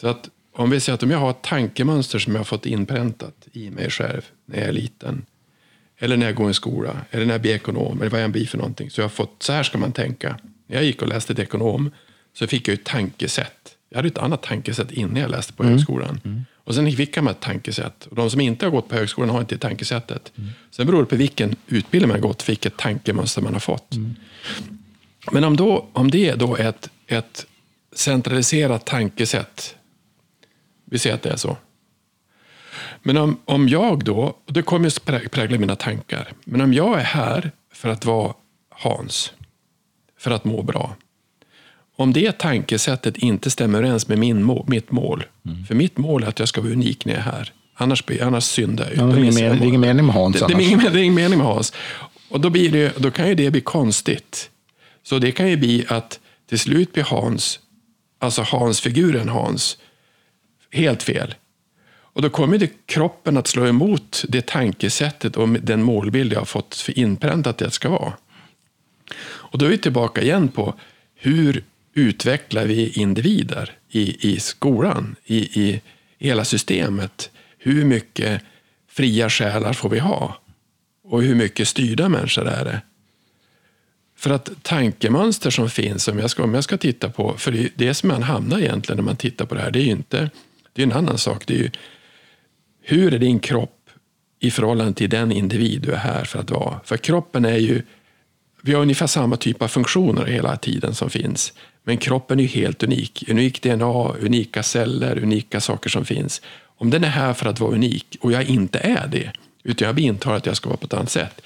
Så 0.00 0.08
att 0.08 0.30
om 0.52 0.70
vi 0.70 0.80
säger 0.80 0.94
att 0.94 1.02
om 1.02 1.10
jag 1.10 1.18
har 1.18 1.30
ett 1.30 1.42
tankemönster 1.42 2.18
som 2.18 2.32
jag 2.32 2.40
har 2.40 2.44
fått 2.44 2.66
inpräntat 2.66 3.48
i 3.52 3.70
mig 3.70 3.90
själv 3.90 4.22
när 4.46 4.58
jag 4.58 4.68
är 4.68 4.72
liten. 4.72 5.26
Eller 5.98 6.16
när 6.16 6.26
jag 6.26 6.34
går 6.34 6.50
i 6.50 6.54
skola, 6.54 6.96
eller 7.10 7.26
när 7.26 7.34
jag 7.34 7.40
blir 7.40 7.54
ekonom, 7.54 8.00
eller 8.00 8.10
vad 8.10 8.22
jag 8.22 8.30
blir 8.30 8.46
för 8.46 8.58
någonting. 8.58 8.90
Så 8.90 9.00
jag 9.00 9.04
har 9.04 9.10
fått, 9.10 9.42
så 9.42 9.52
här 9.52 9.62
ska 9.62 9.78
man 9.78 9.92
tänka. 9.92 10.38
När 10.68 10.76
jag 10.76 10.84
gick 10.84 11.02
och 11.02 11.08
läste 11.08 11.34
till 11.34 11.44
ekonom 11.44 11.90
så 12.32 12.46
fick 12.46 12.68
jag 12.68 12.74
ett 12.74 12.84
tankesätt. 12.84 13.76
Jag 13.88 13.98
hade 13.98 14.08
ett 14.08 14.18
annat 14.18 14.42
tankesätt 14.42 14.92
innan 14.92 15.16
jag 15.16 15.30
läste 15.30 15.52
på 15.52 15.62
mm. 15.62 15.74
högskolan. 15.74 16.20
Mm. 16.24 16.44
Och 16.54 16.74
sen 16.74 16.92
fick 16.92 17.16
man 17.16 17.28
ett 17.28 17.40
tankesätt. 17.40 18.06
Och 18.06 18.16
de 18.16 18.30
som 18.30 18.40
inte 18.40 18.66
har 18.66 18.70
gått 18.70 18.88
på 18.88 18.94
högskolan 18.94 19.30
har 19.30 19.40
inte 19.40 19.54
det 19.54 19.58
tankesättet. 19.58 20.32
Mm. 20.36 20.50
Sen 20.70 20.86
beror 20.86 21.00
det 21.00 21.06
på 21.06 21.16
vilken 21.16 21.56
utbildning 21.66 22.08
man 22.08 22.20
har 22.20 22.28
gått, 22.28 22.48
vilket 22.48 22.76
tankemönster 22.76 23.42
man 23.42 23.52
har 23.52 23.60
fått. 23.60 23.94
Mm. 23.94 24.14
Men 25.32 25.44
om, 25.44 25.56
då, 25.56 25.88
om 25.92 26.10
det 26.10 26.34
då 26.34 26.56
är 26.56 26.68
ett, 26.68 26.90
ett 27.06 27.46
centraliserat 27.92 28.86
tankesätt, 28.86 29.76
vi 30.84 30.98
säger 30.98 31.16
att 31.16 31.22
det 31.22 31.30
är 31.30 31.36
så. 31.36 31.56
Men 33.02 33.16
om, 33.16 33.40
om 33.44 33.68
jag 33.68 34.04
då, 34.04 34.36
och 34.46 34.52
det 34.52 34.62
kommer 34.62 34.88
att 34.88 35.30
prägla 35.30 35.58
mina 35.58 35.76
tankar, 35.76 36.32
men 36.44 36.60
om 36.60 36.74
jag 36.74 37.00
är 37.00 37.04
här 37.04 37.50
för 37.72 37.88
att 37.88 38.04
vara 38.04 38.34
Hans, 38.70 39.32
för 40.18 40.30
att 40.30 40.44
må 40.44 40.62
bra. 40.62 40.96
Om 41.96 42.12
det 42.12 42.38
tankesättet 42.38 43.16
inte 43.16 43.50
stämmer 43.50 43.78
överens 43.78 44.08
med 44.08 44.18
min 44.18 44.42
mål, 44.42 44.64
mitt 44.68 44.90
mål, 44.90 45.24
mm. 45.46 45.64
för 45.64 45.74
mitt 45.74 45.98
mål 45.98 46.22
är 46.22 46.26
att 46.26 46.38
jag 46.38 46.48
ska 46.48 46.60
vara 46.60 46.72
unik 46.72 47.04
när 47.04 47.12
jag 47.12 47.20
är 47.20 47.24
här, 47.24 47.52
annars, 47.74 48.04
annars 48.22 48.44
syndar 48.44 48.92
jag. 48.96 49.08
Ja, 49.08 49.14
det, 49.14 49.20
är 49.20 49.24
ingen, 49.24 49.62
ingen 49.62 49.80
mening 49.80 50.06
med 50.06 50.14
Hans 50.14 50.40
det, 50.40 50.46
det, 50.46 50.54
är 50.54 50.60
ingen, 50.60 50.80
det 50.80 51.00
är 51.00 51.02
ingen 51.02 51.14
mening 51.14 51.38
med 51.38 51.46
Hans. 51.46 51.72
Och 52.28 52.40
då, 52.40 52.50
blir 52.50 52.72
det, 52.72 52.98
då 52.98 53.10
kan 53.10 53.28
ju 53.28 53.34
det 53.34 53.50
bli 53.50 53.60
konstigt. 53.60 54.50
Så 55.02 55.18
det 55.18 55.32
kan 55.32 55.48
ju 55.48 55.56
bli 55.56 55.84
att 55.88 56.20
till 56.48 56.58
slut 56.58 56.92
blir 56.92 57.04
Hans, 57.04 57.60
alltså 58.18 58.42
Hans-figuren 58.42 59.28
Hans, 59.28 59.78
helt 60.70 61.02
fel. 61.02 61.34
Och 62.18 62.22
då 62.22 62.30
kommer 62.30 62.58
det 62.58 62.70
kroppen 62.86 63.36
att 63.36 63.46
slå 63.46 63.66
emot 63.66 64.24
det 64.28 64.46
tankesättet 64.46 65.36
och 65.36 65.48
den 65.48 65.82
målbild 65.82 66.32
jag 66.32 66.38
har 66.38 66.44
fått 66.44 66.74
för 66.74 66.98
inpräntat 66.98 67.50
att 67.50 67.58
det 67.58 67.70
ska 67.70 67.90
vara. 67.90 68.12
Och 69.50 69.58
då 69.58 69.64
är 69.64 69.70
vi 69.70 69.78
tillbaka 69.78 70.22
igen 70.22 70.48
på 70.48 70.74
hur 71.14 71.64
utvecklar 71.94 72.64
vi 72.64 72.88
individer 72.88 73.72
i, 73.90 74.32
i 74.32 74.40
skolan, 74.40 75.16
i, 75.24 75.38
i 75.38 75.82
hela 76.18 76.44
systemet? 76.44 77.30
Hur 77.58 77.84
mycket 77.84 78.42
fria 78.88 79.30
själar 79.30 79.72
får 79.72 79.88
vi 79.88 79.98
ha? 79.98 80.40
Och 81.04 81.22
hur 81.22 81.34
mycket 81.34 81.68
styrda 81.68 82.08
människor 82.08 82.48
är 82.48 82.64
det? 82.64 82.80
För 84.16 84.30
att 84.30 84.62
tankemönster 84.62 85.50
som 85.50 85.70
finns, 85.70 86.08
om 86.08 86.18
jag 86.18 86.30
ska, 86.30 86.44
om 86.44 86.54
jag 86.54 86.64
ska 86.64 86.76
titta 86.76 87.10
på, 87.10 87.34
för 87.36 87.52
det, 87.52 87.70
det 87.74 87.94
som 87.94 88.08
man 88.08 88.22
hamnar 88.22 88.58
egentligen 88.58 88.96
när 88.96 89.04
man 89.04 89.16
tittar 89.16 89.46
på 89.46 89.54
det 89.54 89.60
här, 89.60 89.70
det 89.70 89.78
är 89.78 89.84
ju 89.84 89.90
inte, 89.90 90.30
det 90.72 90.82
är 90.82 90.86
en 90.86 90.92
annan 90.92 91.18
sak. 91.18 91.46
Det 91.46 91.54
är 91.54 91.58
ju, 91.58 91.70
hur 92.82 93.14
är 93.14 93.18
din 93.18 93.38
kropp 93.38 93.90
i 94.40 94.50
förhållande 94.50 94.92
till 94.92 95.10
den 95.10 95.32
individ 95.32 95.82
du 95.82 95.92
är 95.92 95.96
här 95.96 96.24
för 96.24 96.38
att 96.38 96.50
vara? 96.50 96.80
För 96.84 96.96
kroppen 96.96 97.44
är 97.44 97.56
ju 97.56 97.82
vi 98.68 98.74
har 98.74 98.82
ungefär 98.82 99.06
samma 99.06 99.36
typ 99.36 99.62
av 99.62 99.68
funktioner 99.68 100.24
hela 100.24 100.56
tiden 100.56 100.94
som 100.94 101.10
finns. 101.10 101.52
Men 101.84 101.96
kroppen 101.96 102.38
är 102.38 102.42
ju 102.42 102.48
helt 102.48 102.82
unik. 102.82 103.24
Unik 103.28 103.62
DNA, 103.62 104.12
unika 104.20 104.62
celler, 104.62 105.22
unika 105.22 105.60
saker 105.60 105.90
som 105.90 106.04
finns. 106.04 106.42
Om 106.76 106.90
den 106.90 107.04
är 107.04 107.08
här 107.08 107.34
för 107.34 107.46
att 107.46 107.60
vara 107.60 107.70
unik 107.70 108.16
och 108.20 108.32
jag 108.32 108.44
inte 108.44 108.78
är 108.78 109.06
det, 109.06 109.32
utan 109.62 109.88
jag 109.88 109.98
intar 109.98 110.34
att 110.34 110.46
jag 110.46 110.56
ska 110.56 110.68
vara 110.68 110.76
på 110.76 110.86
ett 110.86 110.94
annat 110.94 111.10
sätt. 111.10 111.40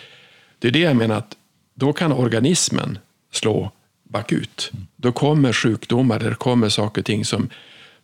Det 0.58 0.68
är 0.68 0.72
det 0.72 0.78
jag 0.78 0.96
menar 0.96 1.16
att 1.16 1.36
då 1.74 1.92
kan 1.92 2.12
organismen 2.12 2.98
slå 3.32 3.70
bakut. 4.04 4.70
Då 4.96 5.12
kommer 5.12 5.52
sjukdomar, 5.52 6.18
det 6.18 6.34
kommer 6.34 6.68
saker 6.68 7.00
och 7.00 7.06
ting 7.06 7.24
som 7.24 7.48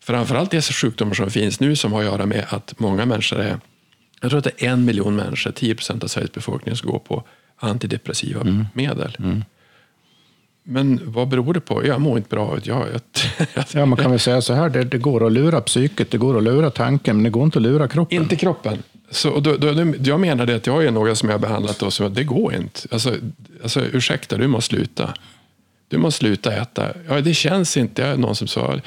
framförallt 0.01 0.51
dessa 0.51 0.73
sjukdomar 0.73 1.15
som 1.15 1.31
finns 1.31 1.61
nu 1.61 1.77
som 1.77 1.93
har 1.93 2.01
att 2.01 2.07
göra 2.07 2.27
med 2.27 2.45
att 2.49 2.78
många 2.78 3.07
människor 3.07 3.40
är, 3.40 3.61
jag 4.20 4.31
tror 4.31 4.39
att 4.39 4.45
det 4.45 4.62
är 4.65 4.70
en 4.70 4.85
miljon 4.85 5.16
människor, 5.16 5.51
10 5.51 5.74
procent 5.74 6.05
av 6.05 6.09
Sveriges 6.09 6.32
befolkning 6.32 6.77
som 6.77 6.90
går 6.90 6.99
på 6.99 7.24
antidepressiva 7.59 8.40
mm. 8.40 8.66
medel. 8.72 9.16
Mm. 9.18 9.44
men 10.62 11.01
vad 11.05 11.28
beror 11.28 11.55
det 11.55 11.60
på? 11.60 11.86
Jag 11.86 12.01
mår 12.01 12.16
inte 12.16 12.28
bra. 12.28 12.59
Jag, 12.62 12.86
jag, 12.93 13.01
ja, 13.72 13.86
man 13.86 13.98
kan 13.98 14.10
väl 14.10 14.20
säga 14.20 14.43
så 14.43 14.55
här, 14.55 14.68
det, 14.68 14.85
det, 14.85 14.98
går 14.98 15.26
att 15.26 15.32
lura 15.32 15.60
psyket, 15.60 16.10
det 16.10 16.18
går 16.18 16.36
att 16.36 16.43
lura 16.43 16.70
tanken, 16.70 17.16
men 17.16 17.24
det 17.24 17.30
går 17.30 17.44
inte 17.44 17.59
att 17.59 17.62
lura 17.62 17.89
kroppen. 17.89 18.22
Inte 18.22 18.36
kroppen. 18.36 18.82
Så, 19.10 19.40
då, 19.40 19.56
då, 19.56 19.94
jag 20.02 20.20
menar 20.20 20.47
det 20.47 20.56
att 20.56 20.66
jag 20.66 20.85
är 20.85 20.90
några 20.90 21.14
som 21.14 21.28
jag 21.28 21.35
har 21.35 21.40
behandlat 21.40 21.82
och 21.82 21.93
som 21.93 22.14
det 22.14 22.24
går 22.24 22.55
inte. 22.55 22.80
Alltså, 22.90 23.14
alltså, 23.62 23.80
ursäkta, 23.80 24.36
du 24.36 24.47
måste 24.47 24.74
sluta. 24.74 25.14
Du 25.89 25.98
måste 25.98 26.18
sluta 26.18 26.56
äta. 26.56 26.89
Ja, 27.09 27.20
det 27.20 27.35
känns 27.35 27.76
inte. 27.76 28.02
Jag 28.02 28.10
är 28.10 28.16
någon 28.16 28.36
som 28.36 28.48
sa 28.48 28.80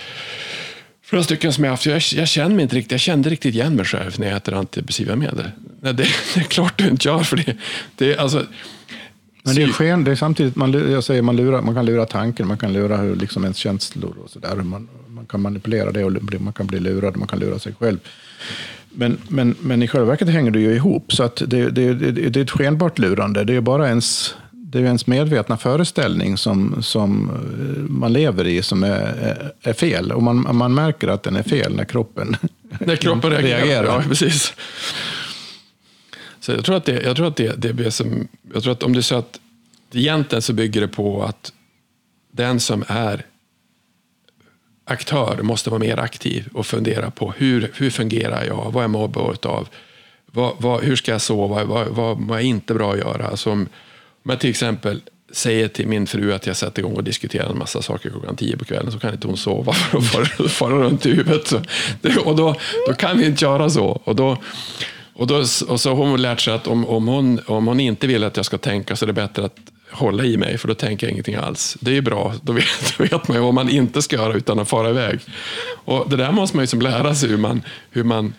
Flera 1.11 1.23
stycken 1.23 1.53
som 1.53 1.63
jag 1.63 1.71
haft, 1.71 1.85
jag, 1.85 2.01
jag 2.15 2.27
känner 2.27 2.55
mig 2.55 2.63
inte 2.63 2.75
riktigt, 2.75 2.91
jag 2.91 2.99
kände 2.99 3.29
riktigt 3.29 3.55
igen 3.55 3.75
mig 3.75 3.85
själv 3.85 4.19
när 4.19 4.27
jag 4.27 4.37
äter 4.37 4.53
antidepressiva 4.53 5.15
medel. 5.15 5.51
Nej, 5.81 5.93
det, 5.93 6.03
det, 6.33 6.39
är 6.39 6.43
klart 6.43 6.77
du 6.77 6.87
inte 6.87 7.07
gör, 7.07 7.19
för 7.19 7.37
det, 7.37 7.55
det 7.95 8.17
alltså, 8.17 8.45
men 9.43 9.55
det 9.55 9.63
är 9.63 9.67
sken, 9.67 10.03
det 10.03 10.11
är 10.11 10.15
samtidigt, 10.15 10.55
man, 10.55 10.91
jag 10.91 11.03
säger, 11.03 11.21
man, 11.21 11.35
lurar, 11.35 11.61
man 11.61 11.75
kan 11.75 11.85
lura 11.85 12.05
tanken, 12.05 12.47
man 12.47 12.57
kan 12.57 12.73
lura 12.73 12.97
hur, 12.97 13.15
liksom 13.15 13.43
ens 13.43 13.57
känslor 13.57 14.15
och 14.23 14.29
sådär. 14.29 14.55
Man, 14.55 14.89
man 15.07 15.25
kan 15.25 15.41
manipulera 15.41 15.91
det 15.91 16.03
och 16.03 16.41
man 16.41 16.53
kan 16.53 16.67
bli 16.67 16.79
lurad, 16.79 17.17
man 17.17 17.27
kan 17.27 17.39
lura 17.39 17.59
sig 17.59 17.73
själv. 17.79 17.97
Men, 18.89 19.17
men, 19.27 19.55
men 19.59 19.83
i 19.83 19.87
själva 19.87 20.07
verket 20.07 20.29
hänger 20.29 20.51
det 20.51 20.59
ju 20.59 20.75
ihop, 20.75 21.13
så 21.13 21.23
att 21.23 21.35
det, 21.47 21.69
det, 21.69 21.93
det, 21.93 22.11
det 22.29 22.39
är 22.39 22.43
ett 22.43 22.51
skenbart 22.51 22.99
lurande. 22.99 23.43
Det 23.43 23.55
är 23.55 23.61
bara 23.61 23.87
ens, 23.87 24.35
det 24.71 24.79
är 24.79 24.83
ens 24.83 25.07
medvetna 25.07 25.57
föreställning 25.57 26.37
som, 26.37 26.83
som 26.83 27.29
eh, 27.29 27.81
man 27.89 28.13
lever 28.13 28.47
i 28.47 28.61
som 28.61 28.83
är, 28.83 29.51
är 29.61 29.73
fel. 29.73 30.11
Och 30.11 30.23
man, 30.23 30.55
man 30.57 30.73
märker 30.73 31.07
att 31.07 31.23
den 31.23 31.35
är 31.35 31.43
fel 31.43 31.75
när 31.75 31.83
kroppen, 31.83 32.35
när 32.79 32.95
kroppen 32.95 33.31
reagerar. 33.31 33.57
reagerar. 33.57 33.85
Ja, 33.85 34.03
precis. 34.07 34.53
Så 36.39 36.51
jag 36.51 36.65
tror 36.65 36.75
att 36.75 36.85
det, 36.85 37.01
jag 37.01 37.15
tror 37.15 37.27
att 37.27 37.35
det, 37.35 37.61
det 37.61 37.73
blir 37.73 37.89
som, 37.89 38.27
jag 38.53 38.63
tror 38.63 38.73
att 38.73 38.83
om 38.83 38.93
du 38.93 39.01
säger 39.01 39.19
att 39.19 39.39
egentligen 39.93 40.41
så 40.41 40.53
bygger 40.53 40.81
det 40.81 40.87
på 40.87 41.23
att 41.23 41.53
den 42.31 42.59
som 42.59 42.83
är 42.87 43.25
aktör 44.85 45.39
måste 45.41 45.69
vara 45.69 45.79
mer 45.79 45.99
aktiv 45.99 46.49
och 46.53 46.65
fundera 46.65 47.11
på 47.11 47.31
hur, 47.31 47.71
hur 47.75 47.89
fungerar 47.89 48.45
jag? 48.45 48.71
Vad 48.71 48.83
är 48.83 48.87
mobbad 48.87 49.45
av? 49.45 49.67
Vad, 50.25 50.53
vad, 50.57 50.83
hur 50.83 50.95
ska 50.95 51.11
jag 51.11 51.21
sova? 51.21 51.63
Vad, 51.63 51.87
vad, 51.87 52.17
vad 52.21 52.39
är 52.39 52.43
inte 52.43 52.73
bra 52.73 52.93
att 52.93 52.99
göra? 52.99 53.27
Alltså 53.27 53.65
om, 54.23 54.29
jag 54.29 54.39
till 54.39 54.49
exempel 54.49 55.01
säger 55.31 55.67
till 55.67 55.87
min 55.87 56.07
fru 56.07 56.33
att 56.33 56.47
jag 56.47 56.55
sätter 56.55 56.79
igång 56.79 56.93
och 56.93 57.03
diskuterar 57.03 57.49
en 57.49 57.57
massa 57.57 57.81
saker 57.81 58.09
klockan 58.09 58.35
tio 58.35 58.57
på 58.57 58.65
kvällen 58.65 58.91
så 58.91 58.99
kan 58.99 59.13
inte 59.13 59.27
hon 59.27 59.37
sova 59.37 59.73
för 60.11 60.45
att 60.45 60.51
fara 60.51 60.75
runt 60.75 61.05
i 61.05 61.09
huvudet. 61.09 61.53
Och 62.25 62.35
då, 62.35 62.55
då 62.87 62.93
kan 62.93 63.17
vi 63.17 63.25
inte 63.25 63.45
göra 63.45 63.69
så. 63.69 63.85
Och 64.03 64.15
då, 64.15 64.37
och, 65.13 65.27
då, 65.27 65.35
och 65.67 65.81
så 65.81 65.89
har 65.89 65.95
hon 65.95 66.21
lärt 66.21 66.39
sig 66.39 66.53
att 66.53 66.67
om, 66.67 66.85
om, 66.85 67.07
hon, 67.07 67.39
om 67.47 67.67
hon 67.67 67.79
inte 67.79 68.07
vill 68.07 68.23
att 68.23 68.37
jag 68.37 68.45
ska 68.45 68.57
tänka 68.57 68.95
så 68.95 69.05
är 69.05 69.07
det 69.07 69.13
bättre 69.13 69.45
att 69.45 69.57
hålla 69.91 70.23
i 70.23 70.37
mig, 70.37 70.57
för 70.57 70.67
då 70.67 70.73
tänker 70.73 71.07
jag 71.07 71.11
ingenting 71.11 71.35
alls. 71.35 71.77
Det 71.79 71.91
är 71.91 71.95
ju 71.95 72.01
bra, 72.01 72.33
då 72.41 72.53
vet, 72.53 72.65
då 72.97 73.03
vet 73.03 73.27
man 73.27 73.37
ju 73.37 73.43
vad 73.43 73.53
man 73.53 73.69
inte 73.69 74.01
ska 74.01 74.15
göra 74.15 74.33
utan 74.33 74.59
att 74.59 74.69
fara 74.69 74.89
iväg. 74.89 75.19
Och 75.85 76.09
det 76.09 76.15
där 76.15 76.31
måste 76.31 76.57
man 76.57 76.63
ju 76.63 76.67
som 76.67 76.81
lära 76.81 77.15
sig 77.15 77.29
hur 77.29 77.37
man, 77.37 77.61
hur 77.89 78.03
man, 78.03 78.33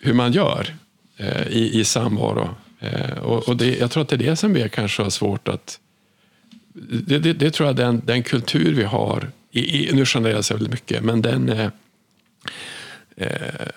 hur 0.00 0.12
man 0.12 0.32
gör 0.32 0.74
eh, 1.16 1.46
i, 1.48 1.80
i 1.80 1.84
samvaro. 1.84 2.54
Eh, 2.84 3.18
och, 3.18 3.48
och 3.48 3.56
det, 3.56 3.78
jag 3.78 3.90
tror 3.90 4.02
att 4.02 4.08
det 4.08 4.16
är 4.16 4.18
det 4.30 4.36
som 4.36 4.52
vi 4.52 4.68
kanske 4.68 5.02
har 5.02 5.10
svårt 5.10 5.48
att... 5.48 5.80
Det, 7.06 7.18
det, 7.18 7.32
det 7.32 7.50
tror 7.50 7.66
jag 7.66 7.76
den, 7.76 8.02
den 8.04 8.22
kultur 8.22 8.74
vi 8.74 8.84
har, 8.84 9.30
i, 9.50 9.88
i, 9.88 9.92
nu 9.92 10.04
genererar 10.04 10.36
jag 10.36 10.56
väldigt 10.56 10.72
mycket, 10.72 11.04
men 11.04 11.22
den... 11.22 11.48
Eh, 11.48 11.68
eh 13.16 13.68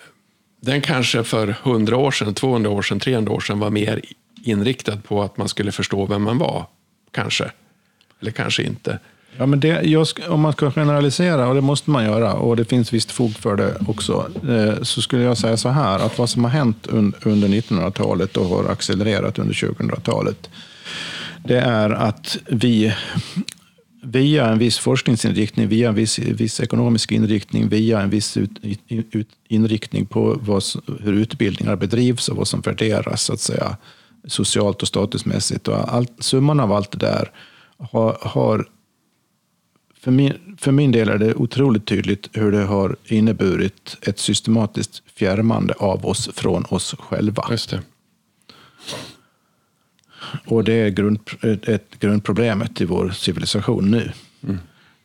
den 0.60 0.80
kanske 0.80 1.24
för 1.24 1.48
100 1.48 1.96
år 1.96 2.10
sedan, 2.10 2.34
200 2.34 2.70
år 2.70 2.82
sedan, 2.82 3.00
300 3.00 3.32
år 3.32 3.40
sedan 3.40 3.58
var 3.58 3.70
mer 3.70 4.00
inriktad 4.42 4.96
på 4.96 5.22
att 5.22 5.36
man 5.36 5.48
skulle 5.48 5.72
förstå 5.72 6.06
vem 6.06 6.22
man 6.22 6.38
var. 6.38 6.66
Kanske. 7.10 7.50
Eller 8.20 8.30
kanske 8.30 8.62
inte. 8.62 8.98
Ja, 9.38 9.46
men 9.46 9.60
det, 9.60 9.82
jag, 9.82 10.06
om 10.28 10.40
man 10.40 10.52
ska 10.52 10.70
generalisera, 10.70 11.48
och 11.48 11.54
det 11.54 11.60
måste 11.60 11.90
man 11.90 12.04
göra, 12.04 12.32
och 12.32 12.56
det 12.56 12.64
finns 12.64 12.92
visst 12.92 13.10
fog 13.10 13.32
för 13.32 13.56
det 13.56 13.74
också, 13.86 14.26
eh, 14.48 14.82
så 14.82 15.02
skulle 15.02 15.22
jag 15.22 15.38
säga 15.38 15.56
så 15.56 15.68
här, 15.68 15.98
att 15.98 16.18
vad 16.18 16.30
som 16.30 16.44
har 16.44 16.50
hänt 16.50 16.86
un, 16.90 17.14
under 17.22 17.48
1900-talet 17.48 18.36
och 18.36 18.46
har 18.46 18.64
accelererat 18.64 19.38
under 19.38 19.54
2000-talet, 19.54 20.50
det 21.44 21.58
är 21.58 21.90
att 21.90 22.38
vi 22.46 22.94
via 24.02 24.48
en 24.48 24.58
viss 24.58 24.78
forskningsinriktning, 24.78 25.68
via 25.68 25.88
en 25.88 25.94
viss, 25.94 26.18
viss 26.18 26.60
ekonomisk 26.60 27.12
inriktning, 27.12 27.68
via 27.68 28.00
en 28.00 28.10
viss 28.10 28.36
ut, 28.36 28.50
ut, 28.88 29.28
inriktning 29.48 30.06
på 30.06 30.38
vad, 30.40 30.62
hur 31.00 31.12
utbildningar 31.12 31.76
bedrivs 31.76 32.28
och 32.28 32.36
vad 32.36 32.48
som 32.48 32.60
värderas 32.60 33.22
så 33.22 33.32
att 33.32 33.40
säga, 33.40 33.76
socialt 34.26 34.82
och 34.82 34.88
statusmässigt. 34.88 35.68
Och 35.68 35.94
allt, 35.94 36.12
summan 36.18 36.60
av 36.60 36.72
allt 36.72 36.90
det 36.90 36.98
där 36.98 37.30
har, 37.78 38.18
har 38.20 38.66
för, 40.00 40.10
min, 40.10 40.56
för 40.60 40.72
min 40.72 40.92
del 40.92 41.08
är 41.08 41.18
det 41.18 41.34
otroligt 41.34 41.86
tydligt 41.86 42.28
hur 42.32 42.52
det 42.52 42.64
har 42.64 42.96
inneburit 43.04 43.96
ett 44.02 44.18
systematiskt 44.18 45.02
fjärmande 45.14 45.74
av 45.78 46.06
oss 46.06 46.30
från 46.34 46.64
oss 46.68 46.94
själva. 46.98 47.44
Just 47.50 47.70
det. 47.70 47.80
Och 50.46 50.64
det 50.64 50.72
är 50.72 50.88
grund, 50.88 51.18
ett 51.62 51.98
grundproblemet 52.00 52.80
i 52.80 52.84
vår 52.84 53.10
civilisation 53.10 53.90
nu. 53.90 54.12
Mm. 54.42 54.58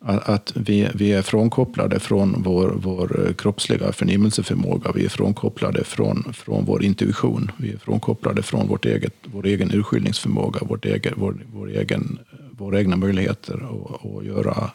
Att 0.06 0.52
vi, 0.56 0.88
vi 0.94 1.14
är 1.14 1.22
frånkopplade 1.22 2.00
från 2.00 2.44
vår, 2.44 2.74
vår 2.78 3.34
kroppsliga 3.38 3.92
förnimmelseförmåga. 3.92 4.92
Vi 4.96 5.06
är 5.06 5.10
frånkopplade 5.10 5.84
från, 5.84 6.34
från 6.34 6.66
vår 6.66 6.84
intuition. 6.84 7.52
Vi 7.58 7.74
är 7.74 7.78
frånkopplade 7.78 8.44
från 8.44 8.68
vårt 8.68 8.86
eget, 8.86 9.14
vår 9.24 9.46
egen 9.46 9.72
urskiljningsförmåga, 9.72 10.60
vårt 10.62 10.86
egen, 10.86 11.14
vår, 11.18 11.46
vår 11.54 11.70
egen, 11.70 12.20
våra 12.52 12.80
egna 12.80 12.96
möjligheter 12.96 13.54
att, 13.54 14.06
att 14.06 14.26
göra, 14.26 14.72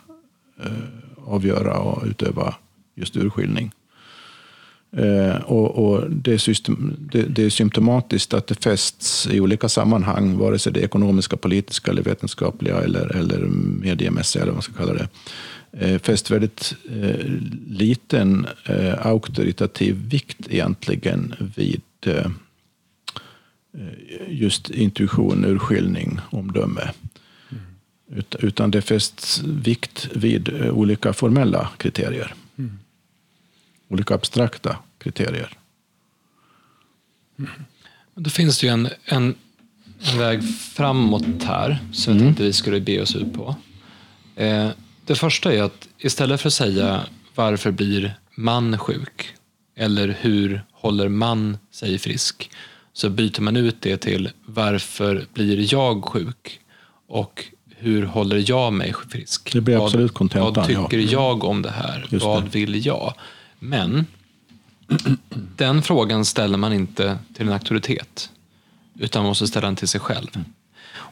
Eh, 0.65 0.73
avgöra 1.27 1.79
och 1.79 2.07
utöva 2.07 2.55
just 2.95 3.17
urskiljning. 3.17 3.73
Eh, 4.93 5.37
och, 5.37 5.85
och 5.85 6.11
det, 6.11 6.33
är 6.33 6.39
system, 6.39 6.97
det, 7.13 7.23
det, 7.23 7.45
är 7.45 7.51
symptomatiskt 7.51 8.35
att 8.35 8.47
det 8.47 8.63
fästs 8.63 9.29
i 9.31 9.41
olika 9.41 9.69
sammanhang, 9.69 10.39
vare 10.39 10.59
sig 10.59 10.73
det 10.73 10.81
är 10.81 10.85
ekonomiska, 10.85 11.37
politiska, 11.37 11.91
eller 11.91 12.03
vetenskapliga 12.03 12.81
eller, 12.81 13.17
eller 13.17 13.39
mediemässiga, 13.81 14.43
eller 14.43 14.53
vad 14.53 14.57
man 14.57 14.63
ska 14.63 14.73
kalla 14.73 14.93
det, 14.93 15.09
eh, 15.73 15.99
fäst 15.99 16.31
väldigt 16.31 16.75
eh, 16.91 17.27
liten 17.69 18.47
eh, 18.65 19.07
auktoritativ 19.07 19.97
vikt 20.09 20.39
egentligen 20.51 21.35
vid 21.57 21.83
eh, 22.07 22.31
just 24.29 24.71
intuition, 24.71 25.45
urskiljning, 25.45 26.21
omdöme. 26.31 26.91
Utan 28.39 28.71
det 28.71 28.83
fästs 28.83 29.43
vikt 29.45 30.09
vid 30.15 30.49
eh, 30.49 30.71
olika 30.71 31.13
formella 31.13 31.69
kriterier. 31.79 32.35
Mm 32.59 32.79
olika 33.89 34.15
abstrakta 34.15 34.77
kriterier. 34.99 35.59
Mm. 37.39 37.51
Då 38.15 38.31
finns 38.31 38.61
det 38.61 38.67
ju 38.67 38.73
en, 38.73 38.89
en, 39.05 39.35
en 40.01 40.19
väg 40.19 40.43
framåt 40.59 41.43
här 41.45 41.79
som 41.93 42.13
jag 42.13 42.21
mm. 42.21 42.29
tänkte 42.29 42.43
vi 42.43 42.53
skulle 42.53 42.81
be 42.81 43.03
oss 43.03 43.17
ut 43.17 43.35
på. 43.35 43.57
Eh, 44.37 44.71
det 45.05 45.15
första 45.15 45.55
är 45.55 45.63
att 45.63 45.89
istället 45.99 46.41
för 46.41 46.49
att 46.49 46.55
säga 46.55 47.07
varför 47.35 47.71
blir 47.71 48.15
man 48.35 48.79
sjuk? 48.79 49.35
Eller 49.77 50.17
hur 50.21 50.63
håller 50.73 51.09
man 51.09 51.59
sig 51.71 51.99
frisk? 51.99 52.51
Så 52.93 53.11
byter 53.11 53.41
man 53.41 53.57
ut 53.57 53.77
det 53.81 53.97
till 53.97 54.31
varför 54.45 55.27
blir 55.35 55.75
jag 55.75 56.05
sjuk? 56.05 56.61
Och 57.07 57.45
hur 57.79 58.07
håller 58.07 58.45
jag 58.51 58.73
mig 58.73 58.95
frisk? 59.09 59.53
Det 59.53 59.61
blir 59.61 59.85
absolut 59.85 60.15
kontentan. 60.15 60.55
Vad 60.55 60.67
tycker 60.67 60.99
ja. 60.99 61.11
jag 61.13 61.45
om 61.45 61.63
det 61.63 61.71
här? 61.71 62.07
Just 62.11 62.25
vad 62.25 62.43
det. 62.43 62.49
vill 62.49 62.87
jag? 62.87 63.15
Men 63.59 64.07
den 65.57 65.83
frågan 65.83 66.25
ställer 66.25 66.59
man 66.59 66.73
inte 66.73 67.19
till 67.35 67.47
en 67.47 67.53
auktoritet, 67.53 68.31
utan 68.99 69.23
man 69.23 69.29
måste 69.31 69.47
ställa 69.47 69.67
den 69.67 69.77
till 69.77 69.89
sig 69.89 70.01
själv. 70.01 70.45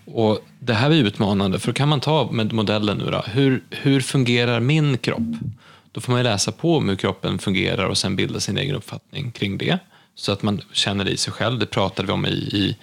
Och 0.04 0.46
Det 0.58 0.74
här 0.74 0.90
är 0.90 0.94
utmanande, 0.94 1.58
för 1.58 1.72
kan 1.72 1.88
man 1.88 2.00
ta 2.00 2.30
med 2.32 2.52
modellen 2.52 2.98
nu 2.98 3.10
då, 3.10 3.22
hur, 3.26 3.62
hur 3.70 4.00
fungerar 4.00 4.60
min 4.60 4.98
kropp? 4.98 5.36
Då 5.92 6.00
får 6.00 6.12
man 6.12 6.22
läsa 6.22 6.52
på 6.52 6.76
om 6.76 6.88
hur 6.88 6.96
kroppen 6.96 7.38
fungerar 7.38 7.84
och 7.84 7.98
sen 7.98 8.16
bilda 8.16 8.40
sin 8.40 8.58
egen 8.58 8.74
uppfattning 8.74 9.30
kring 9.30 9.58
det, 9.58 9.78
så 10.14 10.32
att 10.32 10.42
man 10.42 10.60
känner 10.72 11.04
det 11.04 11.10
i 11.10 11.16
sig 11.16 11.32
själv. 11.32 11.58
Det 11.58 11.66
pratade 11.66 12.06
vi 12.06 12.12
om 12.12 12.26
i, 12.26 12.28
i 12.30 12.76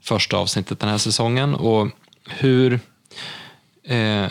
första 0.00 0.36
avsnittet 0.36 0.80
den 0.80 0.88
här 0.88 0.98
säsongen. 0.98 1.54
Och 1.54 1.88
hur, 2.28 2.80
eh, 3.84 4.26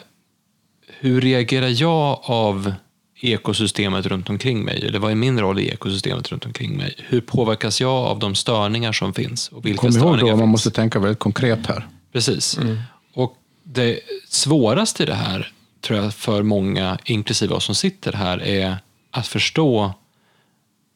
hur 0.88 1.22
reagerar 1.22 1.82
jag 1.82 2.20
av 2.24 2.74
ekosystemet 3.22 4.06
runt 4.06 4.30
omkring 4.30 4.64
mig? 4.64 4.86
Eller 4.86 5.00
vad 5.00 5.12
är 5.12 5.16
min 5.16 5.40
roll 5.40 5.60
i 5.60 5.70
ekosystemet 5.70 6.32
runt 6.32 6.46
omkring 6.46 6.78
mig? 6.78 6.96
Hur 6.98 7.22
påverkas 7.22 7.82
jag 7.82 7.92
av 7.92 8.20
de 8.20 8.36
störningar 8.36 8.92
som 8.92 9.14
finns? 9.14 9.50
Och 9.50 9.66
vilka 9.66 9.82
Kom 9.82 9.98
ihåg 9.98 10.20
då, 10.20 10.36
man 10.36 10.50
måste 10.50 10.72
tänka 10.72 11.00
väldigt 11.00 11.20
konkret 11.20 11.68
här. 11.68 11.88
Precis. 12.14 12.58
Mm. 12.58 12.78
Och 13.14 13.38
det 13.64 14.00
svåraste 14.30 15.04
i 15.04 15.06
det 15.06 15.14
här, 15.14 15.52
tror 15.82 16.00
jag, 16.00 16.14
för 16.14 16.44
många, 16.44 16.98
inklusive 17.06 17.54
oss 17.54 17.66
som 17.66 17.76
sitter 17.76 18.14
här, 18.14 18.44
är 18.44 18.78
att 19.12 19.28
förstå 19.28 19.94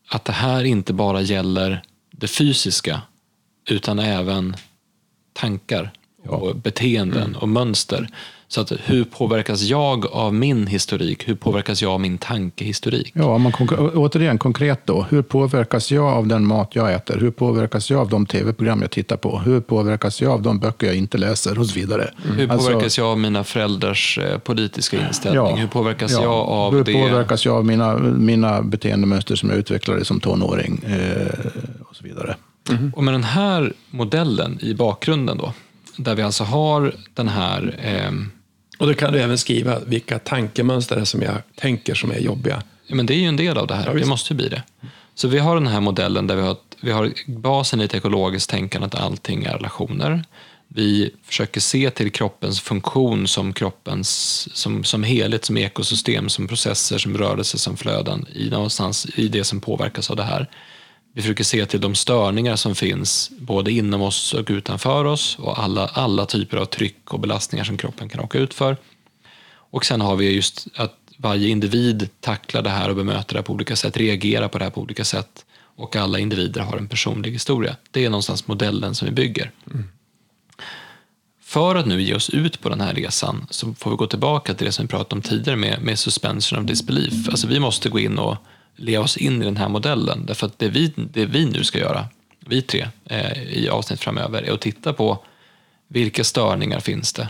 att 0.10 0.26
det 0.26 0.34
här 0.34 0.64
inte 0.64 0.94
bara 0.94 1.22
gäller 1.22 1.84
det 2.12 2.28
fysiska, 2.28 3.02
utan 3.70 4.00
även 4.00 4.56
tankar 5.34 5.92
och 6.28 6.56
beteenden 6.56 7.24
mm. 7.24 7.36
och 7.36 7.50
mönster 7.50 8.08
Så 8.50 8.62
att 8.62 8.72
hur 8.86 9.04
påverkas 9.04 9.62
jag 9.62 10.06
av 10.06 10.34
min 10.34 10.68
historik? 10.68 11.28
Hur 11.28 11.36
påverkas 11.36 11.82
jag 11.82 11.92
av 11.92 12.00
min 12.02 12.18
tankehistorik? 12.18 13.12
Ja, 13.16 13.38
man 13.38 13.52
konk- 13.52 13.92
återigen 13.96 14.38
konkret 14.38 14.82
då. 14.86 15.06
Hur 15.10 15.22
påverkas 15.22 15.92
jag 15.92 16.06
av 16.06 16.28
den 16.28 16.46
mat 16.46 16.70
jag 16.74 16.94
äter? 16.94 17.18
Hur 17.20 17.32
påverkas 17.32 17.90
jag 17.90 18.00
av 18.00 18.10
de 18.10 18.26
tv-program 18.26 18.82
jag 18.82 18.92
tittar 18.92 19.18
på? 19.18 19.40
Hur 19.40 19.60
påverkas 19.60 20.22
jag 20.22 20.32
av 20.32 20.42
de 20.42 20.60
böcker 20.60 20.88
jag 20.88 20.96
inte 20.96 21.18
läser? 21.18 21.60
Och 21.60 21.66
så 21.66 21.80
vidare. 21.80 22.10
Hur 22.24 22.52
Alltså- 22.52 22.70
påverkas 22.70 22.98
jag 22.98 23.08
av 23.08 23.20
mina 23.20 23.44
föräldrars 23.44 24.18
eh, 24.18 24.38
politiska 24.38 25.08
inställning? 25.08 25.58
hur 25.58 25.68
påverkas 25.68 26.12
ja. 26.12 26.24
jag 26.24 26.34
av 26.34 26.74
Hur 26.74 26.84
det? 26.84 26.94
påverkas 26.94 27.46
jag 27.46 27.56
av 27.56 27.66
mina, 27.66 27.98
mina 27.98 28.62
beteendemönster 28.62 29.36
som 29.36 29.50
jag 29.50 29.58
utvecklade 29.58 30.06
som 30.06 30.20
tonåring? 30.20 30.84
Eh, 30.84 31.82
och 31.90 31.96
så 31.96 32.04
vidare. 32.04 32.36
Och 32.96 33.04
med 33.04 33.14
den 33.14 33.24
här 33.24 33.74
modellen 33.90 34.60
i 34.62 34.74
bakgrunden 34.74 35.38
då, 35.38 35.54
där 35.98 36.16
vi 36.16 36.22
alltså 36.22 36.44
har 36.44 36.96
den 37.14 37.28
här 37.28 37.80
ehm, 37.84 38.32
Och 38.78 38.88
då 38.88 38.94
kan 38.94 39.14
du 39.14 39.20
även 39.20 39.38
skriva 39.38 39.80
vilka 39.80 40.20
tankemönster 40.20 40.96
det 40.96 41.02
är 41.02 41.06
som 41.06 41.22
jag 41.22 41.36
tänker 41.56 41.96
som 41.96 42.12
är 42.12 42.20
jobbiga. 42.20 42.64
Ja, 42.88 42.96
men 42.96 43.06
det 43.06 43.14
är 43.14 43.20
ju 43.20 43.28
en 43.28 43.36
del 43.36 43.58
av 43.58 43.68
det 43.68 43.76
här. 43.76 43.86
Ja, 43.88 43.94
det 43.94 44.06
måste 44.06 44.34
ju 44.34 44.38
bli 44.38 44.50
det. 44.50 44.64
Så 45.16 45.28
vi 45.28 45.40
har 45.40 45.56
den 45.56 45.68
här 45.68 45.82
modellen 45.82 46.28
där 46.28 46.36
vi 46.36 46.42
har, 46.42 46.58
vi 46.82 46.92
har 46.92 47.14
basen 47.28 47.82
i 47.82 47.84
ett 47.84 47.94
ekologiskt 47.94 48.50
tänkande 48.50 48.86
att 48.86 48.96
allting 48.96 49.44
är 49.44 49.54
relationer. 49.54 50.24
Vi 50.68 51.12
försöker 51.24 51.62
se 51.62 51.90
till 51.90 52.12
kroppens 52.12 52.62
funktion 52.62 53.28
som 53.28 53.54
kroppens 53.54 54.10
som, 54.54 54.84
som 54.84 55.04
helhet, 55.04 55.46
som 55.46 55.58
ekosystem, 55.58 56.30
som 56.30 56.48
processer, 56.48 56.98
som 56.98 57.18
rörelser, 57.18 57.58
som 57.58 57.78
flöden 57.78 58.26
i, 58.34 58.50
någonstans 58.50 59.08
i 59.16 59.28
det 59.28 59.44
som 59.44 59.62
påverkas 59.62 60.10
av 60.10 60.16
det 60.16 60.24
här. 60.24 60.50
Vi 61.18 61.24
försöker 61.24 61.44
se 61.44 61.66
till 61.66 61.82
de 61.82 61.96
störningar 61.96 62.56
som 62.56 62.76
finns 62.76 63.32
både 63.40 63.72
inom 63.72 64.02
oss 64.02 64.34
och 64.34 64.46
utanför 64.50 65.06
oss 65.06 65.40
och 65.40 65.64
alla, 65.64 65.88
alla 65.88 66.26
typer 66.26 66.58
av 66.58 66.66
tryck 66.66 67.14
och 67.14 67.20
belastningar 67.20 67.64
som 67.64 67.78
kroppen 67.78 68.10
kan 68.10 68.20
åka 68.20 68.40
ut 68.40 68.54
för. 68.54 68.78
Och 69.48 69.86
sen 69.86 70.02
har 70.02 70.16
vi 70.16 70.32
just 70.32 70.68
att 70.76 70.96
varje 71.18 71.50
individ 71.50 72.10
tacklar 72.20 72.62
det 72.62 72.70
här 72.70 72.90
och 72.90 72.96
bemöter 72.96 73.34
det 73.34 73.40
här 73.40 73.44
på 73.44 73.54
olika 73.54 73.76
sätt, 73.76 73.98
reagerar 73.98 74.48
på 74.48 74.58
det 74.58 74.64
här 74.64 74.72
på 74.72 74.82
olika 74.82 75.04
sätt 75.04 75.46
och 75.60 75.96
alla 75.96 76.20
individer 76.20 76.62
har 76.62 76.78
en 76.78 76.88
personlig 76.88 77.32
historia. 77.32 77.76
Det 77.92 78.06
är 78.06 78.10
någonstans 78.10 78.48
modellen 78.48 78.96
som 78.96 79.06
vi 79.06 79.12
bygger. 79.12 79.52
För 81.42 81.76
att 81.76 81.86
nu 81.86 82.02
ge 82.02 82.16
oss 82.16 82.30
ut 82.30 82.62
på 82.62 82.70
den 82.70 82.82
här 82.82 82.94
resan 82.94 83.48
så 83.50 83.74
får 83.74 83.92
vi 83.92 83.98
gå 83.98 84.08
tillbaka 84.08 84.54
till 84.54 84.66
det 84.66 84.72
som 84.72 84.86
vi 84.86 84.90
pratade 84.90 85.16
om 85.16 85.22
tidigare 85.22 85.58
med, 85.58 85.82
med 85.82 86.00
suspension 86.00 86.60
of 86.60 86.66
disbelief. 86.66 87.30
Alltså 87.30 87.48
vi 87.48 87.60
måste 87.60 87.90
gå 87.90 88.00
in 88.00 88.20
och 88.20 88.38
leva 88.78 89.04
oss 89.04 89.18
in 89.18 89.42
i 89.42 89.46
den 89.46 89.58
här 89.58 89.70
modellen. 89.70 90.26
Därför 90.26 90.48
att 90.48 90.60
det 90.60 90.70
vi, 90.70 90.94
det 90.96 91.26
vi 91.26 91.46
nu 91.46 91.64
ska 91.64 91.80
göra, 91.80 92.06
vi 92.40 92.62
tre, 92.62 92.88
eh, 93.06 93.44
i 93.44 93.70
avsnitt 93.70 94.00
framöver, 94.00 94.42
är 94.42 94.52
att 94.52 94.62
titta 94.62 94.94
på 94.94 95.20
vilka 95.88 96.24
störningar 96.24 96.80
finns 96.80 97.14
det? 97.14 97.30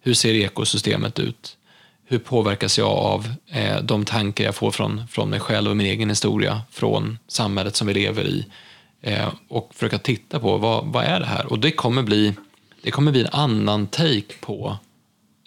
Hur 0.00 0.14
ser 0.14 0.34
ekosystemet 0.34 1.18
ut? 1.18 1.56
Hur 2.04 2.18
påverkas 2.18 2.78
jag 2.78 2.88
av 2.88 3.32
eh, 3.50 3.82
de 3.82 4.04
tankar 4.04 4.44
jag 4.44 4.54
får 4.54 4.70
från, 4.70 5.08
från 5.08 5.30
mig 5.30 5.40
själv 5.40 5.70
och 5.70 5.76
min 5.76 5.86
egen 5.86 6.08
historia, 6.08 6.62
från 6.70 7.18
samhället 7.28 7.76
som 7.76 7.86
vi 7.86 7.94
lever 7.94 8.24
i? 8.24 8.46
Eh, 9.02 9.28
och 9.48 9.70
försöka 9.74 9.98
titta 9.98 10.40
på 10.40 10.56
vad, 10.56 10.84
vad 10.86 11.04
är 11.04 11.20
det 11.20 11.26
här? 11.26 11.46
Och 11.46 11.58
det 11.58 11.70
kommer, 11.70 12.02
bli, 12.02 12.34
det 12.82 12.90
kommer 12.90 13.12
bli 13.12 13.20
en 13.20 13.32
annan 13.32 13.86
take 13.86 14.34
på 14.40 14.76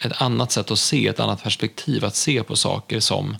ett 0.03 0.21
annat 0.21 0.51
sätt 0.51 0.71
att 0.71 0.79
se, 0.79 1.07
ett 1.07 1.19
annat 1.19 1.43
perspektiv 1.43 2.05
att 2.05 2.15
se 2.15 2.43
på 2.43 2.55
saker 2.55 2.99
som 2.99 3.31
eh, 3.31 3.37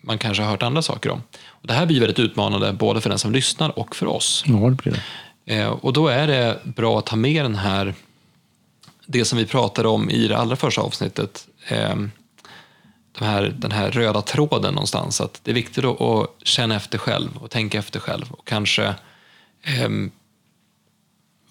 man 0.00 0.18
kanske 0.18 0.42
har 0.42 0.50
hört 0.50 0.62
andra 0.62 0.82
saker 0.82 1.10
om. 1.10 1.22
Och 1.48 1.66
det 1.66 1.72
här 1.72 1.86
blir 1.86 2.00
väldigt 2.00 2.18
utmanande 2.18 2.72
både 2.72 3.00
för 3.00 3.10
den 3.10 3.18
som 3.18 3.32
lyssnar 3.32 3.78
och 3.78 3.96
för 3.96 4.06
oss. 4.06 4.44
Ja, 4.46 4.54
det 4.54 4.70
blir 4.70 4.92
det. 4.92 5.00
Eh, 5.50 5.68
och 5.68 5.92
då 5.92 6.08
är 6.08 6.26
det 6.26 6.58
bra 6.64 6.98
att 6.98 7.06
ta 7.06 7.16
med 7.16 7.44
den 7.44 7.54
här, 7.54 7.94
det 9.06 9.24
som 9.24 9.38
vi 9.38 9.46
pratade 9.46 9.88
om 9.88 10.10
i 10.10 10.28
det 10.28 10.36
allra 10.36 10.56
första 10.56 10.80
avsnittet, 10.80 11.48
eh, 11.68 11.96
den, 13.18 13.28
här, 13.28 13.54
den 13.58 13.72
här 13.72 13.90
röda 13.90 14.22
tråden 14.22 14.74
någonstans. 14.74 15.20
Att 15.20 15.40
det 15.44 15.50
är 15.50 15.54
viktigt 15.54 15.84
att, 15.84 16.30
känna 16.42 16.76
efter 16.76 16.98
själv 16.98 17.36
och 17.36 17.50
tänka 17.50 17.78
efter 17.78 18.00
själv 18.00 18.26
och 18.30 18.46
kanske 18.46 18.84
eh, 19.62 19.88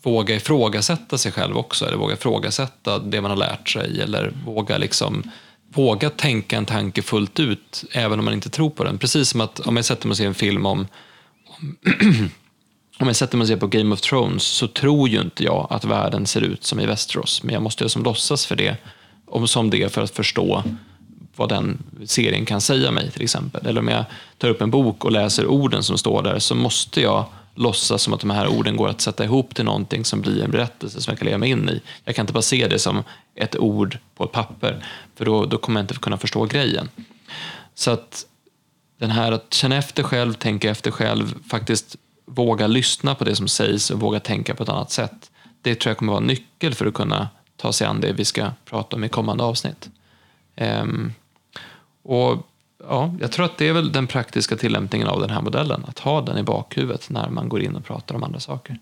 våga 0.01 0.35
ifrågasätta 0.35 1.17
sig 1.17 1.31
själv 1.31 1.57
också, 1.57 1.85
eller 1.85 1.97
våga 1.97 2.13
ifrågasätta 2.13 2.99
det 2.99 3.21
man 3.21 3.31
har 3.31 3.37
lärt 3.37 3.69
sig, 3.69 4.01
eller 4.01 4.33
våga 4.45 4.77
liksom 4.77 5.31
våga 5.73 6.09
tänka 6.09 6.57
en 6.57 6.65
tanke 6.65 7.01
fullt 7.01 7.39
ut, 7.39 7.83
även 7.91 8.19
om 8.19 8.25
man 8.25 8.33
inte 8.33 8.49
tror 8.49 8.69
på 8.69 8.83
den. 8.83 8.97
Precis 8.97 9.29
som 9.29 9.41
att 9.41 9.59
om 9.59 9.75
jag 9.75 9.85
sätter 9.85 10.07
mig 10.07 10.11
och 10.11 10.17
ser 10.17 10.27
en 10.27 10.33
film 10.33 10.65
om 10.65 10.87
om 12.99 13.07
jag 13.07 13.15
sätter 13.15 13.37
mig 13.37 13.43
och 13.43 13.47
ser 13.47 13.57
på 13.57 13.67
Game 13.67 13.93
of 13.93 14.01
Thrones 14.01 14.43
så 14.43 14.67
tror 14.67 15.09
ju 15.09 15.21
inte 15.21 15.43
jag 15.43 15.67
att 15.69 15.85
världen 15.85 16.25
ser 16.25 16.41
ut 16.41 16.63
som 16.63 16.79
i 16.79 16.85
Västerås, 16.85 17.43
Men 17.43 17.53
jag 17.53 17.63
måste 17.63 17.83
ju 17.83 17.89
som 17.89 18.03
låtsas 18.03 18.45
för 18.45 18.55
det, 18.55 18.77
om 19.25 19.47
som 19.47 19.69
det 19.69 19.93
för 19.93 20.01
att 20.01 20.11
förstå 20.11 20.63
vad 21.35 21.49
den 21.49 21.83
serien 22.05 22.45
kan 22.45 22.61
säga 22.61 22.91
mig 22.91 23.11
till 23.11 23.21
exempel. 23.21 23.67
Eller 23.67 23.81
om 23.81 23.87
jag 23.87 24.05
tar 24.37 24.49
upp 24.49 24.61
en 24.61 24.71
bok 24.71 25.05
och 25.05 25.11
läser 25.11 25.45
orden 25.45 25.83
som 25.83 25.97
står 25.97 26.23
där 26.23 26.39
så 26.39 26.55
måste 26.55 27.01
jag 27.01 27.25
låtsas 27.55 28.01
som 28.01 28.13
att 28.13 28.19
de 28.19 28.29
här 28.29 28.47
orden 28.47 28.77
går 28.77 28.89
att 28.89 29.01
sätta 29.01 29.23
ihop 29.23 29.55
till 29.55 29.65
någonting 29.65 30.05
som 30.05 30.21
blir 30.21 30.43
en 30.43 30.51
berättelse 30.51 31.01
som 31.01 31.11
jag 31.11 31.19
kan 31.19 31.25
leva 31.25 31.37
mig 31.37 31.49
in 31.49 31.69
i. 31.69 31.81
Jag 32.03 32.15
kan 32.15 32.23
inte 32.23 32.33
bara 32.33 32.41
se 32.41 32.67
det 32.67 32.79
som 32.79 33.03
ett 33.35 33.57
ord 33.57 33.97
på 34.15 34.23
ett 34.23 34.31
papper, 34.31 34.85
för 35.15 35.25
då, 35.25 35.45
då 35.45 35.57
kommer 35.57 35.79
jag 35.79 35.83
inte 35.83 35.93
kunna 35.93 36.17
förstå 36.17 36.45
grejen. 36.45 36.89
Så 37.75 37.91
att 37.91 38.25
den 38.99 39.11
här 39.11 39.31
att 39.31 39.53
känna 39.53 39.75
efter 39.75 40.03
själv, 40.03 40.33
tänka 40.33 40.69
efter 40.69 40.91
själv, 40.91 41.35
faktiskt 41.49 41.95
våga 42.25 42.67
lyssna 42.67 43.15
på 43.15 43.23
det 43.23 43.35
som 43.35 43.47
sägs 43.47 43.91
och 43.91 43.99
våga 43.99 44.19
tänka 44.19 44.55
på 44.55 44.63
ett 44.63 44.69
annat 44.69 44.91
sätt. 44.91 45.31
Det 45.61 45.75
tror 45.75 45.89
jag 45.89 45.97
kommer 45.97 46.11
vara 46.11 46.21
en 46.21 46.27
nyckel 46.27 46.73
för 46.73 46.85
att 46.85 46.93
kunna 46.93 47.29
ta 47.57 47.73
sig 47.73 47.87
an 47.87 48.01
det 48.01 48.13
vi 48.13 48.25
ska 48.25 48.51
prata 48.65 48.95
om 48.95 49.03
i 49.03 49.09
kommande 49.09 49.43
avsnitt. 49.43 49.89
Um, 50.57 51.13
och 52.03 52.48
ja, 52.87 53.13
Jag 53.19 53.31
tror 53.31 53.45
att 53.45 53.57
det 53.57 53.67
är 53.67 53.73
väl 53.73 53.91
den 53.91 54.07
praktiska 54.07 54.55
tillämpningen 54.55 55.07
av 55.07 55.21
den 55.21 55.29
här 55.29 55.41
modellen, 55.41 55.85
att 55.87 55.99
ha 55.99 56.21
den 56.21 56.37
i 56.37 56.43
bakhuvudet 56.43 57.09
när 57.09 57.29
man 57.29 57.49
går 57.49 57.61
in 57.61 57.75
och 57.75 57.85
pratar 57.85 58.15
om 58.15 58.23
andra 58.23 58.39
saker. 58.39 58.79